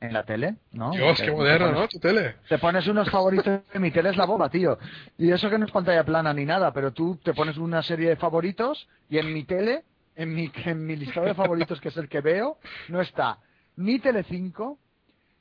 [0.00, 0.90] en la tele, ¿no?
[0.90, 1.88] Dios, qué moderno, pones- ¿no?
[1.88, 2.34] Tu tele.
[2.48, 4.76] Te pones unos favoritos, mi tele es la bomba, tío.
[5.18, 8.08] Y eso que no es pantalla plana ni nada, pero tú te pones una serie
[8.08, 9.84] de favoritos y en mi tele,
[10.16, 13.38] en mi, en mi listado de favoritos, que es el que veo, no está
[13.76, 14.80] ni Telecinco,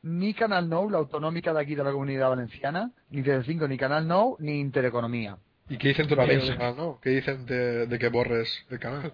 [0.01, 4.07] ni Canal Nou, la autonómica de aquí de la Comunidad Valenciana, ni Telecinco, ni Canal
[4.07, 5.37] Nou, ni Intereconomía.
[5.69, 6.17] ¿Y qué dicen del
[6.57, 6.99] canal, no?
[7.01, 9.13] ¿Qué dicen de, de que borres el canal?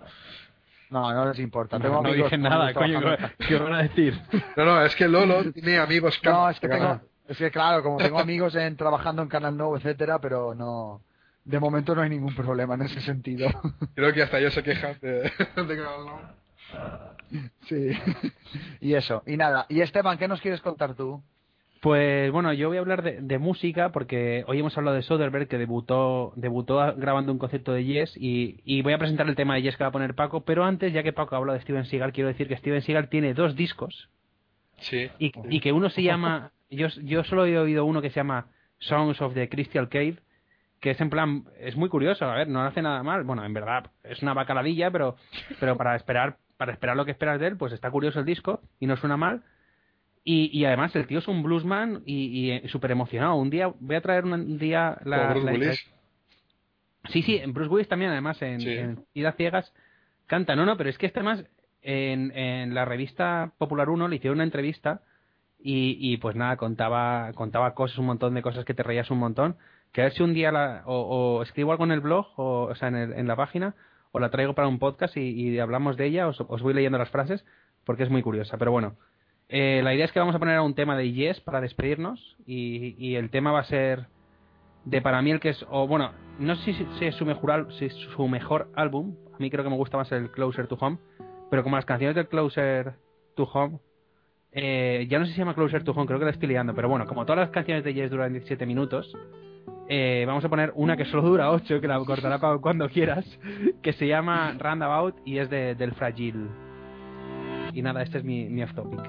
[0.89, 1.77] No, no les importa.
[1.77, 4.17] No, Tengo no dicen nada, coño, ¿qué, qué van a decir?
[4.55, 7.83] No, no, es que Lolo tiene amigos No, es que de tengo, es que claro,
[7.83, 11.01] como tengo amigos en trabajando en Canal Nou, etcétera, pero no,
[11.43, 13.49] de momento no hay ningún problema en ese sentido.
[13.95, 16.44] Creo que hasta ellos se quejan de, de canal, ¿no?
[17.67, 17.89] Sí.
[18.81, 19.65] y eso, y nada.
[19.69, 21.21] Y Esteban, ¿qué nos quieres contar tú?
[21.81, 25.47] Pues bueno, yo voy a hablar de, de música porque hoy hemos hablado de Soderbergh
[25.47, 29.35] que debutó debutó a- grabando un concepto de Yes y, y voy a presentar el
[29.35, 31.57] tema de Yes que va a poner Paco, pero antes, ya que Paco ha hablado
[31.57, 34.09] de Steven Seagal, quiero decir que Steven Seagal tiene dos discos
[34.77, 35.09] Sí.
[35.19, 38.47] y, y que uno se llama, yo, yo solo he oído uno que se llama
[38.79, 40.17] Songs of the Crystal Cave,
[40.79, 43.53] que es en plan, es muy curioso, a ver, no hace nada mal, bueno, en
[43.53, 45.15] verdad es una bacaladilla, pero,
[45.59, 48.61] pero para esperar para esperar lo que esperas de él, pues está curioso el disco
[48.79, 49.43] y no suena mal.
[50.23, 53.35] Y, y además el tío es un bluesman y, y súper emocionado.
[53.35, 55.29] Un día, voy a traer un, día la...
[55.31, 55.91] Bruce la- Willis.
[57.09, 58.69] Sí, sí, en Bruce Willis también, además, en, Sí.
[58.69, 59.71] en Idas Ciegas,
[60.25, 60.55] canta.
[60.55, 61.43] No, no, pero es que este más,
[61.83, 65.01] en, en la revista Popular 1 le hicieron una entrevista
[65.59, 69.19] y, y pues nada, contaba, contaba cosas, un montón de cosas que te reías un
[69.19, 69.57] montón.
[69.91, 70.95] Que a ver si un día la, o,
[71.37, 73.75] o escribo algo en el blog, o, o sea, en, el- en la página,
[74.15, 77.09] o la traigo para un podcast y, hablamos de ella, os, os voy leyendo las
[77.09, 77.43] frases,
[77.83, 78.57] porque es muy curiosa.
[78.57, 78.95] Pero bueno,
[79.49, 82.95] eh, la idea es que vamos a poner un tema de Yes para despedirnos y,
[82.97, 84.05] y el tema va a ser
[84.85, 87.89] de para mí el que es, o bueno, no sé si, es su mejor, si
[88.75, 90.97] álbum, a mí creo que me gusta más el Closer to Home,
[91.49, 92.93] pero como las canciones del Closer
[93.35, 93.79] to Home,
[94.53, 96.73] eh, ya no sé si se llama Closer to Home, creo que la estoy liando,
[96.73, 99.13] pero bueno, como todas las canciones de Yes duran 17 minutos,
[99.87, 103.23] eh, vamos a poner una que solo dura 8, que la cortará Pau cuando quieras,
[103.81, 106.47] que se llama Roundabout y es de, del Fragile.
[107.73, 109.01] Y nada, este es mi, mi off topic.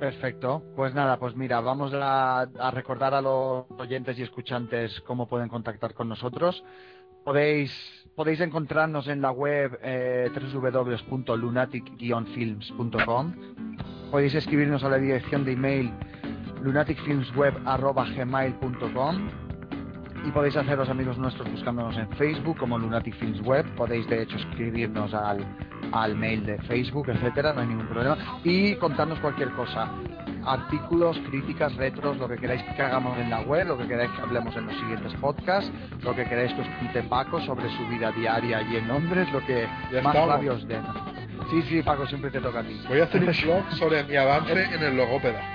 [0.00, 0.62] Perfecto.
[0.74, 5.48] Pues nada, pues mira, vamos a, a recordar a los oyentes y escuchantes cómo pueden
[5.48, 6.64] contactar con nosotros.
[7.24, 7.72] Podéis,
[8.16, 13.34] podéis encontrarnos en la web eh, www.lunatic-films.com.
[14.10, 15.92] Podéis escribirnos a la dirección de email
[16.60, 19.43] lunaticfilmsweb.gmail.com
[20.24, 23.66] y podéis haceros amigos nuestros buscándonos en Facebook como Lunatic Films Web.
[23.76, 25.44] Podéis de hecho escribirnos al,
[25.92, 28.16] al mail de Facebook, etcétera, no hay ningún problema.
[28.42, 29.88] Y contarnos cualquier cosa.
[30.46, 34.22] Artículos, críticas, retros, lo que queráis que hagamos en la web, lo que queráis que
[34.22, 35.72] hablemos en los siguientes podcasts,
[36.02, 39.40] lo que queráis que os cuente Paco sobre su vida diaria allí en Londres, lo
[39.46, 40.28] que Ya más estamos.
[40.34, 40.82] rabia os den.
[41.50, 42.78] Sí, sí, Paco, siempre te toca a ti.
[42.88, 45.53] Voy a hacer un blog sobre mi avance en el logópeda.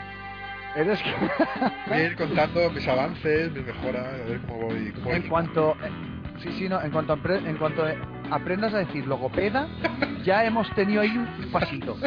[0.79, 0.99] Eres.
[1.87, 4.91] Voy a ir contando mis avances, mis mejoras, a ver cómo voy.
[4.93, 5.29] Cómo En voy.
[5.29, 5.89] cuanto, eh,
[6.41, 7.97] sí, sí, no, en cuanto, apre- en cuanto eh,
[8.31, 9.67] aprendas a decir logopeda,
[10.23, 11.97] ya hemos tenido ahí un pasito.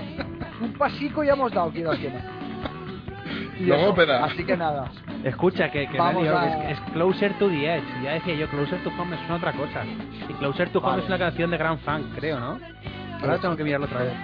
[0.61, 2.09] Un pasico ya hemos dado, quiero eso,
[3.61, 4.25] Logópeda.
[4.25, 4.91] Así que nada.
[5.25, 7.85] Escucha, que, que Vamos a- es, es Closer to the Edge.
[8.03, 9.85] Ya decía yo, Closer to Home es una otra cosa.
[10.29, 11.03] Y Closer to Home Vale.
[11.03, 12.59] es una canción de Grand Funk, creo, ¿no?
[13.21, 14.15] Ahora tengo que mirarlo otra vez.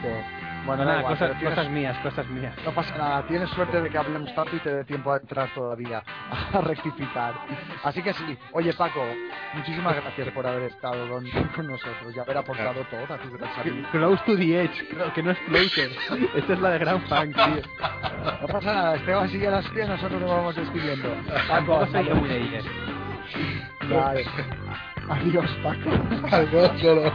[0.68, 2.55] Bueno, Bueno, da nada, igual, cosas, pero tienes- cosas mías, cosas mías.
[2.64, 5.48] No pasa nada, tienes suerte de que hablemos tanto y te dé tiempo a entrar
[5.55, 6.02] todavía
[6.52, 7.34] a rectificar.
[7.82, 9.02] Así que sí, oye Paco,
[9.55, 11.24] muchísimas gracias por haber estado con,
[11.56, 13.50] con nosotros y haber aportado todo a tu gran.
[13.92, 15.90] Close to the Edge, creo que no es Closer.
[16.36, 17.62] Esta es la de Grand Funk, tío.
[18.42, 21.08] No pasa nada, Esteban sigue las pies, nosotros nos vamos despidiendo.
[21.48, 21.86] Paco.
[23.88, 24.24] Vale.
[25.08, 26.36] Adiós, Paco.
[26.36, 27.12] Algo solo.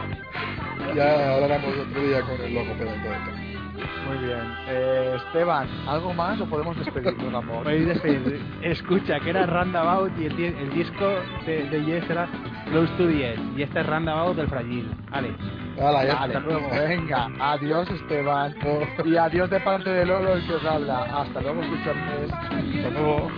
[0.94, 3.43] Ya hablaremos otro día con el todo esto.
[3.74, 4.40] Muy bien.
[4.68, 7.64] Eh, Esteban, ¿algo más o podemos despedirnos, amor?
[7.64, 8.40] Podéis despedir.
[8.62, 11.04] Escucha, que era Roundabout y el, di- el disco
[11.46, 12.28] de, de Yes era
[12.66, 13.40] Close to the Edge.
[13.56, 14.88] Y este es Roundabout del Fragile.
[15.10, 15.34] Vale.
[15.80, 16.40] Hala, ya está.
[16.40, 17.28] luego, venga.
[17.40, 18.54] Adiós, Esteban.
[19.04, 21.02] Y adiós de parte de Lolo, el que os habla.
[21.22, 22.32] Hasta luego, escuchantes.
[22.32, 23.30] Hasta luego.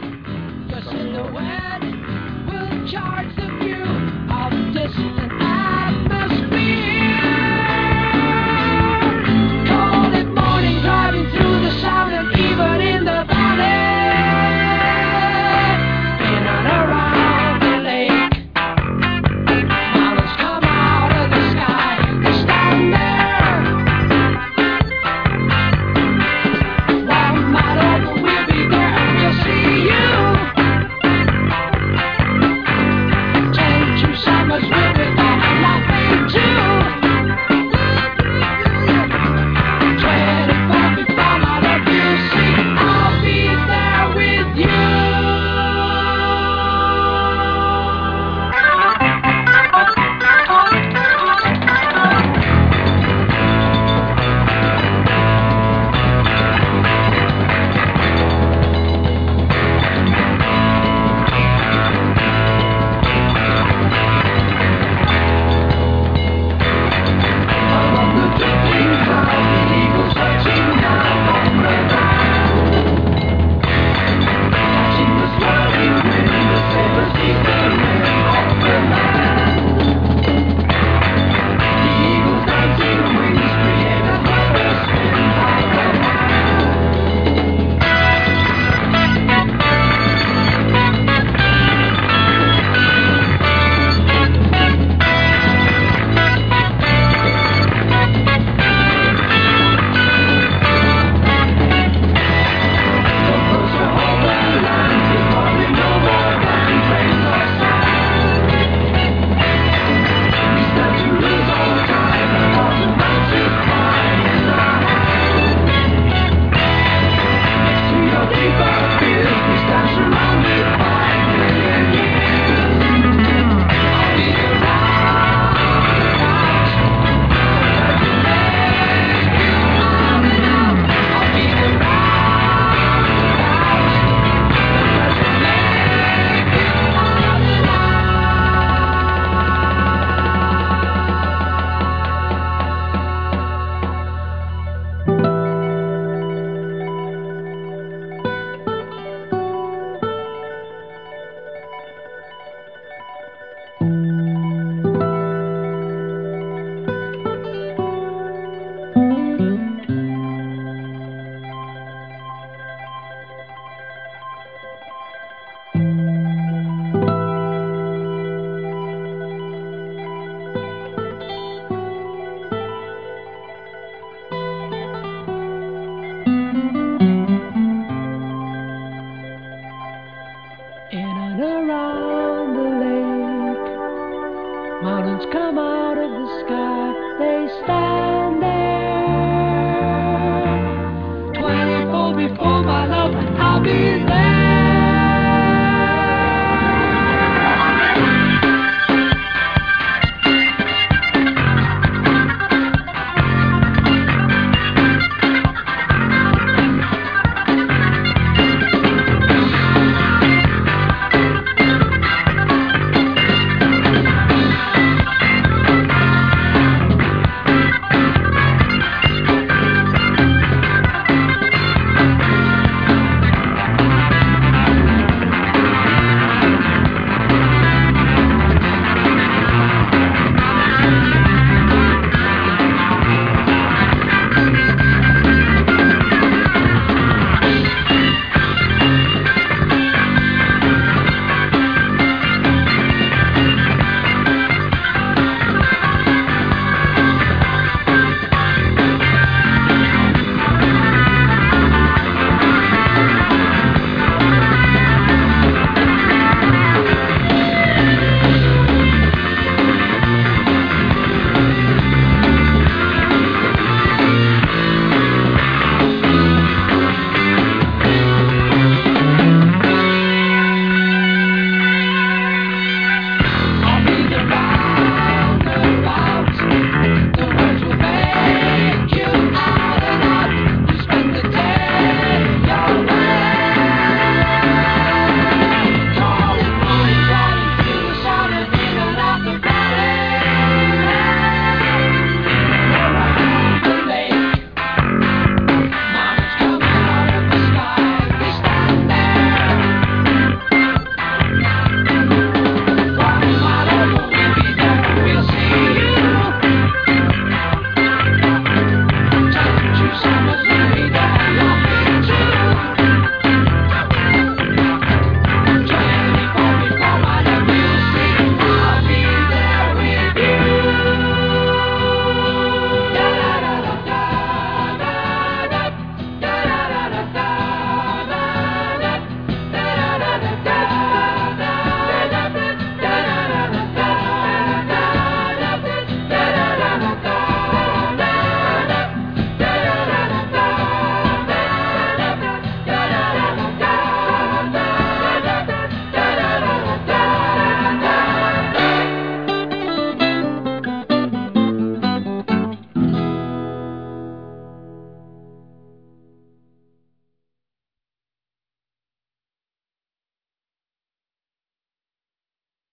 [0.68, 1.97] The silhouette
[10.56, 13.35] shouting, driving through the sound, even in the